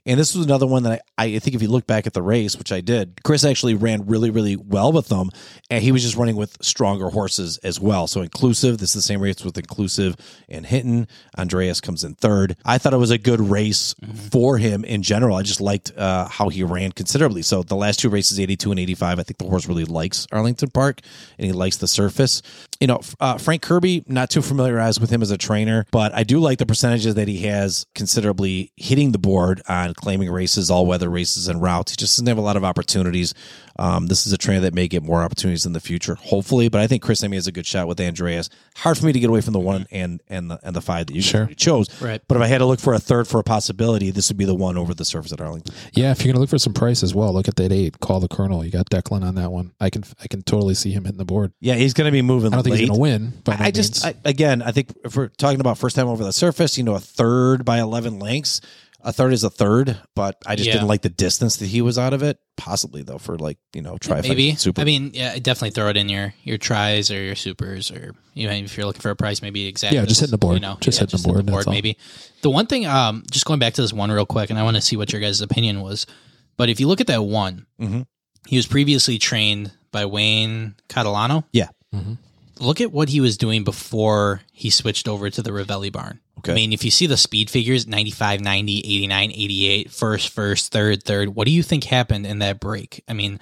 And 0.08 0.18
this 0.18 0.34
was 0.34 0.46
another 0.46 0.66
one 0.66 0.84
that 0.84 1.02
I, 1.18 1.24
I 1.24 1.38
think 1.38 1.54
if 1.54 1.60
you 1.60 1.68
look 1.68 1.86
back 1.86 2.06
at 2.06 2.14
the 2.14 2.22
race, 2.22 2.56
which 2.56 2.72
I 2.72 2.80
did, 2.80 3.22
Chris 3.24 3.44
actually 3.44 3.74
ran 3.74 4.06
really, 4.06 4.30
really 4.30 4.56
well 4.56 4.90
with 4.90 5.08
them. 5.08 5.28
And 5.68 5.84
he 5.84 5.92
was 5.92 6.02
just 6.02 6.16
running 6.16 6.34
with 6.34 6.56
stronger 6.62 7.10
horses 7.10 7.58
as 7.58 7.78
well. 7.78 8.06
So 8.06 8.22
inclusive, 8.22 8.78
this 8.78 8.90
is 8.90 8.94
the 8.94 9.02
same 9.02 9.20
race 9.20 9.44
with 9.44 9.58
inclusive 9.58 10.16
and 10.48 10.64
Hinton. 10.64 11.08
Andreas 11.36 11.82
comes 11.82 12.04
in 12.04 12.14
third. 12.14 12.56
I 12.64 12.78
thought 12.78 12.94
it 12.94 12.98
was 12.98 13.10
a 13.10 13.18
good 13.18 13.38
race 13.38 13.94
for 14.30 14.56
him 14.56 14.82
in 14.82 15.02
general. 15.02 15.36
I 15.36 15.42
just 15.42 15.60
liked 15.60 15.92
uh, 15.94 16.26
how 16.26 16.48
he 16.48 16.62
ran 16.62 16.92
considerably. 16.92 17.42
So 17.42 17.62
the 17.62 17.76
last 17.76 18.00
two 18.00 18.08
races, 18.08 18.40
82 18.40 18.70
and 18.70 18.80
85, 18.80 19.18
I 19.18 19.22
think 19.24 19.36
the 19.36 19.44
horse 19.44 19.68
really 19.68 19.84
likes 19.84 20.26
Arlington 20.32 20.70
Park 20.70 21.02
and 21.36 21.44
he 21.44 21.52
likes 21.52 21.76
the 21.76 21.86
surface. 21.86 22.40
You 22.80 22.86
know, 22.86 23.00
uh, 23.20 23.36
Frank 23.36 23.60
Kirby, 23.60 24.04
not 24.06 24.30
too 24.30 24.40
familiarized 24.40 25.02
with 25.02 25.10
him 25.10 25.20
as 25.20 25.30
a 25.30 25.36
trainer, 25.36 25.84
but 25.90 26.14
I 26.14 26.24
do 26.24 26.38
like 26.38 26.56
the 26.56 26.64
percentages 26.64 27.14
that 27.16 27.28
he 27.28 27.42
has 27.42 27.84
considerably 27.94 28.72
hitting 28.76 29.12
the 29.12 29.18
board 29.18 29.60
on 29.68 29.92
claiming 29.98 30.30
races, 30.30 30.70
all 30.70 30.86
weather 30.86 31.10
races, 31.10 31.48
and 31.48 31.60
routes. 31.60 31.92
He 31.92 31.96
just 31.96 32.14
doesn't 32.14 32.26
have 32.26 32.38
a 32.38 32.42
lot 32.42 32.56
of 32.56 32.64
opportunities. 32.64 33.34
Um, 33.80 34.06
this 34.08 34.26
is 34.26 34.32
a 34.32 34.38
trainer 34.38 34.60
that 34.62 34.74
may 34.74 34.88
get 34.88 35.02
more 35.04 35.22
opportunities 35.22 35.64
in 35.64 35.72
the 35.72 35.80
future, 35.80 36.16
hopefully. 36.16 36.68
But 36.68 36.80
I 36.80 36.86
think 36.88 37.02
Chris 37.02 37.22
Emigh 37.22 37.36
has 37.36 37.46
a 37.46 37.52
good 37.52 37.66
shot 37.66 37.86
with 37.86 38.00
Andreas. 38.00 38.50
Hard 38.76 38.98
for 38.98 39.06
me 39.06 39.12
to 39.12 39.20
get 39.20 39.30
away 39.30 39.40
from 39.40 39.52
the 39.52 39.60
one 39.60 39.86
and 39.92 40.20
and 40.28 40.50
the 40.50 40.58
and 40.64 40.74
the 40.74 40.80
five 40.80 41.06
that 41.06 41.14
you 41.14 41.22
Sure. 41.22 41.46
chose. 41.56 41.88
Right. 42.02 42.20
But 42.26 42.36
if 42.36 42.42
I 42.42 42.46
had 42.48 42.58
to 42.58 42.66
look 42.66 42.80
for 42.80 42.94
a 42.94 42.98
third 42.98 43.28
for 43.28 43.38
a 43.38 43.44
possibility, 43.44 44.10
this 44.10 44.28
would 44.30 44.36
be 44.36 44.44
the 44.44 44.54
one 44.54 44.76
over 44.76 44.94
the 44.94 45.04
surface 45.04 45.32
at 45.32 45.40
Arlington. 45.40 45.74
Yeah, 45.92 46.10
if 46.10 46.24
you're 46.24 46.32
gonna 46.32 46.40
look 46.40 46.50
for 46.50 46.58
some 46.58 46.72
price 46.74 47.02
as 47.04 47.14
well, 47.14 47.32
look 47.32 47.46
at 47.48 47.54
that 47.56 47.70
eight. 47.70 48.00
Call 48.00 48.18
the 48.18 48.28
Colonel. 48.28 48.64
You 48.64 48.70
got 48.72 48.90
Declan 48.90 49.22
on 49.22 49.36
that 49.36 49.52
one. 49.52 49.72
I 49.80 49.90
can 49.90 50.02
I 50.22 50.26
can 50.26 50.42
totally 50.42 50.74
see 50.74 50.90
him 50.90 51.04
hitting 51.04 51.18
the 51.18 51.24
board. 51.24 51.52
Yeah, 51.60 51.74
he's 51.74 51.94
going 51.94 52.06
to 52.06 52.12
be 52.12 52.22
moving. 52.22 52.52
I 52.52 52.56
don't 52.56 52.64
think 52.64 52.76
he's 52.76 52.88
gonna 52.88 52.98
win. 53.00 53.32
By 53.44 53.56
no 53.56 53.64
I 53.64 53.70
just. 53.70 54.04
I, 54.04 54.14
again, 54.24 54.60
I 54.62 54.72
think 54.72 54.92
if 55.04 55.14
we're 55.16 55.28
talking 55.28 55.60
about 55.60 55.78
first 55.78 55.94
time 55.94 56.08
over 56.08 56.24
the 56.24 56.32
surface, 56.32 56.76
you 56.78 56.84
know, 56.84 56.94
a 56.94 57.00
third 57.00 57.64
by 57.64 57.78
eleven 57.78 58.18
lengths, 58.18 58.60
a 59.00 59.12
third 59.12 59.32
is 59.32 59.44
a 59.44 59.50
third. 59.50 59.96
But 60.14 60.36
I 60.46 60.56
just 60.56 60.66
Yeah. 60.66 60.74
didn't 60.74 60.88
like 60.88 61.02
the 61.02 61.08
distance 61.08 61.56
that 61.56 61.66
he 61.66 61.80
was 61.82 61.98
out 61.98 62.12
of 62.12 62.22
it. 62.22 62.38
Possibly 62.56 63.02
though, 63.02 63.18
for 63.18 63.36
like 63.38 63.58
you 63.74 63.82
know, 63.82 63.96
try 63.98 64.20
Maybe. 64.20 64.54
super. 64.56 64.80
I 64.80 64.84
mean, 64.84 65.12
yeah, 65.14 65.38
definitely 65.38 65.70
throw 65.70 65.88
it 65.88 65.96
in 65.96 66.08
your 66.08 66.34
your 66.42 66.58
tries 66.58 67.10
or 67.10 67.22
your 67.22 67.36
supers 67.36 67.90
or 67.90 68.14
you 68.34 68.46
know 68.48 68.52
if 68.52 68.76
you're 68.76 68.86
looking 68.86 69.00
for 69.00 69.10
a 69.10 69.16
price, 69.16 69.40
maybe 69.42 69.66
exactly. 69.66 69.98
Yeah, 69.98 70.04
just 70.06 70.20
hitting 70.20 70.32
the 70.32 70.38
board. 70.38 70.54
You 70.54 70.60
know, 70.60 70.76
Just 70.80 70.98
hitting 70.98 71.20
the 71.20 71.28
board, 71.28 71.46
that's 71.46 71.66
all. 71.66 71.72
maybe. 71.72 71.96
The 72.42 72.50
one 72.50 72.66
thing, 72.66 72.86
um, 72.86 73.24
just 73.30 73.44
going 73.44 73.60
back 73.60 73.74
to 73.74 73.82
this 73.82 73.92
one 73.92 74.10
real 74.10 74.26
quick, 74.26 74.50
and 74.50 74.58
I 74.58 74.62
want 74.64 74.76
to 74.76 74.80
see 74.80 74.96
what 74.96 75.12
your 75.12 75.20
guys' 75.20 75.40
opinion 75.40 75.80
was. 75.80 76.06
But 76.56 76.68
if 76.68 76.80
you 76.80 76.88
look 76.88 77.00
at 77.00 77.06
that 77.06 77.22
one, 77.22 77.66
Mhm. 77.80 78.06
he 78.48 78.56
was 78.56 78.66
previously 78.66 79.18
trained 79.18 79.70
by 79.92 80.04
Wayne 80.06 80.74
Catalano. 80.88 81.44
yeah, 81.52 81.68
Look 82.60 82.80
at 82.80 82.90
what 82.92 83.08
he 83.08 83.20
was 83.20 83.36
doing 83.36 83.62
before 83.62 84.40
he 84.52 84.68
switched 84.70 85.06
over 85.06 85.30
to 85.30 85.42
the 85.42 85.50
Rivelli 85.50 85.92
barn. 85.92 86.18
Okay. 86.38 86.52
I 86.52 86.54
mean, 86.54 86.72
if 86.72 86.84
you 86.84 86.90
see 86.90 87.06
the 87.06 87.16
speed 87.16 87.50
figures 87.50 87.86
95, 87.86 88.40
90, 88.40 88.78
89, 88.78 89.30
88, 89.32 89.90
first, 89.90 90.28
first, 90.30 90.72
third, 90.72 91.02
third, 91.02 91.34
what 91.34 91.46
do 91.46 91.50
you 91.52 91.62
think 91.62 91.84
happened 91.84 92.26
in 92.26 92.38
that 92.40 92.60
break? 92.60 93.02
I 93.08 93.12
mean, 93.12 93.40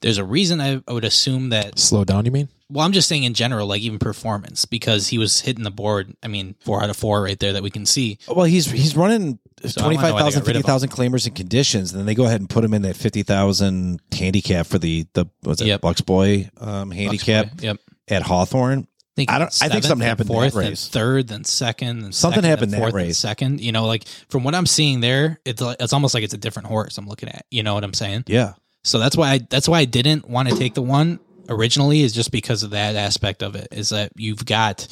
there's 0.00 0.18
a 0.18 0.24
reason 0.24 0.60
I, 0.60 0.82
I 0.86 0.92
would 0.92 1.04
assume 1.04 1.50
that 1.50 1.78
slow 1.78 2.04
down. 2.04 2.24
You 2.24 2.30
mean? 2.30 2.48
well, 2.68 2.84
I'm 2.84 2.92
just 2.92 3.08
saying 3.08 3.24
in 3.24 3.34
general, 3.34 3.66
like 3.66 3.80
even 3.82 3.98
performance, 3.98 4.64
because 4.64 5.08
he 5.08 5.18
was 5.18 5.40
hitting 5.40 5.64
the 5.64 5.70
board. 5.70 6.14
I 6.22 6.28
mean, 6.28 6.54
four 6.60 6.82
out 6.82 6.90
of 6.90 6.96
four 6.96 7.22
right 7.22 7.38
there 7.38 7.52
that 7.54 7.62
we 7.62 7.70
can 7.70 7.86
see. 7.86 8.18
well, 8.28 8.44
he's 8.44 8.70
he's 8.70 8.96
running 8.96 9.38
I 9.64 9.66
wanna 9.66 9.72
know 9.76 9.82
twenty 9.82 9.96
why 9.96 10.02
they 10.02 10.10
five 10.10 10.20
thousand, 10.20 10.40
got 10.40 10.46
rid 10.46 10.54
fifty 10.54 10.58
of 10.60 10.64
thousand 10.66 10.88
claimers 10.90 11.26
and 11.26 11.34
conditions, 11.34 11.92
and 11.92 11.98
then 11.98 12.06
they 12.06 12.14
go 12.14 12.24
ahead 12.26 12.40
and 12.40 12.50
put 12.50 12.62
him 12.62 12.74
in 12.74 12.82
that 12.82 12.96
fifty 12.96 13.22
thousand 13.22 14.00
handicap 14.12 14.66
for 14.66 14.78
the 14.78 15.06
the 15.14 15.26
was 15.42 15.60
it 15.60 15.66
Yep. 15.68 15.80
Bucks 15.80 16.00
Boy 16.02 16.50
um, 16.58 16.90
handicap 16.90 17.46
Bucks 17.46 17.60
boy. 17.62 17.66
Yep. 17.66 17.76
at 18.08 18.22
Hawthorne. 18.22 18.86
Think 19.16 19.30
I 19.30 19.38
don't- 19.38 19.58
I 19.62 19.68
think 19.68 19.84
something 19.84 20.06
happened 20.06 20.28
Fourth, 20.28 20.54
that 20.54 20.60
then 20.60 20.70
race. 20.70 20.88
third, 20.88 21.28
then 21.28 21.42
second, 21.44 22.02
then 22.02 22.12
Something 22.12 22.42
second, 22.42 22.50
happened 22.50 22.72
then 22.72 22.78
in 22.78 22.82
that 22.84 22.90
fourth, 22.92 22.94
race. 23.02 23.18
Second, 23.18 23.60
you 23.60 23.72
know, 23.72 23.86
like 23.86 24.04
from 24.28 24.44
what 24.44 24.54
I'm 24.54 24.66
seeing 24.66 25.00
there, 25.00 25.40
it's 25.44 25.60
like, 25.60 25.76
it's 25.80 25.92
almost 25.92 26.14
like 26.14 26.22
it's 26.22 26.34
a 26.34 26.38
different 26.38 26.68
horse 26.68 26.96
I'm 26.98 27.08
looking 27.08 27.28
at. 27.28 27.44
You 27.50 27.62
know 27.62 27.74
what 27.74 27.82
I'm 27.84 27.94
saying? 27.94 28.24
Yeah, 28.28 28.52
So 28.84 28.98
that's 28.98 29.16
why 29.16 29.30
I 29.32 29.38
that's 29.50 29.68
why 29.68 29.80
I 29.80 29.84
didn't 29.86 30.28
want 30.28 30.48
to 30.48 30.56
take 30.56 30.74
the 30.74 30.82
one 30.82 31.18
originally 31.48 32.02
is 32.02 32.12
just 32.12 32.30
because 32.30 32.62
of 32.62 32.70
that 32.70 32.94
aspect 32.96 33.42
of 33.42 33.54
it 33.56 33.68
is 33.72 33.88
that 33.88 34.12
you've 34.16 34.44
got 34.44 34.86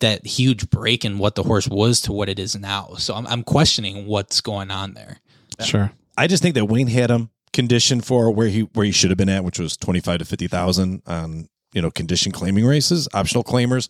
that 0.00 0.24
huge 0.26 0.70
break 0.70 1.04
in 1.04 1.18
what 1.18 1.34
the 1.34 1.42
horse 1.42 1.66
was 1.68 2.00
to 2.02 2.12
what 2.12 2.28
it 2.28 2.38
is 2.38 2.54
now. 2.56 2.94
So 2.98 3.14
I'm 3.14 3.26
I'm 3.26 3.42
questioning 3.42 4.06
what's 4.06 4.40
going 4.40 4.70
on 4.70 4.94
there. 4.94 5.18
Sure. 5.64 5.90
I 6.16 6.26
just 6.26 6.42
think 6.42 6.54
that 6.54 6.66
Wayne 6.66 6.86
had 6.88 7.10
him 7.10 7.30
conditioned 7.52 8.04
for 8.04 8.30
where 8.30 8.48
he 8.48 8.62
where 8.74 8.84
he 8.86 8.92
should 8.92 9.10
have 9.10 9.16
been 9.16 9.28
at, 9.28 9.42
which 9.42 9.58
was 9.58 9.76
twenty 9.76 10.00
five 10.00 10.18
to 10.18 10.24
fifty 10.24 10.46
thousand 10.48 11.02
on 11.06 11.48
you 11.72 11.82
know 11.82 11.90
condition 11.90 12.32
claiming 12.32 12.64
races, 12.66 13.08
optional 13.14 13.44
claimers. 13.44 13.88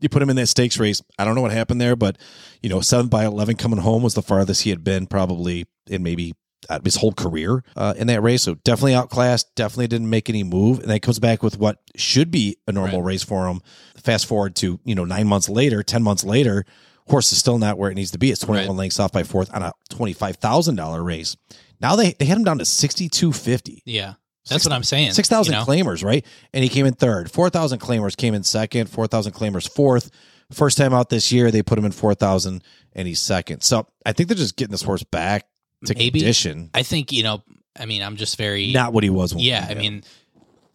You 0.00 0.08
put 0.10 0.20
him 0.22 0.28
in 0.28 0.36
that 0.36 0.48
stakes 0.48 0.78
race. 0.78 1.00
I 1.18 1.24
don't 1.24 1.34
know 1.34 1.40
what 1.40 1.52
happened 1.52 1.80
there, 1.80 1.96
but 1.96 2.18
you 2.62 2.68
know, 2.68 2.80
seven 2.80 3.08
by 3.08 3.24
eleven 3.24 3.56
coming 3.56 3.78
home 3.78 4.02
was 4.02 4.14
the 4.14 4.22
farthest 4.22 4.62
he 4.62 4.70
had 4.70 4.84
been 4.84 5.06
probably 5.06 5.64
in 5.86 6.02
maybe 6.02 6.34
uh, 6.68 6.80
his 6.84 6.96
whole 6.96 7.12
career 7.12 7.62
uh, 7.76 7.94
in 7.96 8.06
that 8.08 8.20
race. 8.22 8.42
So 8.42 8.54
definitely 8.56 8.94
outclassed. 8.94 9.54
Definitely 9.54 9.86
didn't 9.88 10.10
make 10.10 10.28
any 10.28 10.42
move, 10.42 10.80
and 10.80 10.90
then 10.90 11.00
comes 11.00 11.18
back 11.18 11.42
with 11.42 11.58
what 11.58 11.78
should 11.96 12.30
be 12.30 12.56
a 12.66 12.72
normal 12.72 13.02
race 13.02 13.22
for 13.22 13.46
him. 13.48 13.60
Fast 13.96 14.26
forward 14.26 14.54
to 14.56 14.78
you 14.84 14.94
know 14.94 15.04
nine 15.06 15.26
months 15.26 15.48
later, 15.48 15.82
ten 15.82 16.02
months 16.02 16.24
later, 16.24 16.66
horse 17.08 17.32
is 17.32 17.38
still 17.38 17.56
not 17.58 17.78
where 17.78 17.90
it 17.90 17.94
needs 17.94 18.10
to 18.10 18.18
be. 18.18 18.30
It's 18.30 18.40
twenty 18.42 18.60
one 18.66 18.76
Right. 18.76 18.80
lengths 18.80 19.00
off 19.00 19.12
by 19.12 19.22
fourth 19.22 19.52
on 19.54 19.62
a 19.62 19.72
twenty 19.88 20.12
five 20.12 20.36
thousand 20.36 20.76
dollar 20.76 21.02
race. 21.02 21.36
Now 21.80 21.96
they 21.96 22.12
they 22.18 22.26
had 22.26 22.36
him 22.36 22.44
down 22.44 22.58
to 22.58 22.66
sixty 22.66 23.08
two 23.08 23.32
fifty. 23.32 23.82
Yeah. 23.86 24.14
That's 24.48 24.64
what 24.64 24.72
I'm 24.72 24.82
saying. 24.84 25.12
Six 25.12 25.28
thousand 25.28 25.54
you 25.54 25.60
know? 25.60 25.64
claimers, 25.64 26.04
right? 26.04 26.24
And 26.52 26.62
he 26.62 26.68
came 26.68 26.86
in 26.86 26.94
third. 26.94 27.30
Four 27.30 27.50
thousand 27.50 27.80
claimers 27.80 28.16
came 28.16 28.34
in 28.34 28.42
second. 28.42 28.88
Four 28.88 29.06
thousand 29.06 29.32
claimers 29.32 29.68
fourth. 29.70 30.10
First 30.52 30.78
time 30.78 30.94
out 30.94 31.08
this 31.08 31.32
year, 31.32 31.50
they 31.50 31.62
put 31.62 31.78
him 31.78 31.84
in 31.84 31.92
four 31.92 32.14
thousand, 32.14 32.62
and 32.92 33.08
he's 33.08 33.20
second. 33.20 33.62
So 33.62 33.86
I 34.04 34.12
think 34.12 34.28
they're 34.28 34.36
just 34.36 34.56
getting 34.56 34.72
this 34.72 34.82
horse 34.82 35.02
back 35.02 35.46
to 35.86 35.94
Maybe. 35.94 36.20
condition. 36.20 36.70
I 36.72 36.82
think, 36.82 37.12
you 37.12 37.22
know, 37.22 37.42
I 37.78 37.86
mean, 37.86 38.02
I'm 38.02 38.16
just 38.16 38.38
very 38.38 38.72
Not 38.72 38.92
what 38.92 39.04
he 39.04 39.10
was. 39.10 39.34
Yeah, 39.34 39.66
I 39.68 39.74
mean, 39.74 40.04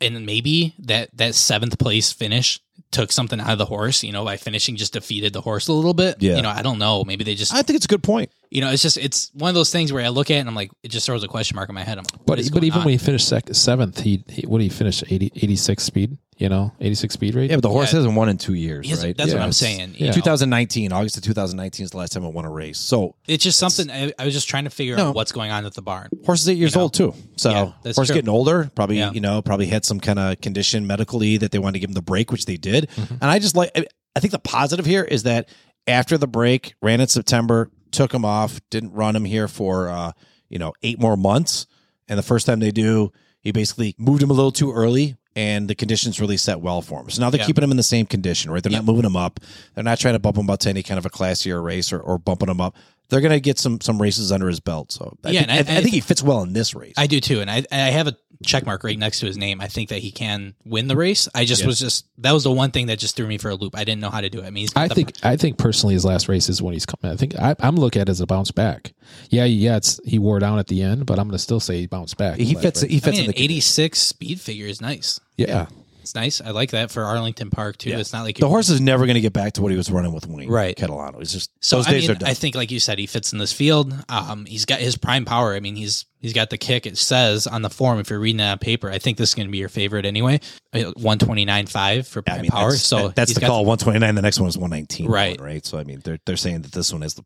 and 0.01 0.25
maybe 0.25 0.75
that 0.79 1.15
that 1.17 1.35
seventh 1.35 1.79
place 1.79 2.11
finish 2.11 2.59
took 2.91 3.11
something 3.11 3.39
out 3.39 3.51
of 3.51 3.57
the 3.57 3.65
horse. 3.65 4.03
You 4.03 4.11
know, 4.11 4.23
by 4.25 4.37
finishing 4.37 4.75
just 4.75 4.93
defeated 4.93 5.33
the 5.33 5.41
horse 5.41 5.67
a 5.67 5.73
little 5.73 5.93
bit. 5.93 6.17
Yeah. 6.21 6.35
you 6.35 6.41
know, 6.41 6.49
I 6.49 6.61
don't 6.61 6.77
know. 6.79 7.03
Maybe 7.03 7.23
they 7.23 7.35
just, 7.35 7.53
I 7.53 7.61
think 7.61 7.77
it's 7.77 7.85
a 7.85 7.89
good 7.89 8.03
point. 8.03 8.31
you 8.49 8.61
know, 8.61 8.69
it's 8.71 8.81
just 8.81 8.97
it's 8.97 9.31
one 9.33 9.49
of 9.49 9.55
those 9.55 9.71
things 9.71 9.91
where 9.93 10.03
I 10.05 10.09
look 10.09 10.29
at 10.29 10.35
it 10.35 10.39
and 10.39 10.49
I'm 10.49 10.55
like, 10.55 10.71
it 10.83 10.89
just 10.89 11.05
throws 11.05 11.23
a 11.23 11.27
question 11.27 11.55
mark 11.55 11.69
in 11.69 11.75
my 11.75 11.83
head. 11.83 11.97
I'm 11.97 12.03
like, 12.03 12.25
But 12.25 12.39
but 12.53 12.63
even 12.63 12.79
on? 12.79 12.85
when 12.85 12.91
he 12.91 12.97
finished 12.97 13.27
sec- 13.27 13.53
seventh, 13.53 14.01
he, 14.01 14.23
he 14.27 14.45
what 14.45 14.57
did 14.59 14.65
he 14.65 14.69
finish 14.69 15.03
80, 15.09 15.31
86 15.35 15.83
speed? 15.83 16.17
You 16.41 16.49
know, 16.49 16.73
86 16.81 17.13
speed 17.13 17.35
rate. 17.35 17.51
Yeah, 17.51 17.57
but 17.57 17.61
the 17.61 17.69
horse 17.69 17.93
Yeah. 17.93 17.99
hasn't 17.99 18.15
won 18.15 18.27
in 18.27 18.37
two 18.37 18.55
years, 18.55 18.87
He 18.87 18.95
right? 18.95 19.15
That's 19.15 19.29
Yeah, 19.29 19.35
what 19.37 19.43
I'm 19.43 19.51
saying. 19.51 19.93
yeah. 19.97 20.11
2019, 20.11 20.91
August 20.91 21.15
of 21.17 21.23
2019 21.23 21.83
is 21.83 21.91
the 21.91 21.97
last 21.97 22.13
time 22.13 22.23
it 22.23 22.33
won 22.33 22.45
a 22.45 22.49
race. 22.49 22.79
So 22.79 23.13
It's 23.27 23.43
just 23.43 23.59
something 23.59 23.91
I, 23.91 24.11
I 24.17 24.25
was 24.25 24.33
just 24.33 24.49
trying 24.49 24.63
to 24.63 24.71
figure 24.71 24.95
No. 24.97 25.09
out 25.09 25.15
what's 25.15 25.31
going 25.31 25.51
on 25.51 25.67
at 25.67 25.75
the 25.75 25.83
barn. 25.83 26.09
horse 26.25 26.41
is 26.41 26.49
eight 26.49 26.57
years 26.57 26.73
know? 26.75 26.81
old 26.81 26.95
too. 26.95 27.13
So 27.37 27.51
Yeah, 27.51 27.91
horse 27.93 28.07
true. 28.07 28.15
getting 28.15 28.29
older, 28.29 28.71
probably 28.73 28.97
Yeah. 28.97 29.11
you 29.11 29.21
know 29.21 29.41
probably 29.43 29.67
had 29.67 29.85
some 29.85 29.99
kind 29.99 30.17
of 30.17 30.41
condition 30.41 30.87
medically 30.87 31.37
that 31.37 31.51
they 31.51 31.59
wanted 31.59 31.73
to 31.73 31.79
give 31.79 31.91
him 31.91 31.93
the 31.93 32.01
break, 32.01 32.31
which 32.31 32.45
they 32.45 32.57
did. 32.57 32.89
Mm-hmm. 32.95 33.13
And 33.21 33.23
I 33.31 33.37
just 33.37 33.55
like 33.55 33.69
I- 33.77 33.85
I 34.15 34.19
think 34.19 34.31
the 34.31 34.39
positive 34.39 34.85
here 34.87 35.03
is 35.03 35.23
that 35.23 35.47
after 35.87 36.17
the 36.17 36.27
break, 36.27 36.73
ran 36.81 37.01
in 37.01 37.07
September, 37.07 37.69
took 37.91 38.13
him 38.13 38.25
off, 38.25 38.59
didn't 38.71 38.93
run 38.93 39.15
him 39.15 39.25
here 39.25 39.47
for 39.47 39.89
uh, 39.89 40.11
you 40.49 40.57
know 40.57 40.73
eight 40.81 40.99
more 40.99 41.15
months, 41.15 41.67
and 42.09 42.17
the 42.17 42.23
first 42.23 42.47
time 42.47 42.59
they 42.59 42.71
do, 42.71 43.11
he 43.41 43.51
basically 43.51 43.93
moved 43.99 44.23
him 44.23 44.31
a 44.31 44.33
little 44.33 44.51
too 44.51 44.71
early. 44.73 45.17
And 45.35 45.69
the 45.69 45.75
conditions 45.75 46.19
really 46.19 46.35
set 46.37 46.59
well 46.59 46.81
for 46.81 46.99
him. 46.99 47.09
So 47.09 47.21
now 47.21 47.29
they're 47.29 47.39
Yeah. 47.39 47.45
keeping 47.45 47.63
him 47.63 47.71
in 47.71 47.77
the 47.77 47.83
same 47.83 48.05
condition, 48.05 48.51
right? 48.51 48.61
They're 48.61 48.71
Yep. 48.71 48.81
not 48.83 48.85
moving 48.91 49.05
him 49.05 49.15
up. 49.15 49.39
They're 49.75 49.83
not 49.83 49.97
trying 49.99 50.15
to 50.15 50.19
bump 50.19 50.37
him 50.37 50.49
up 50.49 50.59
to 50.61 50.69
any 50.69 50.83
kind 50.83 50.97
of 50.97 51.05
a 51.05 51.09
classier 51.09 51.63
race 51.63 51.93
or, 51.93 51.99
or 51.99 52.17
bumping 52.17 52.49
him 52.49 52.59
up. 52.59 52.75
They're 53.11 53.21
going 53.21 53.31
to 53.33 53.39
get 53.39 53.59
some 53.59 53.79
some 53.81 54.01
races 54.01 54.31
under 54.31 54.47
his 54.47 54.59
belt. 54.59 54.91
So 54.91 55.15
I, 55.23 55.29
Yeah, 55.31 55.39
think, 55.41 55.51
and 55.51 55.69
I- 55.69 55.73
I, 55.73 55.77
I 55.77 55.81
think 55.81 55.93
he 55.93 55.99
fits 56.01 56.23
well 56.23 56.41
in 56.41 56.53
this 56.53 56.73
race. 56.73 56.95
I 56.97 57.05
do 57.07 57.19
too, 57.19 57.41
and 57.41 57.51
I 57.51 57.63
I 57.71 57.75
have 57.91 58.07
a 58.07 58.15
check 58.43 58.65
mark 58.65 58.83
right 58.83 58.97
next 58.97 59.19
to 59.19 59.27
his 59.27 59.37
name. 59.37 59.61
I 59.61 59.67
think 59.67 59.89
that 59.89 59.99
he 59.99 60.09
can 60.09 60.55
win 60.65 60.87
the 60.87 60.95
race. 60.95 61.29
I 61.35 61.45
just 61.45 61.61
Yeah. 61.61 61.67
was 61.67 61.77
just 61.79 62.07
that 62.17 62.31
was 62.31 62.43
the 62.43 62.51
one 62.51 62.71
thing 62.71 62.87
that 62.87 62.97
just 62.97 63.15
threw 63.15 63.27
me 63.27 63.37
for 63.37 63.49
a 63.49 63.55
loop. 63.55 63.77
I 63.77 63.83
didn't 63.83 64.01
know 64.01 64.09
how 64.09 64.21
to 64.21 64.29
do 64.31 64.39
it. 64.39 64.45
I 64.45 64.49
mean, 64.49 64.61
he's 64.63 64.71
I 64.75 64.87
the- 64.87 64.95
think 64.95 65.13
I 65.23 65.37
think 65.37 65.57
personally 65.59 65.93
his 65.93 66.05
last 66.05 66.27
race 66.27 66.49
is 66.49 66.61
when 66.61 66.73
he's 66.73 66.87
coming. 66.87 67.13
I 67.13 67.17
think 67.17 67.37
I, 67.37 67.55
I'm 67.59 67.75
looking 67.75 68.01
at 68.01 68.07
it 68.07 68.11
as 68.11 68.21
a 68.21 68.25
bounce 68.25 68.49
back. 68.51 68.93
Yeah, 69.29 69.43
yeah, 69.45 69.75
it's 69.77 69.99
he 70.05 70.17
wore 70.17 70.39
down 70.39 70.57
at 70.57 70.67
the 70.67 70.81
end, 70.81 71.05
but 71.05 71.19
I'm 71.19 71.25
going 71.27 71.33
to 71.33 71.39
still 71.39 71.59
say 71.59 71.77
he 71.81 71.85
bounced 71.87 72.17
back. 72.17 72.39
he 72.39 72.55
fits. 72.55 72.81
right- 72.81 72.89
He 72.89 72.97
I 72.97 72.99
fits 73.01 73.17
mean, 73.17 73.25
in 73.25 73.29
an 73.31 73.35
the 73.35 73.43
86 73.43 73.99
speed 74.01 74.39
figure 74.41 74.65
is 74.67 74.79
nice. 74.81 75.19
yeah, 75.37 75.67
It's 76.11 76.15
nice. 76.17 76.41
I 76.41 76.51
like 76.51 76.71
that 76.71 76.91
for 76.91 77.05
Arlington 77.05 77.49
Park 77.51 77.77
too. 77.77 77.89
Yeah. 77.89 77.99
It's 77.99 78.11
not 78.11 78.23
like 78.23 78.35
The 78.37 78.49
horse 78.49 78.67
is 78.69 78.81
never 78.81 79.05
going 79.05 79.13
to 79.15 79.21
get 79.21 79.31
back 79.31 79.53
to 79.53 79.61
what 79.61 79.71
he 79.71 79.77
was 79.77 79.89
running 79.89 80.11
with 80.11 80.27
Wayne 80.27 80.49
Right. 80.49 80.75
Catalano. 80.75 81.21
It's 81.21 81.31
just 81.31 81.51
So 81.61 81.77
those 81.77 81.87
I 81.87 81.91
days 81.91 82.01
mean, 82.01 82.11
are 82.11 82.19
done. 82.19 82.29
I 82.29 82.33
think, 82.33 82.53
like 82.53 82.69
you 82.69 82.81
said, 82.81 82.99
he 82.99 83.05
fits 83.05 83.31
in 83.31 83.39
this 83.39 83.53
field. 83.53 83.93
Um, 84.09 84.43
he's 84.45 84.65
got 84.65 84.81
his 84.81 84.97
prime 84.97 85.23
power. 85.23 85.53
I 85.53 85.61
mean, 85.61 85.77
he's 85.77 86.05
he's 86.19 86.33
got 86.33 86.49
the 86.49 86.57
kick. 86.57 86.85
It 86.85 86.97
says 86.97 87.47
on 87.47 87.61
the 87.61 87.69
form 87.69 87.97
if 87.99 88.09
you're 88.09 88.19
reading 88.19 88.39
that 88.39 88.51
on 88.51 88.57
paper. 88.59 88.91
I 88.91 88.99
think 88.99 89.17
this 89.17 89.29
is 89.29 89.35
going 89.35 89.47
to 89.47 89.51
be 89.53 89.59
your 89.59 89.69
favorite 89.69 90.05
anyway. 90.05 90.41
One 90.97 91.17
twenty 91.17 91.45
nine 91.45 91.67
five 91.67 92.07
for 92.09 92.19
I 92.19 92.23
prime 92.23 92.41
mean, 92.41 92.51
power. 92.51 92.71
that's, 92.71 92.81
so 92.83 93.07
that- 93.07 93.15
that's 93.15 93.33
the 93.33 93.39
call. 93.39 93.63
One 93.63 93.77
twenty 93.77 93.99
nine. 93.99 94.15
The 94.15 94.21
next 94.21 94.37
one 94.41 94.49
is 94.49 94.57
one 94.57 94.69
nineteen. 94.69 95.09
Right. 95.09 95.39
Right. 95.39 95.65
So 95.65 95.77
I 95.77 95.85
mean, 95.85 96.01
they're 96.03 96.19
they're 96.25 96.35
saying 96.35 96.63
that 96.63 96.73
this 96.73 96.91
one 96.91 97.03
is 97.03 97.13
the 97.13 97.23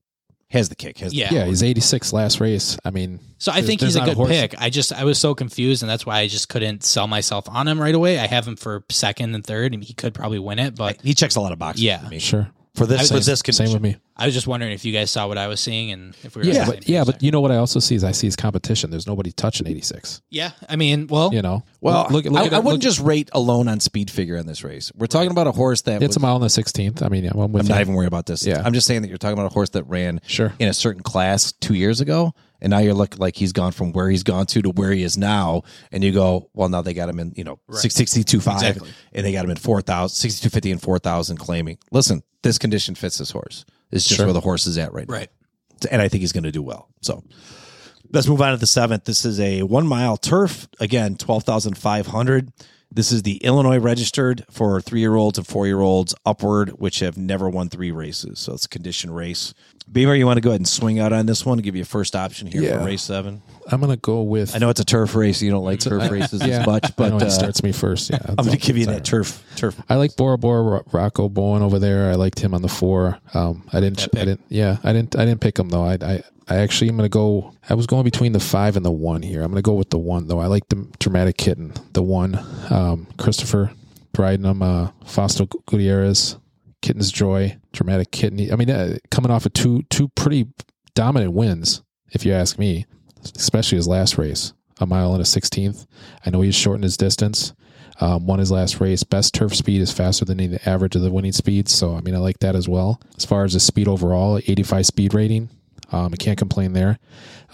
has 0.52 0.70
the 0.70 0.76
kick. 0.76 1.00
Has 1.00 1.12
the 1.12 1.18
Yeah. 1.18 1.34
yeah. 1.34 1.46
He's 1.46 1.64
86 1.64 2.14
last 2.14 2.40
race. 2.40 2.78
I 2.86 2.92
mean, 2.92 3.20
So 3.40 3.52
I 3.52 3.62
think 3.62 3.82
he's 3.82 3.96
a 3.96 4.02
good 4.02 4.16
horse- 4.16 4.30
pick. 4.30 4.56
I 4.58 4.70
just 4.70 4.94
I 4.94 5.04
was 5.04 5.18
so 5.20 5.34
confused, 5.36 5.84
and 5.84 5.90
that's 5.90 6.06
why 6.06 6.20
I 6.20 6.28
just 6.28 6.50
couldn't 6.50 6.84
sell 6.84 7.08
myself 7.08 7.50
on 7.50 7.68
him 7.68 7.80
right 7.82 7.96
away. 7.96 8.20
I 8.20 8.28
have 8.28 8.48
him 8.48 8.56
for 8.56 8.86
second 8.90 9.36
and 9.36 9.44
third, 9.46 9.74
and 9.74 9.84
he 9.84 9.94
could 9.94 10.14
probably 10.14 10.40
win 10.40 10.60
it. 10.60 10.76
But 10.76 11.02
He 11.02 11.14
checks 11.14 11.36
a 11.36 11.42
lot 11.42 11.52
of 11.52 11.60
boxes. 11.60 11.84
Yeah. 11.84 12.00
for, 12.04 12.10
me. 12.10 12.20
Sure, 12.20 12.50
for 12.76 12.86
this 12.86 13.10
for 13.10 13.16
was- 13.16 13.26
this 13.26 13.42
same 13.52 13.72
with 13.74 13.82
me. 13.82 13.98
I 14.18 14.26
was 14.26 14.34
just 14.34 14.48
wondering 14.48 14.72
if 14.72 14.86
you 14.86 14.94
guys 14.94 15.12
saw 15.12 15.28
what 15.28 15.38
I 15.38 15.48
was 15.48 15.60
seeing, 15.60 15.92
and 15.92 16.16
if 16.24 16.36
we 16.38 16.42
were 16.44 16.48
Yeah, 16.48 16.66
but 16.66 16.88
yeah, 16.88 17.02
page 17.04 17.06
but 17.16 17.24
you 17.24 17.32
know 17.32 17.42
what 17.42 17.52
I 17.52 17.58
also 17.58 17.80
see 17.82 17.96
is 17.96 18.04
I 18.06 18.12
see 18.12 18.28
his 18.28 18.38
competition. 18.38 18.90
There's 18.90 19.08
nobody 19.08 19.32
touching 19.34 19.68
86. 19.68 20.22
yeah. 20.30 20.52
I 20.70 20.78
mean, 20.78 21.08
well, 21.08 21.34
You 21.34 21.42
know, 21.42 21.64
Well, 21.82 22.08
look, 22.10 22.24
look 22.26 22.34
I, 22.42 22.46
at 22.46 22.54
I 22.54 22.58
it- 22.58 22.64
wouldn't 22.64 22.66
look- 22.66 22.82
just 22.82 23.00
rate 23.02 23.30
alone 23.34 23.68
on 23.68 23.80
speed 23.82 24.10
figure 24.10 24.38
in 24.38 24.46
this 24.48 24.64
race. 24.64 24.92
We're 24.96 25.08
talking 25.08 25.32
about 25.32 25.48
a 25.48 25.52
horse 25.52 25.82
that 25.82 26.02
It's 26.02 26.10
was, 26.12 26.18
a 26.18 26.20
mile 26.22 26.36
in 26.38 26.42
the 26.44 26.50
16th. 26.50 27.02
I 27.04 27.10
mean, 27.10 27.26
yeah, 27.26 27.32
I'm 27.34 27.42
I'm 27.56 27.68
not 27.68 27.82
even 27.82 27.94
worried 27.94 28.08
about 28.08 28.26
this. 28.26 28.46
Yeah. 28.46 28.62
I'm 28.64 28.74
just 28.74 28.88
saying 28.88 29.02
that 29.02 29.10
you're 29.10 29.18
talking 29.18 29.34
about 29.38 29.48
a 29.52 29.54
horse 29.54 29.70
that 29.72 29.84
ran 29.84 30.22
Sure. 30.28 30.54
in 30.60 30.70
a 30.70 30.74
certain 30.74 31.04
class 31.04 31.52
two 31.52 31.74
years 31.74 32.00
ago, 32.00 32.34
and 32.62 32.72
now 32.72 32.78
you're 32.80 32.94
looking 32.94 33.20
like 33.20 33.36
he's 33.36 33.52
gone 33.52 33.74
from 33.74 33.92
where 33.92 34.10
he's 34.10 34.24
gone 34.24 34.46
to 34.48 34.62
to 34.62 34.70
where 34.70 34.92
he 34.94 35.04
is 35.04 35.18
now, 35.18 35.64
and 35.92 36.06
you 36.06 36.14
go, 36.14 36.50
well, 36.54 36.70
now 36.70 36.82
they 36.82 36.94
got 36.94 37.10
him 37.10 37.20
in, 37.20 37.34
you 37.36 37.44
know, 37.44 37.60
Right. 37.68 37.82
six 37.82 37.96
sixty 37.96 38.24
two 38.24 38.40
five, 38.40 38.62
Exactly. 38.64 38.90
and 39.14 39.26
they 39.26 39.34
got 39.34 39.44
him 39.44 39.52
in 39.52 39.58
4,000, 39.58 40.16
6250 40.16 40.72
and 40.72 40.82
four 40.82 41.00
thousand, 41.00 41.36
claiming, 41.38 41.78
listen, 41.92 42.24
this 42.46 42.58
condition 42.58 42.96
fits 42.96 43.18
this 43.18 43.32
horse. 43.32 43.66
It's 43.92 44.06
just 44.06 44.16
Sure. 44.18 44.26
where 44.28 44.34
the 44.34 44.40
horse 44.42 44.66
is 44.66 44.78
at 44.78 44.94
right 44.94 45.08
now, 45.08 45.14
right. 45.16 45.30
and 45.92 46.02
I 46.02 46.08
think 46.08 46.22
he's 46.22 46.32
going 46.32 46.44
to 46.46 46.52
do 46.52 46.62
well. 46.64 46.88
So. 47.02 47.24
Let's 48.14 48.28
move 48.28 48.40
on 48.40 48.52
to 48.52 48.58
the 48.58 48.68
seventh. 48.68 49.06
This 49.06 49.26
is 49.26 49.40
a 49.40 49.64
one 49.64 49.88
mile 49.88 50.16
turf. 50.16 50.68
Again, 50.80 51.16
12,500. 51.18 52.54
This 52.92 53.12
is 53.12 53.24
the 53.24 53.38
Illinois 53.38 53.80
registered 53.80 54.46
for 54.52 54.80
three 54.80 55.00
year 55.00 55.16
olds 55.16 55.38
and 55.40 55.46
four 55.46 55.66
year 55.66 55.82
olds 55.82 56.14
upward, 56.24 56.70
which 56.80 57.00
have 57.00 57.18
never 57.18 57.50
won 57.50 57.68
three 57.68 57.92
races. 57.92 58.40
So 58.40 58.54
it's 58.54 58.66
a 58.66 58.70
condition 58.70 59.12
race. 59.12 59.54
Beamer, 59.92 60.16
you 60.16 60.26
want 60.26 60.38
to 60.38 60.42
go 60.42 60.50
ahead 60.50 60.60
and 60.60 60.68
swing 60.68 61.00
out 61.00 61.14
on 61.14 61.26
this 61.26 61.46
one? 61.46 61.60
Give 61.60 61.76
you 61.76 61.84
a 61.84 61.86
first 61.86 62.16
option 62.16 62.48
here 62.48 62.62
Yeah. 62.62 62.80
for 62.80 62.86
race 62.86 63.04
seven. 63.04 63.42
I'm 63.68 63.80
going 63.80 63.92
to 63.92 63.98
go 63.98 64.22
with. 64.22 64.56
I 64.56 64.60
know 64.60 64.70
it's 64.70 64.80
a 64.80 64.86
turf 64.86 65.16
race. 65.16 65.42
You 65.42 65.52
don't 65.52 65.64
like 65.64 65.80
turf 65.80 66.12
races 66.12 66.42
yeah, 66.46 66.60
as 66.62 66.68
much, 66.68 66.86
I 66.86 66.94
but 66.96 67.10
know 67.10 67.18
uh, 67.20 67.28
it 67.28 67.32
starts 67.32 67.64
me 67.64 67.72
first. 67.72 68.10
Yeah, 68.10 68.20
I'm 68.28 68.36
going 68.36 68.52
to 68.52 68.58
give 68.58 68.78
you 68.78 68.86
that 68.88 69.06
turf. 69.06 69.44
Turf. 69.56 69.80
I 69.90 69.96
like 69.96 70.16
Bora 70.16 70.38
Bora 70.38 70.84
Rocco 70.92 71.30
Bowen 71.30 71.64
over 71.64 71.80
there. 71.80 72.12
I 72.12 72.16
liked 72.16 72.40
him 72.40 72.54
on 72.54 72.62
the 72.62 72.68
four. 72.68 73.18
Um, 73.34 73.64
I 73.74 73.80
didn't. 73.80 74.08
I 74.16 74.20
didn't. 74.26 74.42
Yeah, 74.50 74.78
I 74.84 74.94
didn't. 74.94 75.16
I 75.16 75.26
didn't 75.26 75.42
pick 75.42 75.58
him 75.58 75.70
though. 75.70 75.84
I. 75.84 75.98
I. 76.02 76.24
I 76.48 76.58
actually 76.58 76.90
am 76.90 76.98
going 76.98 77.10
to 77.10 77.12
go. 77.12 77.56
I 77.68 77.74
was 77.74 77.88
going 77.88 78.04
between 78.04 78.32
the 78.34 78.40
five 78.40 78.76
and 78.78 78.86
the 78.86 78.92
one 78.92 79.24
here. 79.24 79.42
I'm 79.42 79.48
going 79.50 79.56
to 79.56 79.64
go 79.68 79.74
with 79.74 79.90
the 79.90 79.98
one 79.98 80.28
though. 80.28 80.40
I 80.40 80.46
like 80.46 80.70
the 80.70 80.88
dramatic 81.00 81.38
kitten. 81.38 81.74
The 81.94 82.04
one. 82.04 82.38
Um, 82.70 83.08
Christopher 83.18 83.72
riding 84.16 84.46
him. 84.46 84.62
Uh, 84.62 84.90
Fausto 85.08 85.48
Gutierrez. 85.66 86.38
Kitten's 86.86 87.12
Joy. 87.12 87.58
Dramatic 87.74 88.12
kitten. 88.12 88.52
I 88.52 88.56
mean, 88.56 88.70
uh, 88.70 88.98
coming 89.12 89.32
off 89.32 89.46
of 89.46 89.54
two 89.54 89.84
two 89.90 90.10
pretty 90.10 90.48
dominant 90.94 91.34
wins, 91.34 91.84
if 92.12 92.26
you 92.26 92.34
ask 92.34 92.58
me, 92.58 92.86
especially 93.36 93.78
his 93.78 93.88
last 93.88 94.18
race, 94.18 94.54
a 94.80 94.86
mile 94.86 95.14
and 95.14 95.22
a 95.22 95.26
sixteenth. 95.26 95.86
I 96.26 96.30
know 96.30 96.42
he's 96.42 96.56
shortened 96.56 96.84
his 96.84 96.98
distance 96.98 97.54
um, 98.00 98.26
won 98.26 98.40
his 98.40 98.52
last 98.52 98.80
race. 98.80 99.04
Best 99.04 99.34
turf 99.34 99.56
speed 99.56 99.82
is 99.82 99.92
faster 99.92 100.26
than 100.26 100.38
the 100.38 100.70
average 100.70 100.96
of 100.96 101.02
the 101.02 101.12
winning 101.12 101.32
speed. 101.32 101.70
So, 101.70 101.96
I 101.96 102.02
mean, 102.02 102.16
I 102.16 102.20
like 102.20 102.40
that 102.40 102.56
as 102.56 102.68
well. 102.68 103.00
As 103.18 103.26
far 103.26 103.44
as 103.44 103.54
the 103.54 103.60
speed 103.60 103.88
overall, 103.88 104.38
85 104.38 104.86
speed 104.86 105.14
rating. 105.14 105.50
Um, 105.92 106.12
I 106.14 106.18
can't 106.18 106.38
complain 106.38 106.74
there. 106.74 107.00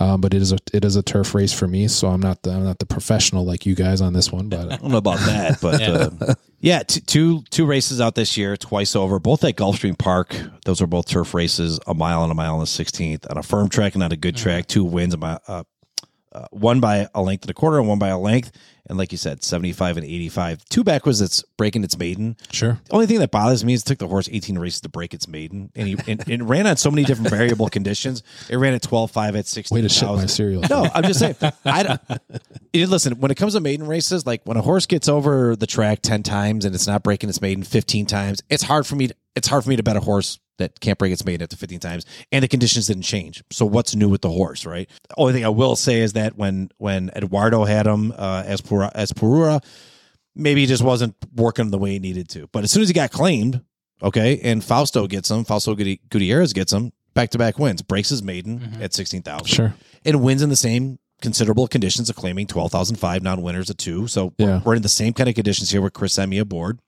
Um, 0.02 0.20
but 0.20 0.34
it 0.34 0.42
is 0.42 0.52
a 0.52 0.58
it 0.74 0.84
is 0.84 0.96
a 0.96 1.04
turf 1.04 1.36
race 1.36 1.54
for 1.54 1.68
me, 1.68 1.88
so 1.88 2.08
I'm 2.08 2.22
not 2.22 2.42
the 2.42 2.52
I'm 2.52 2.64
not 2.64 2.80
the 2.80 2.88
professional 2.88 3.46
like 3.46 3.68
you 3.68 3.76
guys 3.76 4.02
on 4.02 4.14
this 4.14 4.32
one. 4.32 4.50
But 4.50 4.60
I 4.72 4.78
don't 4.78 4.92
know 4.92 4.98
about 4.98 5.20
that, 5.20 5.62
but 5.62 5.80
yeah, 5.80 6.10
uh, 6.20 6.34
yeah 6.60 6.84
t- 6.84 7.02
two 7.02 7.44
two 7.52 7.68
races 7.68 8.02
out 8.02 8.16
this 8.16 8.36
year, 8.36 8.58
twice 8.58 8.96
over, 8.96 9.20
both 9.20 9.44
at 9.44 9.56
Gulfstream 9.56 9.96
Park. 9.96 10.36
Those 10.66 10.82
are 10.82 10.88
both 10.88 11.08
turf 11.08 11.36
races, 11.36 11.80
a 11.86 11.94
mile 11.94 12.24
and 12.24 12.32
a 12.32 12.36
mile 12.36 12.56
and 12.56 12.64
a 12.64 12.68
sixteenth 12.68 13.28
on 13.30 13.38
a 13.38 13.44
firm 13.44 13.70
track 13.70 13.94
and 13.94 14.04
on 14.04 14.12
a 14.12 14.18
good 14.18 14.36
track. 14.36 14.66
Two 14.66 14.84
wins, 14.84 15.16
by, 15.16 15.38
uh, 15.48 15.64
uh, 16.34 16.48
one 16.52 16.80
by 16.80 17.08
a 17.14 17.22
length 17.22 17.44
and 17.44 17.52
a 17.52 17.54
quarter, 17.54 17.78
and 17.80 17.88
one 17.88 18.00
by 18.00 18.10
a 18.10 18.18
length. 18.20 18.52
And 18.88 18.98
like 18.98 19.12
you 19.12 19.18
said, 19.18 19.44
seventy 19.44 19.72
five 19.74 19.96
and 19.98 20.06
eighty 20.06 20.28
five. 20.28 20.66
Two 20.66 20.84
back 20.84 21.06
was 21.06 21.22
it's 21.22 21.44
breaking 21.58 21.84
its 21.84 21.98
maiden. 21.98 22.36
sure, 22.52 22.80
The 22.86 22.94
only 22.94 23.06
thing 23.06 23.20
that 23.20 23.30
bothers 23.32 23.64
me 23.64 23.74
is 23.74 23.84
it 23.84 23.86
took 23.86 24.00
the 24.00 24.08
horse 24.08 24.28
18 24.32 24.58
races 24.58 24.82
to 24.82 24.90
break 24.90 25.14
its 25.14 25.28
maiden, 25.28 25.72
and 25.76 25.88
he 25.88 25.98
and, 26.08 26.28
and 26.28 26.50
ran 26.50 26.66
on 26.68 26.78
so 26.78 26.90
many 26.90 27.04
different 27.04 27.30
variable 27.30 27.70
conditions. 27.70 28.24
It 28.50 28.58
ran 28.58 28.74
at 28.74 28.82
12.5 28.82 29.38
at 29.38 29.46
16. 29.48 29.76
way 29.76 29.82
to 29.82 29.90
shit 29.90 30.10
my 30.10 30.26
cereal. 30.26 30.64
No, 30.70 30.90
I'm 30.94 31.04
just 31.04 31.20
saying. 31.20 31.36
I 31.64 31.84
don't. 31.84 32.02
Listen, 32.74 33.20
when 33.20 33.30
it 33.32 33.36
comes 33.36 33.54
to 33.54 33.60
maiden 33.60 33.86
races, 33.88 34.26
like 34.26 34.42
when 34.46 34.58
a 34.58 34.62
horse 34.62 34.86
gets 34.88 35.08
over 35.08 35.56
the 35.56 35.68
track 35.68 36.02
10 36.02 36.24
times 36.24 36.66
and 36.66 36.74
it's 36.74 36.88
not 36.88 37.04
breaking 37.04 37.30
its 37.30 37.42
maiden 37.42 37.64
15 37.64 38.06
times, 38.08 38.42
it's 38.50 38.64
hard 38.64 38.88
for 38.88 38.96
me. 38.96 39.08
To, 39.10 39.16
it's 39.36 39.48
hard 39.48 39.64
for 39.64 39.70
me 39.70 39.76
to 39.76 39.84
bet 39.84 39.96
a 39.96 40.00
horse 40.02 40.40
that 40.62 40.80
can't 40.80 40.98
break 40.98 41.12
its 41.12 41.26
maiden 41.26 41.44
up 41.44 41.50
to 41.50 41.58
15 41.58 41.80
times, 41.80 42.06
and 42.32 42.44
the 42.44 42.48
conditions 42.48 42.88
didn't 42.88 43.04
change. 43.04 43.44
So 43.52 43.66
what's 43.66 43.96
new 43.96 44.10
with 44.10 44.22
the 44.22 44.30
horse, 44.30 44.66
right? 44.66 44.90
The 45.10 45.16
only 45.18 45.34
thing 45.34 45.46
I 45.46 45.50
will 45.50 45.76
say 45.76 46.00
is 46.00 46.14
that 46.14 46.38
when 46.38 46.70
when 46.78 47.10
Eduardo 47.16 47.66
had 47.66 47.86
him 47.86 48.14
uh, 48.18 48.44
as 48.46 48.62
Pura, 48.62 48.92
as 48.96 49.12
Perura, 49.12 49.64
maybe 50.36 50.62
he 50.62 50.68
just 50.68 50.84
wasn't 50.84 51.16
working 51.36 51.72
the 51.72 51.78
way 51.78 51.92
he 51.92 52.00
needed 52.00 52.30
to. 52.30 52.48
But 52.52 52.64
as 52.64 52.72
soon 52.72 52.82
as 52.84 52.88
he 52.90 52.94
got 52.94 53.12
claimed, 53.12 53.62
okay, 54.02 54.40
and 54.44 54.64
Fausto 54.64 55.08
gets 55.08 55.30
him, 55.30 55.44
Fausto 55.44 55.76
Gutierrez 55.76 56.00
Gutierrez 56.10 56.54
gets 56.54 56.72
him, 56.74 56.92
back 57.14 57.30
to 57.32 57.38
back 57.38 57.60
wins, 57.60 57.82
breaks 57.82 58.10
his 58.10 58.24
maiden 58.24 58.78
at 58.82 58.94
16,000 58.94 59.46
sure, 59.48 59.74
and 60.06 60.22
wins 60.24 60.42
in 60.42 60.50
the 60.50 60.56
same 60.56 60.98
considerable 61.22 61.68
conditions 61.68 62.10
of 62.10 62.16
claiming 62.16 62.48
12,005 62.48 63.22
non-winners 63.22 63.70
at 63.70 63.78
two. 63.78 64.08
So 64.08 64.34
we're, 64.40 64.48
Yeah. 64.48 64.62
we're 64.66 64.76
in 64.76 64.82
the 64.82 64.90
same 64.90 65.14
kind 65.14 65.30
of 65.30 65.36
conditions 65.36 65.70
here 65.70 65.80
with 65.82 65.94
Chris 65.94 66.18
Emigh 66.18 66.40
aboard. 66.40 66.80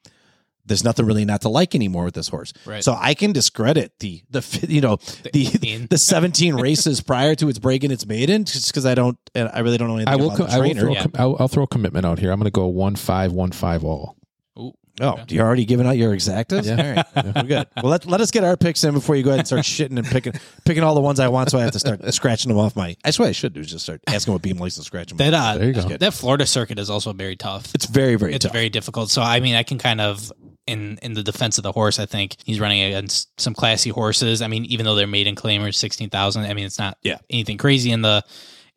There's 0.66 0.84
nothing 0.84 1.06
really 1.06 1.26
not 1.26 1.42
to 1.42 1.50
like 1.50 1.76
anymore 1.76 2.06
with 2.06 2.14
this 2.14 2.30
horse. 2.30 2.54
Right. 2.66 2.84
So 2.84 2.96
I 2.98 3.14
can 3.16 3.34
discredit 3.34 3.92
the 4.00 4.22
the 4.30 4.66
you 4.70 4.80
know 4.82 4.96
the 5.24 5.30
eighteen. 5.34 5.88
the 5.90 5.98
17 5.98 6.56
races 6.56 7.02
prior 7.02 7.36
to 7.36 7.50
its 7.50 7.60
breaking 7.60 7.92
its 7.92 8.06
maiden 8.06 8.46
just 8.46 8.70
because 8.70 8.86
I 8.86 8.96
don't 8.96 9.18
I 9.36 9.60
really 9.60 9.78
don't 9.78 9.90
know 9.90 9.96
anything 9.98 10.14
I 10.14 10.16
will. 10.16 10.28
about 10.28 10.38
Co- 10.38 10.44
the 10.46 10.52
I 10.54 10.58
will 10.60 10.64
trainer. 10.66 10.82
throw, 10.82 10.92
Yeah. 10.94 11.02
com- 11.02 11.12
I'll, 11.16 11.38
I'll 11.40 11.48
throw 11.50 11.64
a 11.64 11.68
commitment 11.68 12.06
out 12.06 12.20
here. 12.20 12.32
I'm 12.32 12.40
going 12.40 12.46
to 12.46 12.52
go 12.52 12.68
one 12.68 12.96
five 12.96 13.32
one 13.34 13.52
five 13.52 13.84
all. 13.84 14.16
Ooh. 14.58 14.72
Oh, 15.02 15.20
you're 15.28 15.44
already 15.44 15.66
giving 15.66 15.88
out 15.88 15.98
your 15.98 16.16
exactas? 16.16 16.66
Yeah. 16.68 17.04
All 17.16 17.24
right. 17.26 17.36
We're 17.36 17.44
good. 17.48 17.68
Well, 17.82 17.90
let, 17.90 18.06
let 18.06 18.22
us 18.22 18.30
get 18.30 18.44
our 18.44 18.56
picks 18.56 18.84
in 18.84 18.94
before 18.94 19.16
you 19.16 19.24
go 19.24 19.32
ahead 19.32 19.40
and 19.40 19.48
start 19.48 19.64
shitting 19.64 19.98
and 19.98 20.06
picking 20.06 20.34
picking 20.66 20.84
all 20.84 20.94
the 20.94 21.02
ones 21.02 21.20
I 21.20 21.30
want 21.30 21.50
so 21.50 21.58
I 21.58 21.64
have 21.64 21.72
to 21.72 21.80
start 21.80 22.14
scratching 22.14 22.50
them 22.50 22.60
off 22.60 22.76
my. 22.76 22.96
That's 23.04 23.18
what 23.18 23.28
I 23.28 23.32
should 23.32 23.54
do 23.54 23.62
is 23.62 23.72
just 23.72 23.84
start 23.86 24.02
asking 24.08 24.34
what 24.34 24.44
Beam 24.44 24.58
likes 24.58 24.76
to 24.76 24.84
scratch 24.84 25.08
them. 25.10 25.18
That 25.18 25.34
uh, 25.34 25.58
There 25.58 25.68
you 25.68 25.74
go. 25.74 25.82
that 25.98 26.14
Florida 26.14 26.46
circuit 26.46 26.78
is 26.78 26.92
also 26.92 27.12
very 27.12 27.36
tough. 27.36 27.74
it's 27.74 27.88
very, 27.88 28.16
very 28.16 28.36
it's 28.36 28.46
tough. 28.46 28.54
very 28.54 28.70
difficult. 28.70 29.10
So 29.10 29.24
I 29.24 29.40
mean, 29.40 29.56
I 29.56 29.64
can 29.64 29.80
kind 29.80 30.00
of 30.00 30.32
in 30.68 30.98
in 31.02 31.14
the 31.14 31.24
defense 31.24 31.58
of 31.58 31.64
the 31.64 31.72
horse, 31.72 32.00
I 32.00 32.06
think 32.06 32.36
he's 32.46 32.60
running 32.60 32.82
against 32.82 33.30
some 33.40 33.54
classy 33.54 33.90
horses. 33.90 34.42
I 34.42 34.48
mean, 34.48 34.66
even 34.66 34.86
though 34.86 34.96
they're 34.96 35.08
maiden 35.08 35.36
claimers 35.36 35.76
sixteen 35.76 36.10
thousand, 36.10 36.44
I 36.46 36.54
mean, 36.54 36.66
it's 36.66 36.80
not 36.80 36.98
Yeah. 37.04 37.18
anything 37.30 37.58
crazy 37.58 37.92
in 37.92 38.02
the 38.02 38.24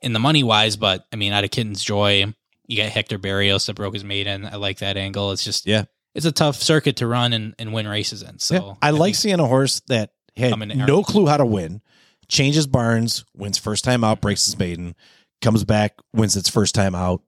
in 0.03 0.12
the 0.12 0.18
money 0.18 0.43
wise, 0.43 0.76
but 0.76 1.07
I 1.12 1.16
mean, 1.16 1.32
out 1.32 1.45
of 1.45 1.51
Kitten's 1.51 1.82
Joy, 1.82 2.32
You 2.68 2.76
got 2.78 2.91
Hector 2.91 3.18
Barrios 3.18 3.66
that 3.66 3.74
broke 3.76 3.95
his 3.95 4.03
maiden. 4.05 4.45
I 4.45 4.57
like 4.57 4.78
that 4.78 4.97
angle. 4.97 5.30
It's 5.32 5.45
just 5.45 5.66
Yeah. 5.66 5.84
it's 6.14 6.26
a 6.26 6.32
tough 6.32 6.57
circuit 6.57 6.97
to 6.97 7.07
run 7.07 7.32
and, 7.32 7.55
and 7.59 7.72
win 7.72 7.87
races 7.87 8.22
in. 8.22 8.41
So 8.41 8.55
Yeah. 8.55 8.74
I, 8.82 8.91
like 8.91 9.11
think- 9.11 9.16
seeing 9.16 9.41
a 9.41 9.47
horse 9.47 9.80
that 9.87 10.11
had 10.37 10.59
no 10.76 11.03
clue 11.05 11.26
how 11.26 11.37
to 11.37 11.47
win, 11.47 11.80
changes 12.28 12.66
barns, 12.66 13.24
wins 13.37 13.57
first 13.59 13.84
time 13.84 14.03
out, 14.03 14.20
breaks 14.20 14.45
his 14.47 14.59
maiden, 14.59 14.97
comes 15.41 15.62
back, 15.64 15.95
wins 16.12 16.37
its 16.37 16.49
first 16.49 16.74
time 16.74 16.95
out 16.97 17.22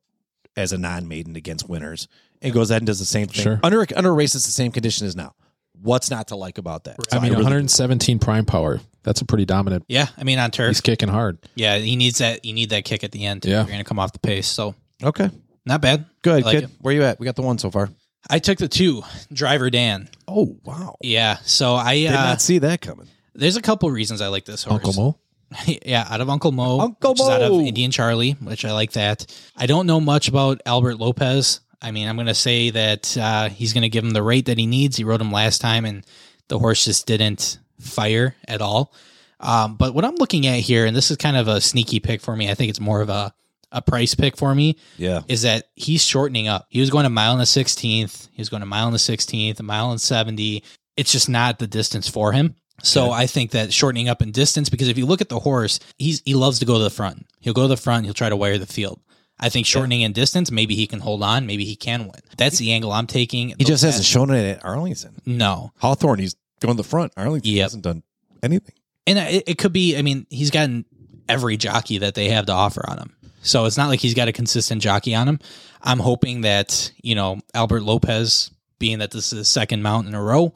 as 0.57 0.73
a 0.73 0.79
non 0.79 1.07
maiden 1.07 1.37
against 1.37 1.69
winners, 1.69 2.09
and 2.43 2.53
goes 2.53 2.71
ahead 2.71 2.83
and 2.83 2.87
does 2.87 2.99
the 2.99 3.05
same 3.05 3.27
thing. 3.29 3.43
Sure. 3.43 3.61
Under 3.63 3.85
under 3.97 4.11
a 4.11 4.13
race 4.13 4.33
that's 4.35 4.47
the 4.47 4.53
same 4.53 4.73
condition 4.73 5.07
as 5.07 5.17
now. 5.17 5.35
What's 5.81 6.11
not 6.11 6.29
to 6.29 6.37
like 6.37 6.59
about 6.59 6.85
that? 6.85 6.97
So 7.11 7.17
I 7.17 7.21
mean, 7.21 7.31
really- 7.33 7.45
117 7.45 8.19
prime 8.19 8.45
power. 8.45 8.81
That's 9.05 9.21
a 9.21 9.25
pretty 9.25 9.45
dominant. 9.47 9.85
yeah, 9.89 10.09
I 10.19 10.25
mean 10.25 10.39
on 10.39 10.51
turf. 10.51 10.69
He's 10.69 10.81
kicking 10.81 11.09
hard. 11.09 11.39
Yeah, 11.55 11.79
he 11.79 11.97
needs 11.97 12.19
that. 12.19 12.45
You 12.45 12.53
need 12.53 12.71
that 12.71 12.85
kick 12.85 13.05
at 13.05 13.13
the 13.13 13.25
end. 13.25 13.45
Yeah. 13.45 13.59
you're 13.63 13.71
gonna 13.71 13.85
come 13.85 13.99
off 13.99 14.13
the 14.13 14.19
pace. 14.19 14.47
So 14.49 14.75
Okay. 15.03 15.31
not 15.65 15.81
bad. 15.81 16.05
Good, 16.23 16.43
I 16.43 16.47
like 16.47 16.55
good. 16.57 16.65
it. 16.65 16.71
Where 16.81 16.93
you 16.93 17.05
at? 17.05 17.19
We 17.21 17.25
got 17.25 17.37
the 17.37 17.43
one 17.43 17.59
so 17.59 17.71
far. 17.71 17.89
I 18.29 18.39
took 18.41 18.59
the 18.59 18.69
two 18.69 19.03
driver 19.33 19.71
Dan. 19.71 20.09
Oh 20.27 20.59
wow. 20.65 20.97
Yeah, 21.01 21.39
so 21.45 21.75
I 21.77 21.95
Did 21.99 22.09
uh, 22.09 22.25
not 22.25 22.43
see 22.43 22.59
that 22.59 22.81
coming. 22.81 23.07
there's 23.35 23.57
a 23.57 23.63
couple 23.63 23.91
reasons 23.91 24.21
I 24.21 24.29
like 24.29 24.45
this 24.45 24.65
horse. 24.65 24.85
Uncle 24.85 24.93
Mo. 25.03 25.19
yeah, 25.87 26.07
out 26.11 26.21
of 26.21 26.29
Uncle 26.29 26.53
Mo, 26.53 26.81
Uncle 26.81 27.13
which 27.13 27.21
is 27.21 27.29
out 27.29 27.41
of 27.41 27.53
Mo. 27.53 27.61
Indian 27.61 27.91
Charlie, 27.91 28.33
which 28.33 28.65
I 28.67 28.73
like 28.73 28.93
that. 28.93 29.25
I 29.57 29.65
don't 29.67 29.87
know 29.87 30.01
much 30.01 30.29
about 30.29 30.61
Albert 30.67 30.97
Lopez. 30.97 31.61
I 31.81 31.91
mean, 31.93 32.09
I'm 32.09 32.17
going 32.17 32.27
to 32.27 32.35
say 32.35 32.71
that 32.71 33.17
uh, 33.17 33.49
he's 33.49 33.73
going 33.73 33.83
to 33.83 33.89
give 33.89 34.05
him 34.05 34.11
the 34.11 34.23
rate 34.23 34.47
that 34.47 34.59
he 34.59 34.67
needs. 34.67 34.97
He 34.97 35.05
rode 35.05 35.21
him 35.21 35.31
last 35.31 35.61
time, 35.61 35.85
and 35.85 36.05
the 36.49 36.59
horse 36.59 36.85
just 36.85 37.07
didn't 37.07 37.59
fire 37.81 38.35
at 38.47 38.61
all. 38.61 38.93
Um, 39.41 39.77
but 39.77 39.95
what 39.95 40.05
I'm 40.05 40.17
looking 40.17 40.47
at 40.47 40.59
here, 40.59 40.87
and 40.87 40.97
this 40.97 41.11
is 41.11 41.17
kind 41.17 41.37
of 41.37 41.47
a 41.47 41.61
sneaky 41.61 42.01
pick 42.01 42.21
for 42.21 42.35
me. 42.35 42.51
I 42.51 42.55
think 42.55 42.71
it's 42.71 42.81
more 42.81 43.01
of 43.01 43.09
a 43.09 43.33
a 43.71 43.83
price 43.83 44.15
pick 44.15 44.37
for 44.37 44.55
me. 44.55 44.79
Yeah. 44.97 45.21
Is 45.29 45.43
that 45.43 45.69
he's 45.75 46.03
shortening 46.03 46.49
up. 46.49 46.67
He 46.71 46.81
was 46.81 46.91
going 46.91 47.07
a 47.07 47.11
mile 47.11 47.35
and 47.35 47.43
a 47.43 47.47
sixteenth. 47.47 48.29
He 48.33 48.41
was 48.41 48.49
going 48.49 48.63
a 48.63 48.67
mile 48.67 48.87
and 48.87 48.97
a 48.97 48.99
sixteenth, 48.99 49.61
a 49.61 49.63
mile 49.63 49.91
and 49.91 50.01
seventy. 50.01 50.65
It's 50.97 51.13
just 51.13 51.29
not 51.29 51.59
the 51.59 51.67
distance 51.67 52.09
for 52.09 52.33
him. 52.33 52.57
So 52.83 53.11
I 53.11 53.27
think 53.27 53.51
that 53.53 53.73
shortening 53.73 54.09
up 54.09 54.23
in 54.23 54.31
distance, 54.31 54.69
because 54.69 54.89
if 54.89 54.97
you 54.97 55.05
look 55.05 55.21
at 55.21 55.29
the 55.29 55.41
horse, 55.41 55.81
he's 55.99 56.23
he 56.25 56.35
loves 56.35 56.61
to 56.61 56.65
go 56.65 56.79
to 56.79 56.85
the 56.85 56.91
front. 56.91 57.27
He'll 57.41 57.53
go 57.53 57.63
to 57.63 57.69
the 57.69 57.77
front. 57.77 58.05
He'll 58.05 58.15
try 58.15 58.29
to 58.29 58.37
wire 58.37 58.57
the 58.57 58.67
field. 58.67 59.01
I 59.41 59.49
think 59.49 59.67
shortening 59.67 60.01
in 60.01 60.13
distance, 60.13 60.51
maybe 60.51 60.75
he 60.75 60.87
can 60.87 61.01
hold 61.01 61.23
on. 61.23 61.47
Maybe 61.47 61.65
he 61.65 61.77
can 61.77 62.03
win. 62.03 62.21
That's 62.37 62.59
the 62.59 62.73
angle 62.73 62.91
I'm 62.93 63.07
taking. 63.07 63.55
He 63.59 63.65
just 63.65 63.85
hasn't 63.85 64.05
shown 64.05 64.31
it 64.31 64.57
at 64.57 64.65
Arlington. 64.65 65.15
no, 65.27 65.73
Hawthorne, 65.79 66.19
he's 66.19 66.35
going 66.61 66.77
to 66.77 66.83
the 66.83 66.89
front. 66.89 67.13
Arlington 67.17 67.53
Yep. 67.53 67.63
hasn't 67.63 67.83
done 67.85 68.03
anything. 68.43 68.75
and 69.07 69.19
it, 69.19 69.45
it 69.47 69.59
could 69.59 69.73
be. 69.73 69.97
I 69.97 70.03
mean, 70.03 70.27
he's 70.31 70.51
gotten 70.51 70.85
every 71.29 71.57
jockey 71.57 71.99
that 71.99 72.15
they 72.15 72.29
have 72.31 72.47
to 72.47 72.53
offer 72.53 72.83
on 72.89 72.99
him. 72.99 73.15
So 73.43 73.65
it's 73.67 73.77
not 73.77 73.89
like 73.89 74.01
he's 74.01 74.15
got 74.15 74.27
a 74.29 74.33
consistent 74.33 74.83
jockey 74.83 75.15
on 75.15 75.29
him. 75.29 75.39
I'm 75.83 76.01
hoping 76.01 76.41
that 76.43 76.91
you 77.03 77.15
know 77.15 77.39
Albert 77.55 77.83
Lopez, 77.83 78.51
being 78.81 78.99
that 78.99 79.13
this 79.13 79.33
is 79.33 79.39
his 79.39 79.49
second 79.49 79.83
mount 79.83 80.09
in 80.09 80.15
a 80.15 80.23
row, 80.23 80.53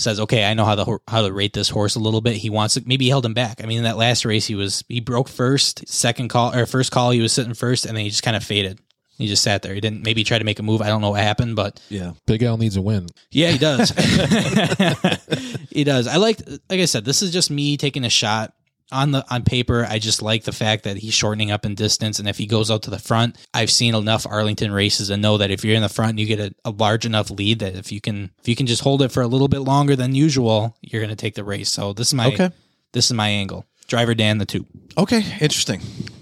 says, 0.00 0.18
"Okay, 0.20 0.44
I 0.44 0.54
know 0.54 0.64
how 0.64 0.74
to 0.74 1.00
how 1.08 1.22
to 1.22 1.32
rate 1.32 1.52
this 1.52 1.68
horse 1.68 1.94
a 1.94 2.00
little 2.00 2.20
bit." 2.20 2.36
He 2.36 2.50
wants 2.50 2.74
to. 2.74 2.82
Maybe 2.86 3.04
he 3.06 3.10
held 3.10 3.24
him 3.26 3.34
back. 3.34 3.62
I 3.62 3.66
mean, 3.66 3.78
in 3.78 3.84
that 3.84 3.96
last 3.96 4.24
race, 4.24 4.46
he 4.46 4.54
was 4.54 4.82
he 4.88 5.00
broke 5.00 5.28
first, 5.28 5.86
second 5.88 6.28
call 6.28 6.54
or 6.54 6.66
first 6.66 6.90
call, 6.92 7.10
he 7.10 7.20
was 7.20 7.32
sitting 7.32 7.54
first, 7.54 7.84
and 7.86 7.96
then 7.96 8.04
he 8.04 8.10
just 8.10 8.22
kind 8.22 8.36
of 8.36 8.42
faded. 8.44 8.80
He 9.18 9.26
just 9.26 9.42
sat 9.42 9.60
there. 9.60 9.74
He 9.74 9.82
didn't 9.82 10.02
maybe 10.02 10.24
try 10.24 10.38
to 10.38 10.44
make 10.44 10.58
a 10.58 10.62
move. 10.62 10.80
I 10.80 10.86
don't 10.88 11.02
know 11.02 11.10
what 11.10 11.20
happened, 11.20 11.54
but 11.54 11.78
Yeah. 11.90 12.12
Big 12.26 12.42
L 12.42 12.56
needs 12.56 12.76
a 12.76 12.80
win. 12.80 13.06
yeah, 13.30 13.50
he 13.50 13.58
does. 13.58 13.90
he 15.70 15.84
does. 15.84 16.06
I 16.06 16.16
like, 16.16 16.40
like 16.70 16.80
I 16.80 16.86
said, 16.86 17.04
this 17.04 17.20
is 17.22 17.30
just 17.30 17.50
me 17.50 17.76
taking 17.76 18.04
a 18.04 18.08
shot 18.10 18.54
on 18.92 19.12
the 19.12 19.24
on 19.32 19.42
paper. 19.42 19.86
I 19.88 19.98
just 19.98 20.22
like 20.22 20.44
the 20.44 20.52
fact 20.52 20.84
that 20.84 20.96
he's 20.98 21.14
shortening 21.14 21.50
up 21.50 21.64
in 21.64 21.74
distance, 21.74 22.18
and 22.18 22.28
if 22.28 22.38
he 22.38 22.46
goes 22.46 22.70
out 22.70 22.82
to 22.82 22.90
the 22.90 22.98
front, 22.98 23.36
I've 23.54 23.70
seen 23.70 23.94
enough 23.94 24.26
Arlington 24.26 24.72
races 24.72 25.10
and 25.10 25.22
know 25.22 25.38
that 25.38 25.50
if 25.50 25.64
you're 25.64 25.76
in 25.76 25.82
the 25.82 25.88
front, 25.88 26.18
you 26.18 26.26
get 26.26 26.40
a, 26.40 26.54
a 26.64 26.70
large 26.70 27.06
enough 27.06 27.30
lead 27.30 27.58
that 27.60 27.74
if 27.76 27.90
you 27.92 28.00
can 28.00 28.30
if 28.40 28.48
you 28.48 28.56
can 28.56 28.66
just 28.66 28.82
hold 28.82 29.02
it 29.02 29.10
for 29.12 29.22
a 29.22 29.26
little 29.26 29.48
bit 29.48 29.60
longer 29.60 29.96
than 29.96 30.14
usual, 30.14 30.76
you're 30.80 31.00
going 31.02 31.10
to 31.10 31.16
take 31.16 31.34
the 31.34 31.44
race. 31.44 31.70
So 31.70 31.92
this 31.92 32.08
is 32.08 32.14
my 32.14 32.26
Okay. 32.26 32.50
this 32.92 33.06
is 33.06 33.12
my 33.12 33.28
angle. 33.28 33.64
Driver 33.86 34.14
Dan 34.14 34.38
the 34.38 34.46
two. 34.46 34.66
Okay. 34.96 35.22
Interesting. 35.40 35.80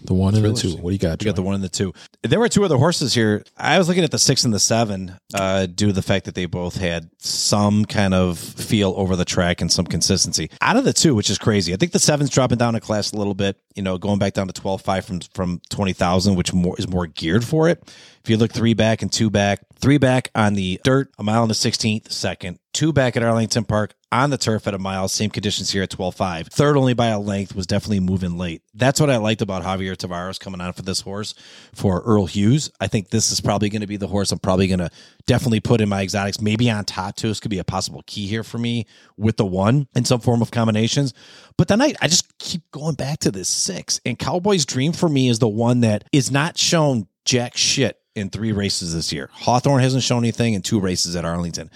The 0.09 0.15
one 0.15 0.35
and 0.35 0.43
the 0.43 0.55
two. 0.55 0.71
What 0.79 0.89
do 0.89 0.95
you 0.95 0.99
got? 0.99 1.21
We 1.21 1.27
got 1.27 1.37
the 1.37 1.43
one 1.43 1.55
and 1.55 1.63
the 1.63 1.69
two. 1.69 1.93
There 2.23 2.39
were 2.39 2.49
two 2.49 2.65
other 2.65 2.79
horses 2.79 3.13
here. 3.13 3.45
I 3.59 3.77
was 3.77 3.89
looking 3.89 4.05
at 4.05 4.11
the 4.11 4.19
six 4.19 4.43
and 4.43 4.55
the 4.55 4.59
seven, 4.59 5.19
uh, 5.35 5.67
due 5.67 5.89
to 5.89 5.93
the 5.93 6.01
fact 6.01 6.25
that 6.25 6.35
they 6.35 6.47
both 6.47 6.79
had 6.79 7.11
some 7.19 7.85
kind 7.85 8.15
of 8.15 8.39
feel 8.39 8.95
over 8.97 9.17
the 9.17 9.27
track 9.27 9.61
and 9.61 9.71
some 9.71 9.85
consistency. 9.85 10.51
Out 10.63 10.79
of 10.79 10.85
the 10.85 10.95
two, 10.95 11.15
which 11.15 11.29
is 11.29 11.37
crazy, 11.37 11.75
I 11.75 11.77
think 11.77 11.93
the 11.93 11.99
seven's 11.99 12.31
dropping 12.31 12.57
down 12.57 12.75
a 12.75 12.81
class 12.81 13.13
a 13.13 13.17
little 13.17 13.35
bit. 13.35 13.59
You 13.75 13.83
know, 13.83 13.99
going 13.99 14.19
back 14.19 14.33
down 14.33 14.47
to 14.47 14.55
twelve 14.55 14.81
five 14.81 15.05
from 15.05 15.21
from 15.35 15.61
twenty 15.69 15.93
thousand, 15.93 16.37
which 16.37 16.55
more 16.55 16.75
is 16.79 16.89
more 16.89 17.07
geared 17.07 17.45
for 17.45 17.69
it. 17.69 17.83
If 18.25 18.31
you 18.31 18.39
look 18.39 18.51
three 18.51 18.73
back 18.73 19.03
and 19.03 19.13
two 19.13 19.29
back, 19.29 19.61
three 19.77 19.99
back 19.99 20.31
on 20.35 20.55
the 20.55 20.81
dirt, 20.85 21.11
a 21.19 21.23
mile 21.23 21.43
and 21.43 21.51
the 21.51 21.55
sixteenth, 21.55 22.11
second, 22.11 22.59
two 22.73 22.95
back 22.95 23.15
at 23.19 23.23
Arlington 23.23 23.65
Park 23.65 23.93
on 24.11 24.31
the 24.31 24.39
turf 24.39 24.67
at 24.67 24.75
a 24.75 24.79
mile, 24.79 25.09
same 25.09 25.31
conditions 25.31 25.71
here 25.71 25.83
at 25.83 25.91
12.5. 25.91 26.49
Third 26.49 26.77
only 26.77 26.95
by 26.95 27.09
a 27.09 27.19
length 27.19 27.55
was 27.55 27.67
definitely 27.67 28.01
moving 28.01 28.39
late. 28.39 28.63
That's 28.75 29.01
what 29.01 29.11
I 29.11 29.19
liked 29.19 29.43
about 29.43 29.63
Javier 29.63 29.97
Tavares 29.97 30.41
coming 30.41 30.61
on 30.61 30.73
for 30.73 30.83
this 30.83 31.01
horse 31.01 31.35
for 31.75 32.01
Earl 32.03 32.27
Hughes. 32.27 32.71
I 32.81 32.87
think 32.87 33.11
this 33.11 33.31
is 33.31 33.41
probably 33.41 33.69
going 33.69 33.83
to 33.83 33.87
be 33.87 33.97
the 33.97 34.07
horse 34.07 34.33
I'm 34.33 34.39
probably 34.39 34.67
going 34.67 34.79
to 34.79 34.91
definitely 35.27 35.61
put 35.61 35.81
in 35.81 35.89
my 35.89 36.03
exotics, 36.03 36.41
maybe 36.41 36.71
on 36.71 36.85
top. 36.85 37.17
This 37.17 37.41
could 37.41 37.51
be 37.51 37.59
a 37.59 37.65
possible 37.65 38.03
key 38.07 38.27
here 38.27 38.45
for 38.45 38.59
me 38.59 38.87
with 39.17 39.37
the 39.37 39.47
one 39.47 39.89
in 39.95 40.05
some 40.05 40.21
form 40.21 40.43
of 40.43 40.51
combinations. 40.51 41.13
But 41.57 41.69
then 41.69 41.83
I, 41.83 41.95
I 42.01 42.09
just 42.09 42.39
keep 42.39 42.63
going 42.71 42.95
back 42.95 43.19
to 43.21 43.31
this 43.31 43.49
six. 43.49 44.01
And 44.07 44.19
Cowboy's 44.19 44.65
Dream 44.65 44.93
for 44.93 45.09
me 45.09 45.29
is 45.29 45.39
the 45.39 45.49
one 45.49 45.81
that 45.81 46.05
is 46.13 46.31
not 46.31 46.59
shown 46.59 47.09
jack 47.25 47.57
shit 47.57 47.99
in 48.15 48.31
three 48.31 48.53
races 48.53 48.95
this 48.95 49.13
year. 49.13 49.31
Hawthorne 49.33 49.81
hasn't 49.81 50.03
shown 50.03 50.25
anything 50.25 50.55
in 50.55 50.63
two 50.63 50.81
races 50.81 51.15
at 51.15 51.25
Arlington. 51.25 51.71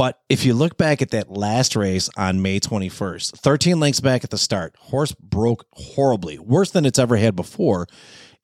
But 0.00 0.18
if 0.30 0.46
you 0.46 0.54
look 0.54 0.78
back 0.78 1.02
at 1.02 1.10
that 1.10 1.30
last 1.30 1.76
race 1.76 2.08
on 2.16 2.40
May 2.40 2.58
21st, 2.58 3.32
13 3.36 3.78
lengths 3.78 4.00
back 4.00 4.24
at 4.24 4.30
the 4.30 4.38
start, 4.38 4.74
horse 4.78 5.12
broke 5.12 5.66
horribly, 5.72 6.38
worse 6.38 6.70
than 6.70 6.86
it's 6.86 6.98
ever 6.98 7.18
had 7.18 7.36
before, 7.36 7.86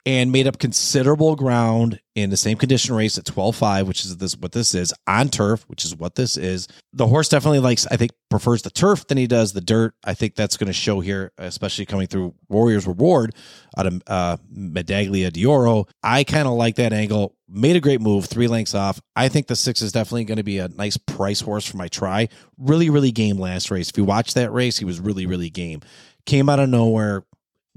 and 0.06 0.30
made 0.30 0.46
up 0.46 0.60
considerable 0.60 1.34
ground 1.34 1.98
in 2.14 2.30
the 2.30 2.36
same 2.36 2.56
condition 2.56 2.94
race 2.94 3.18
at 3.18 3.24
12.5, 3.24 3.86
which 3.86 4.04
is 4.04 4.16
this 4.18 4.36
what 4.36 4.52
this 4.52 4.72
is, 4.72 4.94
on 5.08 5.28
turf, 5.28 5.64
which 5.66 5.84
is 5.84 5.96
what 5.96 6.14
this 6.14 6.36
is. 6.36 6.68
The 6.92 7.08
horse 7.08 7.28
definitely 7.28 7.58
likes, 7.58 7.88
I 7.88 7.96
think, 7.96 8.12
prefers 8.30 8.62
the 8.62 8.70
turf 8.70 9.08
than 9.08 9.18
he 9.18 9.26
does 9.26 9.52
the 9.52 9.60
dirt. 9.60 9.94
I 10.04 10.14
think 10.14 10.36
that's 10.36 10.56
going 10.56 10.68
to 10.68 10.72
show 10.72 11.00
here, 11.00 11.32
especially 11.38 11.86
coming 11.86 12.06
through 12.06 12.34
Warriors 12.48 12.86
Reward 12.86 13.34
out 13.76 13.86
of 13.88 14.02
uh, 14.06 14.36
Medaglia 14.56 15.32
d'Oro. 15.32 15.86
I 16.04 16.22
kind 16.22 16.46
of 16.46 16.54
like 16.54 16.76
that 16.76 16.92
angle. 16.92 17.34
Made 17.48 17.74
a 17.74 17.80
great 17.80 18.00
move, 18.00 18.26
three 18.26 18.46
lengths 18.46 18.74
off. 18.74 19.00
I 19.16 19.28
think 19.28 19.48
the 19.48 19.56
six 19.56 19.82
is 19.82 19.90
definitely 19.90 20.24
going 20.24 20.38
to 20.38 20.44
be 20.44 20.58
a 20.58 20.68
nice 20.68 20.96
price 20.96 21.40
horse 21.40 21.66
for 21.66 21.76
my 21.76 21.88
try. 21.88 22.28
Really, 22.58 22.90
really 22.90 23.10
game 23.10 23.38
last 23.38 23.72
race. 23.72 23.90
If 23.90 23.98
you 23.98 24.04
watch 24.04 24.34
that 24.34 24.52
race, 24.52 24.78
he 24.78 24.84
was 24.84 25.00
really, 25.00 25.26
really 25.26 25.50
game. 25.50 25.80
Came 26.26 26.48
out 26.48 26.60
of 26.60 26.68
nowhere, 26.68 27.24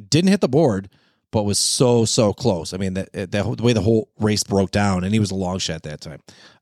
didn't 0.08 0.30
hit 0.30 0.42
the 0.42 0.48
board, 0.48 0.90
but 1.32 1.44
was 1.44 1.60
so, 1.60 2.06
so 2.06 2.34
close. 2.34 2.74
I 2.74 2.78
mean, 2.78 2.96
that, 2.96 3.12
that 3.14 3.32
the 3.32 3.64
way 3.64 3.74
the 3.74 3.82
whole 3.82 4.10
race 4.20 4.44
broke 4.44 4.72
down, 4.72 5.04
and 5.04 5.14
he 5.14 5.20
was 5.20 5.32
a 5.32 5.36
long 5.36 5.60
shot 5.60 5.84
that 5.84 6.02
time. 6.02 6.20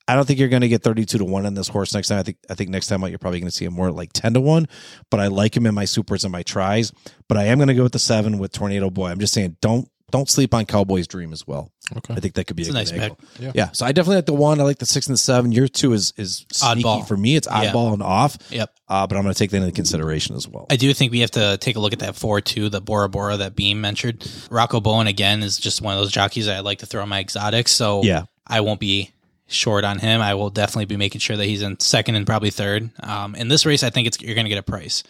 I 0.09 0.15
don't 0.15 0.25
think 0.25 0.39
you're 0.39 0.47
going 0.47 0.61
to 0.61 0.69
get 0.69 0.83
32 0.83 1.17
to 1.17 1.25
1 1.25 1.45
on 1.45 1.53
this 1.53 1.67
horse 1.67 1.93
next 1.93 2.07
time. 2.07 2.19
I 2.19 2.23
think 2.23 2.37
I 2.49 2.53
think 2.53 2.69
next 2.69 2.87
time 2.87 3.03
out 3.03 3.09
you're 3.09 3.19
probably 3.19 3.41
going 3.41 3.49
to 3.49 3.55
see 3.55 3.65
him 3.65 3.73
more 3.73 3.91
like 3.91 4.13
10 4.13 4.35
to 4.35 4.41
1, 4.41 4.67
but 5.09 5.19
I 5.19 5.27
like 5.27 5.55
him 5.55 5.65
in 5.65 5.75
my 5.75 5.85
supers 5.85 6.23
and 6.23 6.31
my 6.31 6.43
tries, 6.43 6.91
but 7.27 7.37
I 7.37 7.45
am 7.45 7.57
going 7.57 7.67
to 7.67 7.73
go 7.73 7.83
with 7.83 7.91
the 7.91 7.99
7 7.99 8.37
with 8.37 8.53
Tornado 8.53 8.89
Boy. 8.89 9.09
I'm 9.09 9.19
just 9.19 9.33
saying 9.33 9.57
don't 9.59 9.89
don't 10.11 10.29
sleep 10.29 10.53
on 10.53 10.65
Cowboy's 10.65 11.07
Dream 11.07 11.33
as 11.33 11.45
well. 11.45 11.71
Okay. 11.95 12.13
I 12.13 12.19
think 12.19 12.33
that 12.35 12.45
could 12.47 12.55
be 12.55 12.63
It's 12.63 12.69
a, 12.69 12.73
a 12.73 12.75
nice 12.75 12.91
good 12.91 13.01
angle. 13.01 13.17
pick. 13.39 13.55
Yeah. 13.55 13.71
So 13.71 13.85
I 13.85 13.91
definitely 13.91 14.17
like 14.17 14.25
the 14.25 14.33
1. 14.33 14.59
I 14.59 14.63
like 14.63 14.77
the 14.77 14.85
6 14.85 15.07
and 15.07 15.13
the 15.13 15.17
7. 15.17 15.51
Your 15.51 15.67
2 15.67 15.93
is 15.93 16.13
is 16.17 16.45
sneaky 16.51 16.83
Oddball. 16.83 17.07
for 17.07 17.17
me. 17.17 17.35
It's 17.35 17.47
Yeah. 17.47 17.73
and 17.75 18.01
off. 18.03 18.37
Yep. 18.49 18.71
Uh, 18.89 19.07
but 19.07 19.15
I'm 19.17 19.23
going 19.23 19.33
to 19.33 19.37
take 19.39 19.51
that 19.51 19.57
into 19.57 19.71
consideration 19.71 20.35
as 20.35 20.47
well. 20.47 20.65
I 20.69 20.75
do 20.77 20.93
think 20.93 21.11
we 21.11 21.19
have 21.19 21.31
to 21.31 21.57
take 21.57 21.75
a 21.75 21.79
look 21.79 21.93
at 21.93 21.99
that 21.99 22.15
four 22.15 22.39
too, 22.41 22.69
the 22.69 22.79
Bora 22.81 23.09
Bora 23.09 23.37
that 23.37 23.55
Beam 23.55 23.81
mentioned. 23.81 24.29
Rocco 24.49 24.79
Bowen 24.79 25.07
again 25.07 25.43
is 25.43 25.57
just 25.57 25.81
one 25.81 25.93
of 25.93 25.99
those 25.99 26.11
jockeys 26.11 26.45
that 26.45 26.55
I 26.57 26.59
like 26.61 26.79
to 26.79 26.85
throw 26.85 27.03
in 27.03 27.09
my 27.09 27.19
exotics. 27.19 27.71
So 27.71 28.03
Yeah. 28.03 28.23
I 28.45 28.61
won't 28.61 28.79
be 28.79 29.11
short 29.47 29.83
on 29.85 29.99
him. 29.99 30.21
I 30.21 30.33
will 30.35 30.49
definitely 30.49 30.85
be 30.85 30.97
making 30.97 31.19
sure 31.19 31.37
that 31.37 31.45
he's 31.45 31.61
in 31.61 31.79
second 31.79 32.15
and 32.15 32.25
probably 32.25 32.49
third. 32.49 32.89
Um, 33.01 33.33
in 33.35 33.47
this 33.49 33.65
race, 33.65 33.83
I 33.83 33.89
think 33.89 34.07
it's 34.07 34.21
you're 34.21 34.35
going 34.35 34.45
to 34.45 34.49
get 34.49 34.57
a 34.57 34.63
price. 34.63 35.03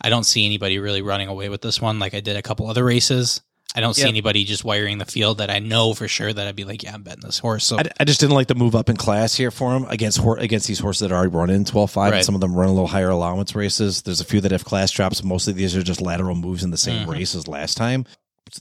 I 0.00 0.08
don't 0.10 0.24
see 0.24 0.44
anybody 0.44 0.78
really 0.78 1.02
running 1.02 1.28
away 1.28 1.48
with 1.48 1.62
this 1.62 1.80
one 1.80 1.98
like 1.98 2.12
I 2.14 2.20
did 2.20 2.36
a 2.36 2.42
couple 2.42 2.68
other 2.68 2.84
races. 2.84 3.40
I 3.76 3.80
don't 3.80 3.94
see 3.94 4.02
Yeah. 4.02 4.08
anybody 4.08 4.44
just 4.44 4.64
wiring 4.64 4.98
the 4.98 5.04
field 5.04 5.38
that 5.38 5.50
I 5.50 5.58
know 5.58 5.92
for 5.94 6.08
sure 6.08 6.32
that 6.32 6.46
I'd 6.48 6.56
be 6.56 6.64
like, 6.64 6.82
yeah, 6.82 6.94
I'm 6.94 7.02
betting 7.02 7.20
this 7.22 7.38
horse. 7.38 7.66
So 7.66 7.78
I, 7.78 7.84
I 8.00 8.04
just 8.04 8.18
didn't 8.20 8.34
like 8.34 8.46
the 8.48 8.54
move 8.54 8.74
up 8.74 8.88
in 8.88 8.96
class 8.96 9.34
here 9.34 9.50
for 9.50 9.76
him 9.76 9.84
against 9.88 10.18
hor- 10.18 10.38
against 10.38 10.66
these 10.66 10.78
horses 10.78 11.00
that 11.00 11.12
are 11.12 11.16
already 11.16 11.36
running 11.36 11.64
12 11.64 11.90
5. 11.90 12.12
Right. 12.12 12.24
Some 12.24 12.34
of 12.34 12.40
them 12.40 12.54
run 12.54 12.68
a 12.68 12.72
little 12.72 12.86
higher 12.88 13.10
allowance 13.10 13.54
races. 13.54 14.02
There's 14.02 14.20
a 14.20 14.24
few 14.24 14.40
that 14.40 14.50
have 14.52 14.64
class 14.64 14.90
drops. 14.90 15.22
Most 15.22 15.46
of 15.46 15.54
these 15.56 15.76
are 15.76 15.82
just 15.82 16.00
lateral 16.00 16.34
moves 16.34 16.64
in 16.64 16.70
the 16.70 16.76
same 16.78 17.02
Mm-hmm. 17.02 17.10
race 17.10 17.34
as 17.34 17.46
last 17.46 17.76
time. 17.76 18.06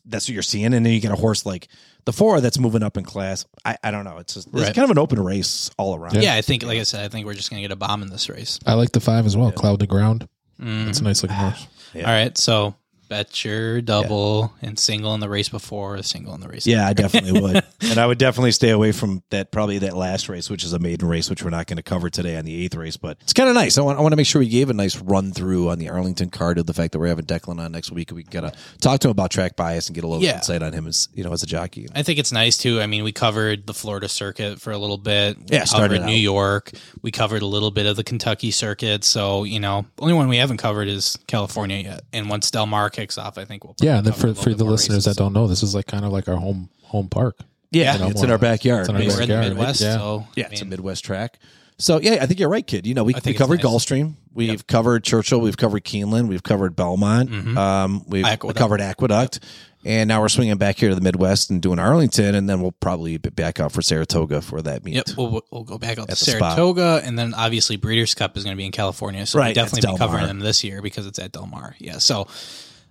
That's 0.05 0.27
what 0.27 0.33
you're 0.33 0.43
seeing. 0.43 0.73
And 0.73 0.85
then 0.85 0.91
you 0.93 0.99
get 0.99 1.11
a 1.11 1.15
horse 1.15 1.45
like 1.45 1.67
the 2.05 2.11
four 2.11 2.41
that's 2.41 2.59
moving 2.59 2.83
up 2.83 2.97
in 2.97 3.03
class. 3.05 3.45
I, 3.63 3.77
I 3.83 3.91
don't 3.91 4.03
know. 4.03 4.17
It's 4.17 4.33
just, 4.33 4.47
it's 4.47 4.55
Right. 4.55 4.73
kind 4.75 4.83
of 4.83 4.89
an 4.91 4.97
open 4.97 5.19
race 5.23 5.69
all 5.77 5.95
around. 5.95 6.21
yeah, 6.21 6.33
I 6.35 6.41
think, 6.41 6.63
like 6.63 6.79
I 6.79 6.83
said, 6.83 7.05
I 7.05 7.07
think 7.07 7.25
we're 7.25 7.35
just 7.35 7.49
going 7.51 7.61
to 7.61 7.67
get 7.67 7.71
a 7.71 7.75
bomb 7.77 8.01
in 8.01 8.09
this 8.09 8.27
race. 8.29 8.59
I 8.65 8.73
like 8.73 8.91
the 8.91 8.99
five 8.99 9.25
as 9.25 9.37
well. 9.37 9.51
Cloud 9.51 9.79
the 9.79 9.87
ground. 9.87 10.27
Mm. 10.59 10.85
That's 10.85 10.99
a 10.99 11.03
nice 11.03 11.21
looking 11.23 11.37
horse. 11.37 11.67
Yeah. 11.93 12.07
All 12.07 12.11
right, 12.13 12.35
so 12.37 12.75
bet 13.07 13.43
your 13.45 13.81
double 13.81 14.53
and 14.61 14.77
single 14.79 15.13
in 15.13 15.19
the 15.19 15.29
race 15.29 15.49
before, 15.49 15.95
a 15.95 16.03
single 16.03 16.33
in 16.35 16.41
the 16.41 16.47
race. 16.47 16.65
Yeah, 16.67 16.87
I 16.87 16.93
definitely 16.93 17.39
would. 17.39 17.63
and 17.81 17.97
I 17.99 18.05
would 18.05 18.17
definitely 18.17 18.51
stay 18.51 18.69
away 18.69 18.91
from 18.91 19.23
that, 19.29 19.51
probably 19.51 19.77
that 19.79 19.95
last 19.95 20.29
race, 20.29 20.49
which 20.49 20.63
is 20.63 20.73
a 20.73 20.79
maiden 20.79 21.07
race, 21.07 21.29
which 21.29 21.43
we're 21.43 21.49
not 21.49 21.67
going 21.67 21.77
to 21.77 21.83
cover 21.83 22.09
today 22.09 22.37
on 22.37 22.45
the 22.45 22.63
eighth 22.63 22.75
race. 22.75 22.97
But 22.97 23.17
it's 23.21 23.33
kind 23.33 23.49
of 23.49 23.55
nice. 23.55 23.77
I 23.77 23.81
want, 23.81 23.97
I 23.97 24.01
want 24.01 24.11
to 24.13 24.17
make 24.17 24.27
sure 24.27 24.39
we 24.39 24.49
gave 24.49 24.69
a 24.69 24.73
nice 24.73 24.95
run 24.97 25.31
through 25.31 25.69
on 25.69 25.79
the 25.79 25.89
Arlington 25.89 26.29
card 26.29 26.57
of 26.57 26.65
the 26.65 26.73
fact 26.73 26.91
that 26.93 26.99
we're 26.99 27.07
having 27.07 27.25
Declan 27.25 27.59
on 27.59 27.71
next 27.71 27.91
week. 27.91 28.11
We 28.11 28.23
can 28.23 28.31
kind 28.31 28.45
of 28.53 28.77
talk 28.81 28.99
to 29.01 29.07
him 29.07 29.11
about 29.11 29.31
track 29.31 29.55
bias 29.55 29.87
and 29.87 29.95
get 29.95 30.03
a 30.03 30.07
little 30.07 30.23
Yeah. 30.23 30.37
insight 30.37 30.63
on 30.63 30.73
him 30.73 30.87
as, 30.87 31.07
you 31.13 31.23
know, 31.23 31.33
as 31.33 31.43
a 31.43 31.47
jockey. 31.47 31.87
I 31.93 32.03
think 32.03 32.19
it's 32.19 32.31
nice 32.31 32.57
too. 32.57 32.81
I 32.81 32.87
mean, 32.87 33.03
we 33.03 33.11
covered 33.11 33.67
the 33.67 33.73
Florida 33.73 34.09
circuit 34.09 34.59
for 34.61 34.71
a 34.71 34.77
little 34.77 34.97
bit. 34.97 35.37
We 35.37 35.45
Yeah, 35.57 35.65
started 35.65 36.01
New 36.01 36.13
out. 36.13 36.19
York. 36.19 36.71
We 37.01 37.11
covered 37.11 37.41
a 37.41 37.45
little 37.47 37.71
bit 37.71 37.85
of 37.85 37.95
the 37.95 38.03
Kentucky 38.03 38.51
circuit. 38.51 39.03
So 39.03 39.43
you 39.43 39.59
know, 39.59 39.85
only 39.99 40.13
one 40.13 40.27
we 40.27 40.37
haven't 40.37 40.57
covered 40.57 40.87
is 40.87 41.17
California 41.27 41.77
yet. 41.77 42.01
And 42.13 42.29
once 42.29 42.49
Del 42.51 42.65
Mar 42.65 42.89
kicks 42.95 43.17
off, 43.17 43.37
I 43.37 43.45
think 43.45 43.63
we'll 43.63 43.75
Yeah, 43.81 43.97
and 43.97 44.05
then 44.07 44.13
for 44.13 44.33
for 44.33 44.53
the 44.53 44.63
listeners 44.63 45.05
that 45.05 45.15
don't 45.17 45.33
know, 45.33 45.47
this 45.47 45.63
is 45.63 45.75
like 45.75 45.87
kind 45.87 46.05
of 46.05 46.11
like 46.11 46.27
our 46.27 46.37
home 46.37 46.69
home 46.83 47.09
park. 47.09 47.37
Yeah, 47.71 47.93
You 47.93 47.99
know, 47.99 48.07
it's 48.09 48.23
in 48.23 48.29
or 48.29 48.33
our 48.33 48.37
backyard. 48.39 48.81
It's 48.81 48.89
in 48.89 48.95
our 48.95 48.99
mean, 49.01 49.09
we're 49.09 49.21
in 49.23 49.27
the 49.29 49.33
backyard, 49.35 49.43
right? 49.43 49.57
Midwest, 49.57 49.81
Yeah. 49.81 49.97
so 49.97 50.27
Yeah, 50.35 50.45
I 50.45 50.51
it's 50.53 50.61
a 50.61 50.65
Midwest 50.65 51.03
track. 51.03 51.39
So 51.77 51.99
yeah, 51.99 52.19
I 52.21 52.25
think 52.25 52.39
you're 52.39 52.47
right, 52.49 52.65
kid. 52.65 52.87
You 52.87 52.93
know, 52.93 53.03
we, 53.03 53.13
we 53.25 53.33
covered 53.33 53.61
nice. 53.61 53.65
Gulfstream, 53.65 54.13
we've 54.33 54.65
covered 54.65 55.03
Churchill, 55.03 55.41
we've 55.41 55.57
covered 55.57 55.83
Keeneland, 55.83 56.27
we've 56.29 56.43
covered 56.43 56.73
Belmont, 56.75 57.29
um, 57.57 58.05
we've 58.07 58.23
Mm-hmm. 58.23 58.33
Aqueduct. 58.33 58.57
covered 58.57 58.79
Aqueduct, 58.79 59.41
and 59.83 60.07
now 60.07 60.21
we're 60.21 60.29
swinging 60.29 60.55
back 60.55 60.77
here 60.77 60.87
to 60.87 60.95
the 60.95 61.01
Midwest 61.01 61.49
and 61.49 61.61
doing 61.61 61.77
Arlington, 61.77 62.33
and 62.33 62.47
then 62.49 62.61
we'll 62.61 62.71
probably 62.71 63.17
be 63.17 63.29
back 63.29 63.59
out 63.59 63.73
for 63.73 63.81
Saratoga 63.81 64.41
for 64.41 64.61
that 64.61 64.85
meet. 64.85 64.95
Yep, 64.95 65.09
we'll, 65.17 65.41
we'll 65.51 65.63
go 65.65 65.77
back 65.77 65.99
out 65.99 66.05
to 66.05 66.11
At 66.13 66.17
spot. 66.17 66.55
Saratoga, 66.55 67.01
and 67.03 67.19
then 67.19 67.33
obviously 67.33 67.75
Breeders' 67.75 68.13
Cup 68.15 68.37
is 68.37 68.45
going 68.45 68.55
to 68.55 68.57
be 68.57 68.65
in 68.65 68.71
California, 68.71 69.25
so 69.25 69.37
Right, 69.39 69.47
we'll 69.53 69.65
definitely 69.65 69.91
be 69.91 69.97
covering 69.97 70.27
them 70.27 70.39
this 70.39 70.63
year 70.63 70.81
because 70.81 71.05
it's 71.07 71.19
at 71.19 71.33
Del 71.33 71.45
Mar. 71.47 71.75
Yeah, 71.79 71.97
so 71.97 72.29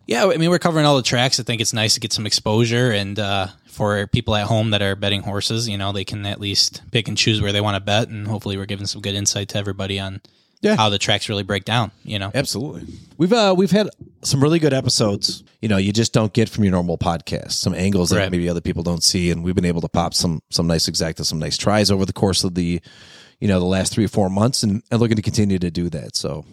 yeah, 0.07 0.27
I 0.27 0.37
mean 0.37 0.51
we're 0.51 0.59
covering 0.59 0.87
all 0.87 0.97
the 0.97 1.03
tracks. 1.03 1.39
I 1.41 1.43
think 1.43 1.61
it's 1.61 1.73
nice 1.73 1.95
to 1.95 2.01
get 2.01 2.13
some 2.13 2.27
exposure, 2.27 2.91
and 2.91 3.19
uh, 3.19 3.49
for 3.67 4.07
people 4.09 4.35
at 4.35 4.47
home 4.47 4.71
that 4.71 4.83
are 4.83 4.95
betting 4.97 5.23
horses, 5.23 5.69
you 5.69 5.79
know, 5.79 5.93
they 5.93 6.05
can 6.05 6.25
at 6.27 6.41
least 6.41 6.83
pick 6.93 7.09
and 7.09 7.17
choose 7.17 7.41
where 7.41 7.53
they 7.53 7.61
want 7.61 7.77
to 7.77 7.81
bet, 7.81 8.09
and 8.09 8.27
hopefully 8.27 8.57
we're 8.57 8.67
giving 8.67 8.87
some 8.87 9.01
good 9.03 9.15
insight 9.15 9.49
to 9.51 9.59
everybody 9.59 9.99
on 9.99 10.21
Yeah. 10.61 10.77
how 10.77 10.89
the 10.91 10.99
tracks 10.99 11.29
really 11.29 11.43
break 11.43 11.65
down. 11.65 11.91
You 12.05 12.19
know, 12.19 12.31
Absolutely. 12.35 12.85
We've 13.19 13.33
uh 13.33 13.55
we've 13.57 13.71
had 13.71 13.89
some 14.23 14.43
really 14.43 14.59
good 14.59 14.73
episodes. 14.75 15.43
You 15.61 15.69
know, 15.69 15.77
you 15.79 15.93
just 15.93 16.13
don't 16.13 16.33
get 16.33 16.49
from 16.49 16.65
your 16.65 16.73
normal 16.73 16.99
podcast. 16.99 17.53
Some 17.53 17.75
angles 17.75 18.11
that 18.11 18.31
maybe 18.31 18.49
other 18.49 18.61
people 18.61 18.83
don't 18.83 19.03
see, 19.03 19.31
and 19.31 19.43
we've 19.43 19.55
been 19.55 19.65
able 19.65 19.81
to 19.81 19.89
pop 19.89 20.15
some 20.15 20.41
some 20.51 20.67
nice 20.67 20.89
exacta, 20.89 21.25
some 21.25 21.39
nice 21.39 21.57
tries 21.57 21.91
over 21.91 22.05
the 22.05 22.13
course 22.13 22.45
of 22.45 22.55
the 22.55 22.81
you 23.41 23.49
know 23.49 23.59
the 23.59 23.67
last 23.67 23.93
three 23.93 24.05
or 24.05 24.09
four 24.09 24.29
months, 24.31 24.63
and, 24.63 24.83
and 24.91 25.01
looking 25.01 25.17
to 25.17 25.23
continue 25.23 25.59
to 25.59 25.71
do 25.71 25.89
that. 25.91 26.15
So 26.17 26.45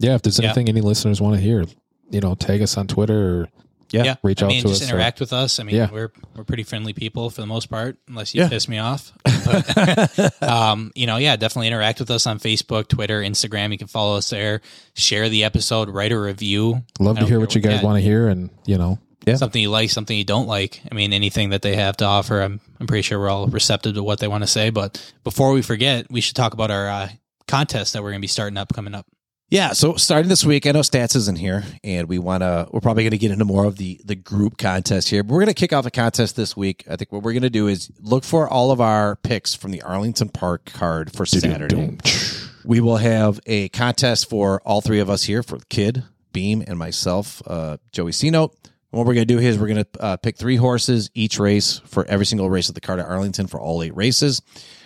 Yeah, 0.00 0.14
if 0.14 0.22
there's 0.22 0.38
Yeah. 0.38 0.46
anything 0.46 0.68
any 0.68 0.80
listeners 0.82 1.20
want 1.20 1.34
to 1.36 1.40
hear, 1.40 1.64
you 2.10 2.20
know, 2.20 2.34
tag 2.34 2.62
us 2.62 2.76
on 2.76 2.86
Twitter 2.86 3.40
or 3.42 3.48
yeah, 3.90 4.02
yeah, 4.04 4.14
reach 4.22 4.42
I 4.42 4.46
out 4.46 4.48
mean, 4.48 4.62
to 4.62 4.68
just 4.68 4.82
us, 4.82 4.90
interact 4.90 5.18
with 5.18 5.32
us. 5.32 5.58
I 5.58 5.62
mean, 5.62 5.76
Yeah. 5.76 5.88
we're 5.90 6.12
we're 6.36 6.44
pretty 6.44 6.62
friendly 6.62 6.92
people 6.92 7.30
for 7.30 7.40
the 7.40 7.46
most 7.46 7.70
part, 7.70 7.96
unless 8.06 8.34
you 8.34 8.42
Yeah. 8.42 8.48
piss 8.48 8.68
me 8.68 8.78
off. 8.78 9.12
But, 9.46 10.42
um, 10.42 10.92
you 10.94 11.06
know, 11.06 11.16
yeah, 11.16 11.36
definitely 11.36 11.68
interact 11.68 12.00
with 12.00 12.10
us 12.10 12.26
on 12.26 12.38
Facebook, 12.38 12.88
Twitter, 12.88 13.22
Instagram. 13.22 13.72
You 13.72 13.78
can 13.78 13.86
follow 13.86 14.16
us 14.18 14.28
there. 14.28 14.60
Share 14.94 15.30
the 15.30 15.44
episode, 15.44 15.88
write 15.88 16.12
a 16.12 16.18
review. 16.20 16.82
love 17.00 17.18
to 17.18 17.24
hear 17.24 17.40
what 17.40 17.54
you 17.54 17.62
guys 17.62 17.82
want 17.82 17.96
to 17.96 18.02
hear, 18.02 18.28
and 18.28 18.50
you 18.66 18.76
know, 18.76 18.98
Something 19.36 19.60
you 19.60 19.70
like, 19.70 19.90
something 19.90 20.16
you 20.16 20.24
don't 20.24 20.46
like. 20.46 20.80
I 20.90 20.94
mean, 20.94 21.12
anything 21.12 21.50
that 21.50 21.60
they 21.62 21.76
have 21.76 21.96
to 21.98 22.04
offer, 22.06 22.40
I'm 22.40 22.60
I'm 22.80 22.86
pretty 22.86 23.02
sure 23.02 23.18
we're 23.18 23.28
all 23.30 23.46
receptive 23.46 23.94
to 23.94 24.02
what 24.02 24.20
they 24.20 24.28
want 24.28 24.42
to 24.42 24.46
say. 24.48 24.70
But 24.70 25.00
before 25.24 25.52
we 25.52 25.60
forget, 25.62 26.10
we 26.10 26.20
should 26.22 26.34
talk 26.36 26.54
about 26.54 26.70
our 26.70 26.88
uh, 26.88 27.08
contest 27.46 27.92
that 27.92 28.02
we're 28.02 28.10
going 28.10 28.20
to 28.20 28.24
be 28.24 28.26
starting 28.28 28.56
up 28.56 28.72
coming 28.74 28.94
up. 28.94 29.06
Yeah, 29.50 29.72
so 29.72 29.94
starting 29.94 30.28
this 30.28 30.44
week, 30.44 30.66
I 30.66 30.72
know 30.72 30.80
Stats 30.80 31.16
isn't 31.16 31.38
here, 31.38 31.64
and 31.82 32.06
we 32.06 32.18
want 32.18 32.42
to. 32.42 32.68
We're 32.70 32.80
probably 32.80 33.04
going 33.04 33.12
to 33.12 33.18
get 33.18 33.30
into 33.30 33.46
more 33.46 33.64
of 33.64 33.76
the 33.76 33.98
the 34.04 34.14
group 34.14 34.58
contest 34.58 35.08
here. 35.08 35.22
But 35.22 35.32
we're 35.32 35.40
going 35.40 35.54
to 35.54 35.54
kick 35.54 35.72
off 35.72 35.86
a 35.86 35.90
contest 35.90 36.36
this 36.36 36.54
week. 36.54 36.84
I 36.88 36.96
think 36.96 37.12
what 37.12 37.22
we're 37.22 37.32
going 37.32 37.42
to 37.44 37.50
do 37.50 37.66
is 37.66 37.90
look 37.98 38.24
for 38.24 38.46
all 38.46 38.72
of 38.72 38.82
our 38.82 39.16
picks 39.16 39.54
from 39.54 39.70
the 39.70 39.80
Arlington 39.80 40.28
Park 40.28 40.66
card 40.66 41.10
for 41.10 41.24
Saturday. 41.24 41.96
We 42.62 42.80
will 42.80 42.98
have 42.98 43.40
a 43.46 43.70
contest 43.70 44.28
for 44.28 44.60
all 44.66 44.82
three 44.82 45.00
of 45.00 45.08
us 45.08 45.22
here 45.22 45.42
for 45.42 45.58
Kid, 45.70 46.04
Beam, 46.34 46.62
and 46.66 46.78
myself, 46.78 47.40
uh, 47.46 47.78
Joey 47.90 48.12
Note. 48.24 48.54
What 48.90 49.06
we're 49.06 49.14
going 49.14 49.26
to 49.26 49.34
do 49.34 49.38
here 49.38 49.50
is 49.50 49.58
we're 49.58 49.68
going 49.68 49.84
to 49.84 50.02
uh, 50.02 50.16
pick 50.18 50.36
three 50.36 50.56
horses 50.56 51.10
each 51.14 51.38
race 51.38 51.80
for 51.86 52.04
every 52.04 52.26
single 52.26 52.50
race 52.50 52.68
of 52.68 52.74
the 52.74 52.82
card 52.82 53.00
at 53.00 53.06
Arlington 53.06 53.46
for 53.46 53.58
all 53.58 53.82
eight 53.82 53.96
races. 53.96 54.42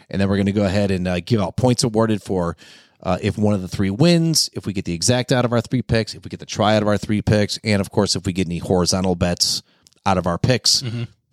And 0.08 0.20
then 0.20 0.28
we're 0.28 0.36
going 0.36 0.46
to 0.46 0.52
go 0.52 0.64
ahead 0.64 0.92
and 0.92 1.08
uh, 1.08 1.20
give 1.20 1.40
out 1.40 1.56
points 1.56 1.82
awarded 1.82 2.22
for 2.22 2.56
uh, 3.02 3.18
if 3.20 3.36
one 3.36 3.54
of 3.54 3.62
the 3.62 3.68
three 3.68 3.90
wins, 3.90 4.48
if 4.52 4.66
we 4.66 4.72
get 4.72 4.84
the 4.84 4.94
exact 4.94 5.32
out 5.32 5.44
of 5.44 5.52
our 5.52 5.60
three 5.60 5.82
picks, 5.82 6.14
if 6.14 6.24
we 6.24 6.28
get 6.28 6.40
the 6.40 6.46
try 6.46 6.76
out 6.76 6.82
of 6.82 6.88
our 6.88 6.98
three 6.98 7.22
picks, 7.22 7.58
and 7.64 7.80
of 7.80 7.90
course, 7.90 8.14
if 8.16 8.26
we 8.26 8.32
get 8.32 8.46
any 8.46 8.58
horizontal 8.58 9.14
bets 9.14 9.62
out 10.06 10.18
of 10.18 10.26
our 10.26 10.38
picks. 10.38 10.82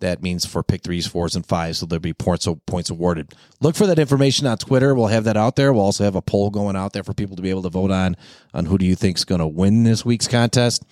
That 0.00 0.22
means 0.22 0.46
for 0.46 0.62
pick 0.62 0.82
threes, 0.82 1.06
fours, 1.06 1.36
and 1.36 1.44
fives. 1.44 1.78
So 1.78 1.86
there'll 1.86 2.00
be 2.00 2.14
points 2.14 2.48
points 2.64 2.88
awarded. 2.88 3.34
Look 3.60 3.76
for 3.76 3.86
that 3.86 3.98
information 3.98 4.46
on 4.46 4.56
Twitter. 4.56 4.94
We'll 4.94 5.08
have 5.08 5.24
that 5.24 5.36
out 5.36 5.56
there. 5.56 5.74
We'll 5.74 5.84
also 5.84 6.04
have 6.04 6.14
a 6.14 6.22
poll 6.22 6.48
going 6.48 6.74
out 6.74 6.94
there 6.94 7.04
for 7.04 7.12
people 7.12 7.36
to 7.36 7.42
be 7.42 7.50
able 7.50 7.62
to 7.62 7.68
vote 7.68 7.90
on 7.90 8.16
on 8.54 8.64
who 8.64 8.78
do 8.78 8.86
you 8.86 8.94
think 8.94 9.18
is 9.18 9.26
going 9.26 9.40
to 9.40 9.46
win 9.46 9.84
this 9.84 10.02
week's 10.02 10.26
contest. 10.26 10.84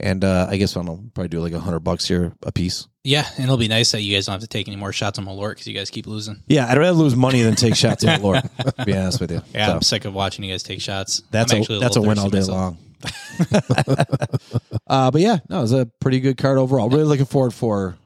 And 0.00 0.22
uh, 0.24 0.46
I 0.48 0.56
guess 0.58 0.76
I 0.76 0.80
don't 0.80 0.86
know, 0.86 1.10
probably 1.14 1.28
do 1.28 1.40
like 1.40 1.52
a 1.52 1.60
hundred 1.60 1.80
bucks 1.80 2.06
here 2.06 2.32
a 2.44 2.52
piece. 2.52 2.86
Yeah, 3.04 3.26
and 3.36 3.44
it'll 3.44 3.56
be 3.56 3.68
nice 3.68 3.92
that 3.92 4.02
you 4.02 4.14
guys 4.14 4.26
don't 4.26 4.34
have 4.34 4.42
to 4.42 4.46
take 4.46 4.68
any 4.68 4.76
more 4.76 4.92
shots 4.92 5.18
on 5.18 5.24
Malort 5.24 5.50
because 5.52 5.66
you 5.66 5.74
guys 5.74 5.90
keep 5.90 6.06
losing. 6.06 6.42
Yeah, 6.46 6.66
I'd 6.68 6.76
rather 6.78 6.92
lose 6.92 7.16
money 7.16 7.42
than 7.42 7.54
take 7.56 7.74
shots 7.74 8.04
at 8.04 8.18
the 8.20 8.22
Lord. 8.22 8.42
To 8.76 8.84
be 8.84 8.94
honest 8.94 9.20
with 9.20 9.30
you. 9.32 9.42
Yeah, 9.54 9.66
So, 9.68 9.72
I'm 9.74 9.82
sick 9.82 10.04
of 10.04 10.14
watching 10.14 10.44
you 10.44 10.52
guys 10.52 10.62
take 10.62 10.80
shots. 10.80 11.22
that's 11.30 11.52
I'm 11.52 11.58
a 11.58 11.60
actually 11.62 11.80
that's 11.80 11.96
a 11.96 12.02
win 12.02 12.18
all 12.18 12.28
day 12.30 12.38
myself. 12.38 12.56
long. 12.56 12.78
uh, 14.86 15.10
but 15.10 15.20
yeah, 15.20 15.38
no, 15.48 15.58
it 15.58 15.62
was 15.62 15.72
a 15.72 15.86
pretty 16.00 16.20
good 16.20 16.36
card 16.36 16.58
overall. 16.58 16.88
Really 16.88 17.04
looking 17.04 17.26
forward 17.26 17.52
for, 17.54 17.96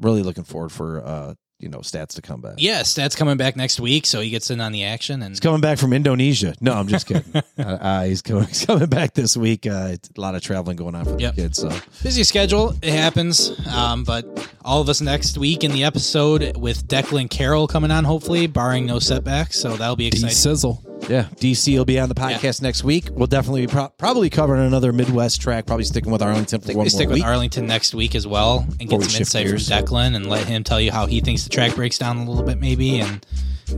really 0.00 0.22
looking 0.22 0.44
forward 0.44 0.70
for 0.72 1.04
uh, 1.04 1.34
you 1.62 1.68
know 1.68 1.78
stats 1.78 2.14
to 2.14 2.22
come 2.22 2.40
back. 2.40 2.54
Yeah, 2.58 2.82
Stat's 2.82 3.14
coming 3.16 3.36
back 3.36 3.56
next 3.56 3.78
week, 3.80 4.06
so 4.06 4.20
he 4.20 4.30
gets 4.30 4.50
in 4.50 4.60
on 4.60 4.72
the 4.72 4.84
action. 4.84 5.22
And 5.22 5.30
He's 5.32 5.40
coming 5.40 5.60
back 5.60 5.78
from 5.78 5.92
Indonesia. 5.92 6.54
No, 6.60 6.72
I'm 6.72 6.88
just 6.88 7.06
kidding. 7.06 7.24
uh, 7.58 7.62
uh, 7.62 8.04
he's 8.04 8.22
coming. 8.22 8.44
He's 8.48 8.66
coming 8.66 8.88
back 8.88 9.14
this 9.14 9.36
week. 9.36 9.66
Uh, 9.66 9.96
a 10.16 10.20
lot 10.20 10.34
of 10.34 10.42
traveling 10.42 10.76
going 10.76 10.94
on 10.94 11.04
for 11.04 11.16
Yep. 11.18 11.34
the 11.36 11.42
kids. 11.42 11.58
So 11.58 11.70
busy 12.02 12.24
schedule, 12.24 12.74
it 12.82 12.92
happens. 12.92 13.52
Um, 13.68 14.04
but 14.04 14.48
all 14.64 14.80
of 14.80 14.88
us 14.88 15.00
next 15.00 15.38
week 15.38 15.64
in 15.64 15.72
the 15.72 15.84
episode 15.84 16.56
with 16.56 16.86
Declan 16.88 17.30
Carroll 17.30 17.66
coming 17.66 17.90
on, 17.90 18.04
hopefully, 18.04 18.46
barring 18.46 18.86
no 18.86 18.98
setbacks. 18.98 19.58
So 19.58 19.76
that'll 19.76 19.96
be 19.96 20.10
D 20.10 20.16
exciting. 20.18 20.34
sizzle. 20.36 20.82
Yeah, 21.08 21.24
DC 21.36 21.76
will 21.76 21.84
be 21.84 21.98
on 21.98 22.08
the 22.08 22.14
podcast 22.14 22.62
next 22.62 22.84
week. 22.84 23.08
We'll 23.12 23.26
definitely 23.26 23.66
be 23.66 23.72
pro- 23.72 23.88
probably 23.90 24.30
covering 24.30 24.66
another 24.66 24.92
Midwest 24.92 25.40
track. 25.40 25.66
Probably 25.66 25.84
sticking 25.84 26.12
with 26.12 26.22
Arlington 26.22 26.60
for 26.60 26.64
I 26.64 26.66
think 26.68 26.76
one 26.78 26.84
we 26.84 26.90
stick 26.90 27.08
with 27.08 27.16
week. 27.16 27.24
Arlington 27.24 27.66
next 27.66 27.94
week 27.94 28.14
as 28.14 28.26
well 28.26 28.66
and 28.80 28.88
get 28.88 29.02
some 29.02 29.18
insight 29.20 29.48
from 29.48 29.56
Declan 29.58 30.14
and 30.14 30.28
let 30.28 30.46
him 30.46 30.64
tell 30.64 30.80
you 30.80 30.92
how 30.92 31.06
he 31.06 31.20
thinks 31.20 31.44
the 31.44 31.50
track 31.50 31.74
breaks 31.74 31.98
down 31.98 32.18
a 32.18 32.24
little 32.24 32.44
bit, 32.44 32.58
maybe, 32.58 33.00
and 33.00 33.24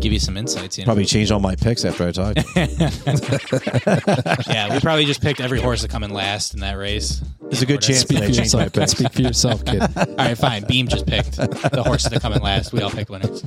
give 0.00 0.12
you 0.12 0.18
some 0.18 0.36
insights. 0.36 0.78
You 0.78 0.84
know? 0.84 0.86
Probably 0.86 1.04
change 1.04 1.30
all 1.30 1.40
my 1.40 1.56
picks 1.56 1.84
after 1.84 2.06
I 2.06 2.12
talk. 2.12 2.36
yeah, 4.46 4.74
we 4.74 4.80
probably 4.80 5.04
just 5.04 5.22
picked 5.22 5.40
every 5.40 5.60
horse 5.60 5.82
to 5.82 5.88
come 5.88 6.02
in 6.02 6.10
last 6.10 6.54
in 6.54 6.60
that 6.60 6.74
race. 6.74 7.22
There's 7.42 7.62
a 7.62 7.66
good 7.66 7.82
chance 7.82 8.00
Speak 8.00 8.18
that 8.18 8.24
I 8.24 8.28
for 8.28 8.34
change 8.34 8.54
my 8.54 8.64
yourself. 8.64 8.72
picks. 8.72 8.90
Speak 8.92 9.12
for 9.12 9.22
yourself, 9.22 9.64
kid. 9.64 9.82
All 9.96 10.14
right, 10.16 10.36
fine. 10.36 10.64
Beam 10.64 10.88
just 10.88 11.06
picked 11.06 11.36
the 11.36 11.82
horses 11.84 12.10
that 12.10 12.20
come 12.20 12.32
in 12.32 12.42
last. 12.42 12.72
We 12.72 12.80
all 12.80 12.90
picked 12.90 13.10
winners. 13.10 13.44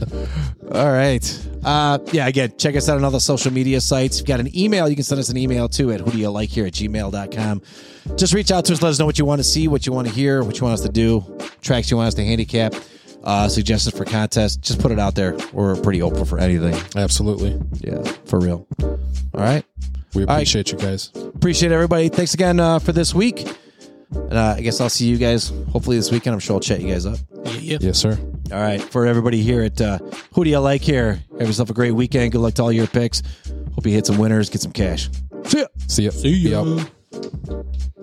All 0.72 0.92
right. 0.92 1.48
Uh, 1.64 2.00
yeah, 2.12 2.28
again, 2.28 2.54
check 2.58 2.76
us 2.76 2.88
out 2.88 2.98
on 2.98 3.04
all 3.04 3.12
the 3.12 3.20
social 3.20 3.52
media 3.52 3.82
sites. 3.82 4.18
If 4.18 4.22
you've 4.22 4.28
got 4.28 4.40
an 4.40 4.56
email, 4.58 4.88
you 4.88 4.96
can 4.96 5.04
send 5.04 5.20
us 5.20 5.30
an 5.30 5.38
email 5.38 5.68
too 5.68 5.92
at 5.92 6.00
who 6.00 6.12
do 6.12 6.18
you 6.18 6.30
like 6.30 6.50
here 6.50 6.66
at 6.66 6.74
gmail.com. 6.74 7.62
Just 8.16 8.34
reach 8.34 8.52
out 8.52 8.64
to 8.66 8.74
us, 8.74 8.82
let 8.82 8.90
us 8.90 9.00
know 9.00 9.06
what 9.06 9.20
you 9.20 9.26
want 9.26 9.40
to 9.40 9.44
see, 9.44 9.68
what 9.68 9.86
you 9.86 9.92
want 9.92 10.08
to 10.08 10.14
hear, 10.14 10.44
what 10.44 10.58
you 10.58 10.64
want 10.64 10.76
us 10.76 10.82
to 10.86 10.92
do, 10.92 11.26
tracks 11.62 11.92
you 11.92 11.98
want 11.98 12.08
us 12.08 12.14
to 12.14 12.24
handicap, 12.24 12.74
uh, 13.28 13.49
suggestions 13.49 13.95
for 13.95 14.05
contests. 14.05 14.55
Just 14.55 14.80
put 14.80 14.91
it 14.91 14.99
out 14.99 15.15
there. 15.15 15.38
We're 15.51 15.75
pretty 15.75 16.01
open 16.01 16.23
for 16.23 16.39
anything. 16.39 16.73
Absolutely. 16.95 17.59
Yeah, 17.82 18.01
for 18.25 18.39
real. 18.39 18.65
All 18.82 18.97
right. 19.34 19.65
We 20.15 20.23
right. 20.23 20.36
appreciate 20.36 20.71
you 20.71 20.78
guys. 20.78 21.11
Appreciate 21.13 21.73
everybody. 21.73 22.07
Thanks 22.07 22.34
again 22.34 22.59
uh, 22.59 22.80
for 22.80 22.93
this 22.93 23.13
week. 23.13 23.45
And 24.11 24.34
uh, 24.34 24.55
I 24.57 24.61
guess 24.61 24.80
I'll 24.80 24.89
see 24.89 25.07
you 25.07 25.17
guys 25.17 25.49
hopefully 25.73 25.97
this 25.97 26.09
weekend. 26.09 26.34
I'm 26.34 26.39
sure 26.39 26.55
I'll 26.55 26.61
chat 26.61 26.80
you 26.80 26.88
guys 26.88 27.05
up. 27.05 27.19
Yeah, 27.43 27.51
yeah. 27.51 27.78
Yes, 27.82 27.97
sir. 27.99 28.17
All 28.53 28.61
right. 28.61 28.82
For 28.82 29.05
everybody 29.05 29.43
here 29.43 29.61
at 29.61 29.82
uh, 29.82 29.97
Who 30.34 30.45
Do 30.45 30.49
You 30.49 30.59
Like 30.59 30.82
Here, 30.82 31.21
have 31.38 31.47
yourself 31.47 31.69
a 31.69 31.73
great 31.73 31.91
weekend. 31.91 32.32
Good 32.32 32.39
luck 32.39 32.53
to 32.55 32.61
all 32.61 32.71
your 32.71 32.88
picks. 32.88 33.21
Hope 33.75 33.86
you 33.86 33.91
hit 33.91 34.05
some 34.05 34.17
winners, 34.17 34.49
get 34.49 34.61
some 34.61 34.71
cash. 34.71 35.09
See 35.43 35.59
ya. 35.59 35.67
See 35.88 36.03
ya. 36.03 36.11
See 36.11 36.30
ya. 36.30 36.63
Be 36.63 36.80
out. 36.80 37.93